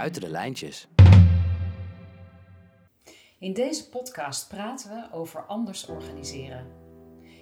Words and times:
buiten 0.00 0.22
de 0.22 0.28
lijntjes. 0.28 0.88
In 3.38 3.52
deze 3.52 3.88
podcast 3.88 4.48
praten 4.48 4.90
we 4.90 5.16
over 5.16 5.46
anders 5.46 5.86
organiseren. 5.86 6.66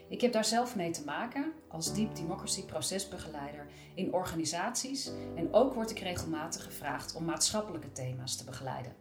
Ik 0.08 0.20
heb 0.20 0.32
daar 0.32 0.44
zelf 0.44 0.76
mee 0.76 0.90
te 0.90 1.04
maken 1.04 1.52
als 1.68 1.94
Deep 1.94 2.14
Democracy 2.14 2.64
procesbegeleider 2.64 3.66
in 3.94 4.12
organisaties 4.12 5.10
en 5.36 5.52
ook 5.52 5.74
word 5.74 5.90
ik 5.90 5.98
regelmatig 5.98 6.64
gevraagd 6.64 7.14
om 7.14 7.24
maatschappelijke 7.24 7.92
thema's 7.92 8.36
te 8.36 8.44
begeleiden. 8.44 8.96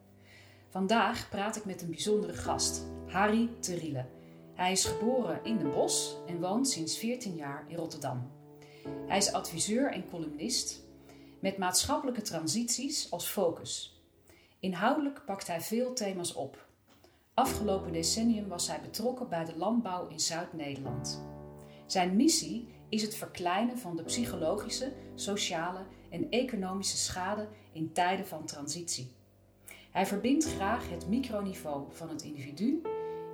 Vandaag 0.69 1.29
praat 1.29 1.55
ik 1.55 1.65
met 1.65 1.81
een 1.81 1.89
bijzondere 1.89 2.33
gast, 2.33 2.85
Harry 3.07 3.49
Teriele. 3.59 4.05
Hij 4.53 4.71
is 4.71 4.85
geboren 4.85 5.43
in 5.43 5.57
Den 5.57 5.71
Bosch 5.71 6.13
en 6.27 6.39
woont 6.39 6.69
sinds 6.69 6.97
14 6.97 7.35
jaar 7.35 7.65
in 7.67 7.75
Rotterdam. 7.75 8.31
Hij 9.07 9.17
is 9.17 9.33
adviseur 9.33 9.91
en 9.91 10.09
columnist 10.09 10.86
met 11.48 11.57
maatschappelijke 11.57 12.21
transities 12.21 13.11
als 13.11 13.28
focus. 13.28 14.01
Inhoudelijk 14.60 15.25
pakt 15.25 15.47
hij 15.47 15.61
veel 15.61 15.93
thema's 15.93 16.36
op. 16.36 16.68
Afgelopen 17.33 17.92
decennium 17.92 18.47
was 18.47 18.68
hij 18.68 18.82
betrokken 18.82 19.29
bij 19.29 19.46
de 19.46 19.57
landbouw 19.57 20.07
in 20.07 20.19
Zuid-Nederland. 20.19 21.24
Zijn 21.86 22.15
missie 22.15 22.68
is 22.89 23.02
het 23.02 23.15
verkleinen 23.15 23.78
van 23.78 23.96
de 23.96 24.04
psychologische, 24.04 24.93
sociale 25.15 25.86
en 26.10 26.29
economische 26.29 26.97
schade 26.97 27.47
in 27.71 27.91
tijden 27.91 28.27
van 28.27 28.46
transitie. 28.46 29.11
Hij 29.91 30.05
verbindt 30.05 30.46
graag 30.46 30.89
het 30.89 31.07
microniveau 31.07 31.86
van 31.89 32.09
het 32.09 32.22
individu 32.22 32.81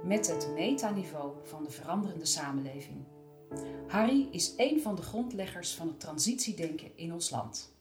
met 0.03 0.27
het 0.27 0.49
metaniveau 0.55 1.31
van 1.43 1.63
de 1.63 1.71
veranderende 1.71 2.25
samenleving. 2.25 3.03
Harry 3.87 4.27
is 4.31 4.53
een 4.57 4.81
van 4.81 4.95
de 4.95 5.01
grondleggers 5.01 5.73
van 5.73 5.87
het 5.87 5.99
transitiedenken 5.99 6.97
in 6.97 7.13
ons 7.13 7.29
land. 7.29 7.72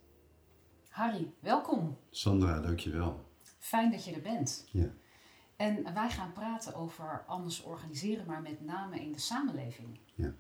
Harry, 0.93 1.33
welkom. 1.41 1.99
Sandra, 2.11 2.61
dankjewel. 2.61 3.25
Fijn 3.59 3.91
dat 3.91 4.05
je 4.05 4.13
er 4.13 4.21
bent. 4.21 4.69
Ja. 4.71 4.91
En 5.57 5.95
wij 5.95 6.11
gaan 6.11 6.33
praten 6.33 6.75
over 6.75 7.25
anders 7.27 7.63
organiseren, 7.63 8.27
maar 8.27 8.43
met 8.43 8.61
name 8.61 9.01
in 9.01 9.13
de 9.13 9.19
samenleving. 9.19 9.99
Ja. 10.15 10.33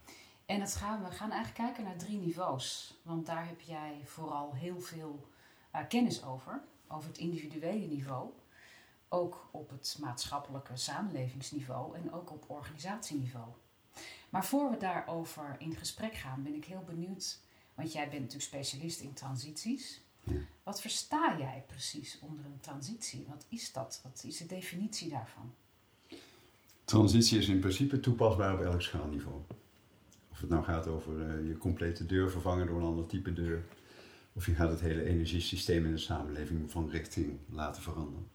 En 0.46 0.60
het 0.60 0.74
gaan, 0.74 1.04
we 1.04 1.10
gaan 1.10 1.30
eigenlijk 1.30 1.60
kijken 1.64 1.84
naar 1.84 1.96
drie 1.96 2.18
niveaus. 2.18 2.98
Want 3.02 3.26
daar 3.26 3.46
heb 3.46 3.60
jij 3.60 4.00
vooral 4.04 4.54
heel 4.54 4.80
veel 4.80 5.28
uh, 5.74 5.80
kennis 5.88 6.24
over. 6.24 6.62
Over 6.88 7.08
het 7.08 7.18
individuele 7.18 7.86
niveau. 7.86 8.30
Ook 9.08 9.48
op 9.50 9.70
het 9.70 9.96
maatschappelijke 10.00 10.76
samenlevingsniveau 10.76 11.96
en 11.96 12.12
ook 12.12 12.30
op 12.30 12.44
organisatieniveau. 12.50 13.48
Maar 14.30 14.44
voor 14.44 14.70
we 14.70 14.76
daarover 14.76 15.56
in 15.58 15.76
gesprek 15.76 16.14
gaan, 16.14 16.42
ben 16.42 16.54
ik 16.54 16.64
heel 16.64 16.84
benieuwd. 16.86 17.40
Want 17.74 17.92
jij 17.92 18.08
bent 18.08 18.20
natuurlijk 18.20 18.48
specialist 18.48 19.00
in 19.00 19.12
transities. 19.12 20.01
Ja. 20.24 20.40
Wat 20.62 20.80
versta 20.80 21.38
jij 21.38 21.64
precies 21.66 22.18
onder 22.20 22.44
een 22.44 22.60
transitie? 22.60 23.26
Wat 23.28 23.46
is 23.48 23.72
dat? 23.72 24.00
Wat 24.02 24.24
is 24.26 24.36
de 24.36 24.46
definitie 24.46 25.08
daarvan? 25.08 25.54
Transitie 26.84 27.38
is 27.38 27.48
in 27.48 27.60
principe 27.60 28.00
toepasbaar 28.00 28.54
op 28.54 28.60
elk 28.60 28.82
schaalniveau. 28.82 29.40
Of 30.30 30.40
het 30.40 30.48
nou 30.48 30.64
gaat 30.64 30.86
over 30.86 31.20
eh, 31.20 31.48
je 31.48 31.58
complete 31.58 32.06
deur 32.06 32.30
vervangen 32.30 32.66
door 32.66 32.76
een 32.76 32.86
ander 32.86 33.06
type 33.06 33.32
deur. 33.32 33.64
Of 34.32 34.46
je 34.46 34.54
gaat 34.54 34.70
het 34.70 34.80
hele 34.80 35.04
energiesysteem 35.04 35.84
in 35.84 35.92
de 35.92 35.98
samenleving 35.98 36.70
van 36.70 36.90
richting 36.90 37.38
laten 37.50 37.82
veranderen. 37.82 38.26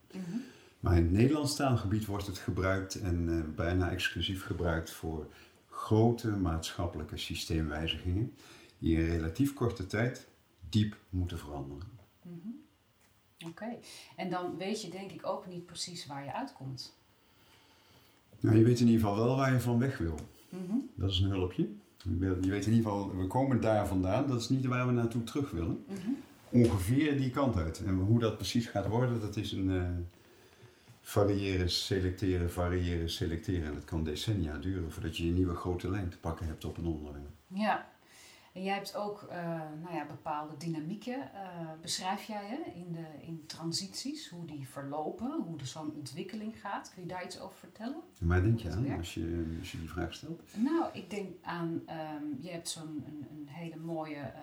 Maar 0.80 0.96
in 0.96 1.02
het 1.02 1.12
Nederlandstalig 1.12 1.80
gebied 1.80 2.06
wordt 2.06 2.26
het 2.26 2.38
gebruikt 2.38 2.94
en 2.94 3.28
eh, 3.28 3.54
bijna 3.54 3.90
exclusief 3.90 4.44
gebruikt 4.44 4.90
voor 4.90 5.26
grote 5.70 6.30
maatschappelijke 6.30 7.16
systeemwijzigingen 7.16 8.34
die 8.78 8.96
in 8.96 9.06
relatief 9.06 9.54
korte 9.54 9.86
tijd 9.86 10.27
diep 10.70 10.96
moeten 11.10 11.38
veranderen. 11.38 11.96
Oké, 13.46 13.78
en 14.16 14.30
dan 14.30 14.56
weet 14.56 14.82
je 14.82 14.90
denk 14.90 15.10
ik 15.10 15.26
ook 15.26 15.46
niet 15.46 15.66
precies 15.66 16.06
waar 16.06 16.24
je 16.24 16.34
uitkomt. 16.34 16.96
Nou, 18.40 18.56
je 18.56 18.64
weet 18.64 18.80
in 18.80 18.86
ieder 18.86 19.00
geval 19.00 19.24
wel 19.24 19.36
waar 19.36 19.52
je 19.52 19.60
van 19.60 19.78
weg 19.78 19.98
wil. 19.98 20.18
Mhm. 20.48 20.76
Dat 20.94 21.10
is 21.10 21.18
een 21.18 21.30
hulpje. 21.30 21.68
Je 22.02 22.16
weet 22.16 22.44
je 22.44 22.50
weet 22.50 22.66
in 22.66 22.72
ieder 22.72 22.90
geval, 22.90 23.16
we 23.16 23.26
komen 23.26 23.60
daar 23.60 23.86
vandaan. 23.86 24.26
Dat 24.26 24.40
is 24.40 24.48
niet 24.48 24.66
waar 24.66 24.86
we 24.86 24.92
naartoe 24.92 25.24
terug 25.24 25.50
willen. 25.50 25.84
Mhm. 25.88 26.10
Ongeveer 26.50 27.16
die 27.16 27.30
kant 27.30 27.56
uit. 27.56 27.84
En 27.84 27.94
hoe 27.94 28.18
dat 28.18 28.36
precies 28.36 28.66
gaat 28.66 28.86
worden, 28.86 29.20
dat 29.20 29.36
is 29.36 29.52
een 29.52 29.70
eh, 29.70 29.90
variëren, 31.00 31.70
selecteren, 31.70 32.50
variëren, 32.50 33.10
selecteren. 33.10 33.66
En 33.66 33.74
dat 33.74 33.84
kan 33.84 34.04
decennia 34.04 34.58
duren 34.58 34.92
voordat 34.92 35.16
je 35.16 35.24
een 35.24 35.34
nieuwe 35.34 35.54
grote 35.54 35.90
lijn 35.90 36.08
te 36.08 36.18
pakken 36.18 36.46
hebt 36.46 36.64
op 36.64 36.78
een 36.78 36.86
onderwerp. 36.86 37.28
Ja, 37.46 37.88
en 38.52 38.62
jij 38.62 38.74
hebt 38.74 38.96
ook 38.96 39.22
eh, 39.22 39.60
nou 39.82 39.94
ja, 39.94 40.06
bepaalde 40.06 40.56
dynamieken, 40.56 41.32
eh, 41.34 41.48
beschrijf 41.80 42.22
jij 42.24 42.46
hè, 42.46 42.70
in, 42.72 42.92
de, 42.92 43.06
in 43.26 43.44
transities, 43.46 44.28
hoe 44.30 44.44
die 44.44 44.68
verlopen, 44.68 45.42
hoe 45.46 45.58
er 45.58 45.66
zo'n 45.66 45.94
ontwikkeling 45.94 46.60
gaat. 46.60 46.90
Kun 46.94 47.02
je 47.02 47.08
daar 47.08 47.24
iets 47.24 47.40
over 47.40 47.56
vertellen? 47.56 48.00
En 48.20 48.26
waar 48.26 48.42
denk 48.42 48.58
je 48.60 48.70
aan 48.70 48.96
als 48.96 49.14
je, 49.14 49.56
als 49.58 49.72
je 49.72 49.78
die 49.78 49.88
vraag 49.90 50.14
stelt? 50.14 50.42
Nou, 50.56 50.84
ik 50.92 51.10
denk 51.10 51.28
aan, 51.42 51.82
ehm, 51.86 52.24
je 52.40 52.50
hebt 52.50 52.68
zo'n 52.68 53.04
een, 53.06 53.26
een 53.30 53.48
hele 53.48 53.76
mooie 53.76 54.16
eh, 54.16 54.42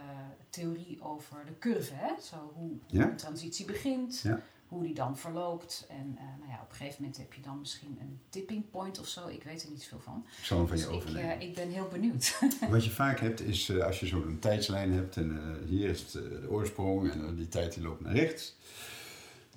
theorie 0.49 1.01
over 1.01 1.45
de 1.45 1.57
curve, 1.59 1.93
hè? 1.93 2.21
Zo 2.21 2.35
hoe, 2.55 2.67
hoe 2.67 2.79
Ja. 2.87 3.09
een 3.09 3.15
transitie 3.15 3.65
begint, 3.65 4.19
Ja. 4.19 4.39
Hoe 4.75 4.83
die 4.83 4.93
dan 4.93 5.17
verloopt. 5.17 5.85
En 5.89 6.15
eh, 6.17 6.23
nou 6.39 6.49
ja, 6.51 6.59
op 6.63 6.69
een 6.69 6.75
gegeven 6.75 6.95
moment 6.99 7.17
heb 7.17 7.33
je 7.33 7.41
dan 7.41 7.59
misschien 7.59 7.97
een 8.01 8.19
tipping 8.29 8.69
point 8.69 8.99
of 8.99 9.07
zo, 9.07 9.27
ik 9.27 9.43
weet 9.43 9.63
er 9.63 9.69
niet 9.69 9.83
veel 9.85 9.99
van. 9.99 10.25
Ik 10.39 10.43
zal 10.45 10.57
hem 10.57 10.67
van 10.67 10.75
Dus 10.75 10.85
je 10.85 10.91
ik, 10.91 10.97
overnemen. 10.97 11.39
eh, 11.39 11.47
ik 11.47 11.55
ben 11.55 11.69
heel 11.69 11.87
benieuwd. 11.91 12.39
Wat 12.69 12.83
je 12.85 12.91
vaak 12.91 13.19
hebt 13.19 13.41
is, 13.41 13.69
eh, 13.69 13.83
als 13.85 13.99
je 13.99 14.05
zo'n 14.05 14.37
tijdslijn 14.39 14.91
hebt 14.93 15.17
en 15.17 15.39
hier 15.67 15.89
is 15.89 16.11
de 16.11 16.45
oorsprong 16.49 17.11
en 17.11 17.35
die 17.35 17.47
tijd 17.47 17.73
die 17.73 17.83
loopt 17.83 18.01
naar 18.01 18.13
rechts. 18.15 18.55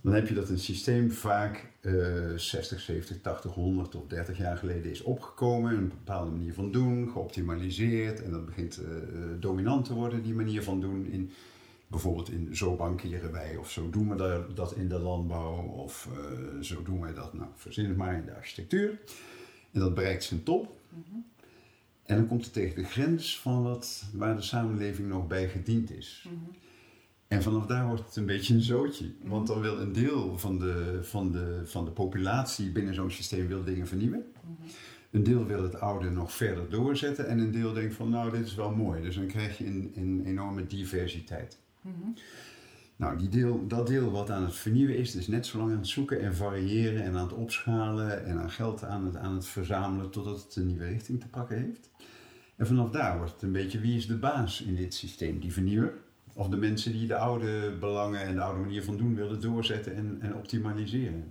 Dan 0.01 0.13
heb 0.13 0.29
je 0.29 0.35
dat 0.35 0.49
een 0.49 0.59
systeem 0.59 1.11
vaak 1.11 1.67
eh 1.81 1.93
60, 2.37 2.81
70, 2.81 3.21
80, 3.21 3.53
100 3.55 3.95
of 3.95 4.07
30 4.07 4.39
jaar 4.39 4.57
geleden 4.57 4.91
is 4.91 5.03
opgekomen. 5.03 5.73
Een 5.77 5.89
bepaalde 5.89 6.31
manier 6.31 6.55
van 6.55 6.73
doen, 6.73 7.09
geoptimaliseerd. 7.13 8.23
En 8.23 8.31
dat 8.31 8.47
begint 8.47 8.81
dominant 9.39 9.85
te 9.85 9.95
worden, 9.95 10.23
die 10.23 10.35
manier 10.35 10.63
van 10.63 10.81
doen. 10.81 11.07
In, 11.07 11.31
bijvoorbeeld 11.89 12.31
in 12.31 12.57
zo 12.57 12.77
bankeren 12.77 13.33
wij 13.33 13.57
of 13.57 13.71
zo 13.71 13.91
doen 13.91 14.09
we 14.09 14.15
dat- 14.17 14.57
dat 14.57 14.75
in 14.75 14.89
de 14.89 14.99
landbouw. 14.99 15.63
Of 15.63 16.09
eh, 16.13 16.61
zo 16.61 16.83
doen 16.83 17.01
wij 17.01 17.15
dat, 17.15 17.35
nou 17.35 17.49
verzin 17.55 17.87
het 17.89 17.97
maar, 17.97 18.15
in 18.15 18.25
de 18.25 18.35
architectuur. 18.35 18.99
En 19.73 19.81
dat 19.81 19.95
bereikt 19.95 20.25
zijn 20.25 20.43
top. 20.43 20.77
En 22.03 22.17
dan 22.17 22.27
komt 22.27 22.45
het 22.45 22.53
tegen 22.53 22.83
de 22.83 22.89
grens 22.89 23.41
van 23.41 23.63
wat, 23.63 24.05
waar 24.13 24.37
de 24.37 24.43
samenleving 24.43 25.09
nog 25.09 25.27
bij 25.27 25.49
gediend 25.49 25.91
is. 25.91 26.29
En 27.29 27.43
vanaf 27.43 27.67
daar 27.67 27.87
wordt 27.87 28.05
het 28.05 28.17
een 28.17 28.27
beetje 28.27 28.55
een 28.55 28.63
zootje. 28.63 29.11
Want 29.23 29.47
dan 29.47 29.61
wil 29.61 29.81
een 29.81 29.93
deel 29.93 30.39
van 30.39 30.59
de, 30.59 30.99
van 31.03 31.33
de, 31.33 31.61
van 31.65 31.85
de 31.85 31.91
populatie 31.91 32.71
binnen 32.71 32.95
zo'n 32.95 33.11
systeem 33.11 33.47
wil 33.49 33.65
dingen 33.65 33.87
vernieuwen. 33.87 34.25
Een 35.11 35.23
deel 35.23 35.45
wil 35.47 35.63
het 35.63 35.81
oude 35.81 36.11
nog 36.11 36.33
verder 36.33 36.71
doorzetten. 36.71 37.29
En 37.29 37.39
een 37.39 37.51
deel 37.53 37.73
denkt 37.73 37.95
van 37.95 38.09
nou, 38.11 38.31
dit 38.31 38.47
is 38.47 38.55
wel 38.55 38.71
mooi. 38.71 39.03
Dus 39.03 39.15
dan 39.15 39.27
krijg 39.27 39.59
je 39.59 39.67
een, 39.67 39.93
een 39.97 40.23
enorme 40.27 40.67
diversiteit. 40.67 41.59
Nou, 42.97 43.19
die 43.19 43.29
deel, 43.29 43.67
dat 43.67 43.87
deel 43.87 44.11
wat 44.11 44.31
aan 44.31 44.45
het 44.45 44.55
vernieuwen 44.55 44.97
is, 44.97 45.15
is 45.15 45.27
net 45.27 45.47
zo 45.47 45.59
lang 45.59 45.71
aan 45.71 45.77
het 45.77 45.87
zoeken 45.87 46.21
en 46.21 46.35
variëren 46.35 47.03
en 47.03 47.17
aan 47.17 47.23
het 47.23 47.33
opschalen 47.33 48.25
en 48.25 48.39
aan 48.39 48.51
geld 48.51 48.85
aan 48.85 49.05
het, 49.05 49.17
aan 49.17 49.35
het 49.35 49.47
verzamelen 49.47 50.11
totdat 50.11 50.43
het 50.43 50.57
een 50.57 50.67
nieuwe 50.67 50.87
richting 50.87 51.21
te 51.21 51.29
pakken 51.29 51.57
heeft. 51.57 51.91
En 52.57 52.67
vanaf 52.67 52.91
daar 52.91 53.17
wordt 53.17 53.33
het 53.33 53.43
een 53.43 53.53
beetje 53.53 53.81
wie 53.81 53.97
is 53.97 54.07
de 54.07 54.17
baas 54.17 54.63
in 54.63 54.75
dit 54.75 54.95
systeem? 54.95 55.41
Die 55.41 55.53
vernieuwer? 55.53 55.93
Of 56.33 56.49
de 56.49 56.57
mensen 56.57 56.93
die 56.93 57.07
de 57.07 57.17
oude 57.17 57.77
belangen 57.81 58.21
en 58.21 58.35
de 58.35 58.41
oude 58.41 58.61
manier 58.61 58.83
van 58.83 58.97
doen 58.97 59.15
willen 59.15 59.41
doorzetten 59.41 59.97
en, 59.97 60.19
en 60.21 60.35
optimaliseren? 60.35 61.25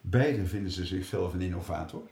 Beide 0.00 0.46
vinden 0.46 0.72
ze 0.72 0.86
zichzelf 0.86 1.34
een 1.34 1.40
innovator. 1.40 2.02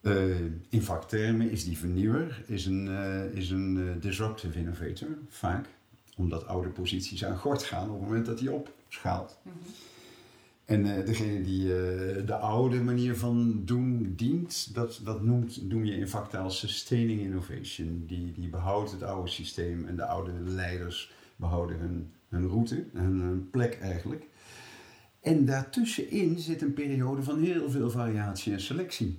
Eh, 0.00 0.40
in 0.68 0.82
vaktermen 0.82 1.50
is 1.50 1.64
die 1.64 1.78
vernieuwer 1.78 2.42
is 2.46 2.66
een, 2.66 2.88
eh, 2.88 3.24
is 3.24 3.50
een 3.50 3.76
eh, 3.78 4.02
disruptive 4.02 4.58
innovator, 4.58 5.08
vaak. 5.28 5.66
Omdat 6.20 6.46
oude 6.46 6.68
posities 6.68 7.24
aan 7.24 7.38
gort 7.38 7.62
gaan 7.62 7.90
op 7.90 8.00
het 8.00 8.08
moment 8.08 8.26
dat 8.26 8.40
hij 8.40 8.48
opschaalt. 8.48 9.38
En 10.64 10.96
eh, 10.96 11.06
degene 11.06 11.42
die 11.42 11.62
eh, 11.62 12.26
de 12.26 12.34
oude 12.34 12.80
manier 12.80 13.16
van 13.16 13.62
doen 13.64 14.12
dient, 14.16 14.74
dat, 14.74 15.00
dat 15.04 15.22
noemt, 15.22 15.68
noem 15.68 15.84
je 15.84 15.96
in 15.96 16.08
vaktaal 16.08 16.50
sustaining 16.50 17.20
innovation. 17.20 18.04
Die, 18.06 18.32
die 18.32 18.48
behoudt 18.48 18.90
het 18.90 19.02
oude 19.02 19.30
systeem 19.30 19.86
en 19.86 19.96
de 19.96 20.04
oude 20.06 20.32
leiders 20.44 21.12
behouden 21.36 21.78
hun, 21.78 22.10
hun 22.28 22.48
route, 22.48 22.84
hun, 22.92 23.20
hun 23.20 23.50
plek 23.50 23.78
eigenlijk. 23.80 24.26
En 25.20 25.44
daartussenin 25.44 26.38
zit 26.38 26.62
een 26.62 26.74
periode 26.74 27.22
van 27.22 27.42
heel 27.42 27.70
veel 27.70 27.90
variatie 27.90 28.52
en 28.52 28.60
selectie. 28.60 29.18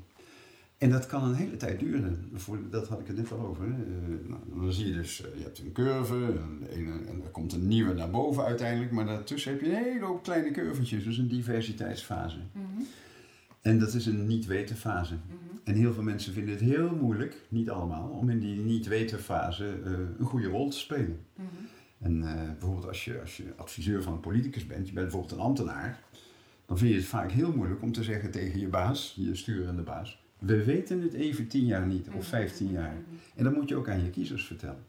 En 0.82 0.90
dat 0.90 1.06
kan 1.06 1.24
een 1.24 1.34
hele 1.34 1.58
tijd 1.58 1.80
duren. 1.80 2.30
Voor, 2.34 2.60
dat 2.70 2.88
had 2.88 3.00
ik 3.00 3.08
het 3.08 3.16
net 3.16 3.32
al 3.32 3.40
over. 3.40 3.66
Eh, 3.66 4.30
nou, 4.30 4.42
dan 4.56 4.72
zie 4.72 4.88
je 4.88 4.94
dus, 4.94 5.26
eh, 5.26 5.38
je 5.38 5.44
hebt 5.44 5.60
een 5.60 5.72
curve 5.72 6.16
en, 6.16 6.68
en, 6.70 7.08
en 7.08 7.22
er 7.24 7.30
komt 7.32 7.54
een 7.54 7.68
nieuwe 7.68 7.94
naar 7.94 8.10
boven 8.10 8.44
uiteindelijk. 8.44 8.92
Maar 8.92 9.06
daartussen 9.06 9.52
heb 9.52 9.62
je 9.62 9.68
een 9.68 9.84
hele 9.84 10.06
hoop 10.06 10.24
kleine 10.24 10.52
curvetjes, 10.52 11.04
dus 11.04 11.18
een 11.18 11.28
diversiteitsfase. 11.28 12.38
En 13.62 13.80
dat 13.80 13.94
is 13.94 14.06
een 14.06 14.28
niet-weten 14.28 14.76
fase. 14.76 15.16
En 15.64 15.76
heel 15.76 15.94
veel 15.94 16.04
mensen 16.04 16.34
vinden 16.34 16.54
het 16.54 16.64
heel 16.64 16.96
moeilijk, 16.96 17.42
niet 17.50 17.70
allemaal, 17.70 18.10
om 18.10 18.30
in 18.30 18.40
die 18.40 18.60
niet-weten 18.60 19.20
fase 19.20 19.80
eh, 19.86 19.92
een 19.92 20.26
goede 20.26 20.48
rol 20.48 20.70
te 20.70 20.78
spelen. 20.78 21.20
En 22.00 22.24
eh, 22.24 22.50
bijvoorbeeld 22.50 22.88
als 22.88 23.06
je, 23.06 23.20
als 23.20 23.38
je 23.38 23.54
adviseur 23.56 24.04
van 24.04 24.14
een 24.14 24.20
politicus 24.20 24.68
bent, 24.68 24.88
je 24.88 24.94
bent 24.94 25.06
bijvoorbeeld 25.06 25.40
een 25.40 25.46
ambtenaar, 25.46 26.04
dan 26.66 26.78
vind 26.78 26.92
je 26.92 26.98
het 26.98 27.06
vaak 27.06 27.32
heel 27.32 27.56
moeilijk 27.56 27.82
om 27.82 27.92
te 27.92 28.04
zeggen 28.04 28.32
tegen 28.32 28.60
je 28.60 28.68
baas, 28.68 29.14
je 29.18 29.36
sturende 29.36 29.82
baas, 29.82 30.21
we 30.42 30.64
weten 30.64 31.02
het 31.02 31.14
even 31.14 31.48
tien 31.48 31.66
jaar 31.66 31.88
niet 31.88 32.08
of 32.10 32.26
vijftien 32.26 32.72
jaar. 32.72 32.96
En 33.36 33.44
dat 33.44 33.56
moet 33.56 33.70
je 33.70 33.76
ook 33.76 33.90
aan 33.90 34.04
je 34.04 34.10
kiezers 34.10 34.46
vertellen. 34.46 34.84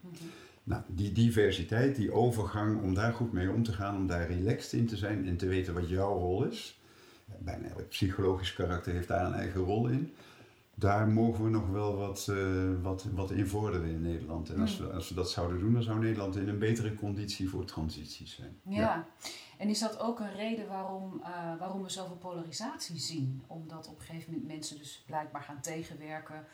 Nou, 0.64 0.82
die 0.86 1.12
diversiteit, 1.12 1.96
die 1.96 2.12
overgang, 2.12 2.82
om 2.82 2.94
daar 2.94 3.12
goed 3.12 3.32
mee 3.32 3.50
om 3.50 3.62
te 3.62 3.72
gaan, 3.72 3.96
om 3.96 4.06
daar 4.06 4.26
relaxed 4.26 4.72
in 4.72 4.86
te 4.86 4.96
zijn 4.96 5.26
en 5.26 5.36
te 5.36 5.46
weten 5.46 5.74
wat 5.74 5.88
jouw 5.88 6.18
rol 6.18 6.44
is. 6.44 6.80
Bijna 7.38 7.68
elk 7.68 7.88
psychologisch 7.88 8.52
karakter 8.52 8.92
heeft 8.92 9.08
daar 9.08 9.26
een 9.26 9.34
eigen 9.34 9.60
rol 9.60 9.88
in. 9.88 10.12
Daar 10.74 11.08
mogen 11.08 11.44
we 11.44 11.50
nog 11.50 11.68
wel 11.68 11.96
wat, 11.96 12.26
uh, 12.30 12.36
wat, 12.82 13.06
wat 13.14 13.30
in 13.30 13.46
vorderen 13.46 13.88
in 13.88 14.02
Nederland. 14.02 14.50
En 14.50 14.60
als 14.60 14.78
we, 14.78 14.86
als 14.86 15.08
we 15.08 15.14
dat 15.14 15.30
zouden 15.30 15.58
doen, 15.58 15.72
dan 15.72 15.82
zou 15.82 15.98
Nederland 15.98 16.36
in 16.36 16.48
een 16.48 16.58
betere 16.58 16.94
conditie 16.94 17.48
voor 17.48 17.64
transities 17.64 18.34
zijn. 18.34 18.56
Ja, 18.68 19.06
en 19.62 19.68
is 19.68 19.78
dat 19.78 20.00
ook 20.00 20.20
een 20.20 20.34
reden 20.34 20.68
waarom, 20.68 21.20
uh, 21.20 21.58
waarom 21.58 21.82
we 21.82 21.88
zoveel 21.88 22.16
polarisatie 22.16 22.98
zien? 22.98 23.42
Omdat 23.46 23.88
op 23.88 23.98
een 23.98 24.06
gegeven 24.06 24.32
moment 24.32 24.52
mensen 24.52 24.78
dus 24.78 25.02
blijkbaar 25.06 25.42
gaan 25.42 25.60
tegenwerken 25.60 26.44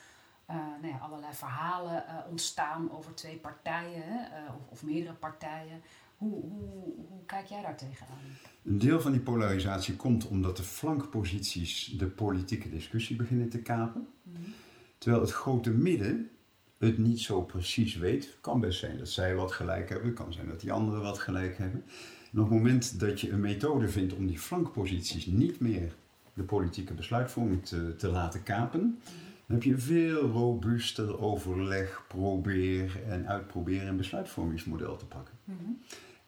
uh, 0.50 0.56
nou 0.56 0.93
ja, 0.93 0.99
allerlei 0.99 1.32
verhalen 1.34 2.05
uh, 2.08 2.31
ontstaan 2.31 2.93
over 2.93 3.14
twee 3.14 3.37
partijen 3.37 4.28
of, 4.49 4.69
of, 4.69 4.82
meerdere 4.82 5.14
partijen. 5.14 5.81
Hoe, 6.16 6.31
hoe, 6.40 6.94
hoe, 7.08 7.25
kijk 7.26 7.46
jij 7.46 7.62
daar 7.62 7.76
tegenaan? 7.76 8.19
Een 8.64 8.78
deel 8.78 9.00
van 9.00 9.12
die 9.12 9.20
polarisatie 9.20 9.96
komt 9.96 10.26
omdat 10.26 10.56
de 10.56 10.62
flankposities 10.62 11.84
de 11.84 12.06
politieke 12.06 12.69
discussie 12.69 13.16
beginnen 13.16 13.49
te 13.49 13.62
kapen. 13.62 14.08
Mm 14.22 14.34
-hmm. 14.34 14.55
Terwijl 14.99 15.22
het 15.22 15.32
grote 15.32 15.70
midden 15.70 16.31
het 16.78 16.99
niet 16.99 17.20
zo 17.20 17.43
precies 17.43 17.96
weet. 17.96 18.37
Kan 18.40 18.60
best 18.60 18.78
zijn 18.78 18.99
dat 18.99 19.08
zij 19.08 19.34
wat 19.34 19.52
gelijk 19.52 19.88
hebben, 19.88 20.14
kan 20.14 20.32
zijn 20.32 20.49
dat 20.49 20.60
die 20.60 20.72
anderen 20.72 21.02
wat 21.02 21.19
gelijk 21.19 21.58
hebben. 21.58 21.84
En 22.33 22.39
op 22.39 22.49
het 22.49 22.55
moment 22.55 23.01
dat 23.01 23.21
je 23.21 23.31
een 23.31 23.41
methode 23.41 23.89
vindt 23.89 24.15
om 24.15 24.27
die 24.27 24.39
flankposities 24.39 25.27
niet 25.27 25.61
meer 25.61 25.95
de 26.35 26.43
politieke 26.43 26.95
besluitvorming 26.95 27.67
te, 27.67 27.97
te 27.97 28.09
laten 28.09 28.43
kapen, 28.43 29.01
dan 29.47 29.57
heb 29.57 29.63
je 29.63 29.79
veel 29.79 30.21
robuuster 30.21 31.21
overleg, 31.21 32.05
probeer 32.09 33.03
en 33.07 33.29
uitproberen 33.29 33.89
een 33.89 33.97
besluitvormingsmodel 33.97 34.97
te 34.97 35.07
pakken. 35.07 35.35
Mm 35.45 35.57
-hmm. 35.59 35.79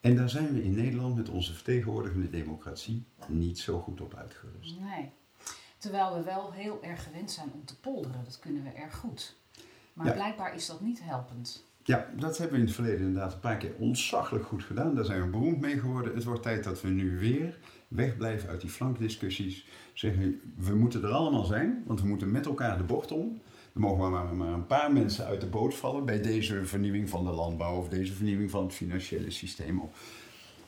En 0.01 0.15
daar 0.15 0.29
zijn 0.29 0.53
we 0.53 0.63
in 0.63 0.75
Nederland 0.75 1.15
met 1.15 1.29
onze 1.29 1.53
vertegenwoordigende 1.53 2.29
democratie 2.29 3.05
niet 3.27 3.59
zo 3.59 3.79
goed 3.79 4.01
op 4.01 4.15
uitgerust. 4.15 4.79
Nee. 4.79 5.09
Terwijl 5.77 6.13
we 6.15 6.23
wel 6.23 6.51
heel 6.51 6.83
erg 6.83 7.03
gewend 7.03 7.31
zijn 7.31 7.51
om 7.53 7.65
te 7.65 7.79
polderen, 7.79 8.23
dat 8.23 8.39
kunnen 8.39 8.63
we 8.63 8.69
erg 8.69 8.95
goed. 8.95 9.35
Maar 9.93 10.05
ja. 10.05 10.13
blijkbaar 10.13 10.55
is 10.55 10.65
dat 10.65 10.81
niet 10.81 11.03
helpend. 11.03 11.65
Ja, 11.83 12.07
dat 12.17 12.37
hebben 12.37 12.55
we 12.55 12.61
in 12.61 12.67
het 12.67 12.75
verleden 12.75 12.99
inderdaad 12.99 13.33
een 13.33 13.39
paar 13.39 13.57
keer 13.57 13.73
ontzaglijk 13.77 14.45
goed 14.45 14.63
gedaan. 14.63 14.95
Daar 14.95 15.05
zijn 15.05 15.21
we 15.21 15.27
beroemd 15.27 15.59
mee 15.59 15.79
geworden. 15.79 16.15
Het 16.15 16.23
wordt 16.23 16.43
tijd 16.43 16.63
dat 16.63 16.81
we 16.81 16.89
nu 16.89 17.19
weer 17.19 17.57
wegblijven 17.87 18.49
uit 18.49 18.61
die 18.61 18.69
flankdiscussies. 18.69 19.65
Zeggen, 19.93 20.41
we 20.57 20.75
moeten 20.75 21.03
er 21.03 21.09
allemaal 21.09 21.43
zijn, 21.43 21.83
want 21.85 22.01
we 22.01 22.07
moeten 22.07 22.31
met 22.31 22.45
elkaar 22.45 22.77
de 22.77 22.83
bocht 22.83 23.11
om. 23.11 23.41
Er 23.73 23.79
mogen 23.79 24.11
maar, 24.11 24.35
maar 24.35 24.53
een 24.53 24.67
paar 24.67 24.93
mensen 24.93 25.25
uit 25.25 25.41
de 25.41 25.47
boot 25.47 25.75
vallen 25.75 26.05
bij 26.05 26.21
deze 26.21 26.65
vernieuwing 26.65 27.09
van 27.09 27.25
de 27.25 27.31
landbouw 27.31 27.77
of 27.77 27.89
deze 27.89 28.13
vernieuwing 28.13 28.51
van 28.51 28.63
het 28.63 28.73
financiële 28.73 29.31
systeem. 29.31 29.81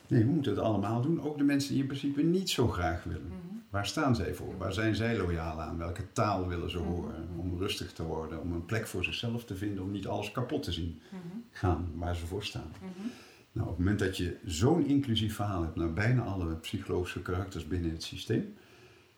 Nee, 0.08 0.24
we 0.24 0.30
moeten 0.30 0.52
het 0.52 0.60
allemaal 0.60 1.00
doen. 1.00 1.22
Ook 1.22 1.38
de 1.38 1.44
mensen 1.44 1.72
die 1.72 1.80
in 1.80 1.86
principe 1.86 2.22
niet 2.22 2.50
zo 2.50 2.68
graag 2.68 3.04
willen. 3.04 3.32
Waar 3.74 3.86
staan 3.86 4.16
zij 4.16 4.34
voor? 4.34 4.56
Waar 4.58 4.72
zijn 4.72 4.94
zij 4.94 5.16
loyaal 5.16 5.60
aan? 5.60 5.78
Welke 5.78 6.12
taal 6.12 6.48
willen 6.48 6.70
ze 6.70 6.78
horen? 6.78 7.28
Om 7.36 7.58
rustig 7.58 7.92
te 7.92 8.02
worden, 8.02 8.40
om 8.40 8.52
een 8.52 8.64
plek 8.64 8.86
voor 8.86 9.04
zichzelf 9.04 9.44
te 9.44 9.56
vinden, 9.56 9.84
om 9.84 9.90
niet 9.90 10.06
alles 10.06 10.32
kapot 10.32 10.62
te 10.62 10.72
zien 10.72 11.00
mm-hmm. 11.10 11.44
gaan 11.50 11.92
waar 11.94 12.16
ze 12.16 12.26
voor 12.26 12.44
staan. 12.44 12.72
Mm-hmm. 12.82 13.10
Nou, 13.52 13.68
op 13.68 13.76
het 13.76 13.78
moment 13.78 13.98
dat 13.98 14.16
je 14.16 14.38
zo'n 14.44 14.86
inclusief 14.86 15.34
verhaal 15.34 15.62
hebt 15.62 15.76
naar 15.76 15.92
bijna 15.92 16.22
alle 16.22 16.54
psychologische 16.54 17.22
karakters 17.22 17.66
binnen 17.66 17.90
het 17.90 18.02
systeem, 18.02 18.56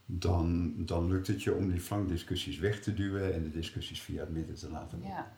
dan, 0.06 0.74
dan 0.76 1.08
lukt 1.08 1.26
het 1.26 1.42
je 1.42 1.54
om 1.54 1.70
die 1.70 1.80
flankdiscussies 1.80 2.58
weg 2.58 2.82
te 2.82 2.94
duwen 2.94 3.34
en 3.34 3.42
de 3.42 3.50
discussies 3.50 4.00
via 4.00 4.20
het 4.20 4.30
midden 4.30 4.54
te 4.54 4.70
laten 4.70 4.98
lopen. 4.98 5.14
Ja, 5.14 5.32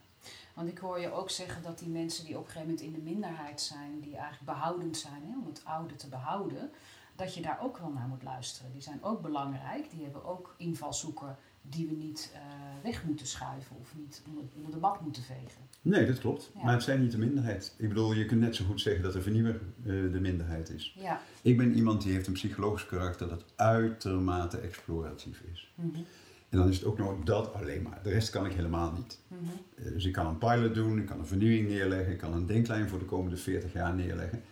want 0.55 0.69
ik 0.69 0.79
hoor 0.79 1.00
je 1.00 1.12
ook 1.12 1.31
zeggen 1.31 1.62
dat 1.62 1.79
die 1.79 1.88
mensen 1.88 2.25
die 2.25 2.38
op 2.38 2.44
een 2.44 2.50
gegeven 2.50 2.69
moment 2.69 2.87
in 2.87 2.93
de 2.93 3.11
minderheid 3.11 3.61
zijn, 3.61 4.00
die 4.00 4.17
eigenlijk 4.17 4.44
behoudend 4.44 4.97
zijn 4.97 5.23
hè, 5.23 5.38
om 5.38 5.47
het 5.47 5.62
oude 5.65 5.97
te 5.97 6.09
behouden, 6.09 6.70
dat 7.19 7.35
je 7.35 7.43
daar 7.43 7.59
ook 7.62 7.79
wel 7.79 7.91
naar 7.91 8.09
moet 8.09 8.23
luisteren. 8.23 8.73
Die 8.73 8.82
zijn 8.82 9.03
ook 9.03 9.23
belangrijk, 9.23 9.91
die 9.91 10.03
hebben 10.03 10.25
ook 10.25 10.55
invalshoeken 10.59 11.37
die 11.62 11.87
we 11.87 11.94
niet 11.94 12.32
uh, 12.35 12.41
weg 12.82 13.05
moeten 13.05 13.26
schuiven 13.26 13.76
of 13.81 13.94
niet 13.97 14.23
onder, 14.56 14.70
de 14.70 14.79
bak 14.79 15.00
moeten 15.00 15.23
vegen. 15.23 15.62
Nee, 15.82 16.06
dat 16.06 16.19
klopt. 16.19 16.50
Ja. 16.55 16.65
Maar 16.65 16.73
het 16.73 16.82
zijn 16.82 17.00
niet 17.03 17.11
de 17.11 17.19
minderheid. 17.19 17.75
Ik 17.79 17.88
bedoel, 17.88 18.12
je 18.12 18.25
kunt 18.25 18.41
net 18.41 18.56
zo 18.56 18.65
goed 18.65 18.81
zeggen 18.81 19.03
dat 19.03 19.12
de 19.12 19.23
vernieuwer 19.23 19.61
uh, 19.85 20.12
de 20.12 20.20
minderheid 20.20 20.70
is. 20.70 20.94
Ja. 20.97 21.20
Ik 21.43 21.56
ben 21.56 21.75
iemand 21.75 22.03
die 22.03 22.12
heeft 22.12 22.26
een 22.26 22.32
psychologisch 22.32 22.87
karakter 22.87 23.29
dat 23.29 23.44
uitermate 23.56 24.59
exploratief 24.59 25.41
is. 25.53 25.73
Mm 25.75 25.91
-hmm. 25.94 26.05
En 26.49 26.59
dan 26.59 26.69
is 26.69 26.76
het 26.76 26.85
ook 26.85 26.99
nog 26.99 27.25
dat 27.25 27.55
alleen 27.55 27.82
maar. 27.82 28.00
De 28.03 28.11
rest 28.11 28.31
kan 28.31 28.47
ik 28.47 28.53
helemaal 28.53 28.93
niet. 28.93 29.19
Mm 29.29 29.38
-hmm. 29.38 29.85
uh, 29.87 29.93
dus 29.93 30.05
ik 30.05 30.12
kan 30.12 30.26
een 30.26 30.38
pilot 30.38 30.75
doen, 30.75 30.99
ik 30.99 31.06
kan 31.06 31.19
een 31.19 31.26
vernieuwing 31.26 31.69
neerleggen, 31.69 32.12
ik 32.12 32.19
kan 32.19 32.32
een 32.32 32.47
denklijn 32.47 32.88
voor 32.88 32.99
de 32.99 33.05
komende 33.05 33.37
40 33.37 33.73
jaar 33.73 33.94
neerleggen. 33.94 34.43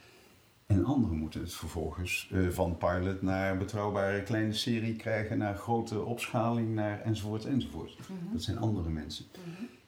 En 0.66 0.84
anderen 0.84 1.16
moeten 1.16 1.40
het 1.40 1.54
vervolgens 1.54 2.30
uh, 2.32 2.48
van 2.48 2.76
pilot 2.76 3.22
naar 3.22 3.58
betrouwbare 3.58 4.22
kleine 4.22 4.52
serie 4.52 4.96
krijgen, 4.96 5.38
naar 5.38 5.56
grote 5.56 6.02
opschaling, 6.02 6.74
naar 6.74 7.00
enzovoort 7.00 7.44
enzovoort. 7.44 7.98
Mm 7.98 8.16
-hmm. 8.18 8.32
Dat 8.32 8.42
zijn 8.42 8.58
andere 8.58 8.88
mensen. 8.88 9.24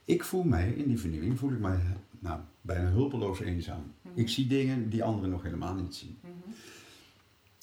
Ik 0.05 0.25
voel 0.25 0.43
mij 0.43 0.71
in 0.71 0.89
die 0.89 0.99
vernieuwing, 0.99 1.39
voel 1.39 1.53
ik 1.53 1.59
mij 1.59 1.79
nou, 2.19 2.41
bijna 2.61 2.91
hulpeloos 2.91 3.41
eenzaam. 3.41 3.81
Mm 3.81 3.93
-hmm. 4.03 4.13
Ik 4.15 4.29
zie 4.29 4.47
dingen 4.47 4.91
die 4.91 5.05
anderen 5.05 5.31
nog 5.31 5.43
helemaal 5.43 5.75
niet 5.75 5.95
zien. 5.95 6.19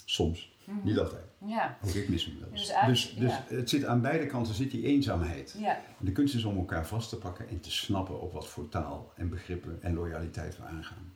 Soms, 0.05 0.54
mm 0.65 0.77
-hmm. 0.77 0.85
niet 0.85 0.99
altijd. 0.99 1.23
Ja. 1.45 1.77
Ook 1.85 1.93
ik 1.93 2.09
mis 2.09 2.25
hem 2.25 2.39
wel. 2.39 2.49
Dus, 2.49 2.73
dus, 2.85 3.15
dus 3.15 3.31
ja. 3.31 3.43
het 3.47 3.69
zit 3.69 3.85
aan 3.85 4.01
beide 4.01 4.25
kanten 4.25 4.53
zit 4.53 4.71
die 4.71 4.83
eenzaamheid. 4.83 5.55
Ja. 5.57 5.81
De 5.99 6.11
kunst 6.11 6.35
is 6.35 6.43
om 6.43 6.57
elkaar 6.57 6.87
vast 6.87 7.09
te 7.09 7.17
pakken 7.17 7.49
en 7.49 7.59
te 7.59 7.71
snappen 7.71 8.21
op 8.21 8.33
wat 8.33 8.47
voor 8.47 8.69
taal 8.69 9.11
en 9.15 9.29
begrippen 9.29 9.83
en 9.83 9.93
loyaliteit 9.93 10.57
we 10.57 10.63
aangaan. 10.63 11.13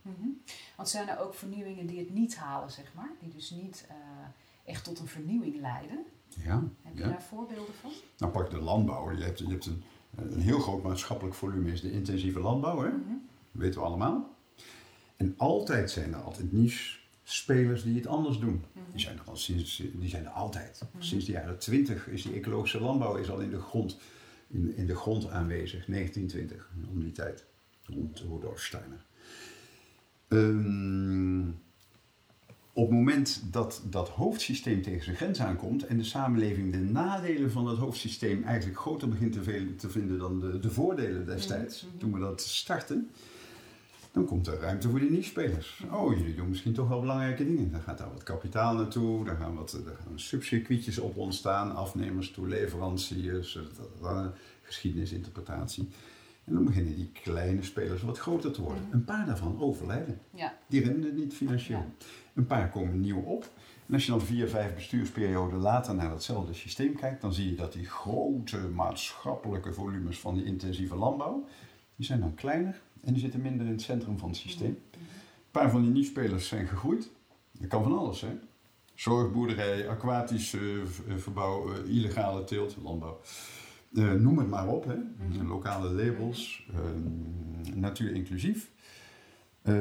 Want 0.75 0.90
zijn 0.90 1.10
er 1.10 1.19
ook 1.19 1.34
vernieuwingen 1.34 1.86
die 1.86 2.00
het 2.00 2.13
niet 2.13 2.36
halen, 2.36 2.72
zeg 2.72 2.94
maar? 2.94 3.12
Die 3.19 3.30
dus 3.30 3.50
niet 3.50 3.88
uh, 3.90 3.96
echt 4.66 4.84
tot 4.84 5.00
een 5.00 5.07
vernieuwing 5.07 5.60
leiden? 5.60 6.06
Ja. 6.28 6.63
Heb 6.81 6.94
je 6.98 7.04
ja. 7.04 7.10
daar 7.10 7.22
voorbeelden 7.22 7.74
van? 7.81 7.92
Nou, 8.18 8.31
pak 8.31 8.50
de 8.50 8.60
landbouw. 8.60 9.12
Je 9.12 9.24
hebt, 9.24 9.40
je 9.40 9.48
hebt 9.48 9.66
een 9.66 9.84
een 10.16 10.40
heel 10.40 10.60
groot 10.60 10.84
maatschappelijk 10.84 11.36
volume 11.36 11.72
is 11.72 11.81
de 11.81 11.92
intensieve 11.92 12.40
landbouw, 12.40 12.81
hè? 12.81 12.90
Mm-hmm. 12.90 13.22
Dat 13.51 13.62
weten 13.62 13.80
we 13.80 13.86
allemaal. 13.86 14.36
En 15.18 15.34
altijd 15.38 15.92
zijn 15.92 16.13
er 16.13 16.22
altijd 16.22 16.51
niche-spelers 17.30 17.84
die 17.84 17.96
het 17.96 18.08
anders 18.08 18.39
doen. 18.39 18.63
Mm-hmm. 18.74 18.92
Die 18.92 19.01
zijn 19.01 19.18
er 19.18 19.24
al 19.25 19.36
sinds, 19.36 19.84
die 19.94 20.10
zijn 20.10 20.25
er 20.25 20.32
altijd. 20.32 20.82
Mm-hmm. 20.84 21.01
Sinds 21.01 21.25
de 21.25 21.32
jaren 21.32 21.60
20 21.60 22.08
is 22.08 22.22
die 22.22 22.34
ecologische 22.34 22.82
landbouw 22.82 23.15
is 23.15 23.30
al 23.30 23.39
in 23.39 23.50
de 23.50 23.60
grond, 23.60 23.98
in, 24.48 24.75
in 24.75 24.86
de 24.86 24.96
grond 24.96 25.30
aanwezig, 25.30 25.86
1920, 25.86 26.70
om 26.92 27.00
die 27.00 27.12
tijd, 27.12 27.46
rond 27.86 28.20
Rudolf 28.20 28.62
Steiner. 28.62 29.06
Um, 30.27 31.60
op 32.74 32.88
het 32.88 32.98
moment 32.98 33.44
dat 33.51 33.82
dat 33.89 34.10
hoofdsysteem 34.10 34.82
tegen 34.82 35.03
zijn 35.03 35.15
grens 35.15 35.39
aankomt 35.39 35.86
en 35.86 35.98
de 35.98 36.03
samenleving 36.03 36.72
de 36.72 36.77
nadelen 36.77 37.51
van 37.51 37.65
dat 37.65 37.77
hoofdsysteem 37.77 38.44
eigenlijk 38.44 38.80
groter 38.80 39.10
begint 39.10 39.34
te, 39.34 39.75
te 39.75 39.89
vinden 39.89 40.18
dan 40.18 40.39
de, 40.39 40.60
de 40.60 40.72
voordelen 40.72 41.25
destijds, 41.25 41.82
-hmm. 41.82 42.00
toen 42.00 42.13
we 42.13 42.20
dat 42.20 42.42
starten, 42.42 43.10
dan 44.20 44.28
komt 44.28 44.48
er 44.48 44.60
ruimte 44.60 44.90
voor 44.90 45.00
die 45.00 45.12
niche-spelers. 45.12 45.84
Oh, 45.92 46.18
jullie 46.18 46.36
doen 46.36 46.50
misschien 46.50 46.74
toch 46.74 46.88
wel 46.88 47.00
belangrijke 47.00 47.46
dingen. 47.46 47.72
Dan 47.72 47.82
gaat 47.82 47.98
daar 47.98 48.12
wat 48.14 48.24
kapitaal 48.24 48.76
naartoe, 48.76 49.26
daar 49.26 49.36
gaan 49.36 49.56
wat 49.56 49.80
daar 49.86 49.96
gaan 49.96 50.20
subcircuitjes 50.20 50.98
op 51.00 51.18
ontstaan, 51.18 51.76
afnemers 51.76 52.32
toe, 52.32 52.48
leveranciers, 52.48 53.60
geschiedenisinterpretatie. 54.62 55.90
En 56.44 56.54
dan 56.54 56.66
beginnen 56.66 56.96
die 56.96 57.12
kleine 57.24 57.64
spelers 57.64 58.02
wat 58.02 58.20
groter 58.20 58.52
te 58.52 58.62
worden. 58.62 58.84
-hmm. 58.84 58.94
Een 58.94 59.06
paar 59.06 59.26
daarvan 59.26 59.60
overlijden. 59.60 60.20
Ja. 60.34 60.58
Die 60.68 60.84
rennen 60.84 61.04
het 61.04 61.16
niet 61.16 61.34
financieel. 61.34 61.78
Ja. 61.78 62.06
Een 62.34 62.46
paar 62.46 62.70
komen 62.70 63.00
nieuw 63.00 63.22
op. 63.22 63.50
En 63.88 63.94
als 63.94 64.06
je 64.06 64.12
dan 64.12 64.22
vier, 64.22 64.48
vijf 64.48 64.76
bestuursperioden 64.76 65.60
later 65.60 65.96
naar 65.96 66.10
datzelfde 66.10 66.54
systeem 66.54 66.96
kijkt, 66.96 67.22
dan 67.22 67.34
zie 67.34 67.50
je 67.50 67.56
dat 67.56 67.74
die 67.74 67.86
grote 67.86 68.58
maatschappelijke 68.58 69.74
volumes 69.74 70.20
van 70.20 70.34
die 70.34 70.44
intensieve 70.44 70.96
landbouw, 70.96 71.46
die 71.96 72.06
zijn 72.06 72.20
dan 72.20 72.36
kleiner 72.36 72.82
en 73.03 73.13
die 73.13 73.22
zitten 73.22 73.41
minder 73.41 73.65
in 73.65 73.72
het 73.72 73.82
centrum 73.82 74.18
van 74.18 74.29
het 74.29 74.38
systeem. 74.38 74.77
Een 74.94 75.51
paar 75.51 75.72
van 75.72 75.82
die 75.82 75.91
niet-spelers 75.91 76.48
zijn 76.48 76.68
gegroeid. 76.68 77.12
Dat 77.51 77.68
kan 77.68 77.84
van 77.84 77.98
alles 77.98 78.20
zijn. 78.20 78.41
Zorgboerderij, 78.94 79.89
aquatisch 79.89 80.53
uh, 80.53 80.86
verbouw, 81.18 81.72
uh, 81.72 81.96
illegale 81.96 82.44
teelt, 82.44 82.77
landbouw. 82.84 83.20
Uh, 83.91 84.12
noem 84.12 84.38
het 84.38 84.50
maar 84.50 84.68
op, 84.68 84.86
hè. 84.86 84.96
lokale 85.44 85.89
labels, 85.89 86.68
natuur 87.74 88.13
inclusief. 88.13 88.72
Uh, 89.63 89.75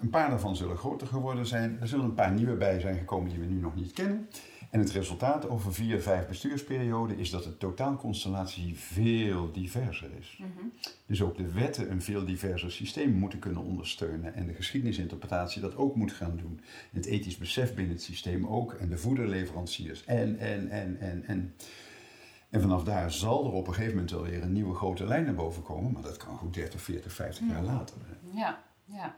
een 0.00 0.10
paar 0.10 0.30
daarvan 0.30 0.56
zullen 0.56 0.76
groter 0.76 1.06
geworden 1.06 1.46
zijn. 1.46 1.78
Er 1.80 1.88
zullen 1.88 2.04
een 2.04 2.14
paar 2.14 2.32
nieuwe 2.32 2.56
bij 2.56 2.80
zijn 2.80 2.98
gekomen 2.98 3.30
die 3.30 3.38
we 3.38 3.46
nu 3.46 3.60
nog 3.60 3.74
niet 3.74 3.92
kennen. 3.92 4.28
En 4.70 4.80
het 4.80 4.90
resultaat 4.90 5.48
over 5.48 5.74
vier, 5.74 6.02
vijf 6.02 6.26
bestuursperioden 6.26 7.18
is 7.18 7.30
dat 7.30 7.44
de 7.44 7.56
totaalconstellatie 7.56 8.78
veel 8.78 9.52
diverser 9.52 10.10
is. 10.18 10.38
Mhm. 10.38 10.66
Dus 11.06 11.22
ook 11.22 11.36
de 11.36 11.52
wetten 11.52 11.90
een 11.90 12.02
veel 12.02 12.24
diverser 12.24 12.72
systeem 12.72 13.12
moeten 13.12 13.38
kunnen 13.38 13.62
ondersteunen. 13.62 14.34
En 14.34 14.46
de 14.46 14.54
geschiedenisinterpretatie 14.54 15.62
dat 15.62 15.76
ook 15.76 15.96
moet 15.96 16.12
gaan 16.12 16.36
doen. 16.36 16.60
Het 16.92 17.06
ethisch 17.06 17.36
besef 17.36 17.74
binnen 17.74 17.94
het 17.94 18.02
systeem 18.02 18.46
ook. 18.46 18.72
En 18.72 18.88
de 18.88 18.98
voederleveranciers. 18.98 20.04
En, 20.04 20.38
en, 20.38 20.70
en, 20.70 21.00
en, 21.00 21.24
en. 21.26 21.54
En 22.50 22.60
vanaf 22.60 22.84
daar 22.84 23.12
zal 23.12 23.46
er 23.46 23.52
op 23.52 23.66
een 23.66 23.74
gegeven 23.74 23.94
moment 23.94 24.10
wel 24.10 24.22
weer 24.22 24.42
een 24.42 24.52
nieuwe 24.52 24.74
grote 24.74 25.06
lijn 25.06 25.24
naar 25.24 25.34
boven 25.34 25.62
komen. 25.62 25.92
Maar 25.92 26.02
dat 26.02 26.16
kan 26.16 26.36
goed 26.36 26.54
30, 26.54 26.80
40, 26.80 27.12
50 27.12 27.48
jaar 27.48 27.62
later. 27.62 27.96
Ja, 28.34 28.62
ja. 28.84 29.16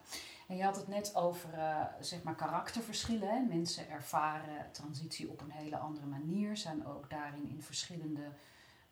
En 0.53 0.59
je 0.59 0.65
had 0.65 0.77
het 0.77 0.89
net 0.89 1.15
over 1.15 1.49
uh, 1.55 1.85
zeg 2.01 2.23
maar 2.23 2.35
karakterverschillen. 2.35 3.29
Hè? 3.29 3.41
Mensen 3.41 3.91
ervaren 3.91 4.73
transitie 4.73 5.31
op 5.31 5.41
een 5.41 5.51
hele 5.51 5.77
andere 5.77 6.07
manier, 6.07 6.57
zijn 6.57 6.87
ook 6.87 7.11
daarin 7.11 7.49
in 7.49 7.63
verschillende 7.63 8.21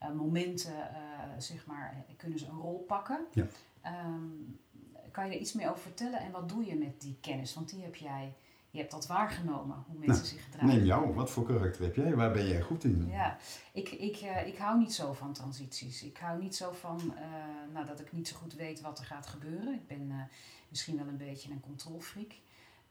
uh, 0.03 0.11
momenten, 0.11 0.73
uh, 0.73 0.97
zeg 1.37 1.65
maar, 1.65 2.05
kunnen 2.17 2.39
ze 2.39 2.47
een 2.47 2.59
rol 2.59 2.85
pakken. 2.87 3.19
Ja. 3.31 3.45
Um, 3.85 4.59
kan 5.11 5.25
je 5.25 5.33
er 5.33 5.39
iets 5.39 5.53
meer 5.53 5.69
over 5.69 5.81
vertellen 5.81 6.19
en 6.19 6.31
wat 6.31 6.49
doe 6.49 6.65
je 6.65 6.75
met 6.75 7.01
die 7.01 7.17
kennis? 7.21 7.53
Want 7.53 7.69
die 7.69 7.83
heb 7.83 7.95
jij, 7.95 8.33
je 8.69 8.79
hebt 8.79 8.91
dat 8.91 9.07
waargenomen, 9.07 9.83
hoe 9.87 9.97
mensen 9.97 10.23
Nou, 10.23 10.25
zich 10.25 10.43
gedragen. 10.43 10.67
Neem 10.67 10.85
jou, 10.85 11.13
wat 11.13 11.29
voor 11.29 11.45
karakter 11.45 11.83
heb 11.83 11.95
jij? 11.95 12.15
Waar 12.15 12.31
ben 12.31 12.47
jij 12.47 12.61
goed 12.61 12.83
in? 12.83 13.07
Ja, 13.09 13.37
ik, 13.71 13.89
ik, 13.89 14.17
ik 14.45 14.57
hou 14.57 14.79
niet 14.79 14.93
zo 14.93 15.13
van 15.13 15.33
transities. 15.33 16.03
Ik 16.03 16.17
hou 16.17 16.41
niet 16.41 16.55
zo 16.55 16.71
van 16.71 17.13
nou, 17.73 17.85
dat 17.85 17.99
ik 17.99 18.11
niet 18.11 18.27
zo 18.27 18.35
goed 18.35 18.53
weet 18.53 18.81
wat 18.81 18.99
er 18.99 19.05
gaat 19.05 19.27
gebeuren. 19.27 19.73
Ik 19.73 19.87
ben 19.87 20.29
misschien 20.71 20.97
wel 20.97 21.07
een 21.07 21.17
beetje 21.17 21.51
een 21.51 21.59
controlfreak. 21.59 22.31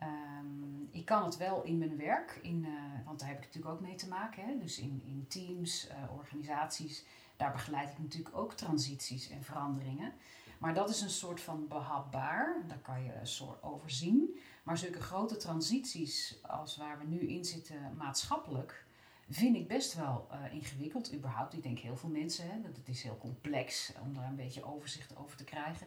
Um, 0.02 0.88
ik 0.90 1.04
kan 1.04 1.24
het 1.24 1.36
wel 1.36 1.62
in 1.62 1.78
mijn 1.78 1.96
werk, 1.96 2.38
in, 2.42 2.66
want 3.04 3.18
daar 3.18 3.28
heb 3.28 3.38
ik 3.38 3.44
natuurlijk 3.44 3.74
ook 3.74 3.80
mee 3.80 3.94
te 3.94 4.08
maken. 4.08 4.44
Hè? 4.44 4.58
Dus 4.58 4.78
in, 4.78 5.02
in 5.04 5.24
teams, 5.28 5.88
organisaties, 6.18 7.04
daar 7.36 7.52
begeleid 7.52 7.90
ik 7.90 7.98
natuurlijk 7.98 8.36
ook 8.36 8.52
transities 8.52 9.30
en 9.30 9.42
veranderingen. 9.42 10.12
Maar 10.58 10.74
dat 10.74 10.90
is 10.90 11.00
een 11.00 11.10
soort 11.10 11.40
van 11.40 11.68
behapbaar, 11.68 12.62
daar 12.66 12.78
kan 12.78 13.04
je 13.04 13.14
een 13.14 13.26
soort 13.26 13.62
overzien. 13.62 14.38
Maar 14.62 14.78
zulke 14.78 15.00
grote 15.00 15.36
transities 15.36 16.38
als 16.42 16.76
waar 16.76 16.98
we 16.98 17.04
nu 17.04 17.18
in 17.20 17.44
zitten 17.44 17.94
maatschappelijk, 17.96 18.84
vind 19.28 19.56
ik 19.56 19.68
best 19.68 19.94
wel 19.94 20.28
uh, 20.32 20.54
ingewikkeld 20.54 21.14
überhaupt. 21.14 21.52
Ik 21.52 21.62
denk 21.62 21.78
heel 21.78 21.96
veel 21.96 22.08
mensen, 22.08 22.50
hè, 22.50 22.60
dat 22.60 22.76
het 22.76 22.88
is 22.88 23.02
heel 23.02 23.18
complex 23.18 23.92
om 24.02 24.14
daar 24.14 24.28
een 24.28 24.36
beetje 24.36 24.64
overzicht 24.64 25.16
over 25.16 25.36
te 25.36 25.44
krijgen. 25.44 25.86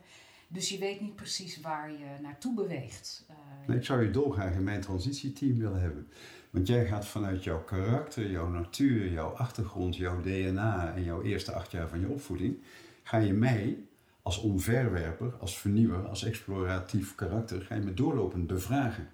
Dus 0.53 0.69
je 0.69 0.77
weet 0.77 1.01
niet 1.01 1.15
precies 1.15 1.61
waar 1.61 1.91
je 1.91 2.05
naartoe 2.21 2.53
beweegt. 2.53 3.25
Nee, 3.67 3.77
ik 3.77 3.85
zou 3.85 4.03
je 4.03 4.11
dolgraag 4.11 4.53
in 4.53 4.63
mijn 4.63 4.81
transitieteam 4.81 5.57
willen 5.57 5.81
hebben. 5.81 6.07
Want 6.49 6.67
jij 6.67 6.85
gaat 6.85 7.05
vanuit 7.05 7.43
jouw 7.43 7.63
karakter, 7.63 8.31
jouw 8.31 8.47
natuur, 8.47 9.11
jouw 9.11 9.29
achtergrond, 9.29 9.95
jouw 9.95 10.21
DNA 10.21 10.93
en 10.95 11.03
jouw 11.03 11.21
eerste 11.21 11.51
acht 11.51 11.71
jaar 11.71 11.87
van 11.87 11.99
je 11.99 12.07
opvoeding, 12.07 12.57
ga 13.03 13.17
je 13.17 13.33
mij 13.33 13.77
als 14.21 14.37
omverwerper, 14.37 15.33
als 15.39 15.57
vernieuwer, 15.57 16.07
als 16.07 16.23
exploratief 16.23 17.15
karakter, 17.15 17.61
ga 17.61 17.75
je 17.75 17.81
me 17.81 17.93
doorlopend 17.93 18.47
bevragen. 18.47 19.09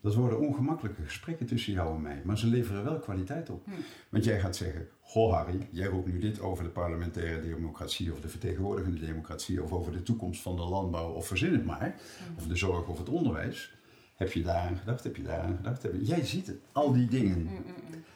Dat 0.00 0.14
worden 0.14 0.38
ongemakkelijke 0.40 1.02
gesprekken 1.02 1.46
tussen 1.46 1.72
jou 1.72 1.94
en 1.94 2.02
mij, 2.02 2.22
maar 2.24 2.38
ze 2.38 2.46
leveren 2.46 2.84
wel 2.84 2.98
kwaliteit 2.98 3.50
op. 3.50 3.66
Mm. 3.66 3.72
Want 4.08 4.24
jij 4.24 4.40
gaat 4.40 4.56
zeggen: 4.56 4.88
Goh, 5.00 5.32
Harry, 5.32 5.68
jij 5.70 5.86
roept 5.86 6.12
nu 6.12 6.18
dit 6.18 6.40
over 6.40 6.64
de 6.64 6.70
parlementaire 6.70 7.40
democratie 7.40 8.12
of 8.12 8.20
de 8.20 8.28
vertegenwoordigende 8.28 9.00
democratie 9.00 9.62
of 9.62 9.72
over 9.72 9.92
de 9.92 10.02
toekomst 10.02 10.42
van 10.42 10.56
de 10.56 10.62
landbouw 10.64 11.10
of 11.12 11.26
verzin 11.26 11.52
het 11.52 11.64
maar, 11.64 11.94
Mm-hmm. 12.20 12.36
of 12.38 12.46
de 12.46 12.56
zorg 12.56 12.86
of 12.88 12.98
het 12.98 13.08
onderwijs. 13.08 13.74
Heb 14.14 14.32
je 14.32 14.42
daaraan 14.42 14.76
gedacht? 14.76 15.04
Heb 15.04 15.16
je 15.16 15.22
daaraan 15.22 15.56
gedacht? 15.56 15.82
Heb 15.82 15.92
je... 15.94 16.04
Jij 16.04 16.24
ziet 16.24 16.46
het, 16.46 16.56
al 16.72 16.92
die 16.92 17.08
dingen. 17.08 17.38
Mm, 17.42 17.48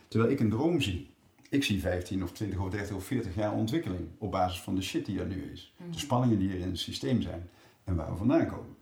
Terwijl 0.08 0.32
ik 0.32 0.40
een 0.40 0.50
droom 0.50 0.80
zie. 0.80 1.10
Ik 1.50 1.64
zie 1.64 1.80
15 1.80 2.22
of 2.22 2.32
20 2.32 2.58
of 2.60 2.70
30 2.70 2.96
of 2.96 3.04
40 3.04 3.34
jaar 3.34 3.52
ontwikkeling 3.52 4.08
op 4.18 4.30
basis 4.30 4.60
van 4.60 4.74
de 4.74 4.82
shit 4.82 5.06
die 5.06 5.20
er 5.20 5.26
nu 5.26 5.42
is. 5.52 5.74
De 5.90 5.98
spanningen 5.98 6.38
die 6.38 6.48
er 6.50 6.58
in 6.58 6.68
het 6.68 6.78
systeem 6.78 7.22
zijn 7.22 7.48
en 7.84 7.96
waar 7.96 8.10
we 8.10 8.16
vandaan 8.16 8.46
komen. 8.46 8.76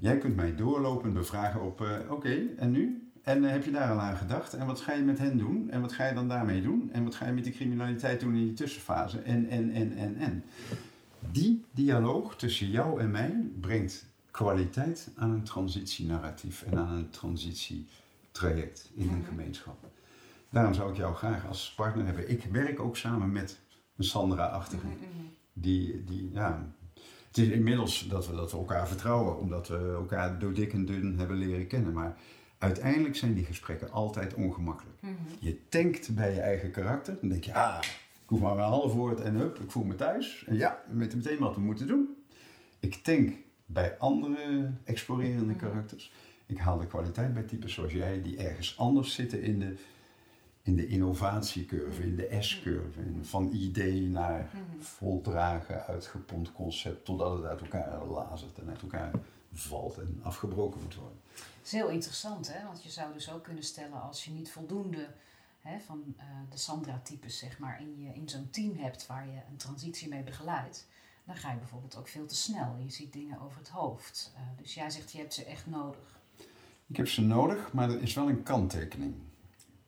Jij 0.00 0.18
kunt 0.18 0.36
mij 0.36 0.56
doorlopend 0.56 1.14
bevragen 1.14 1.62
op, 1.62 1.80
uh, 1.80 1.88
oké, 2.02 2.12
okay, 2.12 2.48
en 2.56 2.70
nu? 2.70 3.10
En 3.22 3.42
uh, 3.42 3.50
heb 3.50 3.64
je 3.64 3.70
daar 3.70 3.90
al 3.90 4.00
aan 4.00 4.16
gedacht? 4.16 4.54
En 4.54 4.66
wat 4.66 4.80
ga 4.80 4.92
je 4.92 5.02
met 5.02 5.18
hen 5.18 5.38
doen? 5.38 5.70
En 5.70 5.80
wat 5.80 5.92
ga 5.92 6.06
je 6.06 6.14
dan 6.14 6.28
daarmee 6.28 6.62
doen? 6.62 6.90
En 6.92 7.04
wat 7.04 7.14
ga 7.14 7.26
je 7.26 7.32
met 7.32 7.44
die 7.44 7.52
criminaliteit 7.52 8.20
doen 8.20 8.34
in 8.34 8.44
die 8.44 8.52
tussenfase? 8.52 9.18
En, 9.18 9.48
en, 9.48 9.70
en, 9.70 9.96
en, 9.96 10.16
en. 10.16 10.44
Die 11.30 11.64
dialoog 11.70 12.36
tussen 12.36 12.70
jou 12.70 13.00
en 13.00 13.10
mij 13.10 13.50
brengt 13.60 14.06
kwaliteit 14.30 15.10
aan 15.16 15.30
een 15.30 15.42
transitienarratief 15.42 16.62
en 16.62 16.78
aan 16.78 16.92
een 16.92 17.10
transitietraject 17.10 18.90
in 18.94 19.08
een 19.08 19.24
gemeenschap. 19.24 19.90
Daarom 20.50 20.74
zou 20.74 20.90
ik 20.90 20.96
jou 20.96 21.14
graag 21.14 21.46
als 21.46 21.74
partner 21.76 22.06
hebben. 22.06 22.30
Ik 22.30 22.44
werk 22.44 22.80
ook 22.80 22.96
samen 22.96 23.32
met 23.32 23.58
een 23.96 24.04
Sandra-achtige. 24.04 24.86
Die, 25.52 26.04
die, 26.04 26.30
ja, 26.32 26.72
het 27.32 27.44
is 27.44 27.48
inmiddels 27.48 28.08
dat 28.08 28.26
we, 28.26 28.34
dat 28.34 28.52
elkaar 28.52 28.88
vertrouwen, 28.88 29.38
omdat 29.38 29.68
we 29.68 29.92
elkaar 29.94 30.38
door 30.38 30.52
dik 30.52 30.72
en 30.72 30.84
dun 30.84 31.18
hebben 31.18 31.36
leren 31.36 31.66
kennen. 31.66 31.92
Maar 31.92 32.16
uiteindelijk 32.58 33.16
zijn 33.16 33.34
die 33.34 33.44
gesprekken 33.44 33.90
altijd 33.90 34.34
ongemakkelijk. 34.34 34.98
Je 35.38 35.68
tankt 35.68 36.14
bij 36.14 36.34
je 36.34 36.40
eigen 36.40 36.70
karakter. 36.70 37.16
Dan 37.20 37.28
denk 37.28 37.44
je, 37.44 37.54
ah, 37.54 37.78
ik 38.22 38.28
hoef 38.28 38.40
maar 38.40 38.52
een 38.52 38.58
half 38.58 38.92
woord 38.92 39.20
en 39.20 39.34
hup, 39.34 39.58
ik 39.58 39.70
voel 39.70 39.84
me 39.84 39.94
thuis. 39.94 40.44
En 40.46 40.56
ja, 40.56 40.82
we 40.90 40.98
weten 40.98 41.18
meteen 41.18 41.38
wat 41.38 41.54
we 41.54 41.60
moeten 41.60 41.86
doen. 41.86 42.08
Ik 42.80 42.94
tank 42.94 43.32
bij 43.66 43.98
andere 43.98 44.70
explorerende 44.84 45.54
karakters. 45.54 46.12
Ik 46.46 46.58
haal 46.58 46.78
de 46.78 46.86
kwaliteit 46.86 47.34
bij 47.34 47.42
types 47.42 47.74
zoals 47.74 47.92
jij, 47.92 48.22
die 48.22 48.36
ergens 48.36 48.78
anders 48.78 49.14
zitten 49.14 49.42
in 49.42 49.58
de 49.58 49.74
in 50.62 50.76
de 50.76 50.86
innovatiecurve, 50.86 52.02
in 52.02 52.16
de 52.16 52.36
S-curve. 52.40 53.00
Van 53.22 53.52
idee 53.52 54.00
naar 54.00 54.50
voldragen, 54.78 55.86
uitgepompt 55.86 56.52
concept, 56.52 57.04
totdat 57.04 57.36
het 57.36 57.44
uit 57.44 57.60
elkaar 57.60 58.06
lazert 58.06 58.58
en 58.58 58.68
uit 58.68 58.82
elkaar 58.82 59.10
valt 59.52 59.98
en 59.98 60.20
afgebroken 60.22 60.80
moet 60.82 60.94
worden. 60.94 61.20
Dat 61.34 61.64
is 61.64 61.72
heel 61.72 61.88
interessant, 61.88 62.52
hè? 62.52 62.64
want 62.64 62.82
je 62.82 62.90
zou 62.90 63.12
dus 63.12 63.30
ook 63.30 63.42
kunnen 63.42 63.62
stellen 63.62 64.02
als 64.02 64.24
je 64.24 64.30
niet 64.30 64.50
voldoende 64.50 65.08
hè, 65.60 65.80
van 65.80 66.14
uh, 66.16 66.24
de 66.50 66.56
Sandra-types 66.56 67.38
zeg 67.38 67.58
maar, 67.58 67.80
in, 67.80 68.00
je, 68.00 68.14
in 68.14 68.28
zo'n 68.28 68.50
team 68.50 68.76
hebt 68.76 69.06
waar 69.06 69.26
je 69.26 69.40
een 69.50 69.56
transitie 69.56 70.08
mee 70.08 70.22
begeleidt, 70.22 70.86
dan 71.24 71.36
ga 71.36 71.50
je 71.50 71.58
bijvoorbeeld 71.58 71.96
ook 71.96 72.08
veel 72.08 72.26
te 72.26 72.34
snel. 72.34 72.76
Je 72.84 72.90
ziet 72.90 73.12
dingen 73.12 73.40
over 73.40 73.58
het 73.58 73.68
hoofd. 73.68 74.32
Uh, 74.34 74.40
dus 74.56 74.74
jij 74.74 74.90
zegt 74.90 75.12
je 75.12 75.18
hebt 75.18 75.34
ze 75.34 75.44
echt 75.44 75.66
nodig. 75.66 76.20
Ik 76.86 76.96
heb 76.96 77.08
ze 77.08 77.22
nodig, 77.22 77.72
maar 77.72 77.90
er 77.90 78.02
is 78.02 78.14
wel 78.14 78.28
een 78.28 78.42
kanttekening. 78.42 79.14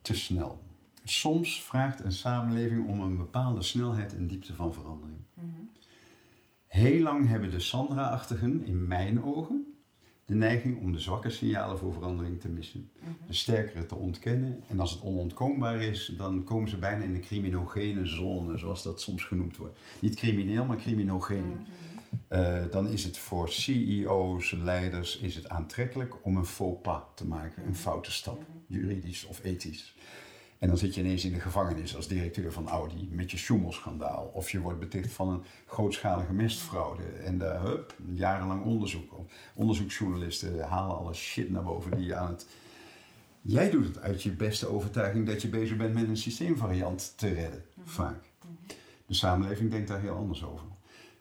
Te 0.01 0.13
snel. 0.13 0.64
Soms 1.07 1.63
vraagt 1.63 2.03
een 2.03 2.11
samenleving 2.11 2.87
om 2.87 3.01
een 3.01 3.17
bepaalde 3.17 3.61
snelheid 3.61 4.15
en 4.15 4.27
diepte 4.27 4.53
van 4.53 4.73
verandering. 4.73 5.19
Mm-hmm. 5.33 5.69
Heel 6.67 7.01
lang 7.01 7.27
hebben 7.27 7.51
de 7.51 7.59
Sandra-achtigen, 7.59 8.65
in 8.65 8.87
mijn 8.87 9.23
ogen, 9.23 9.73
de 10.25 10.35
neiging 10.35 10.81
om 10.81 10.91
de 10.91 10.99
zwakke 10.99 11.29
signalen 11.29 11.77
voor 11.77 11.93
verandering 11.93 12.39
te 12.39 12.49
missen. 12.49 12.89
Mm-hmm. 12.99 13.17
De 13.27 13.33
sterkere 13.33 13.85
te 13.85 13.95
ontkennen. 13.95 14.63
En 14.67 14.79
als 14.79 14.91
het 14.91 15.01
onontkoombaar 15.01 15.81
is, 15.81 16.13
dan 16.17 16.43
komen 16.43 16.69
ze 16.69 16.77
bijna 16.77 17.03
in 17.03 17.13
de 17.13 17.19
criminogene 17.19 18.05
zone, 18.05 18.57
zoals 18.57 18.83
dat 18.83 19.01
soms 19.01 19.23
genoemd 19.23 19.57
wordt. 19.57 19.79
Niet 19.99 20.15
crimineel, 20.15 20.65
maar 20.65 20.77
criminogeen. 20.77 21.45
Mm-hmm. 21.45 21.65
Uh, 22.29 22.63
dan 22.71 22.87
is 22.87 23.03
het 23.03 23.17
voor 23.17 23.49
CEO's, 23.49 24.51
leiders, 24.51 25.17
is 25.17 25.35
het 25.35 25.49
aantrekkelijk 25.49 26.25
om 26.25 26.37
een 26.37 26.45
faux 26.45 26.81
pas 26.81 27.01
te 27.15 27.27
maken, 27.27 27.65
een 27.67 27.75
foute 27.75 28.11
stap, 28.11 28.43
juridisch 28.67 29.25
of 29.25 29.43
ethisch. 29.43 29.94
En 30.59 30.67
dan 30.67 30.77
zit 30.77 30.95
je 30.95 31.01
ineens 31.01 31.25
in 31.25 31.33
de 31.33 31.39
gevangenis 31.39 31.95
als 31.95 32.07
directeur 32.07 32.51
van 32.51 32.67
Audi 32.67 33.09
met 33.11 33.31
je 33.31 33.37
Schumel-schandaal. 33.37 34.31
Of 34.33 34.49
je 34.49 34.59
wordt 34.59 34.79
beticht 34.79 35.11
van 35.11 35.29
een 35.29 35.43
grootschalige 35.65 36.33
mestfraude. 36.33 37.03
En 37.03 37.37
daar, 37.37 37.61
hup, 37.61 37.95
jarenlang 38.13 38.63
onderzoek. 38.63 39.13
Onderzoeksjournalisten 39.55 40.59
halen 40.59 40.97
alle 40.97 41.13
shit 41.13 41.49
naar 41.49 41.63
boven 41.63 41.97
die 41.97 42.05
je 42.05 42.15
aan 42.15 42.31
het... 42.31 42.47
Jij 43.41 43.69
doet 43.69 43.85
het 43.85 43.99
uit 43.99 44.23
je 44.23 44.31
beste 44.31 44.67
overtuiging 44.67 45.25
dat 45.25 45.41
je 45.41 45.47
bezig 45.47 45.77
bent 45.77 45.93
met 45.93 46.07
een 46.07 46.17
systeemvariant 46.17 47.13
te 47.17 47.33
redden, 47.33 47.63
vaak. 47.83 48.23
De 49.05 49.13
samenleving 49.13 49.71
denkt 49.71 49.87
daar 49.87 50.01
heel 50.01 50.15
anders 50.15 50.43
over. 50.43 50.65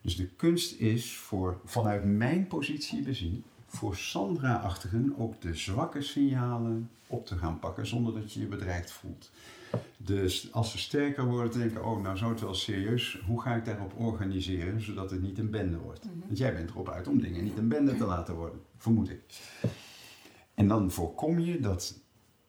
Dus 0.00 0.16
de 0.16 0.26
kunst 0.26 0.80
is 0.80 1.16
voor, 1.16 1.60
vanuit 1.64 2.04
mijn 2.04 2.46
positie 2.46 3.02
bezien, 3.02 3.44
voor 3.74 3.96
Sandra-achtigen 3.96 5.14
ook 5.18 5.40
de 5.40 5.54
zwakke 5.54 6.02
signalen 6.02 6.90
op 7.06 7.26
te 7.26 7.36
gaan 7.36 7.58
pakken 7.58 7.86
zonder 7.86 8.14
dat 8.14 8.32
je 8.32 8.40
je 8.40 8.46
bedreigd 8.46 8.92
voelt. 8.92 9.30
Dus 9.96 10.52
als 10.52 10.70
ze 10.70 10.78
sterker 10.78 11.24
worden, 11.24 11.58
denken, 11.58 11.84
oh 11.84 12.02
nou 12.02 12.16
zou 12.16 12.30
het 12.30 12.40
wel 12.40 12.54
serieus, 12.54 13.22
hoe 13.26 13.40
ga 13.40 13.54
ik 13.54 13.64
daarop 13.64 13.92
organiseren 13.98 14.80
zodat 14.80 15.10
het 15.10 15.22
niet 15.22 15.38
een 15.38 15.50
bende 15.50 15.78
wordt? 15.78 16.04
Mm-hmm. 16.04 16.20
Want 16.26 16.38
jij 16.38 16.54
bent 16.54 16.70
erop 16.70 16.88
uit 16.88 17.08
om 17.08 17.20
dingen 17.20 17.44
niet 17.44 17.58
een 17.58 17.68
bende 17.68 17.96
te 17.96 18.04
laten 18.04 18.34
worden, 18.34 18.60
vermoed 18.76 19.10
ik. 19.10 19.22
En 20.54 20.68
dan 20.68 20.90
voorkom 20.90 21.38
je 21.38 21.60
dat 21.60 22.00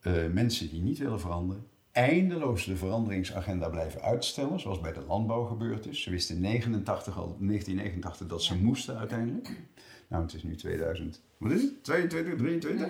uh, 0.02 0.12
mensen 0.32 0.68
die 0.68 0.82
niet 0.82 0.98
willen 0.98 1.20
veranderen, 1.20 1.66
eindeloos 1.92 2.64
de 2.64 2.76
veranderingsagenda 2.76 3.68
blijven 3.68 4.00
uitstellen, 4.00 4.60
zoals 4.60 4.80
bij 4.80 4.92
de 4.92 5.04
landbouw 5.06 5.44
gebeurd 5.44 5.86
is. 5.86 6.02
Ze 6.02 6.10
wisten 6.10 6.34
in 6.34 6.40
89 6.40 7.16
al, 7.16 7.36
1989 7.40 8.26
dat 8.26 8.42
ze 8.42 8.56
moesten 8.56 8.98
uiteindelijk. 8.98 9.60
Nou, 10.08 10.22
het 10.22 10.34
is 10.34 10.42
nu 10.42 10.54
2000, 10.54 11.20
wat 11.38 11.52
is 11.52 11.62
het? 11.62 11.84
22, 11.84 12.36
23? 12.36 12.88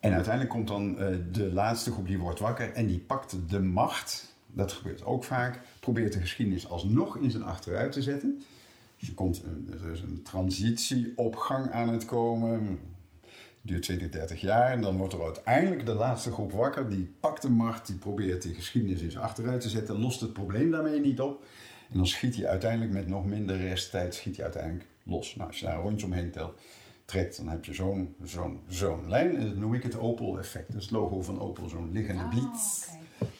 En 0.00 0.12
uiteindelijk 0.12 0.54
komt 0.54 0.68
dan 0.68 0.90
uh, 0.90 1.16
de 1.32 1.52
laatste 1.52 1.92
groep 1.92 2.06
die 2.06 2.18
wordt 2.18 2.40
wakker 2.40 2.72
en 2.72 2.86
die 2.86 2.98
pakt 2.98 3.36
de 3.48 3.60
macht. 3.60 4.34
Dat 4.46 4.72
gebeurt 4.72 5.04
ook 5.04 5.24
vaak. 5.24 5.60
Probeert 5.80 6.12
de 6.12 6.20
geschiedenis 6.20 6.68
alsnog 6.68 7.16
in 7.16 7.30
zijn 7.30 7.42
achteruit 7.42 7.92
te 7.92 8.02
zetten. 8.02 8.42
Dus 8.98 9.08
er, 9.08 9.14
komt 9.14 9.42
een, 9.42 9.78
er 9.82 9.92
is 9.92 10.00
een 10.00 10.22
transitie 10.22 11.12
op 11.16 11.36
gang 11.36 11.70
aan 11.70 11.88
het 11.88 12.04
komen. 12.04 12.78
Duurt 13.60 13.82
20, 13.82 14.08
30 14.08 14.40
jaar. 14.40 14.70
En 14.70 14.80
dan 14.80 14.96
wordt 14.96 15.12
er 15.12 15.22
uiteindelijk 15.22 15.86
de 15.86 15.94
laatste 15.94 16.32
groep 16.32 16.52
wakker. 16.52 16.88
Die 16.90 17.12
pakt 17.20 17.42
de 17.42 17.50
macht. 17.50 17.86
Die 17.86 17.96
probeert 17.96 18.42
de 18.42 18.54
geschiedenis 18.54 19.00
in 19.00 19.10
zijn 19.10 19.24
achteruit 19.24 19.60
te 19.60 19.68
zetten. 19.68 20.00
Lost 20.00 20.20
het 20.20 20.32
probleem 20.32 20.70
daarmee 20.70 21.00
niet 21.00 21.20
op. 21.20 21.44
En 21.90 21.96
dan 21.96 22.06
schiet 22.06 22.36
hij 22.36 22.48
uiteindelijk 22.48 22.92
met 22.92 23.08
nog 23.08 23.26
minder 23.26 23.56
resttijd 23.56 24.14
schiet 24.14 24.36
hij 24.36 24.44
uiteindelijk 24.44 24.86
los. 25.04 25.36
Nou, 25.36 25.48
als 25.48 25.58
je 25.58 25.66
daar 25.66 25.74
een 25.76 25.82
rondje 25.82 26.06
omheen 26.06 26.30
telt, 26.30 26.60
trekt, 27.04 27.36
dan 27.36 27.48
heb 27.48 27.64
je 27.64 27.72
zo'n 27.74 28.14
zo'n 28.22 28.60
zo'n 28.68 29.08
lijn. 29.08 29.36
En 29.36 29.46
dat 29.46 29.56
noem 29.56 29.74
ik 29.74 29.82
het 29.82 29.98
Opel-effect. 29.98 30.66
Dat 30.72 30.76
is 30.76 30.82
het 30.82 30.92
logo 30.92 31.22
van 31.22 31.40
Opel, 31.40 31.68
zo'n 31.68 31.92
liggende 31.92 32.22
Oh, 32.22 32.30
blitz. 32.30 32.86
oké. 32.88 33.30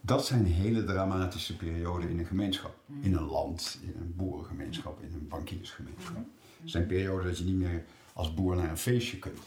Dat 0.00 0.26
zijn 0.26 0.44
hele 0.46 0.84
dramatische 0.84 1.56
perioden 1.56 2.08
in 2.10 2.18
een 2.18 2.26
gemeenschap. 2.26 2.74
In 3.00 3.14
een 3.14 3.26
land, 3.26 3.78
in 3.82 3.94
een 4.00 4.12
boerengemeenschap, 4.16 5.02
in 5.02 5.12
een 5.14 5.28
bankiersgemeenschap. 5.28 6.16
Het 6.60 6.70
zijn 6.70 6.86
perioden 6.86 7.26
dat 7.26 7.38
je 7.38 7.44
niet 7.44 7.54
meer 7.56 7.84
als 8.12 8.34
boer 8.34 8.56
naar 8.56 8.70
een 8.70 8.78
feestje 8.78 9.18
kunt. 9.18 9.38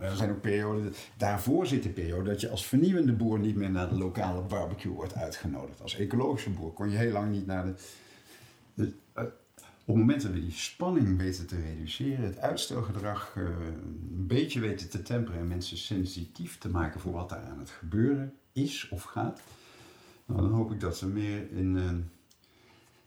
Er 0.00 0.16
zijn 0.16 0.30
ook 0.30 0.40
perioden, 0.40 0.92
daarvoor 1.16 1.66
zit 1.66 1.82
de 1.82 1.88
periode 1.88 2.30
dat 2.30 2.40
je 2.40 2.48
als 2.50 2.66
vernieuwende 2.66 3.12
boer 3.12 3.38
niet 3.38 3.56
meer 3.56 3.70
naar 3.70 3.88
de 3.88 3.94
lokale 3.98 4.40
barbecue 4.42 4.92
wordt 4.92 5.14
uitgenodigd. 5.14 5.82
Als 5.82 5.96
ecologische 5.96 6.50
boer 6.50 6.72
kon 6.72 6.90
je 6.90 6.96
heel 6.96 7.12
lang 7.12 7.30
niet 7.32 7.46
naar 7.46 7.64
de. 7.64 7.74
de- 8.74 8.92
eh, 9.12 9.24
op 9.84 9.94
het 9.94 9.96
moment 9.96 10.22
dat 10.22 10.32
we 10.32 10.40
die 10.40 10.50
spanning 10.50 11.16
weten 11.18 11.46
te 11.46 11.60
reduceren, 11.60 12.24
het 12.24 12.38
uitstelgedrag 12.38 13.32
eh, 13.36 13.42
een 13.42 14.26
beetje 14.26 14.60
weten 14.60 14.88
te 14.90 15.02
temperen 15.02 15.40
en 15.40 15.48
mensen 15.48 15.76
sensitief 15.76 16.58
te 16.58 16.68
maken 16.68 17.00
voor 17.00 17.12
wat 17.12 17.28
daar 17.28 17.44
aan 17.44 17.58
het 17.58 17.70
gebeuren 17.70 18.34
is 18.52 18.88
of 18.88 19.02
gaat, 19.02 19.40
nou, 20.26 20.40
dan 20.40 20.50
hoop 20.52 20.72
ik 20.72 20.80
dat 20.80 20.96
ze 20.96 21.06
meer 21.06 21.50
in, 21.50 21.76
eh, 21.76 21.90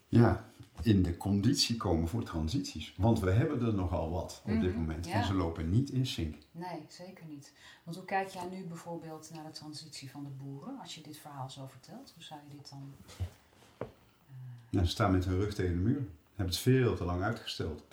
ja, 0.07 0.49
in 0.81 1.03
de 1.03 1.17
conditie 1.17 1.77
komen 1.77 2.07
voor 2.07 2.23
transities. 2.23 2.93
Want 2.97 3.19
we 3.19 3.31
hebben 3.31 3.61
er 3.61 3.73
nogal 3.73 4.09
wat 4.11 4.41
op 4.45 4.51
dit 4.51 4.61
Mhm, 4.71 4.79
moment. 4.79 5.05
ja. 5.05 5.13
En 5.13 5.25
ze 5.25 5.33
lopen 5.33 5.69
niet 5.69 5.89
in 5.89 6.05
sync. 6.05 6.35
Nee, 6.51 6.85
zeker 6.87 7.25
niet. 7.25 7.53
Want 7.83 7.97
hoe 7.97 8.05
kijk 8.05 8.27
jij 8.29 8.47
nu 8.51 8.63
bijvoorbeeld 8.63 9.31
naar 9.33 9.43
de 9.43 9.51
transitie 9.51 10.09
van 10.11 10.23
de 10.23 10.29
boeren? 10.29 10.79
Als 10.79 10.95
je 10.95 11.01
dit 11.01 11.17
verhaal 11.17 11.49
zo 11.49 11.67
vertelt, 11.67 12.11
hoe 12.15 12.23
zou 12.23 12.39
je 12.49 12.55
dit 12.57 12.69
dan... 12.69 12.93
Nou, 14.69 14.85
ze 14.85 14.91
staan 14.91 15.11
met 15.11 15.25
hun 15.25 15.39
rug 15.39 15.53
tegen 15.53 15.73
de 15.73 15.79
muur. 15.81 16.05
Hebben 16.35 16.53
het 16.55 16.63
veel 16.63 16.95
te 16.95 17.03
lang 17.03 17.23
uitgesteld. 17.23 17.83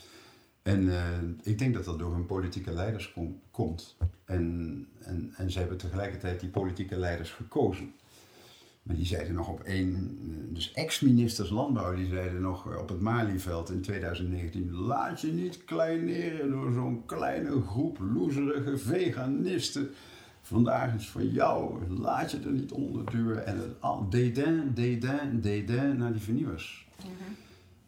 En 0.62 0.88
eh, 0.88 1.04
ik 1.42 1.58
denk 1.58 1.75
dat 1.75 1.84
dat 1.84 1.99
door 1.99 2.12
hun 2.12 2.26
politieke 2.26 2.72
leiders 2.72 3.12
kom- 3.12 3.40
komt. 3.50 3.96
En, 4.25 4.87
en, 5.00 5.32
en 5.37 5.50
ze 5.50 5.58
hebben 5.58 5.76
tegelijkertijd 5.76 6.40
die 6.40 6.49
politieke 6.49 6.96
leiders 6.96 7.30
gekozen. 7.30 7.92
Maar 8.82 8.96
die 8.96 9.06
zeiden 9.06 9.34
nog 9.34 9.49
op 9.49 9.61
één, 9.61 10.18
eh, 10.20 10.54
dus 10.54 10.72
ex-ministers 10.72 11.50
landbouw, 11.50 11.94
die 11.94 12.08
zeiden 12.08 12.40
nog 12.40 12.72
eh, 12.72 12.78
op 12.78 12.88
het 12.88 13.00
Malieveld 13.00 13.70
in 13.70 13.80
2019: 13.80 14.72
laat 14.72 15.20
je 15.20 15.32
niet 15.32 15.64
kleineren 15.64 16.50
door 16.50 16.72
zo'n 16.72 17.02
kleine 17.06 17.61
groep 17.61 17.99
loezerige 18.14 18.78
veganisten. 18.78 19.90
Vandaag 20.42 20.94
is 20.94 21.08
voor 21.08 21.22
jou, 21.22 21.87
laat 21.88 22.30
je 22.30 22.38
er 22.40 22.52
niet 22.52 22.72
onder 22.72 23.11
duwen. 23.11 23.46
En 23.46 23.58
het 23.58 23.80
al 23.80 24.08
dédain, 24.11 24.75
dédain, 24.75 25.40
dédain 25.40 25.96
naar 25.96 26.12
die 26.12 26.22
vernieuwers. 26.22 26.87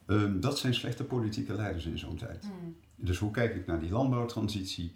Ehm, 0.06 0.40
dat 0.40 0.58
zijn 0.58 0.74
slechte 0.74 1.04
politieke 1.04 1.54
leiders 1.54 1.86
in 1.86 1.98
zo'n 1.98 2.16
tijd. 2.16 2.44
Dus 2.96 3.18
hoe 3.18 3.30
kijk 3.30 3.54
ik 3.54 3.66
naar 3.66 3.80
die 3.80 3.90
landbouwtransitie? 3.90 4.92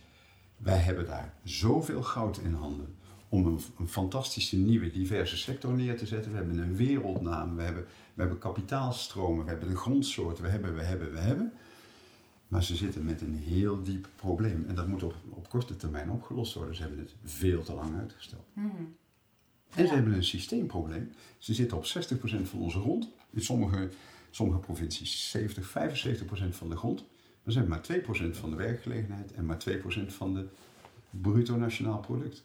Wij 0.57 0.77
hebben 0.79 1.07
daar 1.07 1.35
zoveel 1.45 2.03
goud 2.03 2.39
in 2.39 2.53
handen 2.55 2.95
om 3.29 3.47
een, 3.47 3.61
een 3.79 3.89
fantastische 3.89 4.57
nieuwe 4.57 4.91
diverse 4.91 5.37
sector 5.37 5.73
neer 5.73 5.97
te 5.99 6.07
zetten. 6.07 6.31
We 6.31 6.37
hebben 6.37 6.59
een 6.59 6.77
wereldnaam, 6.77 7.57
we 7.57 7.63
hebben, 7.63 7.83
we 8.15 8.21
hebben 8.21 8.39
kapitaalstromen, 8.39 9.45
we 9.45 9.51
hebben 9.51 9.69
de 9.69 9.77
grondsoorten, 9.77 10.45
we 10.45 10.51
hebben, 10.51 10.75
we 10.75 10.83
hebben, 10.83 11.13
we 11.13 11.19
hebben. 11.19 11.53
Maar 12.49 12.63
ze 12.65 12.77
zitten 12.77 13.05
met 13.05 13.21
een 13.21 13.35
heel 13.37 13.83
diep 13.83 14.09
probleem 14.17 14.65
en 14.69 14.75
dat 14.75 14.87
moet 14.89 15.03
op, 15.03 15.15
op 15.29 15.49
korte 15.49 15.77
termijn 15.77 16.11
opgelost 16.11 16.55
worden. 16.55 16.75
Ze 16.75 16.83
hebben 16.83 16.99
het 17.01 17.15
veel 17.25 17.63
te 17.63 17.73
lang 17.75 17.97
uitgesteld. 17.99 18.45
En 18.55 19.83
Ja. 19.83 19.89
ze 19.89 19.95
hebben 19.95 20.13
een 20.13 20.25
systeemprobleem. 20.25 21.13
Ze 21.39 21.55
zitten 21.55 21.77
op 21.77 21.85
60% 21.85 22.49
van 22.49 22.59
onze 22.61 22.81
grond. 22.81 23.09
In 23.31 23.41
sommige, 23.43 23.89
sommige 24.31 24.59
provincies 24.59 25.31
70, 25.31 25.69
75% 25.69 26.49
van 26.51 26.69
de 26.69 26.77
grond. 26.77 27.05
Ze 27.47 27.59
hebben 27.59 27.81
maar 27.89 28.01
2% 28.31 28.37
van 28.37 28.51
de 28.51 28.57
werkgelegenheid 28.57 29.33
en 29.33 29.47
maar 29.47 29.65
2% 29.69 29.73
van 30.07 30.35
de 30.35 30.47
bruto 31.11 31.57
nationaal 31.57 31.99
product. 31.99 32.45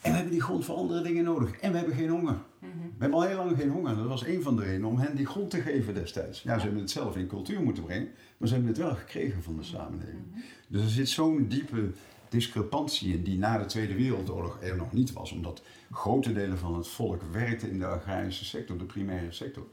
En 0.00 0.10
we 0.10 0.16
hebben 0.16 0.32
die 0.32 0.42
grond 0.42 0.64
voor 0.64 0.74
andere 0.74 1.02
dingen 1.02 1.24
nodig. 1.24 1.50
En 1.50 1.70
we 1.72 1.78
hebben 1.78 1.96
geen 1.96 2.08
honger. 2.08 2.36
We 2.60 2.66
hebben 2.98 3.18
al 3.18 3.26
heel 3.26 3.36
lang 3.36 3.56
geen 3.56 3.70
honger. 3.70 3.96
Dat 3.96 4.06
was 4.06 4.26
een 4.26 4.42
van 4.42 4.56
de 4.56 4.62
redenen 4.62 4.88
om 4.88 4.98
hen 4.98 5.16
die 5.16 5.26
grond 5.26 5.50
te 5.50 5.60
geven 5.60 5.94
destijds. 5.94 6.42
Ja, 6.42 6.58
ze 6.58 6.64
hebben 6.64 6.80
het 6.80 6.90
zelf 6.90 7.16
in 7.16 7.26
cultuur 7.26 7.62
moeten 7.62 7.84
brengen, 7.84 8.08
maar 8.36 8.48
ze 8.48 8.54
hebben 8.54 8.72
het 8.72 8.82
wel 8.82 8.94
gekregen 8.94 9.42
van 9.42 9.56
de 9.56 9.62
samenleving. 9.62 10.44
Dus 10.68 10.82
er 10.82 10.88
zit 10.88 11.08
zo'n 11.08 11.48
diepe 11.48 11.90
discrepantie 12.28 13.14
in 13.14 13.22
die 13.22 13.38
na 13.38 13.58
de 13.58 13.64
Tweede 13.64 13.94
Wereldoorlog 13.94 14.58
er 14.62 14.76
nog 14.76 14.92
niet 14.92 15.12
was, 15.12 15.32
omdat 15.32 15.62
grote 15.90 16.32
delen 16.32 16.58
van 16.58 16.74
het 16.76 16.88
volk 16.88 17.22
werkte 17.32 17.70
in 17.70 17.78
de 17.78 17.86
agrarische 17.86 18.44
sector, 18.44 18.78
de 18.78 18.84
primaire 18.84 19.32
sector. 19.32 19.66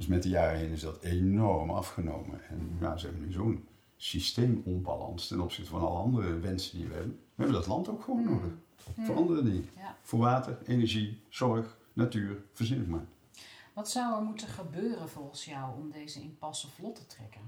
Dus 0.00 0.08
met 0.08 0.22
de 0.22 0.28
jaren 0.28 0.58
heen 0.58 0.70
is 0.70 0.80
dat 0.80 1.02
enorm 1.02 1.70
afgenomen. 1.70 2.48
En 2.48 2.76
ja, 2.80 2.96
ze 2.96 3.06
hebben 3.06 3.24
nu 3.26 3.32
zo'n 3.32 3.68
systeemonbalans 3.96 5.28
ten 5.28 5.40
opzichte 5.40 5.70
van 5.70 5.80
alle 5.80 5.98
andere 5.98 6.38
wensen 6.38 6.78
die 6.78 6.86
we 6.86 6.94
hebben. 6.94 7.12
We 7.12 7.42
hebben 7.42 7.54
dat 7.54 7.66
land 7.66 7.88
ook 7.88 8.02
gewoon 8.02 8.24
nodig. 8.24 8.52
Voor 9.00 9.16
andere 9.16 9.42
dingen. 9.42 9.68
Ja. 9.76 9.96
Voor 10.02 10.18
water, 10.18 10.58
energie, 10.66 11.20
zorg, 11.28 11.76
natuur, 11.92 12.42
verzin 12.52 12.78
het 12.78 12.88
maar. 12.88 13.04
Wat 13.72 13.90
zou 13.90 14.16
er 14.16 14.22
moeten 14.22 14.48
gebeuren 14.48 15.08
volgens 15.08 15.44
jou 15.44 15.76
om 15.76 15.90
deze 15.90 16.20
impasse 16.20 16.68
vlot 16.68 16.96
te 16.96 17.06
trekken? 17.06 17.40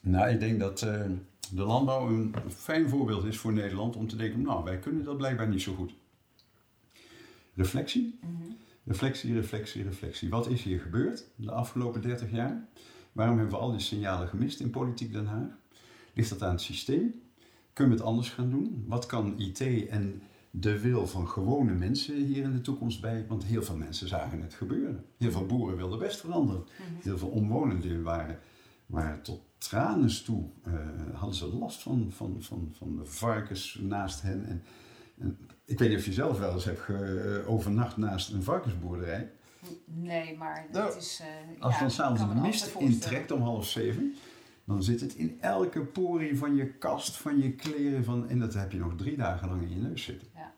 Nou, 0.00 0.30
ik 0.30 0.40
denk 0.40 0.60
dat 0.60 0.82
eh, 0.82 1.10
de 1.50 1.62
landbouw 1.62 2.08
een 2.08 2.34
fijn 2.48 2.88
voorbeeld 2.88 3.24
is 3.24 3.38
voor 3.38 3.52
Nederland 3.52 3.96
om 3.96 4.08
te 4.08 4.16
denken, 4.16 4.42
nou, 4.42 4.64
wij 4.64 4.78
kunnen 4.78 5.04
dat 5.04 5.16
blijkbaar 5.16 5.48
niet 5.48 5.62
zo 5.62 5.74
goed. 5.74 5.94
Reflectie, 7.54 8.18
reflectie, 8.84 9.34
reflectie, 9.34 9.82
reflectie. 9.82 10.30
Wat 10.30 10.48
is 10.48 10.62
hier 10.62 10.80
gebeurd 10.80 11.26
de 11.36 11.50
afgelopen 11.50 12.02
30 12.02 12.30
jaar? 12.30 12.68
Waarom 13.12 13.38
hebben 13.38 13.54
we 13.54 13.60
al 13.62 13.70
die 13.70 13.80
signalen 13.80 14.28
gemist 14.28 14.60
in 14.60 14.70
politiek 14.70 15.12
Den 15.12 15.26
Haag? 15.26 15.58
Ligt 16.14 16.30
dat 16.30 16.42
aan 16.42 16.50
het 16.50 16.60
systeem? 16.60 17.14
Kunnen 17.72 17.92
we 17.96 17.98
het 17.98 18.08
anders 18.08 18.30
gaan 18.30 18.50
doen? 18.50 18.84
Wat 18.86 19.06
kan 19.06 19.38
IT 19.38 19.88
en 19.88 20.22
de 20.50 20.80
wil 20.80 21.06
van 21.06 21.28
gewone 21.28 21.72
mensen 21.72 22.14
hier 22.26 22.42
in 22.42 22.52
de 22.52 22.60
toekomst 22.60 23.00
bij? 23.00 23.24
Want 23.28 23.44
heel 23.44 23.62
veel 23.62 23.76
mensen 23.76 24.08
zagen 24.08 24.42
het 24.42 24.54
gebeuren. 24.54 25.04
Heel 25.16 25.30
veel 25.30 25.46
boeren 25.46 25.76
wilden 25.76 25.98
best 25.98 26.20
veranderen. 26.20 26.64
Heel 27.02 27.18
veel 27.18 27.28
omwonenden 27.28 28.02
waren, 28.02 28.38
waren 28.86 29.22
tot 29.22 29.40
tranen 29.58 30.24
toe. 30.24 30.44
eh, 30.62 30.72
hadden 31.14 31.36
ze 31.36 31.46
last 31.46 31.82
van, 31.82 32.06
van, 32.10 32.36
van, 32.42 32.68
van 32.72 32.96
de 32.96 33.04
varkens 33.04 33.78
naast 33.82 34.22
hen. 34.22 34.46
En, 34.46 34.62
en 35.18 35.38
ik 35.64 35.78
weet 35.78 35.88
niet 35.88 35.98
of 35.98 36.04
je 36.04 36.12
zelf 36.12 36.38
wel 36.38 36.52
eens 36.52 36.64
hebt 36.64 36.80
ge- 36.80 37.40
eh, 37.44 37.50
overnacht 37.50 37.96
naast 37.96 38.32
een 38.32 38.42
varkensboerderij. 38.42 39.30
Nee, 39.84 40.36
maar 40.36 40.66
Nou, 40.72 40.86
het 40.92 41.02
is... 41.02 41.20
eh, 41.20 41.62
Als 41.62 41.74
ja, 41.74 41.80
dan 41.80 41.90
s'avonds 41.90 42.34
de 42.34 42.40
mist 42.40 42.74
intrekt 42.78 43.30
om 43.30 43.40
half 43.42 43.66
zeven, 43.66 44.14
dan 44.64 44.82
zit 44.82 45.00
het 45.00 45.14
in 45.14 45.38
elke 45.40 45.80
porie 45.80 46.38
van 46.38 46.54
je 46.56 46.66
kast, 46.72 47.16
van 47.16 47.38
je 47.42 47.52
kleren. 47.52 48.04
Van, 48.04 48.28
en 48.28 48.38
dat 48.38 48.54
heb 48.54 48.72
je 48.72 48.78
nog 48.78 48.92
drie 48.96 49.16
dagen 49.16 49.48
lang 49.48 49.62
in 49.62 49.70
je 49.70 49.76
neus 49.76 50.02
zitten. 50.02 50.28
Ja. 50.34 50.52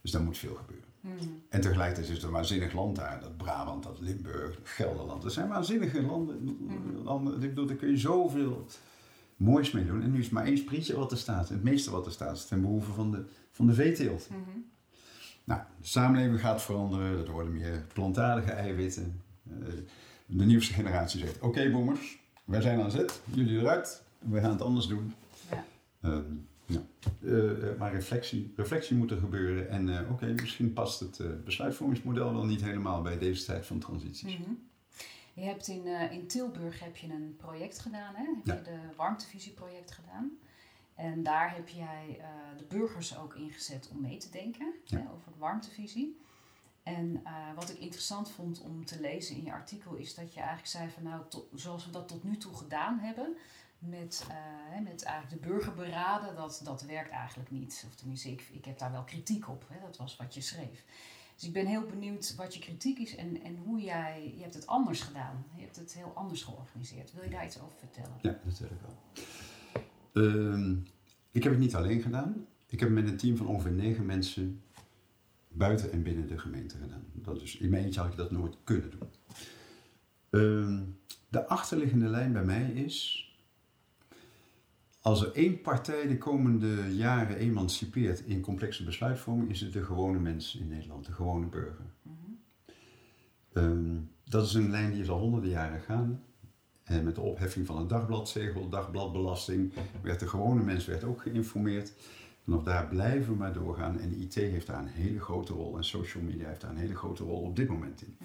Dus 0.00 0.10
daar 0.10 0.22
moet 0.22 0.38
veel 0.38 0.54
gebeuren. 0.54 0.84
Mhm. 1.00 1.14
En 1.48 1.60
tegelijkertijd 1.60 2.08
is 2.08 2.14
het 2.14 2.22
een 2.22 2.30
waanzinnig 2.30 2.72
land 2.72 2.96
daar. 2.96 3.20
Dat 3.20 3.36
Brabant, 3.36 3.82
dat 3.82 4.00
Limburg, 4.00 4.54
dat 4.56 4.68
Gelderland. 4.68 5.22
Dat 5.22 5.32
zijn 5.32 5.48
waanzinnige 5.48 6.02
landen. 6.02 6.56
landen. 7.04 7.34
Ik 7.34 7.40
bedoel, 7.48 7.66
daar 7.66 7.76
kun 7.76 7.90
je 7.90 7.96
zoveel 7.96 8.66
moois 9.36 9.70
mee 9.70 9.86
doen. 9.86 10.02
En 10.02 10.10
nu 10.12 10.18
is 10.18 10.28
maar 10.28 10.44
één 10.44 10.58
sprietje 10.58 10.96
wat 10.96 11.10
er 11.10 11.18
staat. 11.18 11.48
Het 11.48 11.62
meeste 11.62 11.90
wat 11.90 12.06
er 12.06 12.12
staat 12.12 12.36
is 12.36 12.46
ten 12.46 12.60
behoeve 12.60 12.92
van 12.92 13.10
de, 13.10 13.24
van 13.50 13.66
de 13.66 13.74
veeteelt. 13.74 14.28
Mhm. 14.30 14.58
Nou, 15.44 15.60
de 15.80 15.86
samenleving 15.86 16.40
gaat 16.40 16.62
veranderen. 16.62 17.26
Er 17.26 17.32
worden 17.32 17.52
meer 17.52 17.86
plantaardige 17.92 18.50
eiwitten. 18.50 19.22
Eh, 19.50 19.56
de 20.26 20.44
nieuwste 20.44 20.72
generatie 20.72 21.20
zegt, 21.20 21.40
oké 21.40 21.70
boomers, 21.70 22.18
wij 22.44 22.60
zijn 22.60 22.80
aan 22.80 22.90
zet. 22.90 23.20
Jullie 23.34 23.58
eruit. 23.58 24.02
We 24.18 24.40
gaan 24.40 24.50
het 24.50 24.62
anders 24.62 24.86
doen. 24.86 25.14
Ja. 25.50 25.64
Ehm, 26.00 26.22
ja. 26.66 26.80
Eh, 27.22 27.50
eh, 27.50 27.78
maar 27.78 27.92
reflectie, 27.92 28.52
reflectie 28.56 28.96
moet 28.96 29.10
er 29.10 29.18
gebeuren. 29.18 29.68
En 29.70 30.08
oké, 30.10 30.26
misschien 30.26 30.72
past 30.72 31.00
het 31.00 31.44
besluitvormingsmodel 31.44 32.32
wel 32.32 32.44
niet 32.44 32.62
helemaal 32.62 33.02
bij 33.02 33.18
deze 33.18 33.44
tijd 33.44 33.66
van 33.66 33.78
transities. 33.78 34.38
Mhm. 34.38 34.50
Je 35.36 35.42
hebt 35.42 35.68
in, 35.68 35.86
eh, 35.86 36.12
in 36.12 36.26
Tilburg 36.26 36.80
heb 36.80 36.96
je 36.96 37.08
een 37.12 37.36
project 37.36 37.78
gedaan, 37.78 38.14
hè? 38.14 38.24
Heb 38.24 38.46
Ja. 38.46 38.54
je 38.54 38.62
de 38.62 38.94
warmtevisieproject 38.96 39.90
gedaan. 39.90 40.30
En 40.94 41.22
daar 41.22 41.54
heb 41.54 41.68
jij 41.68 42.16
eh, 42.20 42.26
de 42.58 42.64
burgers 42.64 43.16
ook 43.18 43.34
ingezet 43.34 43.88
om 43.92 44.00
mee 44.00 44.16
te 44.18 44.30
denken 44.30 44.74
Ja. 44.84 44.98
hè, 44.98 45.10
over 45.12 45.32
de 45.32 45.38
warmtevisie. 45.38 46.20
En 46.82 47.20
eh, 47.24 47.32
wat 47.54 47.70
ik 47.70 47.78
interessant 47.78 48.30
vond 48.30 48.60
om 48.60 48.84
te 48.84 49.00
lezen 49.00 49.36
in 49.36 49.44
je 49.44 49.52
artikel 49.52 49.94
is 49.94 50.14
dat 50.14 50.32
je 50.32 50.38
eigenlijk 50.38 50.68
zei 50.68 50.90
van 50.90 51.02
nou, 51.02 51.22
tot- 51.28 51.48
zoals 51.54 51.84
we 51.86 51.90
dat 51.90 52.08
tot 52.08 52.24
nu 52.24 52.36
toe 52.36 52.54
gedaan 52.54 52.98
hebben, 52.98 53.36
met, 53.78 54.26
uh, 54.30 54.80
met 54.84 55.02
eigenlijk 55.02 55.42
de 55.42 55.48
burgerberaden, 55.48 56.34
dat, 56.36 56.60
dat 56.64 56.82
werkt 56.82 57.10
eigenlijk 57.10 57.50
niet. 57.50 57.84
Of 57.88 57.94
tenminste, 57.94 58.30
ik, 58.30 58.40
ik 58.52 58.64
heb 58.64 58.78
daar 58.78 58.92
wel 58.92 59.04
kritiek 59.04 59.48
op. 59.48 59.64
Hè? 59.68 59.80
Dat 59.80 59.96
was 59.96 60.16
wat 60.16 60.34
je 60.34 60.40
schreef. 60.40 60.84
Dus 61.36 61.44
ik 61.44 61.52
ben 61.52 61.66
heel 61.66 61.86
benieuwd 61.86 62.34
wat 62.36 62.54
je 62.54 62.60
kritiek 62.60 62.98
is 62.98 63.16
en, 63.16 63.42
en 63.42 63.56
hoe 63.56 63.80
jij... 63.80 64.32
Je 64.36 64.42
hebt 64.42 64.54
het 64.54 64.66
anders 64.66 65.00
gedaan. 65.00 65.44
Je 65.54 65.62
hebt 65.62 65.76
het 65.76 65.94
heel 65.94 66.12
anders 66.14 66.42
georganiseerd. 66.42 67.12
Wil 67.12 67.24
je 67.24 67.30
daar 67.30 67.44
iets 67.44 67.60
over 67.60 67.78
vertellen? 67.78 68.18
Ja, 68.22 68.38
natuurlijk 68.44 68.80
wel. 68.80 68.96
Uh, 70.12 70.76
ik 71.30 71.42
heb 71.42 71.52
het 71.52 71.60
niet 71.60 71.74
alleen 71.74 72.00
gedaan. 72.00 72.46
Ik 72.66 72.80
heb 72.80 72.88
het 72.88 72.98
met 72.98 73.08
een 73.08 73.16
team 73.16 73.36
van 73.36 73.46
ongeveer 73.46 73.72
negen 73.72 74.06
mensen 74.06 74.62
buiten 75.48 75.92
en 75.92 76.02
binnen 76.02 76.26
de 76.26 76.38
gemeente 76.38 76.76
gedaan. 76.76 77.04
Dat 77.12 77.42
is, 77.42 77.56
in 77.56 77.70
mijn 77.70 77.84
eentje 77.84 78.00
had 78.00 78.10
ik 78.10 78.16
dat 78.16 78.30
nooit 78.30 78.56
kunnen 78.64 78.90
doen. 78.90 79.08
Uh, 80.30 80.82
de 81.28 81.46
achterliggende 81.46 82.08
lijn 82.08 82.32
bij 82.32 82.44
mij 82.44 82.70
is... 82.70 83.25
Als 85.06 85.22
er 85.22 85.32
één 85.32 85.60
partij 85.60 86.06
de 86.06 86.18
komende 86.18 86.94
jaren 86.94 87.36
emancipeert 87.36 88.20
in 88.20 88.40
complexe 88.40 88.84
besluitvorming, 88.84 89.50
is 89.50 89.60
het 89.60 89.72
de 89.72 89.84
gewone 89.84 90.18
mens 90.18 90.56
in 90.56 90.68
Nederland, 90.68 91.06
de 91.06 91.12
gewone 91.12 91.46
burger. 91.46 91.84
um, 93.52 94.10
dat 94.24 94.46
is 94.46 94.54
een 94.54 94.70
lijn 94.70 94.92
die 94.92 95.00
is 95.02 95.08
al 95.08 95.18
honderden 95.18 95.50
jaren 95.50 95.80
gaande. 95.80 96.16
En 96.84 97.04
met 97.04 97.14
de 97.14 97.20
opheffing 97.20 97.66
van 97.66 97.78
het 97.78 97.88
dagbladszegel, 97.88 98.68
dagbladbelasting, 98.68 99.72
werd 100.02 100.20
de 100.20 100.28
gewone 100.28 100.62
mens 100.62 100.86
werd 100.86 101.04
ook 101.04 101.22
geïnformeerd. 101.22 101.92
Vanaf 102.44 102.62
daar 102.62 102.88
blijven 102.88 103.32
we 103.32 103.38
maar 103.38 103.52
doorgaan. 103.52 104.00
En 104.00 104.08
de 104.08 104.16
IT 104.16 104.34
heeft 104.34 104.66
daar 104.66 104.80
een 104.80 104.86
hele 104.86 105.20
grote 105.20 105.52
rol 105.52 105.76
en 105.76 105.84
social 105.84 106.22
media 106.22 106.48
heeft 106.48 106.60
daar 106.60 106.70
een 106.70 106.76
hele 106.76 106.96
grote 106.96 107.24
rol 107.24 107.40
op 107.40 107.56
dit 107.56 107.68
moment 107.68 108.02
in. 108.02 108.16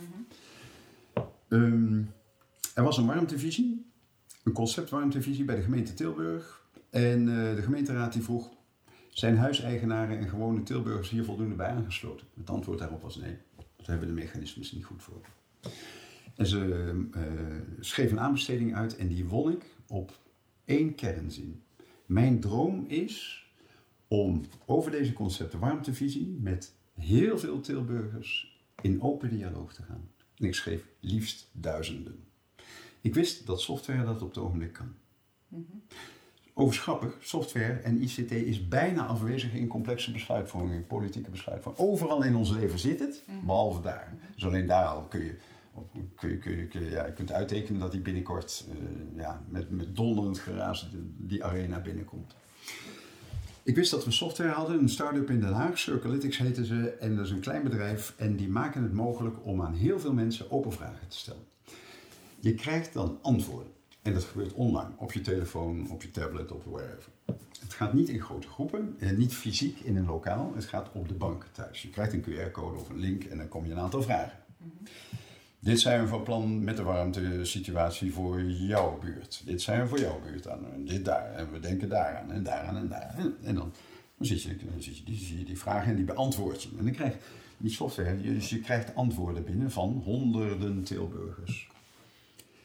um, 1.48 2.12
er 2.74 2.84
was 2.84 2.98
een 2.98 3.06
warmtevisie, 3.06 3.91
een 4.44 4.54
conceptwarmtevisie 4.54 5.46
bij 5.46 5.56
de 5.56 5.62
gemeente 5.62 5.94
Tilburg. 5.94 6.61
En 6.91 7.27
uh, 7.27 7.56
de 7.56 7.62
gemeenteraad 7.62 8.13
die 8.13 8.23
vroeg, 8.23 8.49
zijn 9.10 9.38
huiseigenaren 9.38 10.17
en 10.17 10.30
gewone 10.30 10.63
Tilburgers 10.63 11.10
hier 11.10 11.23
voldoende 11.23 11.56
bij 11.56 11.69
aangesloten? 11.69 12.27
Het 12.38 12.49
antwoord 12.49 12.80
daarop 12.80 13.01
was 13.01 13.15
nee, 13.15 13.38
daar 13.56 13.86
hebben 13.86 14.08
de 14.08 14.13
mechanismes 14.13 14.71
niet 14.71 14.86
goed 14.86 15.04
voor. 15.04 15.21
En 16.36 16.47
ze 16.47 16.93
uh, 17.15 17.23
schreef 17.80 18.12
een 18.12 18.19
aanbesteding 18.19 18.75
uit 18.75 18.95
en 18.95 19.08
die 19.08 19.25
won 19.25 19.51
ik 19.51 19.65
op 19.88 20.19
één 20.65 20.95
kernzin. 20.95 21.62
Mijn 22.06 22.39
droom 22.39 22.86
is 22.88 23.45
om 24.08 24.41
over 24.65 24.91
deze 24.91 25.13
concepten 25.13 25.60
warmtevisie 25.60 26.38
met 26.39 26.73
heel 26.93 27.39
veel 27.39 27.60
Tilburgers 27.60 28.62
in 28.82 29.01
open 29.01 29.30
dialoog 29.30 29.73
te 29.73 29.84
gaan. 29.84 30.10
En 30.36 30.45
ik 30.45 30.56
schreef 30.56 30.86
liefst 30.99 31.49
duizenden. 31.51 32.23
Ik 33.01 33.13
wist 33.13 33.45
dat 33.45 33.62
software 33.62 34.04
dat 34.06 34.21
op 34.21 34.27
het 34.27 34.38
ogenblik 34.38 34.73
kan. 34.73 34.93
Mm. 35.47 35.84
Overigens 36.62 37.13
software 37.19 37.74
en 37.74 38.02
ICT 38.02 38.32
is 38.32 38.67
bijna 38.67 39.06
afwezig 39.06 39.54
in 39.54 39.67
complexe 39.67 40.12
besluitvorming, 40.12 40.88
politieke 40.88 41.30
besluitvorming. 41.30 41.84
Overal 41.84 42.24
in 42.24 42.36
ons 42.36 42.52
leven 42.52 42.80
zit 42.80 43.00
het, 43.00 43.24
mhm. 43.26 43.45
behalve 43.45 43.82
daar. 43.82 44.13
Dus 44.34 44.45
alleen 44.45 44.67
daar 44.67 44.86
al 44.86 45.02
kun 45.02 45.24
je, 45.24 45.36
kun 46.15 46.30
je, 46.30 46.38
kun 46.38 46.58
je, 46.58 46.67
kun 46.67 46.84
je, 46.84 46.89
ja, 46.89 47.06
je 47.06 47.13
kunt 47.13 47.32
uittekenen 47.32 47.80
dat 47.80 47.91
die 47.91 48.02
binnenkort 48.02 48.65
uh, 48.69 49.21
ja, 49.21 49.41
met, 49.50 49.69
met 49.69 49.95
donderend 49.95 50.39
geraas 50.39 50.89
die 51.17 51.43
arena 51.43 51.80
binnenkomt. 51.80 52.36
Ik 53.63 53.76
wist 53.76 53.91
dat 53.91 54.06
we 54.06 54.12
software 54.12 54.52
hadden, 54.52 54.80
een 54.80 54.89
start-up 54.89 55.30
in 55.30 55.39
Den 55.39 55.54
Haag, 55.54 55.78
Circalytics 55.78 56.38
heten 56.38 56.65
ze, 56.65 56.89
en 56.89 57.15
dat 57.15 57.26
is 57.26 57.32
een 57.32 57.39
klein 57.39 57.63
bedrijf 57.63 58.13
en 58.17 58.36
die 58.36 58.50
maken 58.50 58.84
het 58.84 58.93
mogelijk 58.93 59.36
om 59.45 59.62
aan 59.62 59.74
heel 59.74 60.00
veel 60.00 60.13
mensen 60.13 60.52
open 60.52 60.71
vragen 60.71 61.08
te 61.08 61.17
stellen. 61.17 61.43
Je 62.39 62.54
krijgt 62.54 62.93
dan 62.93 63.19
antwoorden. 63.21 63.71
En 64.02 64.14
dat 64.14 64.24
gebeurt 64.24 64.54
online, 64.54 64.90
op 64.98 65.14
je 65.14 65.22
telefoon, 65.22 65.90
op 65.90 66.02
je 66.02 66.12
tablet, 66.12 66.52
of 66.52 66.64
wherever. 66.64 67.10
Het 67.60 67.74
gaat 67.74 67.94
niet 67.94 68.10
in 68.10 68.22
grote 68.22 68.48
groepen, 68.48 68.96
en 69.00 69.18
niet 69.18 69.34
fysiek 69.34 69.80
in 69.80 69.96
een 69.98 70.06
lokaal. 70.06 70.52
Het 70.56 70.66
gaat 70.66 70.90
op 70.94 71.08
de 71.08 71.14
bank 71.14 71.46
thuis. 71.52 71.82
Je 71.82 71.90
krijgt 71.90 72.14
een 72.14 72.24
QR-code 72.24 72.80
of 72.80 72.90
een 72.90 73.00
link 73.00 73.24
en 73.24 73.38
dan 73.38 73.48
kom 73.48 73.66
je 73.66 73.72
een 73.72 73.80
aantal 73.80 74.02
vragen. 74.02 74.40
Dit 75.60 75.80
zijn 75.80 76.02
we 76.02 76.08
van 76.08 76.24
plan 76.24 76.64
met 76.64 76.78
de 76.78 76.84
warmtesituatie 76.84 78.14
voor 78.14 78.44
jouw 78.44 79.00
buurt. 79.00 79.42
Dit 79.46 79.62
zijn 79.62 79.82
we 79.82 79.88
voor 79.88 80.00
jouw 80.00 80.22
buurt 80.22 80.48
aan. 80.48 80.74
En 80.74 80.86
dit 80.86 81.06
daar. 81.06 81.34
En 81.34 81.52
we 81.52 81.60
denken 81.60 81.90
daaraan 81.90 82.32
en 82.32 82.44
daaraan 82.44 82.78
en 82.78 82.88
daar. 82.88 83.16
En, 83.18 83.56
dan, 83.56 83.74
dan, 84.18 84.28
zit 84.28 84.42
je, 84.42 84.56
dan 84.56 84.82
zit 84.82 84.98
je, 84.98 85.04
die, 85.04 85.18
zie 85.18 85.38
je 85.38 85.46
die 85.46 85.60
vragen 85.60 85.90
en 85.90 85.96
die 85.96 86.06
beantwoord 86.06 86.64
je. 86.64 86.70
En 86.78 86.84
dan 86.84 86.94
krijg 86.94 87.14
je 87.14 87.20
die 87.58 87.72
software, 87.72 88.22
dus 88.22 88.50
je 88.50 88.60
krijgt 88.60 88.96
antwoorden 88.96 89.44
binnen 89.44 89.72
van 89.72 90.02
honderden 90.06 90.84
Tilburgers. 90.84 91.70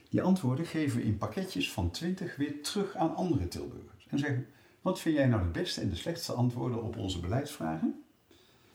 Die 0.09 0.23
antwoorden 0.23 0.67
geven 0.67 0.99
we 0.99 1.05
in 1.05 1.19
pakketjes 1.19 1.73
van 1.73 1.91
20 1.91 2.37
weer 2.37 2.63
terug 2.63 2.95
aan 2.95 3.15
andere 3.15 3.49
Tilburgers. 3.49 4.07
En 4.09 4.19
zeggen, 4.19 4.47
wat 4.81 5.01
vind 5.01 5.17
jij 5.17 5.27
nou 5.27 5.43
de 5.43 5.49
beste 5.49 5.81
en 5.81 5.89
de 5.89 5.97
slechtste 5.97 6.33
antwoorden 6.33 6.83
op 6.83 6.97
onze 6.97 7.21
beleidsvragen? 7.21 8.05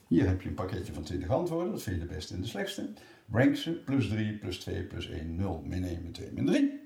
Hier 0.08 0.28
heb 0.28 0.42
je 0.42 0.50
een 0.50 0.56
pakketje 0.56 0.94
van 0.94 1.04
20 1.04 1.30
antwoorden, 1.30 1.72
wat 1.72 1.82
vind 1.82 2.02
je 2.02 2.08
de 2.08 2.14
beste 2.14 2.34
en 2.34 2.42
de 2.42 2.48
slechtste? 2.48 2.90
Rank 3.32 3.56
ze, 3.56 3.72
plus 3.72 4.08
3, 4.08 4.38
plus 4.38 4.60
2, 4.60 4.84
plus 4.84 5.10
1, 5.10 5.36
0, 5.36 5.64
min 5.66 5.84
1, 5.84 6.02
min 6.02 6.12
2, 6.12 6.32
min 6.32 6.46
3. 6.46 6.80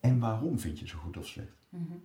En 0.00 0.18
waarom 0.18 0.58
vind 0.58 0.78
je 0.78 0.86
ze 0.86 0.96
goed 0.96 1.16
of 1.16 1.26
slecht? 1.26 1.52
Mm 1.68 1.86
-hmm. 1.88 2.02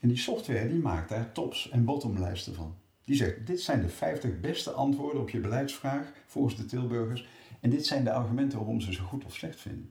En 0.00 0.08
die 0.08 0.16
software 0.16 0.68
die 0.68 0.78
maakt 0.78 1.08
daar 1.08 1.32
tops 1.32 1.70
en 1.70 1.84
bottomlijsten 1.84 2.54
van. 2.54 2.74
Die 3.04 3.16
zegt, 3.16 3.46
dit 3.46 3.60
zijn 3.60 3.82
de 3.82 3.88
50 3.88 4.40
beste 4.40 4.70
antwoorden 4.70 5.20
op 5.20 5.30
je 5.30 5.40
beleidsvraag 5.40 6.12
volgens 6.26 6.56
de 6.56 6.64
Tilburgers. 6.64 7.28
En 7.60 7.70
dit 7.70 7.86
zijn 7.86 8.04
de 8.04 8.12
argumenten 8.12 8.58
waarom 8.58 8.80
ze 8.80 8.92
ze 8.92 9.00
goed 9.00 9.24
of 9.24 9.34
slecht 9.34 9.60
vinden. 9.60 9.90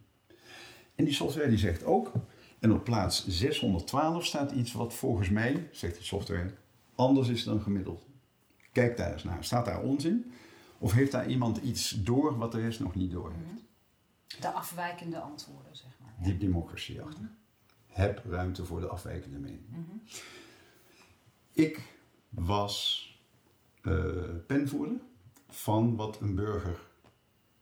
En 0.96 1.06
die 1.06 1.14
software 1.14 1.50
die 1.50 1.58
zegt 1.58 1.84
ook, 1.84 2.12
en 2.60 2.74
op 2.74 2.84
plaats 2.84 3.28
612 3.28 4.26
staat 4.26 4.52
iets 4.52 4.74
wat 4.74 4.94
volgens 4.94 5.30
mij, 5.30 5.70
zegt 5.72 5.96
die 5.96 6.04
software, 6.04 6.54
anders 6.96 7.28
is 7.28 7.44
dan 7.44 7.62
gemiddeld. 7.62 8.06
Kijk 8.72 8.98
daar 8.98 9.14
eens 9.14 9.24
naar. 9.24 9.44
Staat 9.44 9.66
daar 9.66 9.82
onzin? 9.82 10.32
Of 10.78 10.92
heeft 10.92 11.12
daar 11.12 11.28
iemand 11.28 11.58
iets 11.58 11.90
door 11.90 12.38
wat 12.38 12.52
de 12.52 12.60
rest 12.60 12.80
nog 12.80 12.96
niet 12.96 13.12
door 13.12 13.32
heeft? 13.34 13.64
De 14.42 14.52
afwijkende 14.52 15.20
antwoorden, 15.20 15.76
zeg 15.76 15.92
maar. 16.02 16.14
Diep 16.24 16.40
democratie 16.40 17.02
achter. 17.02 17.22
Mm 17.22 17.40
Heb 17.88 18.26
ruimte 18.26 18.66
voor 18.66 18.80
de 18.80 18.88
afwijkende 18.88 19.38
mening. 19.38 19.68
Mm 19.70 20.02
Ik 21.52 21.96
was 22.30 23.06
uh, 23.82 24.36
penvoerder 24.48 25.00
van 25.50 25.96
wat 25.96 26.20
een 26.20 26.36
burger 26.36 26.91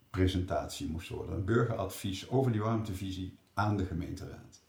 presentatie 0.09 0.89
moest 0.89 1.09
worden. 1.09 1.35
Een 1.35 1.45
burgeradvies 1.45 2.29
over 2.29 2.51
die 2.51 2.61
warmtevisie 2.61 3.37
aan 3.53 3.77
de 3.77 3.85
gemeenteraad. 3.85 4.61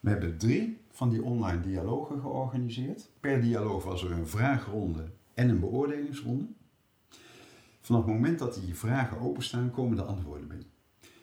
We 0.00 0.10
hebben 0.10 0.38
drie 0.38 0.80
van 0.90 1.10
die 1.10 1.22
online 1.22 1.60
dialogen 1.60 2.20
georganiseerd. 2.20 3.10
Per 3.20 3.40
dialoog 3.40 3.84
was 3.84 4.02
er 4.04 4.12
een 4.12 4.26
vraagronde 4.26 5.10
en 5.34 5.48
een 5.48 5.60
beoordelingsronde. 5.60 6.46
Vanaf 7.80 8.04
het 8.04 8.14
moment 8.14 8.38
dat 8.38 8.54
die 8.54 8.74
vragen 8.74 9.20
openstaan, 9.20 9.70
komen 9.70 9.96
de 9.96 10.02
antwoorden 10.02 10.48
binnen. 10.48 10.66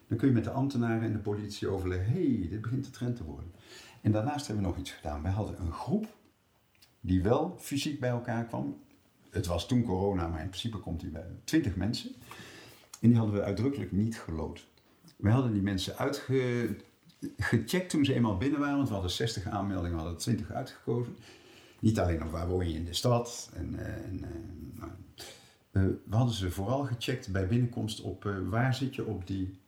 Dan 0.08 0.18
kun 0.18 0.28
je 0.28 0.34
met 0.34 0.44
de 0.44 0.50
ambtenaren 0.52 1.02
en 1.02 1.12
de 1.12 1.20
politie 1.20 1.68
overleggen: 1.68 2.14
hey, 2.14 2.48
dit 2.50 2.62
begint 2.62 2.86
de 2.86 2.90
trend 2.90 3.16
te 3.16 3.24
worden. 3.24 3.52
En 4.02 4.12
daarnaast 4.12 4.48
hebben 4.48 4.64
we 4.64 4.70
nog 4.70 4.80
iets 4.80 4.92
gedaan. 4.92 5.22
Wij 5.22 5.32
hadden 5.32 5.60
een 5.60 5.72
groep 5.72 6.08
die 7.02 7.24
wel 7.24 7.56
fysiek 7.60 8.00
bij 8.00 8.10
elkaar 8.10 8.46
kwam. 8.46 8.78
Het 9.30 9.46
was 9.46 9.68
toen 9.68 9.84
corona, 9.84 10.28
maar 10.28 10.42
in 10.42 10.50
principe 10.50 10.78
komt 10.78 11.00
die 11.00 11.10
bij 11.10 11.26
20 11.44 11.76
mensen. 11.76 12.16
En 13.02 13.10
die 13.10 13.18
hadden 13.18 13.36
we 13.36 13.44
uitdrukkelijk 13.44 13.92
niet 13.92 14.18
gelood. 14.20 14.68
We 15.16 15.30
hadden 15.30 15.54
die 15.54 15.62
mensen 15.62 15.98
uitgecheckt 15.98 17.90
toen 17.90 18.06
ze 18.06 18.14
eenmaal 18.14 18.38
binnen 18.38 18.60
waren, 18.60 18.76
want 18.76 18.88
we 18.88 18.94
hadden 18.94 19.12
60 19.12 19.48
aanmeldingen, 19.48 19.96
we 19.96 20.02
hadden 20.02 20.20
20 20.20 20.52
uitgekozen. 20.52 21.16
Niet 21.80 22.00
alleen 22.00 22.24
of 22.24 22.32
waar 22.32 22.48
woon 22.48 22.70
je 22.70 22.76
in 22.76 22.86
de 22.86 22.94
stad. 22.94 23.52
En, 23.54 23.80
eh, 23.80 24.06
en, 24.06 24.20
nou, 24.74 24.92
uh, 25.72 25.84
we 26.06 26.16
hadden 26.16 26.36
ze 26.36 26.52
vooral 26.52 26.84
gecheckt 26.84 27.32
bij 27.32 27.48
binnenkomst 27.48 28.02
op 28.02 28.24
waar 28.50 28.76
zit 28.76 28.96
je 28.96 29.06
op 29.06 29.28
die 29.28 29.60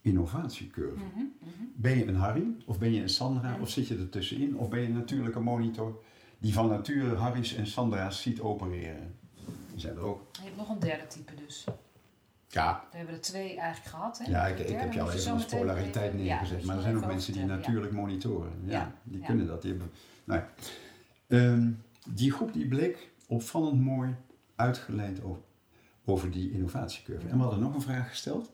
innovatiecurve. 0.00 1.04
Mm 1.04 1.10
-hmm, 1.14 1.32
Ben 1.74 1.98
je 1.98 2.06
een 2.06 2.14
Harry 2.14 2.56
of 2.66 2.78
ben 2.78 2.92
je 2.92 3.02
een 3.02 3.08
Sandra 3.08 3.50
mhm. 3.50 3.60
of 3.60 3.70
zit 3.70 3.88
je 3.88 3.96
er 3.96 4.08
tussenin 4.08 4.56
of 4.56 4.68
ben 4.68 4.80
je 4.80 4.86
een 4.86 4.92
natuurlijke 4.92 5.40
monitor 5.40 6.02
die 6.38 6.52
van 6.52 6.68
nature 6.68 7.14
Harry's 7.14 7.54
en 7.54 7.66
Sandra's 7.66 8.22
ziet 8.22 8.40
opereren. 8.40 9.14
Die 9.70 9.80
zijn 9.80 9.96
er 9.96 10.02
ook. 10.02 10.22
Je 10.32 10.42
hebt 10.42 10.56
nog 10.56 10.68
een 10.68 10.78
derde 10.78 11.06
type 11.06 11.32
dus. 11.34 11.64
Ja. 12.48 12.84
We 12.90 12.96
hebben 12.96 13.14
er 13.14 13.20
twee 13.20 13.58
eigenlijk 13.58 13.96
gehad. 13.96 14.18
Hè? 14.18 14.30
Ja, 14.30 14.46
ik, 14.46 14.58
ik 14.58 14.76
heb 14.76 14.92
jou 14.92 15.12
even 15.12 15.32
als 15.32 15.44
polariteit 15.44 16.14
neergezet. 16.14 16.64
maar 16.64 16.76
er 16.76 16.82
zijn 16.82 16.96
ook 16.96 17.06
mensen 17.06 17.32
die 17.32 17.44
natuurlijk 17.44 17.92
monitoren. 17.92 18.52
Ja, 18.64 18.92
die 19.02 19.20
kunnen 19.20 19.46
dat. 19.46 19.62
Die, 19.62 19.70
hebben, 19.70 19.90
nou 20.24 20.42
um, 21.28 21.82
die 22.08 22.32
groep 22.32 22.52
die 22.52 22.68
bleek 22.68 23.10
opvallend 23.26 23.80
mooi 23.80 24.14
uitgeleid 24.56 25.22
over, 25.22 25.42
over 26.04 26.30
die 26.30 26.52
innovatiecurve. 26.52 27.28
En 27.28 27.36
we 27.36 27.42
hadden 27.42 27.60
nog 27.60 27.74
een 27.74 27.80
vraag 27.80 28.08
gesteld. 28.08 28.52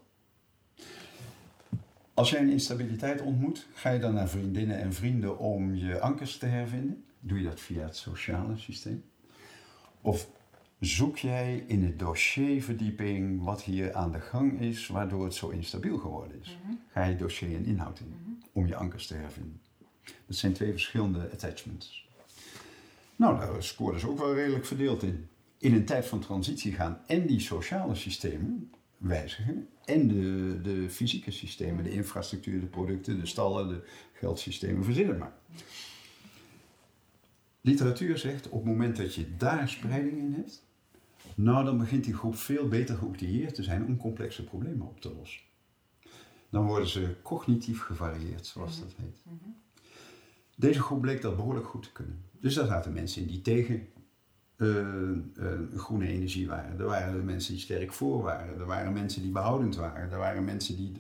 Als 2.15 2.31
jij 2.31 2.41
een 2.41 2.51
instabiliteit 2.51 3.21
ontmoet, 3.21 3.69
ga 3.75 3.91
je 3.91 3.99
dan 3.99 4.15
naar 4.15 4.29
vriendinnen 4.29 4.79
en 4.79 4.93
vrienden 4.93 5.39
om 5.39 5.75
je 5.75 6.01
ankers 6.01 6.39
te 6.39 6.47
hervinden? 6.47 7.05
Doe 7.21 7.39
je 7.39 7.45
dat 7.45 7.61
via 7.61 7.83
het 7.83 7.97
sociale 7.97 8.57
systeem? 8.57 9.05
Of 10.01 10.29
zoek 10.85 11.17
jij 11.17 11.65
in 11.67 11.85
het 11.85 11.99
dossierverdieping 11.99 13.45
wat 13.45 13.63
hier 13.63 13.95
aan 13.95 14.13
de 14.13 14.21
gang 14.21 14.61
is, 14.61 14.87
waardoor 14.87 15.25
het 15.25 15.35
zo 15.35 15.49
instabiel 15.49 15.99
geworden 15.99 16.41
is. 16.41 16.59
Mhm. 16.63 16.75
Ga 16.89 17.05
je 17.05 17.17
dossier 17.17 17.57
en 17.57 17.65
inhoud 17.65 18.01
in, 18.01 18.07
mhm. 18.07 18.31
om 18.53 18.67
je 18.67 18.77
ankers 18.77 19.07
te 19.07 19.15
hervinden. 19.15 19.61
Dat 20.27 20.37
zijn 20.37 20.53
twee 20.53 20.71
verschillende 20.71 21.31
attachments. 21.33 22.09
Nou, 23.17 23.39
daar 23.39 23.63
scoorden 23.63 24.01
ze 24.01 24.09
ook 24.09 24.19
wel 24.19 24.35
redelijk 24.35 24.67
verdeeld 24.67 25.03
in. 25.03 25.29
In 25.59 25.75
een 25.75 25.85
tijd 25.85 26.07
van 26.07 26.21
transitie 26.21 26.73
gaan 26.73 27.01
en 27.07 27.27
die 27.27 27.41
sociale 27.41 27.95
systemen 27.95 28.71
wijzigen 28.97 29.69
en 29.85 30.09
de, 30.09 30.59
de 30.63 30.91
fysieke 30.91 31.31
systemen, 31.31 31.85
de 31.85 31.93
infrastructuur, 31.93 32.61
de 32.61 32.67
producten, 32.67 33.21
de 33.21 33.27
stallen, 33.27 33.69
de 33.69 33.89
geldsystemen, 34.13 34.85
verzinnen 34.85 35.19
maar. 35.19 35.33
Literatuur 37.61 38.19
zegt 38.19 38.49
op 38.49 38.65
het 38.65 38.65
moment 38.73 38.97
dat 38.97 39.15
je 39.15 39.37
daar 39.37 39.69
spreiding 39.69 40.19
in 40.19 40.33
hebt, 40.33 40.63
nou 41.37 41.65
dan 41.65 41.79
begint 41.79 42.05
die 42.05 42.15
groep 42.15 42.37
veel 42.37 42.69
beter 42.69 42.97
geoutilleerd 42.97 43.55
te 43.55 43.63
zijn 43.63 43.87
om 43.87 43.97
complexe 43.97 44.45
problemen 44.45 44.87
op 44.87 45.01
te 45.01 45.15
lossen. 45.15 45.41
Dan 46.51 46.67
worden 46.67 46.89
ze 46.89 47.15
cognitief 47.23 47.81
gevarieerd, 47.81 48.47
zoals 48.47 48.81
dat 48.81 48.95
heet. 48.97 49.23
Deze 50.57 50.81
groep 50.81 51.01
bleek 51.01 51.23
dat 51.23 51.37
behoorlijk 51.37 51.67
goed 51.67 51.83
te 51.83 51.93
kunnen. 51.93 52.25
Dus 52.41 52.55
daar 52.55 52.67
zaten 52.67 52.93
mensen 52.93 53.23
in 53.23 53.29
die 53.29 53.41
tegen 53.41 53.89
uh, 54.57 55.19
groene 55.77 56.07
energie 56.07 56.49
waren. 56.49 56.79
Er 56.79 56.87
waren 56.87 57.25
mensen 57.25 57.53
die 57.53 57.63
sterk 57.63 57.93
voor 57.93 58.23
waren. 58.23 58.59
Er 58.59 58.67
waren 58.67 58.93
mensen 58.93 59.23
die 59.23 59.31
behoudend 59.31 59.77
waren. 59.77 60.11
Er 60.11 60.19
waren 60.19 60.45
mensen 60.45 60.77
die 60.77 60.93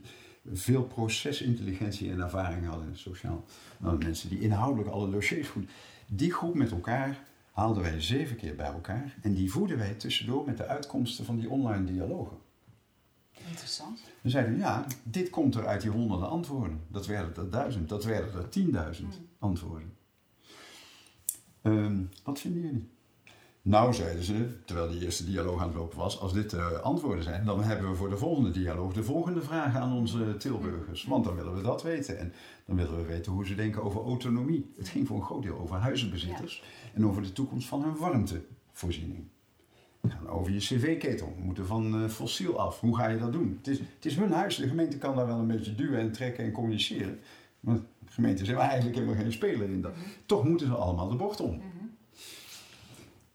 veel 0.52 0.82
procesintelligentie 0.82 2.10
en 2.10 2.20
ervaring 2.20 2.66
hadden, 2.66 2.96
sociaal. 2.96 3.44
Nou, 3.78 3.98
mensen 3.98 4.28
die 4.28 4.40
inhoudelijk 4.40 4.90
alle 4.90 5.10
dossiers 5.10 5.48
goed. 5.48 5.70
Die 6.06 6.32
groep 6.32 6.54
met 6.54 6.70
elkaar 6.70 7.24
haalden 7.52 7.82
wij 7.82 8.00
zeven 8.00 8.36
keer 8.36 8.56
bij 8.56 8.66
elkaar. 8.66 9.16
En 9.22 9.34
die 9.34 9.50
voeden 9.50 9.78
wij 9.78 9.94
tussendoor 9.94 10.44
met 10.44 10.56
de 10.56 10.66
uitkomsten 10.66 11.24
van 11.24 11.36
die 11.36 11.50
online 11.50 11.84
dialogen. 11.84 12.36
Interessant. 13.48 14.00
We 14.20 14.30
zeiden, 14.30 14.58
ja, 14.58 14.86
dit 15.02 15.30
komt 15.30 15.54
er 15.54 15.66
uit 15.66 15.80
die 15.80 15.90
honderden 15.90 16.28
antwoorden. 16.28 16.80
Dat 16.88 17.06
werden 17.06 17.44
er 17.44 17.50
duizend, 17.50 17.88
dat 17.88 18.04
werden 18.04 18.42
er 18.42 18.48
tienduizend 18.48 19.14
hmm. 19.14 19.26
antwoorden. 19.38 19.92
Um, 21.62 22.10
wat 22.22 22.40
vinden 22.40 22.62
jullie? 22.62 22.90
Nou, 23.64 23.94
zeiden 23.94 24.24
ze, 24.24 24.64
terwijl 24.64 24.88
die 24.88 25.04
eerste 25.04 25.24
dialoog 25.24 25.60
aan 25.60 25.66
het 25.66 25.76
lopen 25.76 25.98
was, 25.98 26.20
als 26.20 26.32
dit 26.32 26.50
de 26.50 26.80
antwoorden 26.80 27.24
zijn, 27.24 27.44
dan 27.44 27.62
hebben 27.62 27.90
we 27.90 27.96
voor 27.96 28.08
de 28.08 28.16
volgende 28.16 28.50
dialoog 28.50 28.92
de 28.92 29.02
volgende 29.02 29.42
vragen 29.42 29.80
aan 29.80 29.92
onze 29.92 30.36
Tilburgers. 30.36 31.04
Want 31.04 31.24
dan 31.24 31.36
willen 31.36 31.54
we 31.54 31.62
dat 31.62 31.82
weten. 31.82 32.18
En 32.18 32.32
dan 32.66 32.76
willen 32.76 32.96
we 32.96 33.04
weten 33.04 33.32
hoe 33.32 33.46
ze 33.46 33.54
denken 33.54 33.82
over 33.82 34.02
autonomie. 34.04 34.72
Het 34.76 34.88
ging 34.88 35.06
voor 35.06 35.16
een 35.16 35.24
groot 35.24 35.42
deel 35.42 35.58
over 35.58 35.76
huizenbezitters 35.76 36.62
en 36.94 37.06
over 37.06 37.22
de 37.22 37.32
toekomst 37.32 37.68
van 37.68 37.82
hun 37.82 37.96
warmtevoorziening. 37.96 39.24
Gaan 40.08 40.28
over 40.28 40.52
je 40.52 40.58
cv-ketel. 40.58 41.34
We 41.36 41.42
moeten 41.44 41.66
van 41.66 42.02
uh, 42.02 42.08
fossiel 42.08 42.58
af. 42.58 42.80
Hoe 42.80 42.96
ga 42.96 43.08
je 43.08 43.18
dat 43.18 43.32
doen? 43.32 43.54
Het 43.58 43.68
is, 43.68 43.78
het 43.78 44.06
is 44.06 44.16
hun 44.16 44.32
huis. 44.32 44.56
De 44.56 44.68
gemeente 44.68 44.98
kan 44.98 45.16
daar 45.16 45.26
wel 45.26 45.38
een 45.38 45.46
beetje 45.46 45.74
duwen 45.74 45.98
en 45.98 46.12
trekken 46.12 46.44
en 46.44 46.52
communiceren. 46.52 47.18
Maar 47.60 47.76
de 47.76 48.12
gemeente 48.12 48.44
zijn 48.44 48.56
eigenlijk 48.56 48.94
helemaal 48.94 49.20
geen 49.22 49.32
speler 49.32 49.70
in 49.70 49.82
dat. 49.82 49.96
Mhm. 49.96 50.04
Toch 50.26 50.44
moeten 50.44 50.66
ze 50.66 50.74
allemaal 50.74 51.08
de 51.08 51.16
bocht 51.16 51.40
om. 51.40 51.62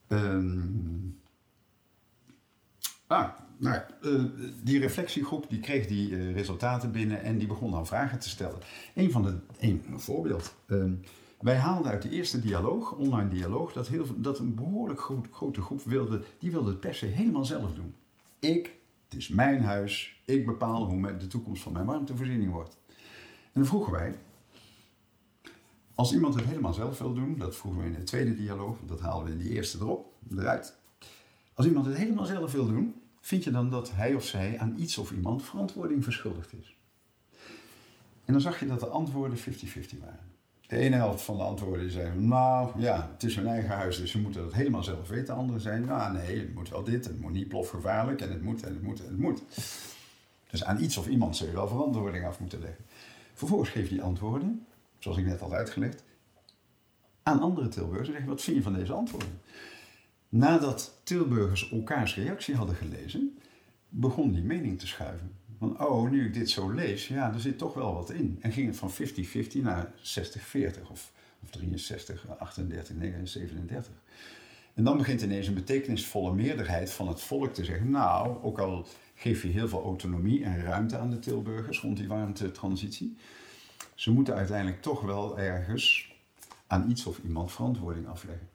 Um, 0.07 1.19
ah, 3.07 3.29
nou, 3.57 3.81
uh, 4.01 4.23
die 4.63 4.79
reflectiegroep 4.79 5.49
die 5.49 5.59
kreeg 5.59 5.87
die 5.87 6.09
uh, 6.09 6.33
resultaten 6.33 6.91
binnen 6.91 7.23
en 7.23 7.37
die 7.37 7.47
begon 7.47 7.71
dan 7.71 7.87
vragen 7.87 8.19
te 8.19 8.29
stellen. 8.29 8.59
Een 8.95 9.11
van 9.11 9.23
de, 9.23 9.37
een, 9.59 9.83
voorbeeld. 9.95 10.55
Um, 10.67 11.01
wij 11.39 11.55
haalden 11.55 11.91
uit 11.91 12.01
de 12.01 12.09
eerste 12.09 12.39
dialoog, 12.39 12.91
online 12.91 13.29
dialoog, 13.29 13.73
dat, 13.73 13.87
heel, 13.87 14.05
dat 14.15 14.39
een 14.39 14.55
behoorlijk 14.55 14.99
grote 15.31 15.61
groep 15.61 15.83
wilde, 15.83 16.23
die 16.39 16.51
wilde 16.51 16.69
het 16.69 16.79
per 16.79 16.95
se 16.95 17.05
helemaal 17.05 17.45
zelf 17.45 17.73
doen. 17.73 17.95
Ik, 18.39 18.75
het 19.03 19.17
is 19.17 19.27
mijn 19.27 19.63
huis, 19.63 20.21
ik 20.25 20.45
bepaal 20.45 20.85
hoe 20.85 21.17
de 21.17 21.27
toekomst 21.27 21.63
van 21.63 21.73
mijn 21.73 21.85
warmtevoorziening 21.85 22.51
wordt. 22.51 22.77
En 23.43 23.63
dan 23.63 23.65
vroegen 23.65 23.91
wij, 23.91 24.15
als 25.97 26.13
iemand 26.13 26.35
het 26.35 26.45
helemaal 26.45 26.73
zelf 26.73 26.97
wil 26.97 27.13
doen, 27.13 27.37
dat 27.37 27.55
vroegen 27.55 27.81
we 27.81 27.87
in 27.87 27.93
de 27.93 28.03
tweede 28.03 28.35
dialoog, 28.35 28.77
dat 28.85 28.99
halen 28.99 29.25
we 29.25 29.31
in 29.31 29.37
die 29.37 29.49
eerste 29.49 29.77
erop, 29.77 30.13
eruit. 30.31 30.75
Als 31.53 31.65
iemand 31.65 31.85
het 31.85 31.95
helemaal 31.95 32.25
zelf 32.25 32.51
wil 32.51 32.67
doen, 32.67 33.01
vind 33.21 33.43
je 33.43 33.51
dan 33.51 33.69
dat 33.69 33.91
hij 33.91 34.13
of 34.13 34.25
zij 34.25 34.59
aan 34.59 34.75
iets 34.77 34.97
of 34.97 35.11
iemand 35.11 35.43
verantwoording 35.43 36.03
verschuldigd 36.03 36.53
is? 36.53 36.75
En 38.25 38.33
dan 38.33 38.41
zag 38.41 38.59
je 38.59 38.67
dat 38.67 38.79
de 38.79 38.85
antwoorden 38.87 39.37
50-50 39.37 39.41
waren. 39.99 40.19
De 40.67 40.77
ene 40.77 40.95
helft 40.95 41.23
van 41.23 41.37
de 41.37 41.43
antwoorden 41.43 41.91
zei, 41.91 42.19
nou 42.19 42.81
ja, 42.81 43.09
het 43.13 43.23
is 43.23 43.35
hun 43.35 43.47
eigen 43.47 43.75
huis, 43.75 43.97
dus 43.97 44.11
ze 44.11 44.19
moeten 44.19 44.41
dat 44.41 44.53
helemaal 44.53 44.83
zelf 44.83 45.07
weten. 45.07 45.25
De 45.25 45.31
andere 45.31 45.59
zei, 45.59 45.85
nou 45.85 46.13
nee, 46.13 46.39
het 46.39 46.53
moet 46.53 46.69
wel 46.69 46.83
dit, 46.83 47.05
het 47.05 47.19
moet 47.19 47.31
niet 47.31 47.47
plofgevaarlijk 47.47 48.21
en 48.21 48.31
het 48.31 48.41
moet 48.41 48.63
en 48.63 48.73
het 48.73 48.81
moet 48.81 48.99
en 48.99 49.07
het 49.07 49.19
moet. 49.19 49.41
Dus 50.49 50.63
aan 50.63 50.81
iets 50.81 50.97
of 50.97 51.07
iemand 51.07 51.37
zou 51.37 51.49
je 51.49 51.55
wel 51.55 51.67
verantwoording 51.67 52.25
af 52.25 52.39
moeten 52.39 52.59
leggen. 52.59 52.85
Vervolgens 53.33 53.69
geef 53.69 53.83
je 53.83 53.95
die 53.95 54.03
antwoorden 54.03 54.65
zoals 55.07 55.21
ik 55.21 55.31
net 55.31 55.41
al 55.41 55.53
uitgelegd, 55.53 56.03
aan 57.23 57.39
andere 57.39 57.67
Tilburgers 57.67 58.07
en 58.07 58.13
zeggen: 58.13 58.29
wat 58.29 58.41
vind 58.41 58.57
je 58.57 58.63
van 58.63 58.73
deze 58.73 58.93
antwoorden? 58.93 59.41
Nadat 60.29 60.99
Tilburgers 61.03 61.71
elkaars 61.71 62.15
reactie 62.15 62.55
hadden 62.55 62.75
gelezen, 62.75 63.37
begon 63.89 64.31
die 64.31 64.43
mening 64.43 64.79
te 64.79 64.87
schuiven. 64.87 65.31
Van, 65.59 65.81
oh, 65.81 66.09
nu 66.09 66.25
ik 66.25 66.33
dit 66.33 66.49
zo 66.49 66.71
lees, 66.71 67.07
ja, 67.07 67.33
er 67.33 67.39
zit 67.39 67.57
toch 67.57 67.73
wel 67.73 67.93
wat 67.93 68.09
in. 68.09 68.37
En 68.41 68.51
ging 68.51 68.67
het 68.67 68.77
van 68.77 68.91
50-50 68.91 69.61
naar 69.61 69.85
60-40 69.87 69.91
of, 70.91 71.11
of 71.43 71.49
63, 71.49 72.27
38, 72.37 72.95
39, 72.95 73.29
37. 73.29 73.93
En 74.73 74.83
dan 74.83 74.97
begint 74.97 75.21
ineens 75.21 75.47
een 75.47 75.53
betekenisvolle 75.53 76.33
meerderheid 76.33 76.91
van 76.91 77.07
het 77.07 77.21
volk 77.21 77.53
te 77.53 77.65
zeggen: 77.65 77.89
Nou, 77.89 78.43
ook 78.43 78.59
al 78.59 78.87
geef 79.15 79.41
je 79.41 79.47
heel 79.47 79.67
veel 79.67 79.83
autonomie 79.83 80.43
en 80.43 80.61
ruimte 80.61 80.97
aan 80.97 81.09
de 81.09 81.19
Tilburgers 81.19 81.81
rond 81.81 81.97
die 81.97 82.07
warmtetransitie, 82.07 83.17
ze 83.97 84.11
moeten 84.11 84.35
uiteindelijk 84.35 84.81
toch 84.81 85.01
wel 85.01 85.39
ergens 85.39 86.15
aan 86.67 86.89
iets 86.89 87.05
of 87.05 87.19
iemand 87.23 87.51
verantwoording 87.51 88.07
afleggen. 88.07 88.49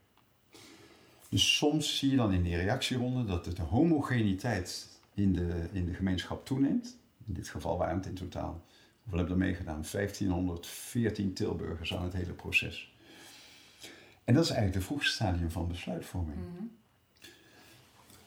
Dus 1.29 1.57
soms 1.57 1.99
zie 1.99 2.11
je 2.11 2.17
dan 2.17 2.33
in 2.33 2.43
die 2.43 2.57
reactieronde 2.57 3.25
dat 3.25 3.45
de 3.45 3.63
homogeniteit 3.63 4.89
in 5.15 5.33
de, 5.33 5.69
in 5.73 5.85
de 5.87 5.95
gemeenschap 5.95 6.47
toeneemt. 6.47 6.97
In 7.27 7.35
dit 7.35 7.49
geval 7.49 7.79
waren 7.79 7.97
het 7.97 8.07
in 8.07 8.15
totaal, 8.15 8.65
hoeveel 9.03 9.19
hebben 9.19 9.37
er 9.37 9.45
meegedaan? 9.45 9.85
1514 9.93 11.33
Tilburgers 11.33 11.95
aan 11.95 12.03
het 12.03 12.13
hele 12.13 12.33
proces. 12.33 12.95
En 14.25 14.35
dat 14.35 14.45
is 14.45 14.51
eigenlijk 14.51 14.79
het 14.79 14.85
vroegste 14.85 15.13
stadium 15.13 15.51
van 15.51 15.69
besluitvorming. 15.69 16.39
Mhm. 16.39 16.65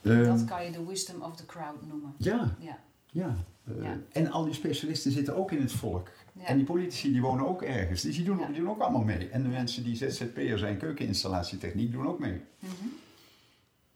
Ehm, 0.01 0.23
dat 0.23 0.45
kan 0.45 0.65
je 0.65 0.71
de 0.71 0.85
wisdom 0.85 1.21
of 1.21 1.35
the 1.35 1.45
crowd 1.45 1.87
noemen. 1.87 2.13
Ja. 2.17 2.55
ja. 2.59 2.79
Ja. 3.15 3.35
Uh, 3.79 3.89
En 4.11 4.31
al 4.31 4.43
die 4.43 4.53
specialisten 4.53 5.11
zitten 5.11 5.35
ook 5.35 5.51
in 5.51 5.61
het 5.61 5.71
volk. 5.71 6.09
En 6.43 6.57
die 6.57 6.65
politici 6.65 7.11
die 7.11 7.21
wonen 7.21 7.47
ook 7.47 7.61
ergens. 7.61 8.01
Dus 8.01 8.15
die 8.15 8.25
doen, 8.25 8.37
die 8.37 8.55
doen 8.55 8.69
ook 8.69 8.79
allemaal 8.79 9.03
mee. 9.03 9.29
En 9.29 9.43
de 9.43 9.49
mensen 9.49 9.83
die 9.83 9.95
ZZP'er 9.95 10.57
zijn, 10.57 10.77
keukeninstallatietechniek, 10.77 11.91
doen 11.91 12.07
ook 12.07 12.19
mee. 12.19 12.41
Mm 12.59 12.69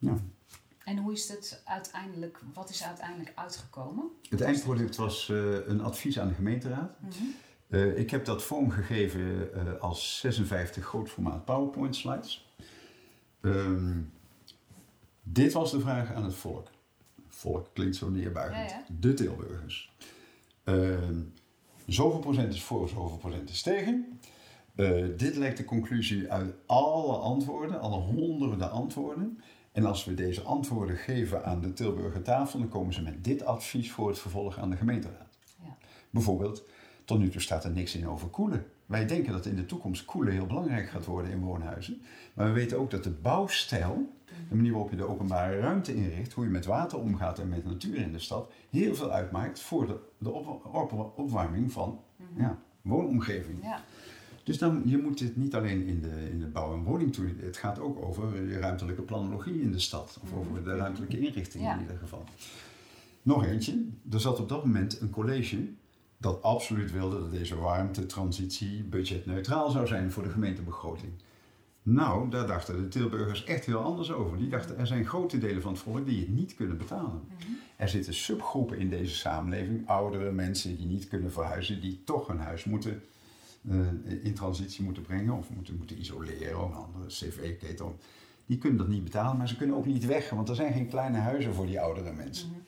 ja. 0.01 0.15
En 0.83 0.97
hoe 0.97 1.11
is 1.11 1.27
het 1.27 1.61
uiteindelijk, 1.65 2.39
wat 2.53 2.69
is 2.69 2.83
uiteindelijk 2.83 3.31
uitgekomen? 3.35 4.05
Het 4.29 4.41
eindproduct 4.41 4.95
was 4.95 5.29
uh, 5.29 5.67
een 5.67 5.81
advies 5.81 6.19
aan 6.19 6.27
de 6.27 6.33
gemeenteraad. 6.33 6.99
Mm 7.01 7.09
uh, 7.67 7.97
ik 7.97 8.09
heb 8.09 8.25
dat 8.25 8.43
vormgegeven 8.43 9.49
als 9.81 10.19
56 10.19 10.85
grootformaat 10.85 11.45
PowerPoint 11.45 11.95
slides. 11.95 12.53
Um, 13.41 14.11
dit 15.23 15.53
was 15.53 15.71
de 15.71 15.79
vraag 15.79 16.13
aan 16.13 16.23
het 16.23 16.35
volk. 16.35 16.67
Volk 17.39 17.69
klinkt 17.73 17.95
zo 17.95 18.09
neerbuigend. 18.09 18.69
Ja, 18.69 18.77
ja. 18.77 18.95
De 18.99 19.13
Tilburgers. 19.13 19.91
Ehm, 20.63 21.21
Zoveel 21.89 22.19
procent 22.19 22.53
is 22.53 22.63
voor, 22.63 22.89
zoveel 22.89 23.17
procent 23.17 23.49
is 23.49 23.61
tegen. 23.61 24.19
Uh, 24.75 25.05
dit 25.17 25.35
lijkt 25.35 25.57
de 25.57 25.65
conclusie 25.65 26.31
uit 26.31 26.53
alle 26.65 27.17
antwoorden, 27.17 27.81
alle 27.81 27.99
honderden 27.99 28.71
antwoorden. 28.71 29.39
En 29.71 29.85
als 29.85 30.05
we 30.05 30.13
deze 30.13 30.41
antwoorden 30.41 30.95
geven 30.95 31.45
aan 31.45 31.61
de 31.61 31.73
Tilburger 31.73 32.21
tafel, 32.21 32.59
dan 32.59 32.69
komen 32.69 32.93
ze 32.93 33.01
met 33.01 33.23
dit 33.23 33.45
advies 33.45 33.91
voor 33.91 34.07
het 34.07 34.19
vervolg 34.19 34.57
aan 34.57 34.69
de 34.69 34.75
gemeenteraad. 34.75 35.37
Ja. 35.63 35.77
Bijvoorbeeld, 36.09 36.63
tot 37.05 37.19
nu 37.19 37.29
toe 37.29 37.41
staat 37.41 37.63
er 37.63 37.71
niks 37.71 37.95
in 37.95 38.07
over 38.07 38.27
koelen. 38.27 38.65
Wij 38.85 39.05
denken 39.05 39.33
dat 39.33 39.45
in 39.45 39.55
de 39.55 39.65
toekomst 39.65 40.05
koelen 40.05 40.33
heel 40.33 40.45
belangrijk 40.45 40.89
gaat 40.89 41.05
worden 41.05 41.31
in 41.31 41.39
woonhuizen. 41.39 42.01
Maar 42.33 42.47
we 42.47 42.53
weten 42.53 42.79
ook 42.79 42.91
dat 42.91 43.03
de 43.03 43.11
bouwstijl, 43.11 44.13
de 44.49 44.55
manier 44.55 44.71
waarop 44.71 44.89
je 44.89 44.97
de 44.97 45.07
openbare 45.07 45.59
ruimte 45.59 45.95
inricht, 45.95 46.33
hoe 46.33 46.43
je 46.43 46.49
met 46.49 46.65
water 46.65 46.99
omgaat 46.99 47.39
en 47.39 47.49
met 47.49 47.65
natuur 47.65 47.95
in 47.95 48.11
de 48.11 48.19
stad, 48.19 48.51
heel 48.69 48.95
veel 48.95 49.11
uitmaakt 49.11 49.59
voor 49.59 49.87
de, 49.87 49.99
de 50.17 50.31
op, 50.31 51.13
opwarming 51.15 51.71
van 51.71 51.99
mm 52.15 52.27
ja, 52.41 52.59
woonomgeving. 52.81 53.63
Ja. 53.63 53.83
Dus 54.43 54.57
dan, 54.57 54.81
je 54.85 54.97
moet 54.97 55.17
dit 55.17 55.35
niet 55.35 55.55
alleen 55.55 55.85
in 55.85 56.01
de, 56.01 56.29
in 56.29 56.39
de 56.39 56.45
bouw- 56.45 56.73
en 56.73 56.83
woning 56.83 57.15
doen. 57.15 57.37
Het 57.39 57.57
gaat 57.57 57.79
ook 57.79 58.05
over 58.05 58.47
je 58.47 58.59
ruimtelijke 58.59 59.01
planologie 59.01 59.61
in 59.61 59.71
de 59.71 59.79
stad. 59.79 60.19
Of 60.23 60.33
over 60.33 60.63
de 60.63 60.75
ruimtelijke 60.75 61.19
inrichting 61.19 61.71
in 61.71 61.79
ieder 61.79 61.97
geval. 61.97 62.23
Nog 63.21 63.45
eentje. 63.45 63.85
Er 64.11 64.19
zat 64.19 64.39
op 64.39 64.49
dat 64.49 64.65
moment 64.65 65.01
een 65.01 65.09
college 65.09 65.67
dat 66.17 66.41
absoluut 66.41 66.91
wilde 66.91 67.19
dat 67.19 67.31
deze 67.31 67.55
warmtetransitie 67.55 68.83
budgetneutraal 68.83 69.69
zou 69.69 69.87
zijn 69.87 70.11
voor 70.11 70.23
de 70.23 70.29
gemeentebegroting. 70.29 71.11
Nou, 71.93 72.29
daar 72.29 72.47
dachten 72.47 72.81
de 72.81 72.87
Tilburgers 72.87 73.43
echt 73.43 73.65
heel 73.65 73.79
anders 73.79 74.11
over. 74.11 74.37
Die 74.37 74.49
dachten, 74.49 74.77
er 74.77 74.87
zijn 74.87 75.05
grote 75.05 75.37
delen 75.37 75.61
van 75.61 75.71
het 75.71 75.81
volk 75.81 76.05
die 76.05 76.19
het 76.19 76.29
niet 76.29 76.55
kunnen 76.55 76.77
betalen. 76.77 77.21
Mhm. 77.27 77.51
Er 77.75 77.89
zitten 77.89 78.13
subgroepen 78.13 78.77
in 78.77 78.89
deze 78.89 79.15
samenleving, 79.15 79.87
oudere 79.87 80.31
mensen 80.31 80.75
die 80.77 80.85
niet 80.85 81.07
kunnen 81.07 81.31
verhuizen, 81.31 81.81
die 81.81 82.01
toch 82.03 82.27
hun 82.27 82.39
huis 82.39 82.63
moeten 82.63 83.01
eh, 83.69 83.77
in 84.23 84.33
transitie 84.33 84.83
moeten 84.83 85.03
brengen 85.03 85.33
of 85.33 85.49
moeten, 85.49 85.75
moeten 85.77 85.99
isoleren 85.99 86.63
of 86.63 86.69
een 86.69 86.75
andere 86.75 87.05
cv-ketel. 87.07 87.97
Die 88.45 88.57
kunnen 88.57 88.77
dat 88.77 88.87
niet 88.87 89.03
betalen, 89.03 89.37
maar 89.37 89.47
ze 89.47 89.57
kunnen 89.57 89.75
ook 89.75 89.85
niet 89.85 90.05
weg, 90.05 90.29
want 90.29 90.49
er 90.49 90.55
zijn 90.55 90.73
geen 90.73 90.87
kleine 90.87 91.17
huizen 91.17 91.53
voor 91.53 91.65
die 91.65 91.81
oudere 91.81 92.13
mensen. 92.13 92.49
Mhm. 92.49 92.59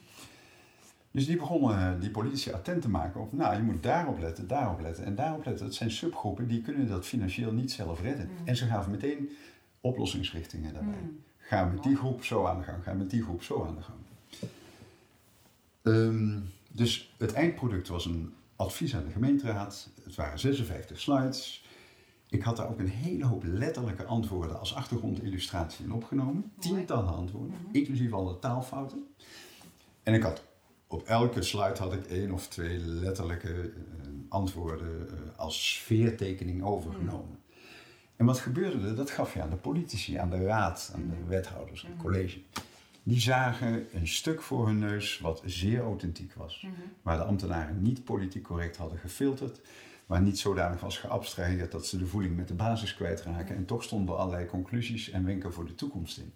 Dus 1.12 1.26
die 1.26 1.38
begonnen 1.38 1.78
eh, 1.96 2.02
die 2.02 2.10
politici 2.10 2.52
attent 2.52 2.82
te 2.82 2.90
maken 2.90 3.22
op, 3.22 3.34
nou, 3.34 3.56
je 3.56 3.62
moet 3.62 3.84
daarop 3.84 4.20
letten, 4.20 4.48
daarop 4.48 4.80
letten 4.80 5.06
en 5.06 5.16
daarop 5.16 5.46
letten. 5.46 5.66
Dat 5.66 5.76
zijn 5.76 5.92
subgroepen, 5.92 6.48
die 6.48 6.62
kunnen 6.62 6.88
dat 6.88 7.06
financieel 7.06 7.52
niet 7.52 7.72
zelf 7.72 8.02
redden. 8.02 8.30
Mhm. 8.34 8.48
En 8.48 8.56
ze 8.56 8.66
gaven 8.66 8.92
meteen 8.92 9.30
oplossingsrichtingen 9.82 10.74
daarbij. 10.74 11.00
Mhm. 11.02 11.10
Ga 11.38 11.66
met 11.66 11.84
die 11.84 11.96
groep 11.96 12.24
zo 12.24 12.46
aan 12.46 12.58
de 12.58 12.64
gang, 12.64 12.84
ga 12.84 12.94
met 12.94 13.10
die 13.10 13.24
groep 13.24 13.44
zo 13.44 13.66
aan 13.66 13.76
de 13.76 13.82
gang. 13.82 14.00
Ehm, 15.82 16.40
dus 16.72 17.14
het 17.18 17.34
eindproduct 17.34 17.88
was 17.88 18.06
een 18.06 18.34
advies 18.56 18.96
aan 18.96 19.06
de 19.06 19.12
gemeenteraad. 19.12 19.90
Het 20.04 20.16
waren 20.16 20.40
56 20.40 21.00
slides. 21.00 21.66
Ik 22.30 22.42
had 22.42 22.58
daar 22.58 22.70
ook 22.70 22.80
een 22.80 22.90
hele 22.90 23.26
hoop 23.26 23.44
letterlijke 23.46 24.06
antwoorden 24.06 24.60
als 24.60 24.76
achtergrondillustratie 24.76 25.86
in 25.86 25.92
opgenomen. 25.92 26.52
Tientallen 26.60 27.16
antwoorden, 27.16 27.56
Mhm. 27.62 27.76
inclusief 27.76 28.14
alle 28.14 28.40
taalfouten. 28.40 29.08
En 30.04 30.14
ik 30.14 30.24
had 30.24 30.44
op 30.92 31.04
elke 31.04 31.42
slide 31.42 31.78
had 31.78 31.94
ik 31.94 32.06
één 32.06 32.32
of 32.32 32.48
twee 32.48 32.78
letterlijke 32.78 33.54
eh, 33.54 33.72
antwoorden 34.30 35.10
eh, 35.10 35.40
als 35.40 35.74
sfeertekening 35.74 36.64
overgenomen. 36.64 37.40
En 38.16 38.26
wat 38.26 38.40
gebeurde 38.40 38.88
er? 38.88 38.96
Dat 38.96 39.10
gaf 39.10 39.34
je 39.34 39.42
aan 39.42 39.50
de 39.50 39.56
politici, 39.56 40.16
aan 40.18 40.30
de 40.30 40.44
raad, 40.44 40.92
aan 40.96 41.10
de 41.10 41.28
wethouders, 41.28 41.86
aan 41.86 41.92
het 41.92 42.02
college. 42.02 42.40
Die 43.04 43.20
zagen 43.20 43.88
een 43.94 44.08
stuk 44.08 44.42
voor 44.42 44.68
hun 44.68 44.80
neus 44.80 45.20
wat 45.20 45.42
zeer 45.46 45.82
authentiek 45.82 46.34
was. 46.34 46.68
Waar 47.02 47.18
de 47.18 47.24
ambtenaren 47.24 47.82
niet 47.82 48.04
politiek 48.04 48.44
correct 48.44 48.78
hadden 48.78 48.98
gefilterd. 48.98 49.62
Waar 50.06 50.22
niet 50.22 50.40
zodanig 50.40 50.80
was 50.80 50.98
geabstraheerd 50.98 51.72
dat 51.72 51.88
ze 51.88 51.98
de 51.98 52.08
voeling 52.08 52.36
met 52.36 52.48
de 52.48 52.54
basis 52.54 52.96
kwijtraken. 52.96 53.56
En 53.56 53.66
toch 53.66 53.84
stonden 53.84 54.18
allerlei 54.18 54.46
conclusies 54.46 55.10
en 55.10 55.26
wenken 55.26 55.54
voor 55.54 55.66
de 55.66 55.76
toekomst 55.76 56.18
in. 56.18 56.34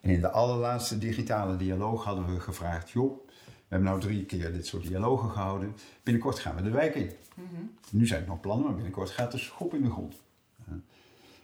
En 0.00 0.10
in 0.10 0.20
de 0.20 0.30
allerlaatste 0.30 0.98
digitale 0.98 1.56
dialoog 1.56 2.04
hadden 2.04 2.34
we 2.34 2.40
gevraagd: 2.40 2.90
joh, 2.90 3.25
hebben 3.68 3.88
nou 3.88 4.00
drie 4.00 4.24
keer 4.24 4.52
dit 4.52 4.66
soort 4.66 4.82
dialogen 4.86 5.30
gehouden. 5.30 5.74
Binnenkort 6.02 6.38
gaan 6.38 6.56
we 6.56 6.62
de 6.62 6.70
wijk 6.70 6.94
in. 6.94 7.10
Mhm. 7.34 7.62
Nu 7.90 8.06
zijn 8.06 8.20
het 8.20 8.28
nog 8.28 8.40
plannen, 8.40 8.64
maar 8.66 8.74
binnenkort 8.74 9.10
gaat 9.10 9.32
de 9.32 9.38
schop 9.38 9.74
in 9.74 9.82
de 9.82 9.90
grond. 9.90 10.22
Uh, 10.68 10.74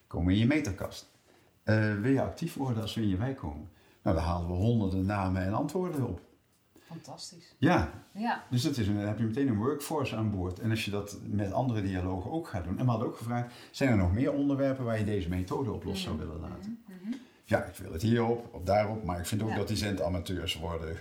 komen 0.07 0.33
in 0.33 0.39
je 0.39 0.47
meterkast. 0.47 1.09
Uh, 1.65 2.01
wil 2.01 2.13
je 2.13 2.23
actief 2.23 2.55
worden 2.55 2.83
als 2.83 2.95
we 2.95 3.01
in 3.03 3.09
je 3.09 3.17
wijk 3.17 3.37
komen? 3.37 3.69
Nou, 4.03 4.17
daar 4.17 4.25
halen 4.25 4.47
we 4.49 4.53
honderden 4.55 5.07
namen 5.07 5.43
en 5.43 5.53
antwoorden 5.53 6.09
op. 6.09 6.21
Fantastisch. 6.81 7.55
Ja, 7.59 7.93
Ja. 8.13 8.45
dus 8.51 8.63
dat 8.63 8.77
is 8.77 8.87
een, 8.89 8.95
dan 8.97 9.07
heb 9.07 9.19
je 9.19 9.25
meteen 9.25 9.49
een 9.49 9.57
workforce 9.57 10.17
aan 10.17 10.31
boord. 10.31 10.59
En 10.59 10.71
als 10.71 10.85
je 10.85 10.91
dat 10.91 11.19
met 11.27 11.53
andere 11.53 11.83
dialogen 11.83 12.31
ook 12.31 12.49
gaat 12.49 12.65
doen. 12.65 12.79
En 12.79 12.85
we 12.85 12.91
hadden 12.91 13.09
ook 13.09 13.17
gevraagd, 13.17 13.55
zijn 13.71 13.91
er 13.91 13.97
nog 13.97 14.13
meer 14.13 14.33
onderwerpen 14.33 14.85
waar 14.85 14.99
je 14.99 15.05
deze 15.05 15.29
methode 15.29 15.73
op 15.73 15.85
los 15.85 16.03
zou 16.03 16.19
willen 16.19 16.41
laten? 16.41 16.83
Mhm. 16.87 17.13
Ja, 17.45 17.65
ik 17.65 17.77
wil 17.77 17.93
het 17.93 18.03
hierop, 18.03 18.49
of 18.55 18.63
daarop, 18.63 19.05
maar 19.05 19.19
ik 19.19 19.27
vind 19.27 19.43
ook 19.43 19.49
Ja. 19.49 19.57
dat 19.57 19.69
die 19.69 19.77
zentamateurs 19.77 20.59
worden 20.59 20.97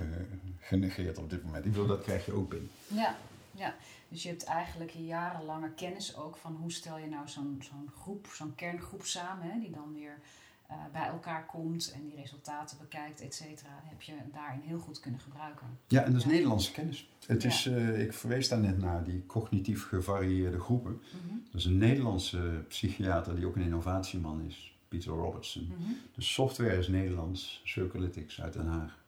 genegeerd 0.71 1.17
op 1.17 1.29
dit 1.29 1.43
moment. 1.43 1.65
Ik 1.65 1.71
bedoel, 1.71 1.87
dat 1.87 2.01
krijg 2.01 2.25
je 2.25 2.31
ook 2.33 2.49
binnen. 2.49 2.69
Ja, 2.87 3.15
ja. 3.51 3.75
Dus 4.09 4.23
je 4.23 4.29
hebt 4.29 4.43
eigenlijk 4.43 4.91
jarenlange 4.91 5.69
kennis 5.73 6.15
ook 6.17 6.37
van 6.37 6.55
hoe 6.55 6.71
stel 6.71 6.97
je 6.97 7.07
nou 7.07 7.27
zo'n 7.27 7.61
zo'n 7.63 7.89
groep, 7.99 8.27
zo'n 8.33 8.55
kerngroep 8.55 9.05
samen, 9.05 9.51
hè, 9.51 9.59
die 9.59 9.71
dan 9.71 9.93
weer 9.93 10.19
eh, 10.67 10.77
bij 10.91 11.07
elkaar 11.07 11.45
komt 11.45 11.91
en 11.95 12.01
die 12.05 12.15
resultaten 12.15 12.77
bekijkt, 12.77 13.21
et 13.21 13.35
cetera. 13.35 13.69
Heb 13.83 14.01
je 14.01 14.13
daarin 14.33 14.61
heel 14.63 14.79
goed 14.79 14.99
kunnen 14.99 15.19
gebruiken. 15.19 15.67
Ja, 15.87 16.03
en 16.03 16.11
dat 16.11 16.21
is 16.21 16.27
Ja. 16.27 16.31
Nederlandse 16.33 16.71
kennis. 16.71 17.09
Het 17.25 17.41
Ja. 17.41 17.49
is, 17.49 17.65
eh, 17.65 18.01
ik 18.01 18.13
verwees 18.13 18.47
daar 18.49 18.59
net 18.59 18.77
naar 18.77 19.03
die 19.03 19.25
cognitief 19.25 19.87
gevarieerde 19.87 20.59
groepen. 20.59 20.91
Mhm. 21.25 21.35
Dat 21.51 21.61
is 21.61 21.65
een 21.65 21.77
Nederlandse 21.77 22.63
psychiater 22.67 23.35
die 23.35 23.45
ook 23.45 23.55
een 23.55 23.61
innovatieman 23.61 24.41
is, 24.47 24.75
Peter 24.87 25.11
Robertson. 25.11 25.63
Mhm. 25.63 25.91
De 26.15 26.21
software 26.21 26.77
is 26.77 26.87
Nederlands, 26.87 27.61
Circulytics 27.63 28.41
uit 28.41 28.53
Den 28.53 28.67
Haag. 28.67 28.99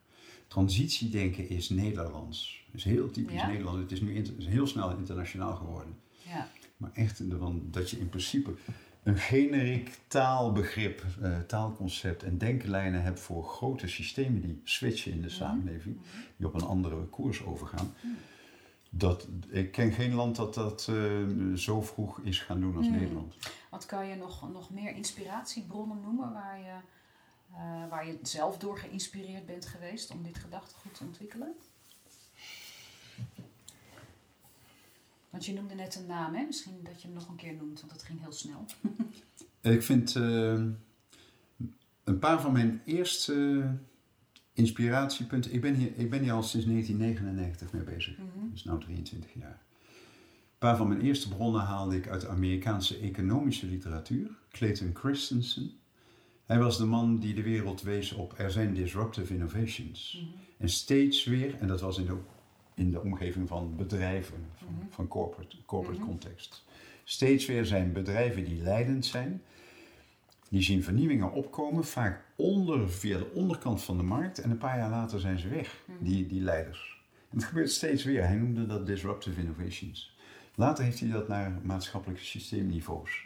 Transitiedenken 0.54 1.50
is 1.50 1.70
Nederlands. 1.70 2.62
is 2.72 2.84
heel 2.84 3.12
typisch 3.12 3.36
Ja. 3.36 3.48
Nederlands. 3.48 3.80
Het 3.80 3.92
is 3.92 4.02
nu 4.02 4.16
inter- 4.16 4.34
is 4.38 4.46
heel 4.48 4.68
snel 4.68 4.98
internationaal 4.98 5.56
geworden. 5.56 5.96
Ja. 6.28 6.48
Maar 6.78 6.90
echt 6.94 7.22
dat 7.74 7.90
je 7.90 8.00
in 8.00 8.10
principe 8.10 8.54
een 9.04 9.18
generiek 9.18 10.00
taalbegrip, 10.08 11.06
eh, 11.22 11.40
taalconcept 11.40 12.24
en 12.24 12.38
denklijnen 12.38 13.04
hebt 13.04 13.20
voor 13.20 13.44
grote 13.44 13.88
systemen 13.88 14.42
die 14.42 14.62
switchen 14.64 15.12
in 15.12 15.22
de 15.22 15.28
Mhm. 15.28 15.36
samenleving, 15.36 15.98
die 16.38 16.48
op 16.48 16.54
een 16.54 16.62
andere 16.64 17.04
koers 17.06 17.44
overgaan. 17.46 17.94
Mhm. 18.02 18.14
Dat, 18.90 19.28
ik 19.50 19.72
ken 19.72 19.92
geen 19.92 20.14
land 20.14 20.36
dat 20.36 20.54
dat 20.54 20.88
eh, 20.90 21.54
zo 21.56 21.82
vroeg 21.82 22.20
is 22.20 22.40
gaan 22.40 22.60
doen 22.60 22.78
als 22.78 22.88
Mhm. 22.88 22.98
Nederland. 22.98 23.36
Wat 23.70 23.86
kan 23.86 24.08
je 24.08 24.16
nog, 24.16 24.52
nog 24.52 24.70
meer 24.70 24.96
inspiratiebronnen 24.96 26.02
noemen 26.02 26.34
waar 26.34 26.60
je, 26.60 26.74
eh, 27.54 27.90
waar 27.90 28.08
je 28.08 28.20
zelf 28.22 28.58
door 28.58 28.78
geïnspireerd 28.78 29.46
bent 29.46 29.66
geweest 29.66 30.12
om 30.12 30.24
dit 30.24 30.38
gedachtegoed 30.38 30.96
te 30.96 31.04
ontwikkelen? 31.04 31.56
Want 35.30 35.46
je 35.46 35.54
noemde 35.54 35.76
net 35.76 35.96
een 35.96 36.06
naam, 36.06 36.34
hè? 36.34 36.46
Misschien 36.46 36.80
dat 36.84 37.02
je 37.02 37.08
hem 37.08 37.16
nog 37.16 37.28
een 37.28 37.36
keer 37.36 37.54
noemt, 37.54 37.80
want 37.80 37.92
het 37.92 38.04
ging 38.04 38.20
heel 38.20 38.32
snel. 38.32 38.66
Ik 39.62 39.84
vind 39.84 40.16
eh, 40.16 40.64
een 42.04 42.20
paar 42.20 42.42
van 42.42 42.52
mijn 42.52 42.82
eerste 42.86 43.66
inspiratiepunten. 44.54 45.54
Ik 45.54 45.62
ben, 45.62 45.76
hier, 45.76 45.92
ik 45.96 46.10
ben 46.10 46.22
hier 46.22 46.32
al 46.32 46.44
sinds 46.44 46.66
1999 46.66 47.74
mee 47.74 47.96
bezig. 47.96 48.18
Is 48.54 48.64
nu 48.64 48.78
23 48.80 49.34
jaar. 49.34 49.62
Een 49.90 50.70
paar 50.70 50.78
van 50.78 50.88
mijn 50.88 51.02
eerste 51.02 51.30
bronnen 51.30 51.62
haalde 51.62 51.96
ik 51.96 52.08
uit 52.08 52.22
de 52.22 52.28
Amerikaanse 52.28 52.98
economische 52.98 53.66
literatuur. 53.66 54.38
Clayton 54.50 54.92
Christensen. 54.94 55.72
Hij 56.46 56.60
was 56.60 56.78
de 56.78 56.86
man 56.86 57.20
die 57.20 57.34
de 57.34 57.42
wereld 57.44 57.82
wees 57.82 58.12
op 58.14 58.34
er 58.38 58.52
zijn 58.52 58.74
disruptive 58.74 59.34
innovations. 59.34 60.22
Mhm. 60.22 60.30
En 60.58 60.70
steeds 60.70 61.24
weer, 61.26 61.56
en 61.60 61.68
dat 61.68 61.82
was 61.82 61.98
in 61.98 62.06
de, 62.06 62.18
in 62.74 62.92
de 62.92 63.02
omgeving 63.02 63.48
van 63.48 63.76
bedrijven, 63.76 64.46
van, 64.56 64.68
Mhm. 64.74 64.86
van 64.90 65.08
corporate, 65.08 65.56
corporate 65.66 66.00
Mhm. 66.00 66.10
context. 66.10 66.66
Steeds 67.04 67.46
weer 67.46 67.66
zijn 67.66 67.92
bedrijven 67.94 68.44
die 68.46 68.62
leidend 68.62 69.06
zijn, 69.06 69.42
die 70.50 70.62
zien 70.62 70.84
vernieuwingen 70.84 71.32
opkomen, 71.32 71.86
vaak 71.86 72.24
onder, 72.36 72.90
via 72.90 73.18
de 73.18 73.32
onderkant 73.34 73.82
van 73.84 73.98
de 73.98 74.04
markt. 74.04 74.40
En 74.40 74.50
een 74.52 74.58
paar 74.58 74.78
jaar 74.78 74.90
later 74.90 75.20
zijn 75.20 75.40
ze 75.40 75.48
weg, 75.48 75.84
die, 76.00 76.28
die 76.28 76.42
leiders. 76.42 77.02
En 77.30 77.38
het 77.38 77.48
gebeurt 77.48 77.72
steeds 77.72 78.04
weer. 78.04 78.28
Hij 78.28 78.36
noemde 78.36 78.66
dat 78.66 78.86
disruptive 78.86 79.40
innovations. 79.40 80.13
Later 80.56 80.84
heeft 80.84 81.00
hij 81.00 81.10
dat 81.10 81.28
naar 81.28 81.52
maatschappelijke 81.64 82.24
systeemniveaus. 82.24 83.26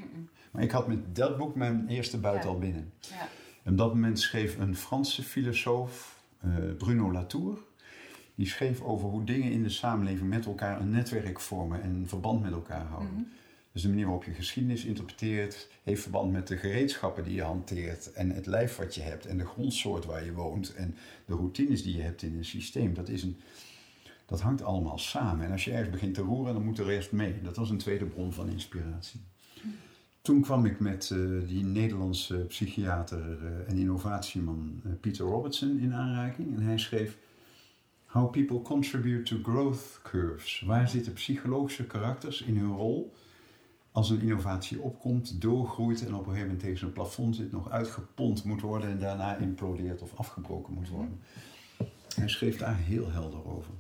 Maar 0.52 0.64
ik 0.64 0.72
had 0.72 0.88
met 0.88 1.16
dat 1.16 1.38
boek 1.38 1.56
mijn 1.56 1.88
eerste 1.88 2.18
buit 2.18 2.44
Ja. 2.44 2.50
al 2.50 2.58
binnen. 2.60 2.92
Ja. 3.00 3.28
En 3.64 3.72
op 3.72 3.78
dat 3.78 3.94
moment 3.94 4.20
schreef 4.20 4.58
een 4.58 4.76
Franse 4.76 5.24
filosoof, 5.24 6.24
eh, 6.40 6.50
Bruno 6.78 7.12
Latour, 7.12 7.58
die 8.36 8.48
schreef 8.48 8.82
over 8.82 9.10
hoe 9.10 9.24
dingen 9.24 9.52
in 9.52 9.64
de 9.64 9.70
samenleving 9.70 10.30
met 10.30 10.46
elkaar 10.46 10.82
een 10.82 10.90
netwerk 10.90 11.40
vormen 11.40 11.82
en 11.82 11.90
een 11.90 12.08
verband 12.08 12.42
met 12.42 12.52
elkaar 12.52 12.86
houden. 12.86 13.14
Mhm. 13.14 13.22
Dus 13.72 13.82
de 13.82 13.88
manier 13.92 14.06
waarop 14.06 14.24
je 14.24 14.34
geschiedenis 14.34 14.86
interpreteert, 14.86 15.68
heeft 15.84 16.02
verband 16.02 16.32
met 16.32 16.48
de 16.48 16.58
gereedschappen 16.58 17.24
die 17.24 17.36
je 17.36 17.42
hanteert 17.44 18.12
en 18.12 18.30
het 18.30 18.46
lijf 18.46 18.76
wat 18.76 18.96
je 18.96 19.02
hebt 19.02 19.26
en 19.26 19.38
de 19.38 19.46
grondsoort 19.46 20.06
waar 20.06 20.26
je 20.26 20.34
woont 20.34 20.74
en 20.74 20.96
de 21.26 21.34
routines 21.34 21.84
die 21.84 21.96
je 21.96 22.02
hebt 22.02 22.22
in 22.22 22.38
een 22.38 22.46
systeem. 22.46 22.94
Dat, 22.94 23.10
is 23.10 23.24
een, 23.24 23.38
dat 24.28 24.42
hangt 24.42 24.64
allemaal 24.64 24.98
samen. 24.98 25.46
En 25.46 25.52
als 25.52 25.64
je 25.64 25.72
ergens 25.72 25.90
begint 25.90 26.14
te 26.14 26.22
roeren, 26.22 26.54
dan 26.54 26.64
moet 26.64 26.76
de 26.76 26.84
rest 26.84 27.12
mee. 27.12 27.42
Dat 27.42 27.56
was 27.56 27.70
een 27.70 27.78
tweede 27.78 28.06
bron 28.06 28.34
van 28.34 28.50
inspiratie. 28.50 29.22
Toen 30.22 30.42
kwam 30.42 30.66
ik 30.66 30.80
met 30.80 31.12
eh, 31.12 31.20
die 31.48 31.64
Nederlandse 31.64 32.36
psychiater 32.38 33.38
eh, 33.46 33.70
en 33.70 33.78
innovatieman 33.78 34.82
eh, 34.84 34.92
Peter 35.02 35.26
Robertson 35.26 35.80
in 35.80 35.94
aanraking. 35.94 36.56
En 36.56 36.62
hij 36.62 36.78
schreef 36.78 37.18
How 38.06 38.32
People 38.32 38.62
Contribute 38.62 39.24
to 39.24 39.52
Growth 39.52 40.00
Curves. 40.04 40.64
Waar 40.66 40.90
zitten 40.90 41.14
psychologische 41.14 41.86
karakters 41.86 42.42
in 42.42 42.58
hun 42.58 42.72
rol 42.76 43.14
als 43.92 44.10
een 44.10 44.22
innovatie 44.22 44.82
opkomt, 44.82 45.42
doorgroeit 45.42 46.06
en 46.06 46.14
op 46.14 46.20
een 46.20 46.24
gegeven 46.24 46.42
moment 46.42 46.60
tegen 46.60 46.78
zijn 46.78 46.92
plafond 46.92 47.36
zit, 47.36 47.52
nog 47.52 47.70
uitgepompt 47.70 48.44
moet 48.44 48.62
worden 48.62 48.90
en 48.90 49.00
daarna 49.00 49.38
implodeert 49.38 50.02
of 50.02 50.16
afgebroken 50.16 50.74
moet 50.74 50.90
worden. 50.90 51.20
Hij 52.16 52.30
schreef 52.30 52.58
daar 52.58 52.78
heel 52.78 53.12
helder 53.12 53.46
over. 53.46 53.72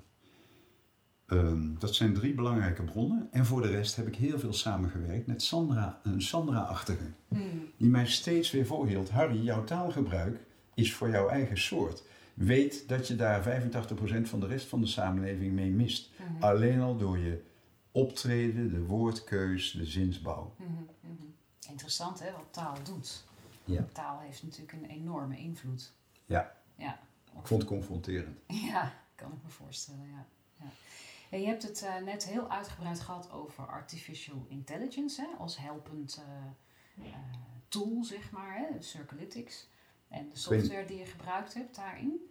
Ehm, 1.27 1.75
dat 1.79 1.95
zijn 1.95 2.13
drie 2.13 2.33
belangrijke 2.33 2.83
bronnen. 2.83 3.27
En 3.31 3.45
voor 3.45 3.61
de 3.61 3.67
rest 3.67 3.95
heb 3.95 4.07
ik 4.07 4.15
heel 4.15 4.39
veel 4.39 4.53
samengewerkt 4.53 5.27
met 5.27 5.41
Sandra, 5.41 5.99
een 6.03 6.21
Sandra-achtige. 6.21 7.11
Mhm. 7.27 7.41
Die 7.77 7.89
mij 7.89 8.05
steeds 8.05 8.51
weer 8.51 8.65
voorhield. 8.65 9.09
Harry, 9.09 9.43
jouw 9.43 9.63
taalgebruik 9.63 10.39
is 10.73 10.93
voor 10.93 11.09
jouw 11.09 11.27
eigen 11.27 11.57
soort. 11.57 12.03
Weet 12.33 12.87
dat 12.87 13.07
je 13.07 13.15
daar 13.15 13.41
85% 13.41 14.29
van 14.29 14.39
de 14.39 14.47
rest 14.47 14.67
van 14.67 14.81
de 14.81 14.87
samenleving 14.87 15.53
mee 15.53 15.69
mist. 15.69 16.09
Mhm. 16.17 16.43
Alleen 16.43 16.81
al 16.81 16.97
door 16.97 17.17
je 17.17 17.43
optreden, 17.91 18.69
de 18.69 18.85
woordkeus, 18.85 19.71
de 19.71 19.85
zinsbouw. 19.85 20.53
Mhm. 20.57 21.13
Interessant 21.69 22.19
hè, 22.19 22.31
wat 22.31 22.47
taal 22.51 22.77
doet. 22.83 23.25
Ja. 23.65 23.85
Taal 23.93 24.19
heeft 24.19 24.43
natuurlijk 24.43 24.71
een 24.71 24.85
enorme 24.89 25.37
invloed. 25.37 25.93
Ja. 26.25 26.55
Ja, 26.75 26.99
Ik 27.39 27.47
vond 27.47 27.61
het 27.61 27.71
confronterend. 27.71 28.37
ja 28.71 28.93
kan 29.15 29.31
ik 29.31 29.43
me 29.43 29.49
voorstellen. 29.49 30.07
Ja. 30.07 30.25
Je 31.29 31.45
hebt 31.45 31.63
het 31.63 31.81
uh, 31.83 31.97
net 31.97 32.25
heel 32.25 32.49
uitgebreid 32.49 32.99
gehad 32.99 33.31
over 33.31 33.67
artificial 33.67 34.45
intelligence 34.49 35.21
hè, 35.21 35.27
als 35.37 35.57
helpend 35.57 36.23
uh, 36.27 37.05
uh, 37.05 37.13
tool, 37.67 38.03
zeg 38.03 38.31
maar, 38.31 38.57
hè, 38.57 38.81
Circulytics. 38.81 39.69
En 40.07 40.29
de 40.29 40.37
software 40.37 40.85
die 40.85 40.97
je 40.97 41.05
gebruikt 41.05 41.53
hebt 41.53 41.75
daarin. 41.75 42.29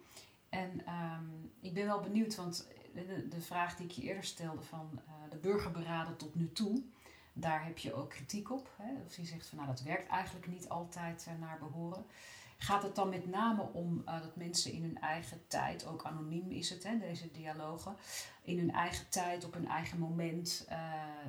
En 0.49 0.83
um, 0.93 1.51
ik 1.59 1.73
ben 1.73 1.85
wel 1.85 1.99
benieuwd, 1.99 2.35
want 2.35 2.67
de, 2.93 3.27
de, 3.27 3.41
vraag 3.41 3.75
die 3.75 3.85
ik 3.85 3.91
je 3.91 4.01
eerder 4.01 4.23
stelde 4.23 4.61
van 4.61 5.01
de 5.29 5.37
burgerberaden 5.37 6.17
tot 6.17 6.35
nu 6.35 6.51
toe, 6.51 6.83
daar 7.33 7.65
heb 7.65 7.77
je 7.77 7.93
ook 7.93 8.09
kritiek 8.09 8.51
op. 8.51 8.69
Hè? 8.77 8.93
Of 9.05 9.15
je 9.15 9.25
zegt 9.25 9.47
van 9.47 9.57
nou 9.57 9.69
dat 9.69 9.81
werkt 9.81 10.07
eigenlijk 10.07 10.47
niet 10.47 10.69
altijd 10.69 11.27
naar 11.39 11.57
behoren. 11.59 12.05
Gaat 12.57 12.83
het 12.83 12.95
dan 12.95 13.09
met 13.09 13.29
name 13.29 13.61
om 13.73 14.03
uh, 14.05 14.21
dat 14.21 14.35
mensen 14.35 14.71
in 14.71 14.81
hun 14.81 14.99
eigen 14.99 15.41
tijd, 15.47 15.87
ook 15.87 16.03
anoniem 16.03 16.51
is 16.51 16.69
het, 16.69 16.83
hè, 16.83 16.97
deze 16.99 17.31
dialogen, 17.31 17.95
in 18.41 18.57
hun 18.57 18.71
eigen 18.71 19.09
tijd, 19.09 19.45
op 19.45 19.53
hun 19.53 19.67
eigen 19.67 19.99
moment, 19.99 20.67
uh, 20.69 20.77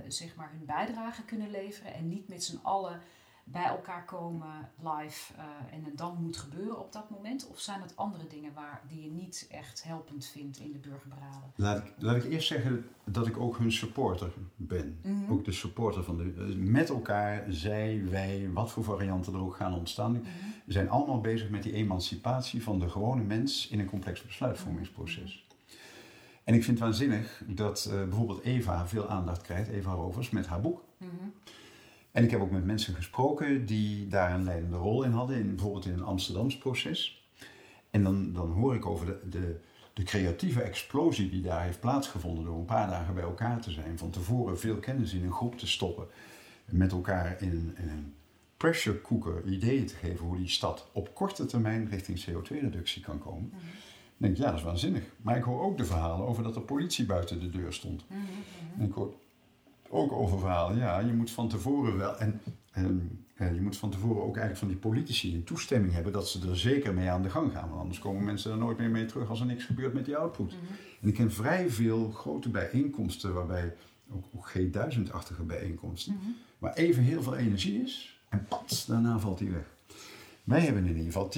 zeg 0.08 0.34
maar 0.36 0.50
hun 0.50 0.64
bijdrage 0.64 1.24
kunnen 1.24 1.50
leveren 1.50 1.94
en 1.94 2.08
niet 2.08 2.28
met 2.28 2.44
z'n 2.44 2.58
allen 2.62 3.00
bij 3.50 3.64
elkaar 3.64 4.04
komen 4.04 4.70
live 4.78 5.32
uh, 5.32 5.74
en 5.74 5.84
het 5.84 5.98
dan 5.98 6.16
moet 6.20 6.36
gebeuren 6.36 6.78
op 6.78 6.92
dat 6.92 7.10
moment? 7.10 7.48
Of 7.48 7.60
zijn 7.60 7.80
het 7.80 7.96
andere 7.96 8.26
dingen 8.26 8.52
waar, 8.54 8.82
die 8.88 9.02
je 9.02 9.10
niet 9.10 9.46
echt 9.50 9.82
helpend 9.82 10.26
vindt 10.26 10.58
in 10.58 10.72
de 10.72 10.78
burgerberaden? 10.78 11.52
Laat 11.54 11.78
ik, 11.78 11.92
laat 11.98 12.16
ik 12.16 12.24
eerst 12.24 12.48
zeggen 12.48 12.88
dat 13.04 13.26
ik 13.26 13.38
ook 13.38 13.58
hun 13.58 13.72
supporter 13.72 14.32
ben. 14.56 14.98
Mm 15.02 15.24
-hmm. 15.24 15.32
Ook 15.32 15.44
de 15.44 15.52
supporter 15.52 16.04
van 16.04 16.16
de. 16.16 16.24
Met 16.56 16.88
elkaar, 16.88 17.44
zij, 17.48 18.04
wij, 18.10 18.50
wat 18.52 18.70
voor 18.70 18.84
varianten 18.84 19.34
er 19.34 19.40
ook 19.40 19.56
gaan 19.56 19.74
ontstaan. 19.74 20.12
Mm 20.12 20.22
-hmm. 20.22 20.54
We 20.68 20.74
zijn 20.74 20.90
allemaal 20.90 21.20
bezig 21.20 21.50
met 21.50 21.62
die 21.62 21.72
emancipatie 21.72 22.62
van 22.62 22.78
de 22.78 22.88
gewone 22.88 23.22
mens 23.22 23.68
in 23.68 23.78
een 23.78 23.86
complex 23.86 24.22
besluitvormingsproces. 24.22 25.46
En 26.44 26.54
ik 26.54 26.64
vind 26.64 26.78
het 26.78 26.88
waanzinnig 26.88 27.42
dat 27.46 27.88
uh, 27.92 28.02
bijvoorbeeld 28.02 28.42
Eva 28.42 28.86
veel 28.86 29.08
aandacht 29.08 29.42
krijgt, 29.42 29.68
Eva 29.68 29.92
Rovers, 29.92 30.30
met 30.30 30.46
haar 30.46 30.60
boek. 30.60 30.84
En 32.10 32.24
ik 32.24 32.30
heb 32.30 32.40
ook 32.40 32.50
met 32.50 32.64
mensen 32.64 32.94
gesproken 32.94 33.66
die 33.66 34.08
daar 34.08 34.34
een 34.34 34.44
leidende 34.44 34.76
rol 34.76 35.02
in 35.02 35.10
hadden, 35.10 35.36
in, 35.36 35.54
bijvoorbeeld 35.54 35.86
in 35.86 35.92
een 35.92 36.04
Amsterdams 36.04 36.58
proces. 36.58 37.28
En 37.90 38.02
dan, 38.02 38.32
dan 38.32 38.50
hoor 38.50 38.74
ik 38.74 38.86
over 38.86 39.06
de, 39.06 39.28
de, 39.28 39.60
de, 39.92 40.02
creatieve 40.02 40.62
explosie 40.62 41.30
die 41.30 41.42
daar 41.42 41.62
heeft 41.62 41.80
plaatsgevonden 41.80 42.44
door 42.44 42.58
een 42.58 42.64
paar 42.64 42.88
dagen 42.88 43.14
bij 43.14 43.22
elkaar 43.22 43.60
te 43.60 43.70
zijn. 43.70 43.98
Van 43.98 44.10
tevoren 44.10 44.58
veel 44.58 44.76
kennis 44.76 45.12
in 45.12 45.24
een 45.24 45.32
groep 45.32 45.58
te 45.58 45.66
stoppen, 45.66 46.06
met 46.64 46.92
elkaar 46.92 47.42
in 47.42 47.74
in 47.76 47.88
een 47.88 48.14
pressure 48.58 49.00
cooker 49.00 49.44
ideeën 49.44 49.86
te 49.86 49.94
geven 49.94 50.26
hoe 50.26 50.36
die 50.36 50.48
stad 50.48 50.88
op 50.92 51.14
korte 51.14 51.46
termijn 51.46 51.88
richting 51.88 52.24
CO2-reductie 52.24 53.02
kan 53.02 53.18
komen. 53.18 53.42
Mm 53.42 53.50
-hmm. 53.50 53.68
Denk 54.16 54.32
ik, 54.32 54.38
ja, 54.38 54.50
dat 54.50 54.58
is 54.58 54.64
waanzinnig. 54.64 55.02
Maar 55.22 55.36
ik 55.36 55.42
hoor 55.42 55.62
ook 55.62 55.78
de 55.78 55.84
verhalen 55.84 56.26
over 56.26 56.42
dat 56.42 56.56
er 56.56 56.62
politie 56.62 57.06
buiten 57.06 57.40
de 57.40 57.50
deur 57.50 57.72
stond. 57.72 58.04
Mm 58.08 58.16
-hmm. 58.16 58.80
En 58.80 58.86
ik 58.86 58.92
hoor 58.92 59.14
ook 59.88 60.12
over 60.12 60.38
verhalen. 60.38 60.76
Ja, 60.76 60.98
je 60.98 61.12
moet 61.12 61.30
van 61.30 61.48
tevoren 61.48 61.96
wel. 61.96 62.16
En, 62.16 62.40
en, 62.70 63.24
en, 63.34 63.54
je 63.54 63.60
moet 63.60 63.76
van 63.76 63.90
tevoren 63.90 64.22
ook 64.22 64.36
eigenlijk 64.36 64.58
van 64.58 64.68
die 64.68 64.76
politici 64.76 65.34
een 65.34 65.44
toestemming 65.44 65.92
hebben 65.92 66.12
dat 66.12 66.28
ze 66.28 66.48
er 66.48 66.58
zeker 66.58 66.94
mee 66.94 67.10
aan 67.10 67.22
de 67.22 67.30
gang 67.30 67.52
gaan. 67.52 67.68
Want 67.68 67.80
anders 67.80 67.98
komen 67.98 68.24
mensen 68.24 68.50
er 68.50 68.58
nooit 68.58 68.78
meer 68.78 68.90
mee 68.90 69.06
terug 69.06 69.28
als 69.28 69.40
er 69.40 69.46
niks 69.46 69.64
gebeurt 69.64 69.94
met 69.94 70.04
die 70.04 70.16
output. 70.16 70.52
Mm 70.52 70.58
-hmm. 70.58 70.76
En 71.00 71.08
ik 71.08 71.14
ken 71.14 71.32
vrij 71.32 71.70
veel 71.70 72.10
grote 72.10 72.48
bijeenkomsten, 72.48 73.34
waarbij 73.34 73.74
ook, 74.10 74.24
ook 74.34 74.50
G1000-achtige 74.50 75.42
bijeenkomsten, 75.42 76.20
waar 76.58 76.74
even 76.74 77.02
heel 77.02 77.22
veel 77.22 77.36
energie 77.36 77.82
is 77.82 78.17
en 78.28 78.46
pats, 78.48 78.86
daarna 78.86 79.18
valt 79.18 79.38
die 79.38 79.50
weg. 79.50 79.76
Wij 80.44 80.60
hebben 80.60 80.86
in 80.86 80.96
ieder 80.96 81.12
geval 81.12 81.30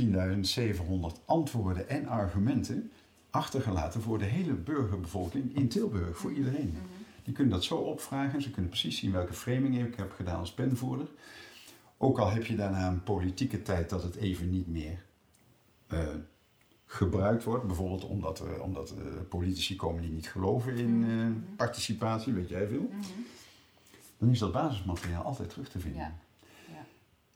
10.700 1.15 1.25
antwoorden 1.25 1.89
en 1.89 2.07
argumenten 2.07 2.91
achtergelaten 3.31 4.03
voor 4.03 4.19
de 4.19 4.25
hele 4.25 4.53
burgerbevolking 4.53 5.57
in 5.57 5.69
Tilburg, 5.69 6.19
voor 6.19 6.33
iedereen. 6.33 6.71
-hmm. 6.71 7.01
Die 7.23 7.35
kunnen 7.35 7.53
dat 7.53 7.65
zo 7.65 7.77
opvragen. 7.77 8.43
Ze 8.43 8.51
kunnen 8.51 8.71
precies 8.71 8.99
zien 8.99 9.13
welke 9.13 9.33
framing 9.33 9.79
ik 9.79 9.95
heb 9.95 10.13
gedaan 10.13 10.39
als 10.39 10.53
penvoerder. 10.53 11.07
Ook 11.97 12.19
al 12.19 12.31
heb 12.31 12.45
je 12.45 12.57
daarna 12.57 12.89
een 12.89 13.03
politieke 13.03 13.63
tijd 13.63 13.91
dat 13.91 14.03
het 14.03 14.15
even 14.15 14.51
niet 14.51 14.67
meer 14.67 15.05
uh, 15.93 16.09
gebruikt 16.87 17.45
wordt. 17.45 17.67
Bijvoorbeeld 17.67 18.05
omdat, 18.05 18.43
uh, 18.47 18.63
omdat 18.63 18.95
uh, 18.99 19.05
politici 19.29 19.77
komen 19.77 20.03
die 20.03 20.11
niet 20.11 20.29
geloven 20.29 20.77
in 20.77 20.99
mm-hmm. 20.99 21.45
participatie, 21.57 22.33
weet 22.33 22.49
jij 22.49 22.67
veel. 22.67 22.89
-hmm. 22.91 23.27
Dan 24.19 24.31
is 24.31 24.39
dat 24.39 24.53
basismateriaal 24.53 25.25
altijd 25.25 25.49
terug 25.49 25.69
te 25.69 25.79
vinden. 25.79 26.01
Ja. 26.01 26.19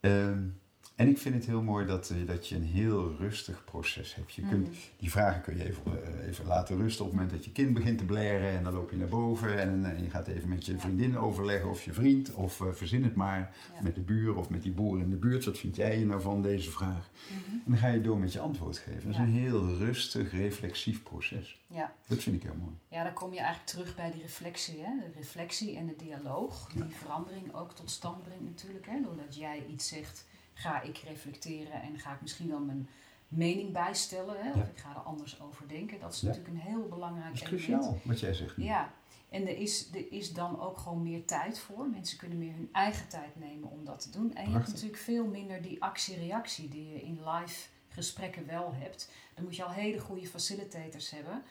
Um, 0.05 0.55
en 0.95 1.09
ik 1.09 1.18
vind 1.18 1.34
het 1.34 1.47
heel 1.47 1.62
mooi 1.62 1.86
dat, 1.86 2.11
uh, 2.11 2.26
dat 2.26 2.49
je 2.49 2.57
een 2.57 2.64
heel 2.64 3.14
rustig 3.18 3.64
proces 3.64 4.14
hebt. 4.14 4.32
Je 4.32 4.42
kunt, 4.42 4.68
mm. 4.68 4.74
Die 4.97 5.11
vragen 5.11 5.42
kun 5.42 5.57
je 5.57 5.64
even, 5.64 5.82
uh, 5.86 6.28
even 6.28 6.47
laten 6.47 6.76
rusten 6.76 7.05
op 7.05 7.11
het 7.11 7.20
moment 7.20 7.36
dat 7.36 7.45
je 7.45 7.53
kind 7.53 7.74
begint 7.74 7.99
te 7.99 8.05
blaren 8.05 8.51
en 8.51 8.64
dan 8.64 8.72
loop 8.72 8.90
je 8.90 8.97
naar 8.97 9.09
boven 9.09 9.61
en, 9.61 9.84
en 9.84 10.03
je 10.03 10.11
gaat 10.11 10.26
even 10.26 10.49
met 10.49 10.66
je 10.66 10.78
vriendin 10.78 11.18
overleggen 11.18 11.70
of 11.70 11.84
je 11.84 11.92
vriend 11.92 12.32
of 12.34 12.61
uh, 12.61 12.72
verzin 12.72 13.05
het 13.05 13.14
maar 13.14 13.55
ja. 13.74 13.82
met 13.82 13.95
de 13.95 14.01
buur 14.01 14.36
of 14.36 14.51
met 14.51 14.62
die 14.62 14.72
boer 14.72 15.01
in 15.01 15.11
de 15.11 15.16
buurt. 15.16 15.45
Wat 15.45 15.59
vind 15.59 15.76
jij 15.76 16.05
nou 16.05 16.20
van 16.20 16.42
deze 16.42 16.70
vraag? 16.70 17.11
Mm 17.30 17.36
-hmm. 17.47 17.62
En 17.64 17.70
dan 17.70 17.78
ga 17.78 17.88
je 17.88 18.01
door 18.01 18.18
met 18.18 18.32
je 18.32 18.40
antwoord 18.40 18.78
geven. 18.78 19.01
Dat 19.03 19.11
is 19.11 19.16
ja. 19.16 19.22
een 19.22 19.28
heel 19.28 19.76
rustig, 19.76 20.32
reflexief 20.32 21.03
proces. 21.03 21.62
Ja. 21.66 21.92
Dat 22.07 22.22
vind 22.22 22.36
ik 22.36 22.42
heel 22.42 22.57
mooi. 22.61 22.74
Ja, 22.88 23.05
dan 23.05 23.12
kom 23.12 23.32
je 23.32 23.38
eigenlijk 23.38 23.68
terug 23.68 23.97
bij 23.97 24.11
die 24.11 24.22
reflectie. 24.22 24.78
Hè? 24.78 24.90
De 25.01 25.12
reflectie 25.16 25.76
en 25.76 25.86
de 25.86 25.97
dialoog. 25.97 26.68
Die 26.72 26.84
verandering 26.84 27.55
ook 27.55 27.72
tot 27.72 27.90
stand 27.90 28.22
brengt 28.22 28.45
natuurlijk. 28.45 28.86
Hè? 28.86 29.03
Doordat 29.03 29.36
jij 29.36 29.66
iets 29.70 29.88
zegt 29.88 30.24
ga 30.55 30.82
ik 30.82 30.96
reflecteren 30.96 31.82
en 31.82 31.98
ga 31.98 32.12
ik 32.12 32.20
misschien 32.20 32.48
wel 32.48 32.61
mijn 32.61 32.88
mening 33.28 33.72
bijstellen. 33.72 34.42
Hè? 34.42 34.50
Of 34.50 34.57
ja. 34.57 34.64
ik 34.64 34.78
ga 34.78 34.90
er 34.90 35.00
anders 35.00 35.40
over 35.40 35.68
denken. 35.68 36.00
Dat 36.00 36.12
is 36.12 36.20
ja. 36.20 36.26
natuurlijk 36.26 36.55
een 36.55 36.61
heel 36.61 36.88
belangrijk 36.88 37.32
dat 37.32 37.42
is 37.42 37.48
cruciaal, 37.48 37.80
element. 37.80 38.05
wat 38.05 38.20
jij 38.20 38.34
zegt. 38.34 38.57
Nu. 38.57 38.64
Ja, 38.64 38.92
en 39.28 39.42
er 39.42 39.57
is, 39.57 39.88
er 39.92 40.12
is 40.12 40.32
dan 40.32 40.61
ook 40.61 40.78
gewoon 40.78 41.02
meer 41.02 41.24
tijd 41.24 41.59
voor. 41.59 41.88
Mensen 41.88 42.18
kunnen 42.18 42.38
meer 42.38 42.52
hun 42.52 42.68
eigen 42.72 43.09
tijd 43.09 43.36
nemen 43.36 43.70
om 43.70 43.84
dat 43.84 44.00
te 44.00 44.11
doen. 44.11 44.26
En 44.26 44.30
Prachtig. 44.30 44.52
je 44.52 44.59
hebt 44.59 44.68
natuurlijk 44.68 45.02
veel 45.02 45.26
minder 45.26 45.62
die 45.62 45.82
actie-reactie 45.82 46.68
die 46.68 46.88
je 46.88 47.02
in 47.02 47.20
live 47.24 47.68
gesprekken 47.88 48.46
wel 48.46 48.74
hebt. 48.74 49.11
Dan 49.34 49.44
moet 49.44 49.57
je 49.57 49.64
al 49.64 49.70
hele 49.70 50.00
goede 50.00 50.26
facilitators 50.26 51.11
hebben. 51.11 51.42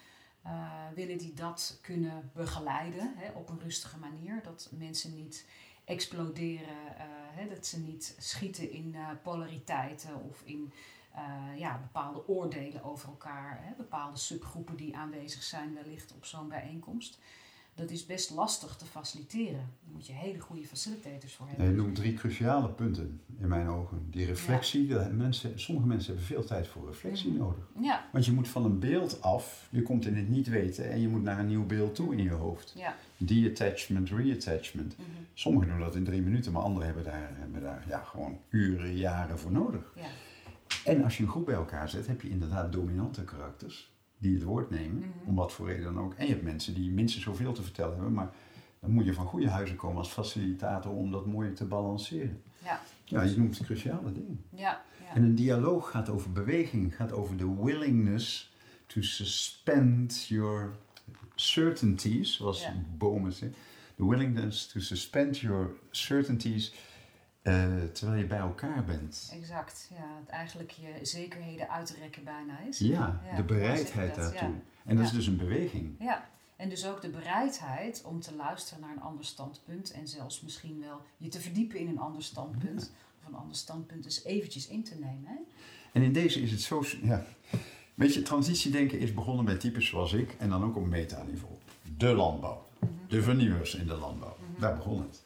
Uh, 0.45 0.71
willen 0.95 1.17
die 1.17 1.33
dat 1.33 1.79
kunnen 1.81 2.31
begeleiden 2.33 3.13
hè, 3.15 3.31
op 3.31 3.49
een 3.49 3.59
rustige 3.59 3.97
manier. 3.97 4.41
Dat 4.43 4.69
mensen 4.77 5.15
niet 5.15 5.45
exploderen, 5.85 6.67
uh, 6.67 7.03
hè, 7.31 7.47
dat 7.47 7.65
ze 7.65 7.79
niet 7.79 8.15
schieten 8.19 8.71
in 8.71 8.93
uh, 8.95 9.09
polariteiten 9.23 10.23
of 10.23 10.41
in 10.43 10.71
uh, 11.15 11.59
ja, 11.59 11.77
bepaalde 11.77 12.27
oordelen 12.27 12.83
over 12.83 13.09
elkaar, 13.09 13.59
hè, 13.61 13.73
bepaalde 13.77 14.17
subgroepen 14.17 14.75
die 14.75 14.97
aanwezig 14.97 15.43
zijn 15.43 15.73
wellicht 15.73 16.13
op 16.13 16.25
zo'n 16.25 16.47
bijeenkomst. 16.47 17.19
Dat 17.75 17.89
is 17.89 18.05
best 18.05 18.31
lastig 18.31 18.75
te 18.75 18.85
faciliteren. 18.85 19.69
Daar 19.83 19.93
moet 19.93 20.07
je 20.07 20.13
hele 20.13 20.39
goede 20.39 20.67
facilitators 20.67 21.33
voor 21.33 21.47
hebben. 21.47 21.65
Je 21.65 21.71
noemt 21.71 21.95
drie 21.95 22.13
cruciale 22.13 22.69
punten 22.69 23.21
in 23.39 23.47
mijn 23.47 23.67
ogen. 23.67 24.07
Die 24.09 24.25
reflectie, 24.25 24.87
ja. 24.87 25.09
mensen, 25.11 25.59
sommige 25.59 25.87
mensen 25.87 26.07
hebben 26.07 26.25
veel 26.25 26.45
tijd 26.45 26.67
voor 26.67 26.87
reflectie 26.87 27.29
mm 27.29 27.37
-hmm. 27.37 27.45
nodig. 27.45 27.63
Ja. 27.81 28.09
Want 28.11 28.25
je 28.25 28.31
moet 28.31 28.47
van 28.47 28.65
een 28.65 28.79
beeld 28.79 29.21
af, 29.21 29.67
je 29.71 29.81
komt 29.81 30.05
in 30.05 30.15
het 30.15 30.29
niet 30.29 30.47
weten 30.47 30.91
en 30.91 31.01
je 31.01 31.07
moet 31.07 31.23
naar 31.23 31.39
een 31.39 31.47
nieuw 31.47 31.65
beeld 31.65 31.95
toe 31.95 32.15
in 32.15 32.23
je 32.23 32.31
hoofd. 32.31 32.73
Ja. 32.75 32.95
De-attachment, 33.17 34.09
re-attachment. 34.09 34.97
Mm 34.97 35.05
-hmm. 35.05 35.25
Sommigen 35.33 35.69
doen 35.69 35.79
dat 35.79 35.95
in 35.95 36.03
drie 36.03 36.21
minuten, 36.21 36.51
maar 36.51 36.61
anderen 36.61 36.85
hebben 36.85 37.03
daar, 37.03 37.29
hebben 37.33 37.61
daar 37.61 37.85
ja, 37.87 38.03
gewoon 38.03 38.39
uren, 38.49 38.95
jaren 38.95 39.39
voor 39.39 39.51
nodig. 39.51 39.93
Ja. 39.95 40.07
En 40.85 41.03
als 41.03 41.17
je 41.17 41.23
een 41.23 41.29
groep 41.29 41.45
bij 41.45 41.55
elkaar 41.55 41.89
zet, 41.89 42.07
heb 42.07 42.21
je 42.21 42.29
inderdaad 42.29 42.71
dominante 42.71 43.23
karakters 43.23 43.92
die 44.23 44.33
het 44.33 44.43
woord 44.43 44.69
nemen, 44.69 44.95
mm 44.95 45.01
-hmm. 45.01 45.27
om 45.27 45.35
wat 45.35 45.51
voor 45.51 45.67
reden 45.67 45.83
dan 45.83 45.99
ook. 45.99 46.13
En 46.13 46.25
je 46.25 46.31
hebt 46.31 46.43
mensen 46.43 46.73
die 46.73 46.91
minstens 46.91 47.23
zoveel 47.23 47.53
te 47.53 47.63
vertellen 47.63 47.93
hebben, 47.93 48.13
maar 48.13 48.33
dan 48.79 48.91
moet 48.91 49.05
je 49.05 49.13
van 49.13 49.25
goede 49.25 49.49
huizen 49.49 49.75
komen 49.75 49.97
als 49.97 50.09
facilitator 50.09 50.93
om 50.93 51.11
dat 51.11 51.25
mooi 51.25 51.53
te 51.53 51.65
balanceren. 51.65 52.41
Ja, 52.63 52.81
ja 53.05 53.21
je 53.21 53.37
noemt 53.37 53.63
cruciale 53.63 54.11
dingen. 54.11 54.45
Ja, 54.49 54.83
ja. 55.01 55.15
En 55.15 55.23
een 55.23 55.35
dialoog 55.35 55.89
gaat 55.89 56.09
over 56.09 56.31
beweging, 56.31 56.95
gaat 56.95 57.11
over 57.11 57.37
de 57.37 57.55
willingness 57.61 58.53
to 58.87 59.01
suspend 59.01 60.25
your 60.27 60.75
certainties, 61.35 62.35
zoals 62.35 62.61
ja. 62.61 62.73
bomen 62.97 63.33
zeggen. 63.33 63.57
The 63.95 64.09
willingness 64.09 64.67
to 64.67 64.79
suspend 64.79 65.37
your 65.37 65.69
certainties 65.91 66.73
uh, 67.43 67.83
terwijl 67.93 68.19
je 68.19 68.27
bij 68.27 68.37
elkaar 68.37 68.83
bent. 68.83 69.29
Exact, 69.33 69.89
ja. 69.93 70.19
Het 70.19 70.29
eigenlijk 70.29 70.71
je 70.71 71.05
zekerheden 71.05 71.69
uitrekken 71.69 72.23
bijna 72.23 72.59
is. 72.59 72.79
Ja, 72.79 73.21
ja 73.25 73.35
de 73.35 73.43
bereidheid 73.43 74.15
daartoe. 74.15 74.49
Ja. 74.49 74.61
En 74.85 74.95
dat 74.95 75.05
is 75.05 75.11
dus 75.11 75.27
een 75.27 75.37
beweging. 75.37 75.95
Ja, 75.99 76.29
en 76.55 76.69
dus 76.69 76.87
ook 76.87 77.01
de 77.01 77.09
bereidheid 77.09 78.03
om 78.05 78.19
te 78.19 78.35
luisteren 78.35 78.81
naar 78.81 78.91
een 78.91 79.01
ander 79.01 79.25
standpunt 79.25 79.91
en 79.91 80.07
zelfs 80.07 80.41
misschien 80.41 80.79
wel 80.79 81.01
je 81.17 81.29
te 81.29 81.39
verdiepen 81.39 81.79
in 81.79 81.87
een 81.87 81.99
ander 81.99 82.23
standpunt. 82.23 82.91
Of 83.19 83.27
een 83.27 83.35
ander 83.35 83.55
standpunt 83.55 84.03
dus 84.03 84.23
eventjes 84.23 84.67
in 84.67 84.83
te 84.83 84.95
nemen. 84.95 85.25
Hè? 85.25 85.35
En 85.91 86.01
in 86.01 86.13
deze 86.13 86.41
is 86.41 86.51
het 86.51 86.61
zo... 86.61 86.83
Ja. 87.01 87.25
Weet 87.93 88.13
je, 88.13 88.21
transitiedenken 88.21 88.99
is 88.99 89.13
begonnen 89.13 89.45
bij 89.45 89.55
types 89.57 89.87
zoals 89.87 90.13
ik 90.13 90.35
en 90.39 90.49
dan 90.49 90.63
ook 90.63 90.75
op 90.75 90.85
metaniveau. 90.85 91.53
De 91.97 92.13
landbouw. 92.13 92.67
Mm 92.79 92.87
-hmm. 92.87 93.07
De 93.07 93.21
vernieuwers 93.21 93.75
in 93.75 93.87
de 93.87 93.95
landbouw. 93.95 94.37
Mm 94.39 94.45
-hmm. 94.45 94.61
Daar 94.61 94.75
begon 94.75 95.01
het. 95.01 95.22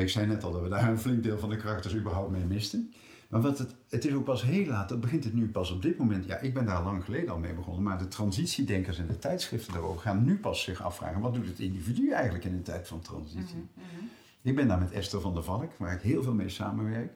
Ik 0.00 0.08
zei 0.08 0.26
net 0.26 0.44
al 0.44 0.52
dat 0.52 0.62
we 0.62 0.68
daar 0.68 0.88
een 0.88 0.98
flink 0.98 1.22
deel 1.22 1.38
van 1.38 1.50
de 1.50 1.56
karakters 1.56 1.94
überhaupt 1.94 2.30
mee 2.30 2.44
misten. 2.44 2.92
Maar 3.28 3.40
wat 3.40 3.58
het, 3.58 3.74
het 3.88 4.04
is 4.04 4.14
ook 4.14 4.24
pas 4.24 4.42
heel 4.42 4.66
laat, 4.66 4.88
dat 4.88 5.00
begint 5.00 5.24
het 5.24 5.32
nu 5.34 5.48
pas 5.48 5.70
op 5.70 5.82
dit 5.82 5.98
moment. 5.98 6.24
Ja, 6.26 6.38
ik 6.38 6.54
ben 6.54 6.66
daar 6.66 6.82
lang 6.82 7.04
geleden 7.04 7.30
al 7.30 7.38
mee 7.38 7.54
begonnen, 7.54 7.82
maar 7.82 7.98
de 7.98 8.08
transitiedenkers 8.08 8.98
en 8.98 9.06
de 9.06 9.18
tijdschriften 9.18 9.72
daarover 9.72 10.00
gaan 10.00 10.24
nu 10.24 10.38
pas 10.38 10.62
zich 10.62 10.82
afvragen: 10.82 11.20
wat 11.20 11.34
doet 11.34 11.46
het 11.46 11.58
individu 11.58 12.10
eigenlijk 12.10 12.44
in 12.44 12.52
een 12.52 12.62
tijd 12.62 12.88
van 12.88 13.00
transitie? 13.00 13.68
Mhm, 13.74 13.86
mhm. 13.94 14.04
Ik 14.42 14.54
ben 14.56 14.68
daar 14.68 14.78
met 14.78 14.90
Esther 14.92 15.20
van 15.20 15.34
der 15.34 15.44
Valk, 15.44 15.72
waar 15.76 15.92
ik 15.94 16.00
heel 16.00 16.22
veel 16.22 16.34
mee 16.34 16.48
samenwerk. 16.48 17.12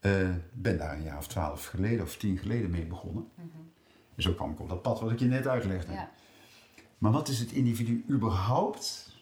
eh 0.00 0.28
ben 0.52 0.78
daar 0.78 0.96
een 0.96 1.02
jaar 1.02 1.18
of 1.18 1.26
twaalf 1.28 1.66
geleden 1.66 2.04
of 2.04 2.16
tien 2.16 2.38
geleden 2.38 2.70
mee 2.70 2.86
begonnen. 2.86 3.28
Mhm. 3.34 3.46
En 4.14 4.22
zo 4.22 4.32
kwam 4.32 4.50
ik 4.50 4.60
op 4.60 4.68
dat 4.68 4.82
pad 4.82 5.00
wat 5.00 5.10
ik 5.10 5.18
je 5.18 5.26
net 5.26 5.46
uitlegde. 5.46 5.92
Ja. 5.92 6.10
Maar 6.98 7.12
wat 7.12 7.28
is 7.28 7.38
het 7.38 7.52
individu 7.52 8.04
überhaupt 8.10 9.16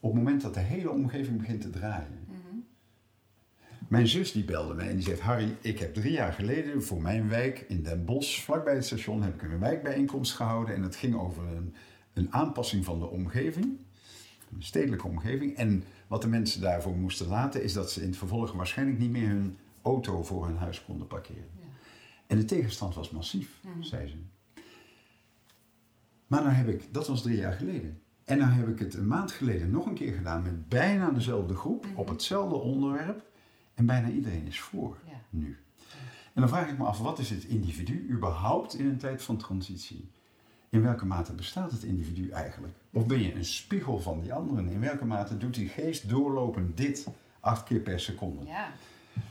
op 0.00 0.10
het 0.12 0.22
moment 0.22 0.42
dat 0.42 0.54
de 0.54 0.60
hele 0.60 0.90
omgeving 0.90 1.38
begint 1.38 1.60
te 1.60 1.70
draaien? 1.70 2.24
Mhm. 2.28 2.36
Mijn 3.88 4.08
zus 4.08 4.32
die 4.32 4.44
belde 4.44 4.74
mij 4.74 4.88
en 4.88 4.94
die 4.96 5.04
zegt: 5.04 5.20
Harry, 5.20 5.56
ik 5.60 5.78
heb 5.78 5.94
drie 5.94 6.12
jaar 6.12 6.32
geleden 6.32 6.82
voor 6.82 7.02
mijn 7.02 7.28
wijk 7.28 7.64
in 7.68 7.82
Den 7.82 8.04
Bosch, 8.04 8.40
vlakbij 8.42 8.74
het 8.74 8.84
station, 8.86 9.22
heb 9.22 9.34
ik 9.34 9.42
een 9.42 9.58
wijkbijeenkomst 9.58 10.32
gehouden. 10.34 10.74
En 10.74 10.82
dat 10.82 10.96
ging 10.96 11.14
over 11.14 11.42
een, 11.56 11.74
een 12.12 12.32
aanpassing 12.32 12.84
van 12.84 12.98
de 12.98 13.06
omgeving, 13.06 13.64
een 14.54 14.62
stedelijke 14.62 15.06
omgeving. 15.06 15.56
En 15.56 15.84
wat 16.06 16.22
de 16.22 16.28
mensen 16.28 16.60
daarvoor 16.60 16.96
moesten 16.96 17.26
laten, 17.26 17.62
is 17.62 17.72
dat 17.72 17.90
ze 17.90 18.00
in 18.00 18.08
het 18.08 18.16
vervolg 18.16 18.52
waarschijnlijk 18.52 18.98
niet 18.98 19.10
meer 19.10 19.28
hun 19.28 19.56
auto 19.82 20.22
voor 20.22 20.46
hun 20.46 20.56
huis 20.56 20.84
konden 20.84 21.06
parkeren. 21.06 21.48
Ja. 21.58 21.64
En 22.26 22.36
de 22.36 22.44
tegenstand 22.44 22.94
was 22.94 23.10
massief, 23.10 23.58
Mhm. 23.62 23.82
zei 23.82 24.08
ze. 24.08 24.14
Maar 26.26 26.42
dan 26.42 26.52
heb 26.52 26.68
ik, 26.68 26.92
dat 26.92 27.06
was 27.08 27.22
drie 27.22 27.36
jaar 27.36 27.52
geleden. 27.52 28.00
En 28.30 28.38
dan 28.38 28.48
heb 28.48 28.68
ik 28.68 28.78
het 28.78 28.94
een 28.94 29.06
maand 29.06 29.32
geleden 29.32 29.70
nog 29.70 29.86
een 29.86 29.94
keer 29.94 30.12
gedaan 30.14 30.42
met 30.42 30.68
bijna 30.68 31.10
dezelfde 31.10 31.54
groep, 31.54 31.86
Mhm. 31.86 31.96
op 31.96 32.08
hetzelfde 32.08 32.54
onderwerp. 32.56 33.22
En 33.74 33.86
bijna 33.86 34.08
iedereen 34.08 34.46
is 34.46 34.60
voor 34.60 34.96
Ja. 35.06 35.20
nu. 35.30 35.58
En 36.34 36.40
dan 36.40 36.48
vraag 36.48 36.68
ik 36.70 36.78
me 36.78 36.84
af, 36.84 36.98
wat 36.98 37.18
is 37.18 37.30
het 37.30 37.44
individu 37.44 38.06
überhaupt 38.10 38.74
in 38.74 38.86
een 38.86 38.98
tijd 38.98 39.22
van 39.22 39.36
transitie? 39.36 40.08
In 40.68 40.82
welke 40.82 41.06
mate 41.06 41.32
bestaat 41.32 41.70
het 41.70 41.82
individu 41.82 42.30
eigenlijk? 42.30 42.74
Of 42.92 43.06
ben 43.06 43.18
je 43.22 43.34
een 43.34 43.44
spiegel 43.44 44.00
van 44.00 44.20
die 44.20 44.32
anderen? 44.32 44.68
In 44.68 44.80
welke 44.80 45.04
mate 45.04 45.36
doet 45.36 45.54
die 45.54 45.68
geest 45.68 46.08
doorlopen 46.08 46.74
dit 46.74 47.06
acht 47.40 47.64
keer 47.64 47.80
per 47.80 48.00
seconde? 48.00 48.44
Ja, 48.46 48.68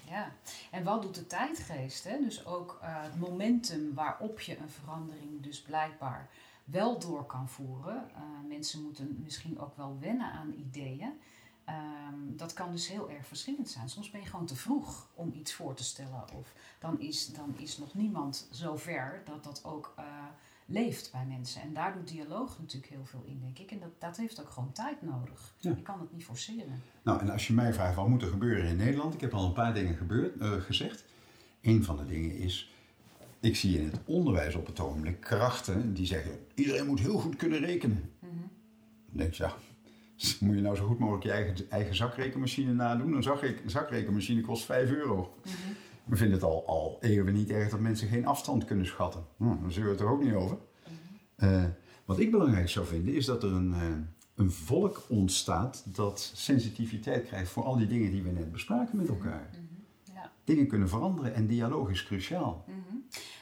ja. 0.10 0.32
En 0.72 0.84
wat 0.84 1.02
doet 1.02 1.16
de 1.16 1.28
tijdgeest? 1.28 2.04
Hè? 2.04 2.18
Dus 2.24 2.46
ook 2.46 2.80
eh, 2.82 2.88
het 3.04 3.20
momentum 3.20 3.94
waarop 3.94 4.40
je 4.40 4.58
een 4.58 4.70
verandering 4.70 5.42
dus 5.42 5.62
blijkbaar 5.62 6.30
wel 6.72 7.00
door 7.00 7.26
kan 7.26 7.50
voeren. 7.50 8.10
Eh, 8.16 8.22
mensen 8.48 8.84
moeten 8.84 9.20
misschien 9.24 9.60
ook 9.60 9.78
wel 9.78 9.98
wennen 10.00 10.32
aan 10.32 10.54
ideeën. 10.58 11.14
Ehm, 11.66 12.36
dat 12.36 12.54
kan 12.54 12.72
dus 12.72 12.88
heel 12.88 13.10
erg 13.10 13.26
verschillend 13.26 13.70
zijn. 13.70 13.90
Soms 13.90 14.10
ben 14.10 14.22
je 14.22 14.28
gewoon 14.28 14.46
te 14.46 14.56
vroeg 14.56 15.10
om 15.14 15.34
iets 15.34 15.54
voor 15.54 15.74
te 15.74 15.84
stellen. 15.84 16.24
Of 16.34 16.54
dan 16.80 17.00
is, 17.00 17.28
dan 17.28 17.54
is 17.58 17.78
nog 17.78 17.94
niemand 17.94 18.48
zo 18.52 18.76
ver 18.76 19.22
dat 19.26 19.44
dat 19.44 19.64
ook 19.64 19.94
eh, 19.98 20.06
leeft 20.66 21.12
bij 21.12 21.26
mensen. 21.26 21.62
En 21.62 21.74
daar 21.74 21.94
doet 21.94 22.08
dialoog 22.08 22.60
natuurlijk 22.60 22.94
heel 22.94 23.06
veel 23.06 23.24
in, 23.26 23.40
denk 23.40 23.60
ik. 23.60 23.72
En 23.72 23.80
dat, 23.80 23.90
dat 24.00 24.18
heeft 24.18 24.42
ook 24.42 24.50
gewoon 24.50 24.72
tijd 24.72 25.02
nodig. 25.02 25.54
Ja. 25.58 25.70
Je 25.70 25.82
kan 25.82 26.00
het 26.00 26.12
niet 26.12 26.26
forceren. 26.26 26.84
Nou, 27.04 27.20
en 27.20 27.30
als 27.30 27.48
je 27.48 27.54
mij 27.54 27.74
vraagt 27.74 27.96
wat 27.96 28.08
moet 28.08 28.22
er 28.22 28.30
gebeuren 28.30 28.70
in 28.70 28.76
Nederland, 28.76 29.14
ik 29.14 29.22
heb 29.22 29.34
al 29.34 29.46
een 29.46 29.54
paar 29.54 29.74
dingen 29.74 29.96
gebeurd, 29.96 30.38
eh, 30.38 30.52
gezegd. 30.52 31.06
Een 31.62 31.84
van 31.84 31.98
de 31.98 32.06
dingen 32.06 32.38
is, 32.38 32.74
ik 33.40 33.56
zie 33.56 33.80
in 33.80 33.86
het 33.86 34.00
onderwijs 34.06 34.56
op 34.56 34.66
het 34.66 34.80
ogenblik 34.80 35.20
krachten 35.20 35.94
die 35.94 36.06
zeggen, 36.06 36.32
iedereen 36.54 36.86
moet 36.86 37.00
heel 37.00 37.18
goed 37.18 37.36
kunnen 37.36 37.60
rekenen. 37.60 38.12
Dan 39.08 39.18
denk 39.18 39.34
je, 39.34 39.44
ja, 39.44 39.54
moet 40.46 40.56
je 40.56 40.62
nou 40.62 40.76
zo 40.76 40.86
goed 40.86 41.00
mogelijk 41.00 41.24
je 41.24 41.32
eigen, 41.32 41.70
eigen 41.70 41.96
zakrekenmachine 41.96 42.74
nadoen? 42.74 43.14
Een 43.14 43.24
zakrek- 43.24 43.62
zakrekenmachine 43.66 44.42
kost 44.42 44.66
5 44.66 44.92
euro. 44.92 45.34
We 46.06 46.16
vinden 46.16 46.36
het 46.36 46.46
al, 46.46 46.68
al 46.68 46.98
eeuwen 47.02 47.34
niet 47.34 47.50
erg 47.50 47.70
dat 47.70 47.80
mensen 47.80 48.08
geen 48.08 48.26
afstand 48.26 48.66
kunnen 48.66 48.86
schatten. 48.86 49.26
Nou, 49.38 49.58
daar 49.62 49.72
zullen 49.72 49.88
we 49.88 49.94
het 49.94 50.04
er 50.04 50.10
ook 50.12 50.24
niet 50.24 50.34
over. 50.34 50.58
Eh, 51.36 51.64
wat 52.06 52.20
ik 52.20 52.32
belangrijk 52.32 52.70
zou 52.70 52.86
vinden, 52.86 53.14
is 53.14 53.26
dat 53.26 53.44
er 53.44 53.52
een, 53.52 53.74
eh, 53.74 53.82
een 54.36 54.52
volk 54.52 55.04
ontstaat 55.10 55.84
dat 55.96 56.32
sensitiviteit 56.36 57.26
krijgt 57.26 57.52
voor 57.52 57.64
al 57.64 57.78
die 57.78 57.88
dingen 57.88 58.12
die 58.12 58.24
we 58.24 58.30
net 58.32 58.52
bespraken 58.52 58.98
met 58.98 59.08
elkaar. 59.08 59.50
Dingen 60.50 60.68
kunnen 60.68 60.90
veranderen 60.90 61.34
en 61.34 61.48
dialoog 61.48 61.90
is 61.90 62.06
cruciaal. 62.06 62.64
Mhm. 62.68 62.78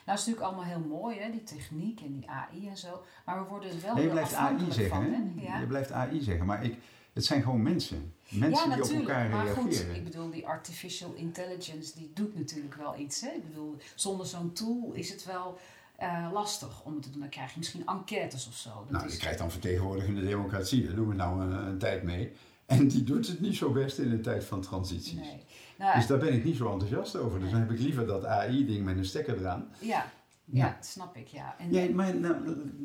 Nou, 0.05 0.19
is 0.19 0.25
natuurlijk 0.25 0.41
allemaal 0.41 0.63
heel 0.63 0.79
mooi, 0.79 1.19
hè, 1.19 1.31
die 1.31 1.43
techniek 1.43 2.01
en 2.01 2.11
die 2.13 2.29
AI 2.29 2.67
en 2.67 2.77
zo. 2.77 3.01
Maar 3.25 3.43
we 3.43 3.49
worden 3.49 3.69
er 3.69 3.81
wel 3.81 3.93
Nee, 3.93 4.03
je 4.03 4.09
heel 4.09 4.17
blijft 4.17 4.33
AI 4.33 4.71
zeggen, 4.71 4.89
van. 4.89 5.03
hè? 5.37 5.41
Ja, 5.51 5.59
Je 5.59 5.67
blijft 5.67 5.91
AI 5.91 6.21
zeggen, 6.21 6.45
maar 6.45 6.63
ik, 6.63 6.75
het 7.13 7.25
zijn 7.25 7.41
gewoon 7.41 7.61
mensen. 7.61 8.13
Mensen 8.29 8.49
ja 8.49 8.63
die 8.63 8.73
op 8.73 8.79
natuurlijk. 8.89 9.09
elkaar 9.09 9.29
maar 9.29 9.45
reageren. 9.45 9.63
goed, 9.71 9.95
ik 9.95 10.03
bedoel, 10.03 10.29
die 10.29 10.47
artificial 10.47 11.13
intelligence, 11.13 11.95
die 11.95 12.11
doet 12.13 12.35
natuurlijk 12.35 12.75
wel 12.75 12.97
iets. 12.99 13.21
Hè? 13.21 13.29
Ik 13.29 13.47
bedoel, 13.47 13.77
zonder 13.95 14.25
zo'n 14.25 14.51
tool 14.53 14.91
is 14.93 15.09
het 15.09 15.25
wel 15.25 15.57
eh, 15.95 16.29
lastig 16.33 16.83
om 16.83 16.93
het 16.93 17.03
te 17.03 17.09
doen. 17.09 17.19
Dan 17.19 17.29
krijg 17.29 17.51
je 17.51 17.57
misschien 17.57 17.85
enquêtes 17.87 18.47
of 18.47 18.53
zo. 18.55 18.69
Dat 18.69 18.89
Nou, 18.91 19.05
is, 19.05 19.13
je 19.13 19.19
krijgt 19.19 19.37
dan 19.39 19.51
vertegenwoordigende 19.51 20.21
democratie, 20.21 20.85
daar 20.85 20.95
doen 20.95 21.07
we 21.07 21.15
nou 21.15 21.41
een, 21.41 21.51
een 21.67 21.77
tijd 21.77 22.03
mee. 22.03 22.31
En 22.67 22.87
die 22.87 23.03
doet 23.03 23.27
het 23.27 23.39
niet 23.39 23.55
zo 23.55 23.71
best 23.71 23.97
in 23.99 24.11
een 24.11 24.21
tijd 24.21 24.43
van 24.43 24.61
transities. 24.61 25.13
Nee. 25.19 25.43
Nou, 25.77 25.95
Dus 25.95 26.07
daar 26.07 26.17
ben 26.17 26.33
ik 26.33 26.43
niet 26.43 26.55
zo 26.55 26.71
enthousiast 26.71 27.15
over. 27.15 27.39
Dus 27.39 27.51
dan 27.51 27.59
heb 27.59 27.71
ik 27.71 27.79
liever 27.79 28.05
dat 28.07 28.25
AI-ding 28.25 28.85
met 28.85 28.97
een 28.97 29.05
stekker 29.05 29.37
eraan. 29.37 29.67
ja, 29.79 30.05
ja, 30.45 30.77
snap 30.81 31.15
ik, 31.17 31.27
ja. 31.27 31.55
En, 31.57 31.73
Ja, 31.73 31.89
maar 31.93 32.15
nou, 32.15 32.35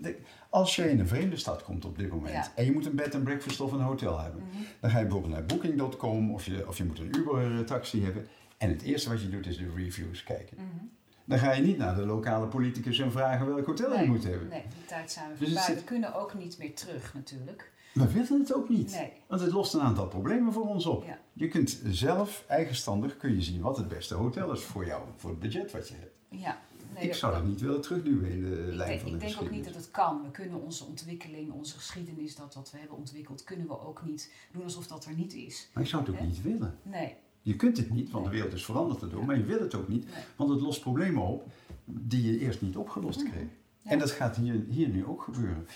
de- 0.01 0.19
als 0.49 0.77
je 0.77 0.91
in 0.91 1.01
een 1.01 1.07
vreemde 1.09 1.37
stad 1.37 1.63
komt 1.65 1.85
op 1.85 1.99
dit 1.99 2.09
moment 2.11 2.33
Ja. 2.33 2.53
en 2.55 2.65
je 2.65 2.73
moet 2.73 2.87
een 2.87 2.95
bed 2.95 3.15
en 3.15 3.23
breakfast 3.23 3.61
of 3.61 3.73
een 3.73 3.81
hotel 3.81 4.21
hebben, 4.21 4.43
dan 4.81 4.91
ga 4.91 4.97
je 4.99 5.05
bijvoorbeeld 5.05 5.33
naar 5.33 5.45
booking.com 5.47 6.31
of 6.35 6.47
je, 6.47 6.69
of 6.69 6.79
je 6.79 6.85
moet 6.85 6.99
een 6.99 7.17
Uber-taxi 7.17 8.05
hebben. 8.05 8.27
En 8.59 8.69
het 8.69 8.83
eerste 8.83 9.09
wat 9.09 9.23
je 9.23 9.29
doet 9.29 9.47
is 9.47 9.57
de 9.57 9.71
reviews 9.77 10.23
kijken. 10.25 10.57
Mhm. 10.57 10.85
Dan 11.25 11.39
ga 11.39 11.53
je 11.53 11.63
niet 11.63 11.79
naar 11.79 11.95
de 11.95 12.07
lokale 12.07 12.47
politicus 12.47 12.99
en 12.99 13.13
vragen 13.13 13.47
welk 13.47 13.67
hotel 13.67 13.89
nee, 13.91 13.99
je 14.01 14.07
moet 14.07 14.25
hebben. 14.25 14.49
Nee, 14.49 14.63
die 14.63 14.85
tijd 14.87 15.11
zijn 15.11 15.33
we 15.33 15.39
Dus 15.45 15.49
voorbij. 15.55 15.75
We 15.75 15.85
kunnen 15.85 16.15
ook 16.15 16.35
niet 16.35 16.59
meer 16.59 16.75
terug 16.75 17.15
natuurlijk. 17.15 17.72
We 17.93 18.13
willen 18.13 18.41
het 18.41 18.55
ook 18.55 18.69
niet. 18.69 18.91
Nee. 18.91 19.13
Want 19.27 19.41
het 19.41 19.53
lost 19.53 19.75
een 19.75 19.81
aantal 19.81 20.07
problemen 20.09 20.53
voor 20.53 20.69
ons 20.69 20.87
op. 20.87 21.05
Ja. 21.05 21.19
Je 21.33 21.49
kunt 21.49 21.81
zelf, 21.87 22.45
eigenstandig, 22.49 23.17
kun 23.17 23.35
je 23.35 23.43
zien 23.43 23.61
wat 23.61 23.77
het 23.77 23.89
beste 23.89 24.15
hotel 24.15 24.53
is 24.53 24.63
voor 24.63 24.87
jou, 24.87 25.03
voor 25.17 25.31
het 25.31 25.39
budget 25.39 25.73
wat 25.73 25.89
je 25.89 25.95
hebt. 25.95 26.15
Ja. 26.29 26.61
Nee, 26.95 27.05
ik 27.05 27.15
zou 27.15 27.33
dat 27.33 27.45
niet 27.45 27.61
willen 27.61 27.81
terugduwen 27.81 28.31
in 28.31 28.41
de 28.41 28.51
Ik 28.69 28.75
lijn 28.75 28.89
denk, 28.89 29.01
van 29.01 29.11
de 29.11 29.15
ik 29.17 29.21
denk 29.21 29.43
ook 29.43 29.51
niet 29.51 29.65
dat 29.65 29.75
het 29.75 29.91
kan. 29.91 30.23
We 30.23 30.31
kunnen 30.31 30.63
onze 30.63 30.85
ontwikkeling, 30.85 31.53
onze 31.53 31.77
geschiedenis, 31.77 32.37
dat 32.37 32.55
wat 32.55 32.71
we 32.71 32.79
hebben 32.79 32.97
ontwikkeld, 32.97 33.45
kunnen 33.45 33.67
we 33.67 33.81
ook 33.81 34.05
niet 34.05 34.33
doen 34.53 34.63
alsof 34.63 34.87
dat 34.87 35.05
er 35.05 35.15
niet 35.15 35.35
is. 35.35 35.69
Maar 35.73 35.83
ik 35.83 35.89
zou 35.89 36.05
het 36.05 36.15
ook 36.15 36.21
niet 36.21 36.43
willen. 36.43 36.79
Nee, 36.83 37.15
Je 37.43 37.57
kunt 37.57 37.77
het 37.77 37.91
niet, 37.91 38.11
want 38.11 38.25
de 38.25 38.31
wereld 38.31 38.53
is 38.53 38.65
veranderd 38.65 39.03
erdoor, 39.03 39.25
maar 39.25 39.37
je 39.37 39.45
wil 39.45 39.61
het 39.61 39.75
ook 39.75 39.89
niet, 39.89 40.05
Nee. 40.05 40.25
want 40.37 40.51
het 40.51 40.61
lost 40.61 40.81
problemen 40.81 41.23
op 41.23 41.47
die 41.85 42.33
je 42.33 42.39
eerst 42.39 42.61
niet 42.63 42.77
opgelost 42.77 43.23
kreeg. 43.23 43.33
Mhm. 43.43 43.53
Ja. 43.83 43.91
En 43.91 43.99
dat 43.99 44.11
gaat 44.11 44.37
hier, 44.37 44.65
hier 44.69 44.89
nu 44.89 45.07
ook 45.07 45.23
gebeuren. 45.23 45.67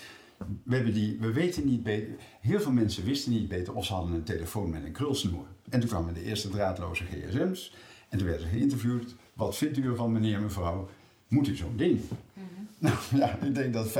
We, 0.63 0.75
hebben 0.75 0.93
die, 0.93 1.17
we 1.19 1.31
weten 1.31 1.65
niet 1.65 1.83
beter, 1.83 2.15
heel 2.41 2.59
veel 2.59 2.71
mensen 2.71 3.05
wisten 3.05 3.31
niet 3.31 3.47
beter 3.47 3.73
of 3.73 3.85
ze 3.85 3.93
hadden 3.93 4.15
een 4.15 4.23
telefoon 4.23 4.69
met 4.69 4.83
een 4.83 4.91
krulsnoer. 4.91 5.45
En 5.69 5.79
toen 5.79 5.89
kwamen 5.89 6.13
de 6.13 6.23
eerste 6.23 6.49
draadloze 6.49 7.03
gsm's 7.03 7.73
en 8.09 8.17
toen 8.17 8.27
werden 8.27 8.47
ze 8.47 8.53
geïnterviewd. 8.53 9.15
Wat 9.33 9.57
vindt 9.57 9.77
u 9.77 9.83
ervan, 9.83 10.11
meneer 10.11 10.35
en 10.35 10.41
mevrouw? 10.41 10.89
Moet 11.27 11.47
u 11.47 11.55
zo'n 11.55 11.77
ding? 11.77 12.01
Mhm. 12.33 12.45
Nou 12.77 12.95
ja, 13.21 13.37
ik 13.41 13.55
denk 13.55 13.73
dat 13.73 13.89
85% 13.89 13.91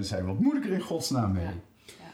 zijn, 0.00 0.26
wat 0.26 0.40
moet 0.40 0.56
ik 0.56 0.64
er 0.64 0.72
in 0.72 0.80
godsnaam 0.80 1.32
mee? 1.32 1.44
Ja. 1.44 1.54
Ja. 1.84 2.12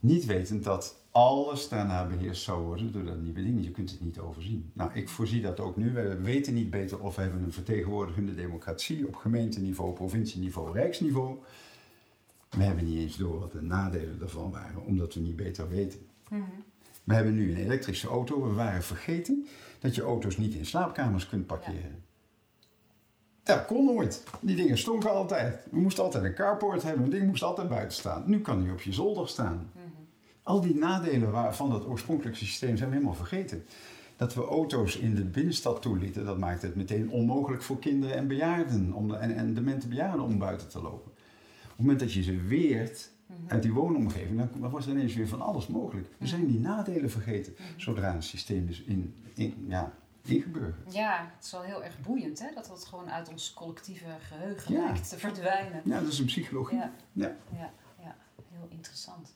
Niet 0.00 0.24
wetend 0.24 0.64
dat 0.64 0.96
alles 1.12 1.68
daarna 1.68 2.06
beheerst 2.06 2.42
zou 2.42 2.62
worden 2.62 2.92
door 2.92 3.04
dat 3.04 3.20
nieuwe 3.20 3.42
ding. 3.42 3.64
Je 3.64 3.70
kunt 3.70 3.90
het 3.90 4.00
niet 4.00 4.18
overzien. 4.18 4.70
Nou, 4.72 4.90
ik 4.94 5.08
voorzie 5.08 5.40
dat 5.40 5.60
ook 5.60 5.76
nu. 5.76 5.92
We 5.92 6.16
weten 6.16 6.54
niet 6.54 6.70
beter 6.70 7.00
of 7.00 7.16
we 7.16 7.22
hebben 7.22 7.42
een 7.42 7.52
vertegenwoordigende 7.52 8.34
democratie 8.34 9.06
op 9.06 9.14
gemeenteniveau, 9.14 9.92
provincieniveau, 9.92 10.72
rijksniveau. 10.72 11.38
We 12.56 12.62
hebben 12.62 12.84
niet 12.84 12.98
eens 12.98 13.16
door 13.16 13.38
wat 13.38 13.52
de 13.52 13.62
nadelen 13.62 14.18
daarvan 14.18 14.50
waren, 14.50 14.84
omdat 14.84 15.14
we 15.14 15.20
niet 15.20 15.36
beter 15.36 15.68
weten. 15.68 16.00
Mhm. 16.28 16.42
We 17.04 17.14
hebben 17.14 17.34
nu 17.34 17.50
een 17.50 17.64
elektrische 17.64 18.08
auto. 18.08 18.42
We 18.42 18.52
waren 18.52 18.82
vergeten 18.82 19.46
dat 19.80 19.94
je 19.94 20.02
auto's 20.02 20.36
niet 20.36 20.54
in 20.54 20.66
slaapkamers 20.66 21.28
kunt 21.28 21.46
parkeren. 21.46 22.04
Dat 23.42 23.66
kon 23.66 23.84
nooit. 23.84 24.24
Die 24.40 24.56
dingen 24.56 24.78
stonken 24.78 25.10
altijd. 25.10 25.66
We 25.70 25.80
moesten 25.80 26.04
altijd 26.04 26.24
een 26.24 26.34
carport 26.34 26.82
hebben. 26.82 27.04
Een 27.04 27.10
ding 27.10 27.26
moest 27.26 27.42
altijd 27.42 27.68
buiten 27.68 27.96
staan. 27.96 28.22
Nu 28.26 28.40
kan 28.40 28.62
hij 28.62 28.72
op 28.72 28.80
je 28.80 28.92
zolder 28.92 29.28
staan. 29.28 29.70
Mhm. 29.72 29.84
Al 30.42 30.60
die 30.60 30.74
nadelen 30.74 31.54
van 31.54 31.70
dat 31.70 31.86
oorspronkelijke 31.86 32.38
systeem 32.38 32.76
zijn 32.76 32.88
we 32.88 32.94
helemaal 32.94 33.16
vergeten. 33.16 33.64
Dat 34.16 34.34
we 34.34 34.44
auto's 34.44 34.96
in 34.96 35.14
de 35.14 35.24
binnenstad 35.24 35.82
toelieten, 35.82 36.24
dat 36.24 36.38
maakt 36.38 36.62
het 36.62 36.74
meteen 36.74 37.10
onmogelijk 37.10 37.62
voor 37.62 37.78
kinderen 37.78 38.16
en 38.16 38.28
bejaarden 38.28 38.92
om 38.92 39.08
de, 39.08 39.16
en, 39.16 39.36
en 39.36 39.54
demente 39.54 39.88
bejaarden 39.88 40.24
om 40.24 40.38
buiten 40.38 40.68
te 40.68 40.82
lopen. 40.82 41.11
Op 41.72 41.78
het 41.78 41.86
moment 41.86 42.00
dat 42.00 42.12
je 42.12 42.22
ze 42.22 42.36
weert 42.36 43.10
uit 43.46 43.62
die 43.62 43.72
woonomgeving, 43.72 44.48
dan, 44.60 44.70
wordt 44.70 44.86
er 44.86 44.92
ineens 44.92 45.14
weer 45.14 45.28
van 45.28 45.40
alles 45.40 45.66
mogelijk. 45.66 46.08
We 46.18 46.26
zijn 46.26 46.46
die 46.46 46.58
nadelen 46.60 47.10
vergeten 47.10 47.54
zodra 47.76 48.14
een 48.14 48.22
systeem 48.22 48.68
is 48.68 48.82
in, 48.82 49.14
in, 49.34 49.64
ja, 49.68 49.92
ingeburgerd. 50.24 50.92
ja, 50.94 51.30
het 51.36 51.44
is 51.44 51.50
wel 51.52 51.62
heel 51.62 51.84
erg 51.84 52.00
boeiend 52.00 52.38
hè, 52.40 52.54
dat 52.54 52.66
dat 52.66 52.84
gewoon 52.84 53.10
uit 53.10 53.28
ons 53.28 53.52
collectieve 53.54 54.04
geheugen 54.20 54.74
Ja. 54.74 54.84
lijkt 54.84 55.08
te 55.08 55.18
verdwijnen. 55.18 55.82
Ja, 55.84 56.00
dat 56.00 56.12
is 56.12 56.18
een 56.18 56.24
psychologie. 56.24 56.78
Ja. 56.78 56.92
Ja. 57.12 57.36
Ja, 57.52 57.70
ja, 57.98 58.16
heel 58.50 58.66
interessant. 58.68 59.34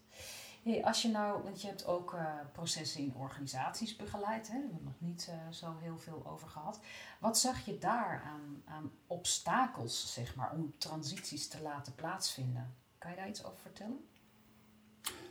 Hey, 0.67 0.85
als 0.85 1.03
je 1.03 1.09
nou, 1.09 1.43
want 1.43 1.61
je 1.61 1.67
hebt 1.67 1.87
ook 1.87 2.13
uh, 2.15 2.25
processen 2.53 3.01
in 3.01 3.15
organisaties 3.15 3.97
begeleid, 3.97 4.49
hè? 4.49 4.53
daar 4.53 4.63
hebben 4.63 4.79
we 4.79 4.85
nog 4.85 5.01
niet 5.01 5.29
uh, 5.31 5.53
zo 5.53 5.77
heel 5.81 5.99
veel 5.99 6.23
over 6.27 6.49
gehad. 6.49 6.81
Wat 7.21 7.39
zag 7.39 7.65
je 7.65 7.79
daar 7.79 8.23
aan, 8.27 8.63
aan 8.65 8.91
obstakels, 9.07 10.13
zeg 10.13 10.37
maar, 10.37 10.53
om 10.53 10.75
transities 10.79 11.49
te 11.49 11.63
laten 11.63 11.95
plaatsvinden? 11.95 12.75
Kan 12.99 13.11
je 13.11 13.17
daar 13.17 13.29
iets 13.29 13.45
over 13.45 13.59
vertellen? 13.59 13.99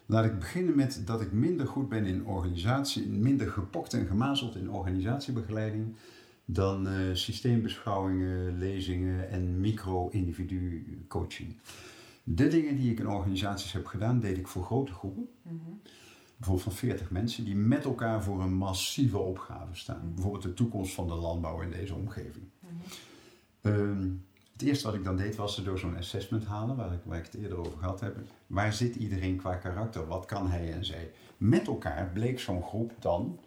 Laat 0.05 0.25
ik 0.25 0.39
beginnen 0.39 0.75
met 0.75 1.01
dat 1.05 1.21
ik 1.21 1.31
minder 1.31 1.67
goed 1.67 1.89
ben 1.89 2.05
in 2.05 2.25
organisatie, 2.25 3.07
minder 3.07 3.51
gepokt 3.51 3.93
en 3.93 4.07
gemazeld 4.07 4.55
in 4.55 4.69
organisatiebegeleiding 4.69 5.95
dan 6.45 6.87
uh, 6.87 7.15
systeembeschouwingen, 7.15 8.57
lezingen 8.57 9.29
en 9.29 9.59
micro-individu 9.59 11.05
coaching. 11.07 11.59
De 12.27 12.47
dingen 12.47 12.75
die 12.75 12.91
ik 12.91 12.99
in 12.99 13.07
organisaties 13.07 13.71
heb 13.71 13.85
gedaan, 13.85 14.19
deed 14.19 14.37
ik 14.37 14.47
voor 14.47 14.63
grote 14.63 14.93
groepen. 14.93 15.29
Mhm. 15.41 15.55
Bijvoorbeeld 16.37 16.67
van 16.67 16.77
40 16.77 17.09
mensen 17.09 17.45
die 17.45 17.55
met 17.55 17.85
elkaar 17.85 18.23
voor 18.23 18.41
een 18.41 18.53
massieve 18.53 19.17
opgave 19.17 19.75
staan. 19.75 20.05
Mhm. 20.05 20.13
Bijvoorbeeld 20.13 20.43
de 20.43 20.53
toekomst 20.53 20.93
van 20.93 21.07
de 21.07 21.13
landbouw 21.13 21.61
in 21.61 21.71
deze 21.71 21.95
omgeving. 21.95 22.45
Mm 23.61 24.23
het 24.57 24.67
eerste 24.67 24.85
wat 24.85 24.95
ik 24.95 25.03
dan 25.03 25.17
deed 25.17 25.35
was 25.35 25.55
ze 25.55 25.63
door 25.63 25.79
zo'n 25.79 25.97
assessment 25.97 26.45
halen, 26.45 26.75
waar 26.75 26.93
ik, 26.93 26.99
waar 27.03 27.17
ik 27.17 27.25
het 27.25 27.35
eerder 27.35 27.57
over 27.57 27.77
gehad 27.77 27.99
heb. 27.99 28.17
Waar 28.47 28.73
zit 28.73 28.95
iedereen 28.95 29.35
qua 29.35 29.55
karakter? 29.55 30.07
Wat 30.07 30.25
kan 30.25 30.49
hij 30.49 30.73
en 30.73 30.85
zij? 30.85 31.11
Met 31.37 31.67
elkaar 31.67 32.09
bleek 32.13 32.39
zo'n 32.39 32.63
groep 32.63 32.93
dan 32.99 33.39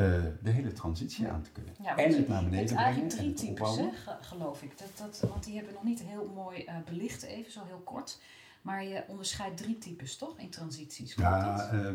uh, 0.00 0.22
de 0.42 0.50
hele 0.50 0.72
transitie 0.72 1.28
aan 1.28 1.42
te 1.42 1.50
kunnen. 1.50 1.74
Ja, 1.82 1.96
en 1.96 2.14
het 2.14 2.28
naar 2.28 2.44
beneden 2.44 2.64
brengen. 2.64 2.84
eigenlijk 2.84 3.14
drie 3.14 3.32
types, 3.32 3.76
hè, 3.76 3.88
geloof 4.20 4.62
ik. 4.62 4.78
Dat, 4.78 4.88
dat, 4.96 5.30
want 5.30 5.44
die 5.44 5.56
hebben 5.56 5.74
nog 5.74 5.84
niet 5.84 6.02
heel 6.02 6.32
mooi 6.34 6.64
uh, 6.64 6.74
belicht, 6.84 7.22
even 7.22 7.52
zo 7.52 7.60
heel 7.66 7.82
kort. 7.84 8.20
Maar 8.62 8.84
je 8.84 9.04
onderscheidt 9.06 9.56
drie 9.56 9.78
types, 9.78 10.16
toch, 10.16 10.38
in 10.38 10.50
transities? 10.50 11.14
Ja, 11.14 11.70
uh, 11.72 11.90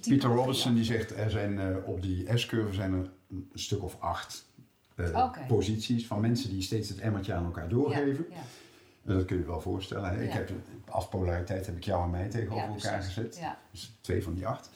Peter 0.00 0.30
Robinson 0.30 0.74
die 0.74 0.84
zegt, 0.84 1.16
er 1.16 1.30
zijn 1.30 1.84
op 1.84 2.02
die 2.02 2.38
S-curve 2.38 2.72
zijn 2.72 2.92
er 2.92 3.10
een 3.30 3.50
stuk 3.54 3.82
of 3.82 4.00
acht 4.00 4.46
posities 5.46 6.06
van 6.06 6.20
mensen 6.20 6.50
die 6.50 6.62
steeds 6.62 6.88
het 6.88 6.98
emmertje 6.98 7.34
aan 7.34 7.44
elkaar 7.44 7.68
doorgeven. 7.68 8.26
Ja, 8.30 8.36
ja. 8.36 9.14
Dat 9.14 9.24
kun 9.24 9.38
je 9.38 9.44
wel 9.44 9.60
voorstellen. 9.60 10.10
Hè? 10.10 10.22
Ik 10.22 10.32
heb, 10.32 10.50
als 10.88 11.08
polariteit 11.08 11.66
heb 11.66 11.76
ik 11.76 11.84
jou 11.84 12.04
en 12.04 12.10
mij 12.10 12.28
tegenover 12.28 12.68
elkaar 12.68 13.02
gezet. 13.02 13.40
Dus 13.70 13.98
twee 14.00 14.22
van 14.22 14.34
die 14.34 14.46
acht. 14.46 14.70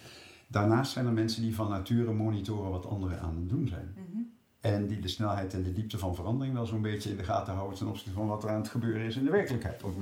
Daarnaast 0.52 0.92
zijn 0.92 1.06
er 1.06 1.12
mensen 1.12 1.42
die 1.42 1.54
van 1.54 1.68
nature 1.68 2.12
monitoren 2.12 2.70
wat 2.70 2.86
anderen 2.86 3.20
aan 3.20 3.36
het 3.36 3.48
doen 3.48 3.68
zijn. 3.68 3.94
Mm 3.96 4.04
-hmm. 4.12 4.32
En 4.60 4.86
die 4.86 5.00
de 5.00 5.08
snelheid 5.08 5.54
en 5.54 5.62
de 5.62 5.72
diepte 5.72 5.98
van 5.98 6.14
verandering 6.14 6.54
wel 6.54 6.66
zo'n 6.66 6.82
beetje 6.82 7.10
in 7.10 7.16
de 7.16 7.24
gaten 7.24 7.54
houden 7.54 7.78
ten 7.78 7.88
opzichte 7.88 8.12
van 8.12 8.26
wat 8.26 8.44
er 8.44 8.50
aan 8.50 8.60
het 8.60 8.68
gebeuren 8.68 9.06
is 9.06 9.16
in 9.16 9.24
de 9.24 9.30
werkelijkheid. 9.30 9.82
Of 9.82 9.92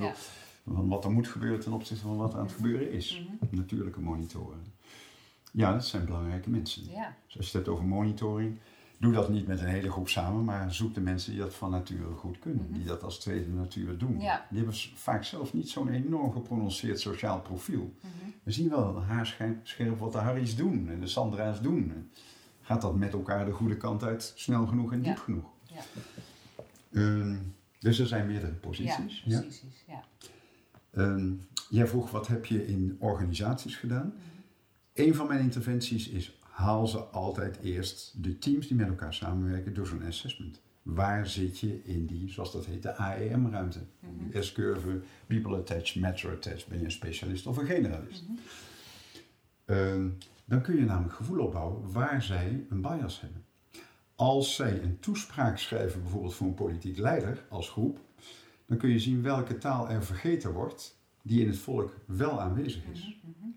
van 0.64 0.88
wat 0.88 1.04
er 1.04 1.10
moet 1.10 1.28
gebeuren 1.28 1.60
ten 1.60 1.72
opzichte 1.72 2.02
van 2.02 2.16
wat 2.16 2.32
er 2.32 2.38
aan 2.38 2.44
het 2.44 2.54
gebeuren 2.54 2.92
is. 2.92 3.20
Mm 3.20 3.26
-hmm. 3.26 3.58
Natuurlijke 3.58 4.00
monitoren. 4.00 4.58
Ja, 5.52 5.72
dat 5.72 5.86
zijn 5.86 6.04
belangrijke 6.04 6.50
mensen. 6.50 6.90
Ja. 6.90 7.16
Dus 7.26 7.36
als 7.36 7.50
je 7.50 7.56
het 7.56 7.66
hebt 7.66 7.68
over 7.68 7.84
monitoring, 7.84 8.58
doe 9.00 9.12
dat 9.12 9.28
niet 9.28 9.46
met 9.46 9.60
een 9.60 9.66
hele 9.66 9.90
groep 9.90 10.08
samen, 10.08 10.44
maar 10.44 10.74
zoek 10.74 10.94
de 10.94 11.00
mensen 11.00 11.32
die 11.32 11.40
dat 11.40 11.54
van 11.54 11.70
nature 11.70 12.14
goed 12.14 12.38
kunnen. 12.38 12.64
Mhm. 12.64 12.72
Die 12.72 12.84
dat 12.84 13.02
als 13.02 13.18
tweede 13.18 13.50
natuur 13.50 13.98
doen. 13.98 14.18
Die 14.18 14.58
hebben 14.58 14.74
vaak 14.94 15.24
zelf 15.24 15.52
niet 15.52 15.70
zo'n 15.70 15.88
enorm 15.88 16.32
geprononceerd 16.32 17.00
sociaal 17.00 17.40
profiel. 17.40 17.94
Mhm. 18.00 18.30
We 18.42 18.50
zien 18.50 18.68
wel 18.68 19.02
haarscherp 19.02 19.98
wat 19.98 20.12
de 20.12 20.18
Harry's 20.18 20.56
doen 20.56 20.88
en 20.90 21.00
de 21.00 21.06
Sandra's 21.06 21.60
doen. 21.60 22.10
Gaat 22.62 22.80
dat 22.80 22.96
met 22.96 23.12
elkaar 23.12 23.44
de 23.44 23.52
goede 23.52 23.76
kant 23.76 24.02
uit 24.02 24.32
snel 24.36 24.66
genoeg 24.66 24.92
en 24.92 25.02
diep 25.02 25.18
genoeg? 25.18 25.50
Ja. 25.62 25.80
Um, 26.90 27.54
dus 27.78 27.98
er 27.98 28.06
zijn 28.06 28.26
meerdere 28.26 28.52
posities. 28.52 29.22
Ja, 29.24 29.40
precies. 29.40 29.84
Ja. 29.86 30.04
Um, 30.90 31.48
jij 31.68 31.86
vroeg 31.86 32.10
wat 32.10 32.26
heb 32.26 32.46
je 32.46 32.66
in 32.66 32.96
organisaties 32.98 33.76
gedaan? 33.76 34.06
Mm 34.06 34.28
Een 34.94 35.14
van 35.14 35.26
mijn 35.26 35.40
interventies 35.40 36.08
is 36.08 36.39
haal 36.60 36.86
ze 36.86 36.98
altijd 36.98 37.58
eerst 37.62 38.22
de 38.22 38.38
teams 38.38 38.66
die 38.66 38.76
met 38.76 38.88
elkaar 38.88 39.14
samenwerken 39.14 39.74
door 39.74 39.86
zo'n 39.86 40.06
assessment. 40.06 40.60
Waar 40.82 41.26
zit 41.26 41.58
je 41.58 41.84
in 41.84 42.06
die, 42.06 42.30
zoals 42.30 42.52
dat 42.52 42.66
heet, 42.66 42.82
de 42.82 42.94
AEM-ruimte? 42.96 43.78
Mm 44.00 44.42
S-curve, 44.42 45.00
people 45.26 45.56
attached, 45.56 46.02
matter 46.02 46.30
attached. 46.30 46.68
Ben 46.68 46.78
je 46.78 46.84
een 46.84 46.90
specialist 46.90 47.46
of 47.46 47.56
een 47.56 47.66
generalist? 47.66 48.22
Mhm. 48.22 48.32
Ehm, 49.64 50.08
dan 50.44 50.62
kun 50.62 50.76
je 50.76 50.84
namelijk 50.84 51.14
gevoel 51.14 51.44
opbouwen 51.44 51.92
waar 51.92 52.22
zij 52.22 52.66
een 52.70 52.80
bias 52.80 53.20
hebben. 53.20 53.44
Als 54.14 54.54
zij 54.54 54.82
een 54.82 54.98
toespraak 54.98 55.58
schrijven, 55.58 56.02
bijvoorbeeld 56.02 56.34
voor 56.34 56.46
een 56.46 56.54
politiek 56.54 56.98
leider 56.98 57.44
als 57.48 57.70
groep, 57.70 57.98
dan 58.66 58.76
kun 58.78 58.90
je 58.90 58.98
zien 58.98 59.22
welke 59.22 59.58
taal 59.58 59.88
er 59.88 60.04
vergeten 60.04 60.52
wordt 60.52 60.98
die 61.22 61.40
in 61.40 61.48
het 61.48 61.58
volk 61.58 61.94
wel 62.06 62.40
aanwezig 62.40 62.82
is. 62.92 63.00
Mhm, 63.00 63.30
mhm. 63.38 63.50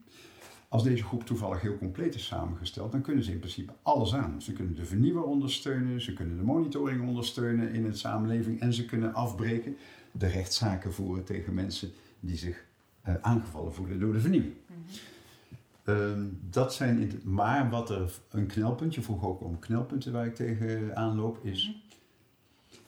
Als 0.74 0.84
deze 0.84 1.04
groep 1.04 1.26
toevallig 1.26 1.62
heel 1.62 1.78
compleet 1.78 2.16
is 2.16 2.26
samengesteld, 2.26 2.92
dan 2.92 3.02
kunnen 3.02 3.24
ze 3.24 3.32
in 3.32 3.40
principe 3.40 3.74
alles 3.82 4.14
aan. 4.14 4.42
Ze 4.42 4.54
kunnen 4.54 4.76
de 4.76 4.86
vernieuwer 4.86 5.24
ondersteunen, 5.24 6.02
ze 6.02 6.14
kunnen 6.14 6.38
de 6.38 6.44
monitoring 6.44 7.08
ondersteunen 7.08 7.74
in 7.74 7.86
het 7.86 7.98
samenleving 7.98 8.60
en 8.60 8.74
ze 8.74 8.86
kunnen 8.86 9.14
afbreken, 9.14 9.78
de 10.12 10.28
rechtszaken 10.28 10.94
voeren 10.94 11.24
tegen 11.24 11.54
mensen 11.54 11.92
die 12.20 12.38
zich 12.38 12.66
uh, 13.08 13.16
aangevallen 13.22 13.74
voelen 13.74 14.00
door 14.00 14.14
de 14.14 14.20
vernieuwing. 14.20 14.54
Mm 14.68 16.32
dat 16.50 16.74
zijn 16.74 17.12
maar 17.24 17.70
wat 17.70 17.90
er 17.90 18.20
een 18.30 18.48
knelpunt, 18.48 18.96
je 18.96 19.02
vroeg 19.02 19.24
ook 19.26 19.42
om 19.42 19.60
knelpunten 19.60 20.12
waar 20.12 20.26
ik 20.26 20.36
tegen 20.36 20.96
aanloop, 20.96 21.46
is. 21.46 21.68
Mhm. 21.68 21.78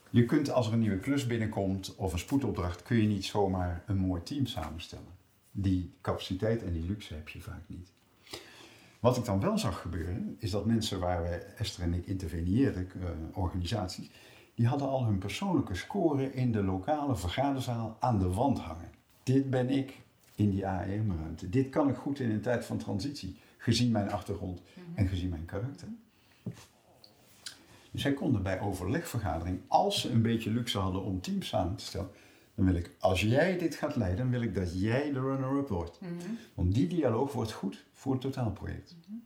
Je 0.09 0.25
kunt 0.25 0.51
als 0.51 0.67
er 0.67 0.73
een 0.73 0.79
nieuwe 0.79 0.99
klus 0.99 1.27
binnenkomt 1.27 1.95
of 1.95 2.13
een 2.13 2.19
spoedopdracht, 2.19 2.83
kun 2.83 3.01
je 3.01 3.07
niet 3.07 3.25
zomaar 3.25 3.83
een 3.85 3.97
mooi 3.97 4.23
team 4.23 4.45
samenstellen 4.45 5.14
die 5.57 5.93
capaciteit 6.01 6.63
en 6.63 6.71
die 6.71 6.85
luxe 6.85 7.13
heb 7.13 7.29
je 7.29 7.41
vaak 7.41 7.61
niet. 7.67 7.91
Wat 8.99 9.17
ik 9.17 9.25
dan 9.25 9.39
wel 9.39 9.57
zag 9.57 9.81
gebeuren, 9.81 10.35
is 10.39 10.51
dat 10.51 10.65
mensen 10.65 10.99
waar 10.99 11.23
we, 11.23 11.29
Esther 11.29 11.83
en 11.83 11.93
ik, 11.93 12.05
interveneerden, 12.05 12.87
uh, 12.97 13.09
organisaties, 13.33 14.09
die 14.55 14.67
hadden 14.67 14.87
al 14.87 15.05
hun 15.05 15.17
persoonlijke 15.17 15.75
score 15.75 16.33
in 16.33 16.51
de 16.51 16.63
lokale 16.63 17.15
vergaderzaal 17.15 17.97
aan 17.99 18.19
de 18.19 18.29
wand 18.29 18.59
hangen. 18.59 18.89
Dit 19.23 19.49
ben 19.49 19.69
ik 19.69 20.01
in 20.35 20.49
die 20.49 20.67
AEM-ruimte. 20.67 21.49
Dit 21.49 21.69
kan 21.69 21.89
ik 21.89 21.95
goed 21.95 22.19
in 22.19 22.31
een 22.31 22.41
tijd 22.41 22.65
van 22.65 22.77
transitie, 22.77 23.37
gezien 23.57 23.91
mijn 23.91 24.11
achtergrond 24.11 24.61
mhm. 24.61 24.97
en 24.97 25.07
gezien 25.07 25.29
mijn 25.29 25.45
karakter. 25.45 25.87
Dus 27.91 28.01
zij 28.01 28.13
konden 28.13 28.43
bij 28.43 28.59
overlegvergadering, 28.59 29.59
als 29.67 30.01
ze 30.01 30.11
een 30.11 30.21
beetje 30.21 30.51
luxe 30.51 30.79
hadden 30.79 31.03
om 31.03 31.21
teams 31.21 31.47
samen 31.47 31.75
te 31.75 31.85
stellen, 31.85 32.09
dan 32.55 32.65
wil 32.65 32.75
ik, 32.75 32.91
als 32.99 33.21
jij 33.21 33.57
dit 33.57 33.75
gaat 33.75 33.95
leiden, 33.95 34.29
wil 34.29 34.41
ik 34.41 34.55
dat 34.55 34.81
jij 34.81 35.11
de 35.11 35.19
runner-up 35.19 35.67
wordt. 35.67 36.01
Mhm. 36.01 36.11
Want 36.53 36.73
die 36.73 36.87
dialoog 36.87 37.31
wordt 37.31 37.51
goed 37.51 37.85
voor 37.93 38.11
het 38.11 38.21
totaalproject. 38.21 38.95
Mm 39.07 39.23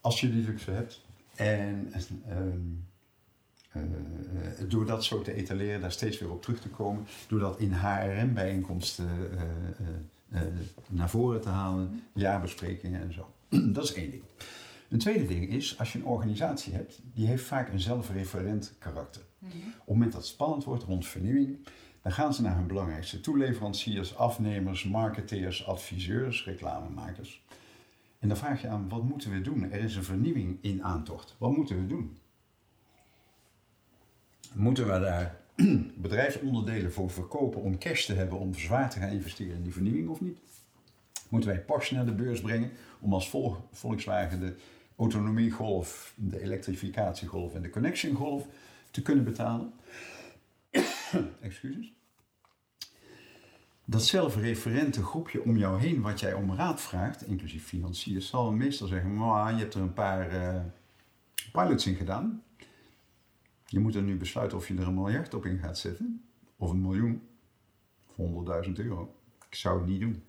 als 0.00 0.20
je 0.20 0.30
die 0.30 0.44
luxe 0.44 0.70
hebt 0.70 1.00
en 1.34 1.92
uh, 3.76 3.82
door 4.68 4.86
dat 4.86 5.04
zo 5.04 5.22
te 5.22 5.34
etaleren, 5.34 5.80
daar 5.80 5.92
steeds 5.92 6.18
weer 6.18 6.30
op 6.30 6.42
terug 6.42 6.60
te 6.60 6.68
komen, 6.68 7.06
door 7.28 7.40
dat 7.40 7.58
in 7.58 7.72
HRM-bijeenkomsten 7.72 9.08
naar 10.88 11.10
voren 11.10 11.40
te 11.40 11.48
halen, 11.48 11.84
mhm. 11.84 12.20
jaarbesprekingen 12.20 13.00
en 13.00 13.12
zo. 13.12 13.32
dat 13.72 13.84
is 13.84 13.92
één 13.92 14.10
ding. 14.10 14.22
Een 14.88 14.98
tweede 14.98 15.26
ding 15.26 15.48
is, 15.48 15.78
als 15.78 15.92
je 15.92 15.98
een 15.98 16.04
organisatie 16.04 16.72
hebt, 16.72 17.00
die 17.14 17.26
heeft 17.26 17.44
vaak 17.44 17.72
een 17.72 17.80
zelfreferent 17.80 18.74
karakter. 18.78 19.22
Op 19.42 19.52
het 19.78 19.86
moment 19.86 20.12
dat 20.12 20.20
het 20.20 20.30
spannend 20.30 20.64
wordt 20.64 20.82
rond 20.84 21.06
vernieuwing, 21.06 21.58
dan 22.02 22.12
gaan 22.12 22.34
ze 22.34 22.42
naar 22.42 22.56
hun 22.56 22.66
belangrijkste 22.66 23.20
toeleveranciers, 23.20 24.16
afnemers, 24.16 24.84
marketeers, 24.84 25.66
adviseurs, 25.66 26.44
reclamemakers. 26.44 27.42
En 28.18 28.28
dan 28.28 28.36
vraag 28.36 28.62
je 28.62 28.68
aan, 28.68 28.88
wat 28.88 29.02
moeten 29.02 29.30
we 29.32 29.40
doen? 29.40 29.72
Er 29.72 29.80
is 29.80 29.96
een 29.96 30.04
vernieuwing 30.04 30.58
in 30.60 30.84
aantocht. 30.84 31.36
Wat 31.38 31.56
moeten 31.56 31.76
we 31.76 31.86
doen? 31.86 32.16
Moeten 34.52 34.84
we 34.92 35.00
daar 35.00 35.40
bedrijfsonderdelen 35.96 36.92
voor 36.92 37.10
verkopen 37.10 37.60
om 37.60 37.78
cash 37.78 38.04
te 38.04 38.14
hebben 38.14 38.38
om 38.38 38.54
zwaar 38.54 38.90
te 38.90 38.98
gaan 38.98 39.10
investeren 39.10 39.56
in 39.56 39.62
die 39.62 39.72
vernieuwing 39.72 40.08
of 40.08 40.20
niet? 40.20 40.38
Moeten 41.28 41.50
wij 41.50 41.60
Porsche 41.60 41.94
naar 41.94 42.06
de 42.06 42.14
beurs 42.14 42.40
brengen 42.40 42.70
om 43.00 43.12
als 43.12 43.30
Volkswagen 43.70 44.40
de 44.40 44.56
autonomiegolf, 44.96 46.14
de 46.16 46.42
elektrificatiegolf 46.42 47.54
en 47.54 47.62
de 47.62 47.70
connectiongolf 47.70 48.46
te 48.92 49.02
kunnen 49.02 49.24
betalen. 49.24 49.72
Excuses. 51.40 51.92
Dat 53.84 54.04
zelfreferente 54.04 55.02
groepje 55.02 55.42
om 55.42 55.56
jou 55.56 55.80
heen, 55.80 56.00
wat 56.00 56.20
jij 56.20 56.34
om 56.34 56.54
raad 56.54 56.80
vraagt, 56.80 57.26
inclusief 57.26 57.64
financiers, 57.64 58.28
zal 58.28 58.52
meestal 58.52 58.86
zeggen: 58.86 59.14
je 59.14 59.62
hebt 59.62 59.74
er 59.74 59.80
een 59.80 59.92
paar 59.92 60.34
uh, 60.34 60.60
pilots 61.52 61.86
in 61.86 61.94
gedaan. 61.94 62.42
Je 63.66 63.78
moet 63.78 63.94
er 63.94 64.02
nu 64.02 64.16
besluiten 64.16 64.58
of 64.58 64.68
je 64.68 64.74
er 64.74 64.86
een 64.86 64.94
miljard 64.94 65.34
op 65.34 65.46
in 65.46 65.58
gaat 65.58 65.78
zetten, 65.78 66.24
of 66.56 66.70
een 66.70 66.80
miljoen, 66.80 67.22
of 68.16 68.66
100.000 68.66 68.72
euro. 68.72 69.14
Ik 69.48 69.54
zou 69.54 69.78
het 69.78 69.88
niet 69.88 70.00
doen. 70.00 70.22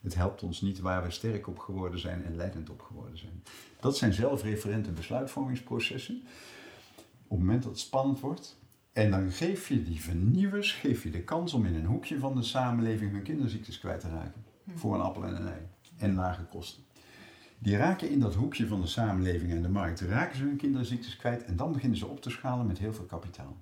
Het 0.00 0.14
helpt 0.14 0.42
ons 0.42 0.60
niet 0.60 0.78
waar 0.78 1.02
we 1.02 1.10
sterk 1.10 1.46
op 1.46 1.58
geworden 1.58 2.00
zijn 2.00 2.24
en 2.24 2.36
leidend 2.36 2.70
op 2.70 2.80
geworden 2.82 3.18
zijn. 3.18 3.42
Dat 3.80 3.96
zijn 3.96 4.12
zelfreferente 4.12 4.90
besluitvormingsprocessen. 4.90 6.22
Op 7.28 7.36
het 7.36 7.46
moment 7.46 7.62
dat 7.62 7.72
het 7.72 7.80
spannend 7.80 8.20
wordt, 8.20 8.58
en 8.92 9.10
dan 9.10 9.30
geef 9.30 9.68
je 9.68 9.82
die 9.82 10.00
vernieuwers 10.00 10.72
geef 10.72 11.02
je 11.02 11.10
de 11.10 11.22
kans 11.22 11.52
om 11.52 11.66
in 11.66 11.74
een 11.74 11.84
hoekje 11.84 12.18
van 12.18 12.34
de 12.34 12.42
samenleving 12.42 13.12
hun 13.12 13.22
kinderziektes 13.22 13.78
kwijt 13.78 14.00
te 14.00 14.08
raken. 14.08 14.44
voor 14.74 14.94
een 14.94 15.00
appel 15.00 15.24
en 15.24 15.36
een 15.36 15.48
ei. 15.48 15.60
En 15.96 16.14
lage 16.14 16.42
kosten. 16.42 16.82
Die 17.58 17.76
raken 17.76 18.10
in 18.10 18.20
dat 18.20 18.34
hoekje 18.34 18.66
van 18.66 18.80
de 18.80 18.86
samenleving 18.86 19.50
en 19.50 19.62
de 19.62 19.68
markt, 19.68 20.00
raken 20.00 20.36
ze 20.36 20.42
hun 20.42 20.56
kinderziektes 20.56 21.16
kwijt 21.16 21.44
en 21.44 21.56
dan 21.56 21.72
beginnen 21.72 21.98
ze 21.98 22.06
op 22.06 22.20
te 22.20 22.30
schalen 22.30 22.66
met 22.66 22.78
heel 22.78 22.92
veel 22.92 23.04
kapitaal. 23.04 23.56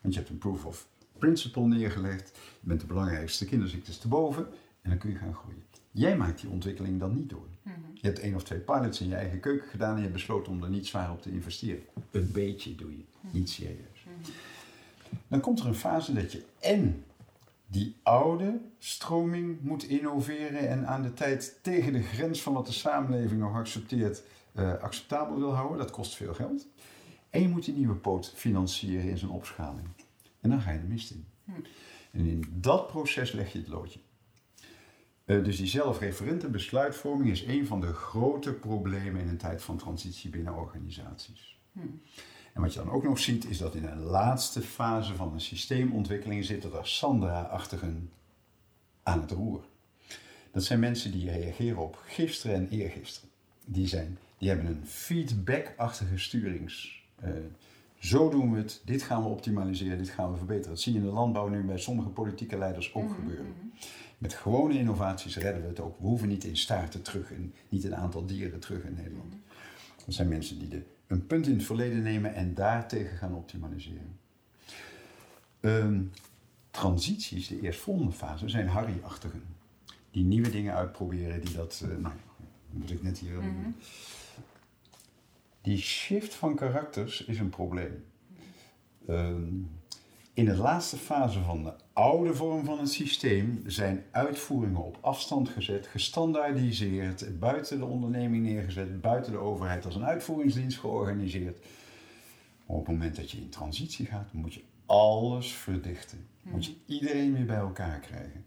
Want 0.00 0.14
je 0.14 0.20
hebt 0.20 0.32
een 0.32 0.38
proof 0.38 0.64
of 0.64 0.88
principle 1.18 1.66
neergelegd, 1.66 2.38
je 2.60 2.68
bent 2.68 2.80
de 2.80 2.86
belangrijkste 2.86 3.44
kinderziektes 3.44 3.98
te 3.98 4.08
boven 4.08 4.46
en 4.82 4.90
dan 4.90 4.98
kun 4.98 5.10
je 5.10 5.16
gaan 5.16 5.34
groeien. 5.34 5.62
Jij 5.92 6.16
maakt 6.16 6.40
die 6.40 6.50
ontwikkeling 6.50 7.00
dan 7.00 7.14
niet 7.14 7.30
door. 7.30 7.46
Je 7.94 8.06
hebt 8.08 8.18
één 8.18 8.34
of 8.34 8.42
twee 8.42 8.58
pilots 8.58 9.00
in 9.00 9.08
je 9.08 9.14
eigen 9.14 9.40
keuken 9.40 9.68
gedaan 9.68 9.90
en 9.90 9.96
je 9.96 10.02
hebt 10.02 10.12
besloten 10.12 10.52
om 10.52 10.62
er 10.62 10.70
niet 10.70 10.86
zwaar 10.86 11.10
op 11.10 11.22
te 11.22 11.30
investeren. 11.30 11.82
Een 12.10 12.32
beetje 12.32 12.74
doe 12.74 12.96
je, 12.96 13.04
niet 13.30 13.50
serieus. 13.50 14.06
Dan 15.28 15.40
komt 15.40 15.60
er 15.60 15.66
een 15.66 15.74
fase 15.74 16.12
dat 16.12 16.32
je 16.32 16.44
en 16.60 17.04
die 17.66 17.96
oude 18.02 18.60
stroming 18.78 19.60
moet 19.60 19.84
innoveren 19.84 20.68
en 20.68 20.86
aan 20.86 21.02
de 21.02 21.12
tijd 21.12 21.58
tegen 21.62 21.92
de 21.92 22.02
grens 22.02 22.42
van 22.42 22.52
wat 22.52 22.66
de 22.66 22.72
samenleving 22.72 23.40
nog 23.40 23.54
accepteert, 23.54 24.22
uh, 24.52 24.74
acceptabel 24.74 25.38
wil 25.38 25.54
houden. 25.54 25.78
Dat 25.78 25.90
kost 25.90 26.14
veel 26.14 26.34
geld. 26.34 26.66
En 27.30 27.42
je 27.42 27.48
moet 27.48 27.64
die 27.64 27.74
nieuwe 27.74 27.94
poot 27.94 28.32
financieren 28.34 29.10
in 29.10 29.18
zijn 29.18 29.30
opschaling. 29.30 29.86
En 30.40 30.50
dan 30.50 30.60
ga 30.60 30.70
je 30.70 30.80
de 30.80 30.86
mist 30.86 31.10
in. 31.10 31.26
En 32.10 32.26
in 32.26 32.44
dat 32.60 32.86
proces 32.86 33.32
leg 33.32 33.52
je 33.52 33.58
het 33.58 33.68
loodje. 33.68 33.98
Uh, 35.26 35.44
dus 35.44 35.56
die 35.56 35.66
zelfreferente 35.66 36.48
besluitvorming 36.48 37.30
is 37.30 37.44
een 37.44 37.66
van 37.66 37.80
de 37.80 37.92
grote 37.92 38.52
problemen 38.52 39.20
in 39.20 39.28
een 39.28 39.36
tijd 39.36 39.62
van 39.62 39.76
transitie 39.76 40.30
binnen 40.30 40.54
organisaties. 40.54 41.58
En 42.52 42.60
wat 42.60 42.72
je 42.72 42.78
dan 42.78 42.90
ook 42.90 43.02
nog 43.02 43.18
ziet, 43.18 43.50
is 43.50 43.58
dat 43.58 43.74
in 43.74 43.82
de 43.82 43.96
laatste 43.96 44.60
fase 44.60 45.14
van 45.14 45.32
een 45.32 45.40
systeemontwikkeling 45.40 46.44
zitten 46.44 46.72
er 46.72 46.86
Sandra-achtigen 46.86 48.10
aan 49.02 49.20
het 49.20 49.30
roer. 49.30 49.64
Dat 50.50 50.64
zijn 50.64 50.80
mensen 50.80 51.12
die 51.12 51.30
reageren 51.30 51.82
op 51.82 52.02
gisteren 52.04 52.56
en 52.56 52.68
eergisteren. 52.68 53.30
Die, 53.64 53.86
zijn, 53.86 54.18
die 54.38 54.48
hebben 54.48 54.66
een 54.66 54.86
feedback-achtige 54.86 56.18
sturings. 56.18 57.04
Uh, 57.24 57.30
zo 57.98 58.30
doen 58.30 58.52
we 58.52 58.58
het, 58.58 58.82
dit 58.84 59.02
gaan 59.02 59.22
we 59.22 59.28
optimaliseren, 59.28 59.98
dit 59.98 60.08
gaan 60.08 60.30
we 60.30 60.36
verbeteren. 60.36 60.70
Dat 60.70 60.80
zie 60.80 60.92
je 60.92 60.98
in 60.98 61.04
de 61.04 61.10
landbouw 61.12 61.48
nu 61.48 61.62
bij 61.62 61.78
sommige 61.78 62.08
politieke 62.08 62.58
leiders 62.58 62.94
ook 62.94 63.14
gebeuren. 63.14 63.54
Met 64.22 64.34
gewone 64.34 64.78
innovaties 64.78 65.36
redden 65.36 65.62
we 65.62 65.68
het 65.68 65.80
ook. 65.80 65.98
We 65.98 66.06
hoeven 66.06 66.28
niet 66.28 66.44
in 66.44 66.56
staarten 66.56 67.02
terug 67.02 67.32
en 67.32 67.54
niet 67.68 67.84
een 67.84 67.96
aantal 67.96 68.26
dieren 68.26 68.60
terug 68.60 68.82
in 68.82 68.94
Nederland. 68.94 69.34
Dat 70.04 70.14
zijn 70.14 70.28
mensen 70.28 70.58
die 70.58 70.68
de 70.68 70.82
een 71.06 71.26
punt 71.26 71.46
in 71.46 71.52
het 71.52 71.64
verleden 71.64 72.02
nemen 72.02 72.34
en 72.34 72.54
daartegen 72.54 73.16
gaan 73.16 73.34
optimaliseren. 73.34 74.18
Um, 75.60 76.10
transities, 76.70 77.48
de 77.48 77.60
eerstvolgende 77.60 78.12
fase, 78.12 78.48
zijn 78.48 78.68
Harry-achtigen. 78.68 79.42
Die 80.10 80.24
nieuwe 80.24 80.50
dingen 80.50 80.74
uitproberen, 80.74 81.40
die 81.40 81.54
dat, 81.54 81.82
uh, 81.84 81.96
nou, 81.96 82.14
moet 82.70 82.90
ik 82.90 83.02
net 83.02 83.18
hier. 83.18 83.34
Mm 83.34 83.62
-hmm. 83.62 83.74
Die 85.60 85.78
shift 85.78 86.34
van 86.34 86.54
karakters 86.54 87.24
is 87.24 87.38
een 87.38 87.50
probleem. 87.50 88.04
Um, 89.08 89.70
in 90.34 90.44
de 90.44 90.56
laatste 90.56 90.96
fase 90.96 91.40
van 91.40 91.64
de 91.64 91.74
oude 91.92 92.34
vorm 92.34 92.64
van 92.64 92.78
het 92.78 92.90
systeem 92.90 93.62
zijn 93.66 94.04
uitvoeringen 94.10 94.84
op 94.84 94.98
afstand 95.00 95.48
gezet, 95.48 95.86
gestandaardiseerd, 95.86 97.38
buiten 97.38 97.78
de 97.78 97.84
onderneming 97.84 98.44
neergezet, 98.44 99.00
buiten 99.00 99.32
de 99.32 99.38
overheid 99.38 99.84
als 99.84 99.94
een 99.94 100.04
uitvoeringsdienst 100.04 100.78
georganiseerd. 100.78 101.58
Maar 102.66 102.76
op 102.76 102.86
het 102.86 102.96
moment 102.96 103.16
dat 103.16 103.30
je 103.30 103.38
in 103.38 103.48
transitie 103.48 104.06
gaat, 104.06 104.32
moet 104.32 104.54
je 104.54 104.62
alles 104.86 105.52
verdichten. 105.52 106.26
Moet 106.42 106.64
je 106.64 106.74
iedereen 106.86 107.32
weer 107.32 107.46
bij 107.46 107.56
elkaar 107.56 107.98
krijgen. 107.98 108.44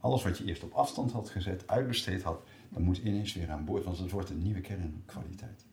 Alles 0.00 0.22
wat 0.22 0.38
je 0.38 0.44
eerst 0.44 0.62
op 0.62 0.72
afstand 0.72 1.12
had 1.12 1.30
gezet, 1.30 1.62
uitbesteed 1.66 2.22
had, 2.22 2.42
dat 2.68 2.82
moet 2.82 2.98
ineens 2.98 3.34
weer 3.34 3.50
aan 3.50 3.64
boord, 3.64 3.84
want 3.84 3.98
het 3.98 4.10
wordt 4.10 4.30
een 4.30 4.42
nieuwe 4.42 4.60
kernkwaliteit. 4.60 5.64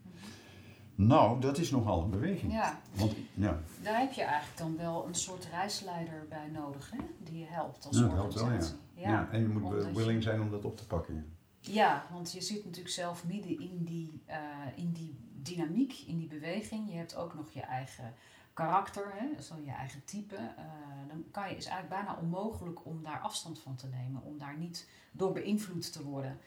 Nou, 0.94 1.40
dat 1.40 1.58
is 1.58 1.70
nogal 1.70 2.02
een 2.02 2.10
beweging. 2.10 2.52
Ja. 2.52 2.80
Want, 2.94 3.14
ja. 3.34 3.60
Daar 3.82 3.98
heb 3.98 4.12
je 4.12 4.22
eigenlijk 4.22 4.58
dan 4.58 4.76
wel 4.76 5.06
een 5.06 5.14
soort 5.14 5.44
reisleider 5.50 6.26
bij 6.28 6.48
nodig, 6.52 6.90
hè? 6.90 6.98
die 7.18 7.38
je 7.38 7.46
helpt 7.46 7.86
als 7.86 7.96
ja, 7.98 8.02
dat 8.02 8.12
helpt 8.12 8.34
wel, 8.34 8.50
ja. 8.52 8.60
ja. 8.94 9.28
En 9.30 9.40
je 9.40 9.48
moet 9.48 9.62
Omdat 9.62 9.92
willing 9.92 10.16
je- 10.16 10.22
zijn 10.22 10.40
om 10.40 10.50
dat 10.50 10.64
op 10.64 10.76
te 10.76 10.86
pakken. 10.86 11.36
Ja, 11.60 12.06
want 12.12 12.32
je 12.32 12.40
zit 12.40 12.64
natuurlijk 12.64 12.94
zelf 12.94 13.24
midden 13.26 13.60
in 13.60 13.84
die, 13.84 14.22
eh, 14.26 14.38
in 14.74 14.92
die 14.92 15.16
dynamiek, 15.42 15.92
in 16.06 16.18
die 16.18 16.28
beweging. 16.28 16.90
Je 16.90 16.96
hebt 16.96 17.16
ook 17.16 17.34
nog 17.34 17.50
je 17.50 17.60
eigen 17.60 18.14
karakter, 18.52 19.12
hè? 19.14 19.42
zo 19.42 19.54
je 19.64 19.70
eigen 19.70 20.04
type. 20.04 20.36
Eh, 20.36 20.64
dan 21.08 21.24
kan 21.30 21.48
je, 21.48 21.56
is 21.56 21.66
eigenlijk 21.66 22.04
bijna 22.04 22.20
onmogelijk 22.20 22.86
om 22.86 23.02
daar 23.02 23.20
afstand 23.20 23.58
van 23.58 23.76
te 23.76 23.86
nemen, 23.86 24.22
om 24.22 24.38
daar 24.38 24.56
niet 24.58 24.88
door 25.12 25.32
beïnvloed 25.32 25.92
te 25.92 26.02
worden. 26.04 26.38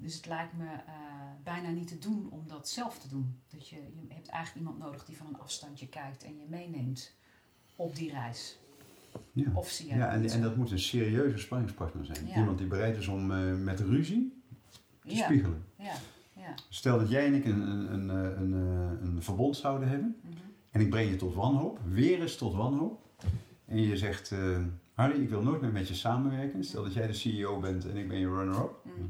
Dus 0.00 0.14
het 0.14 0.26
lijkt 0.26 0.56
me 0.56 0.64
eh, 0.64 0.92
bijna 1.44 1.68
niet 1.68 1.88
te 1.88 1.98
doen 1.98 2.30
om 2.30 2.48
dat 2.48 2.68
zelf 2.68 2.98
te 2.98 3.08
doen. 3.08 3.40
Dat 3.48 3.68
je, 3.68 3.76
je 3.76 4.14
hebt 4.14 4.28
eigenlijk 4.28 4.66
iemand 4.66 4.84
nodig 4.84 5.04
die 5.04 5.16
van 5.16 5.26
een 5.26 5.38
afstandje 5.38 5.88
kijkt 5.88 6.24
en 6.24 6.36
je 6.38 6.44
meeneemt 6.48 7.14
op 7.76 7.96
die 7.96 8.10
reis. 8.10 8.58
Ja. 9.32 9.50
Of 9.54 9.68
zie 9.68 9.86
jij 9.86 9.96
Ja, 9.96 10.10
en, 10.10 10.28
en 10.28 10.42
dat 10.42 10.56
moet 10.56 10.70
een 10.70 10.78
serieuze 10.78 11.38
spanningspartner 11.38 12.04
zijn. 12.04 12.26
Ja. 12.26 12.36
Iemand 12.36 12.58
die 12.58 12.66
bereid 12.66 12.96
is 12.96 13.06
om 13.06 13.32
eh, 13.32 13.54
met 13.54 13.80
ruzie 13.80 14.42
te 15.02 15.14
ja, 15.14 15.24
spiegelen. 15.24 15.64
ja, 15.76 15.94
ja. 16.32 16.54
Stel 16.68 16.98
dat 16.98 17.10
jij 17.10 17.26
en 17.26 17.34
ik 17.34 17.44
een, 17.44 17.60
een, 17.60 17.92
een, 17.92 18.10
eh, 18.10 18.40
een, 18.40 18.52
een 19.02 19.22
verbond 19.22 19.56
zouden 19.56 19.88
hebben. 19.88 20.16
Mhm. 20.22 20.34
En 20.70 20.80
ik 20.80 20.90
breng 20.90 21.10
je 21.10 21.16
tot 21.16 21.34
wanhoop, 21.34 21.80
weer 21.84 22.20
eens 22.20 22.36
tot 22.36 22.54
wanhoop. 22.54 23.08
En 23.64 23.82
je 23.82 23.96
zegt, 23.96 24.32
eh, 24.32 24.62
Harry, 24.94 25.22
ik 25.22 25.28
wil 25.28 25.42
nooit 25.42 25.60
meer 25.60 25.72
met 25.72 25.88
je 25.88 25.94
samenwerken. 25.94 26.64
Stel 26.64 26.82
dat 26.82 26.94
jij 26.94 27.06
de 27.06 27.12
CEO 27.12 27.60
bent 27.60 27.88
en 27.88 27.96
ik 27.96 28.08
ben 28.08 28.18
je 28.18 28.28
runner-up. 28.28 28.72
Mhm. 28.84 29.06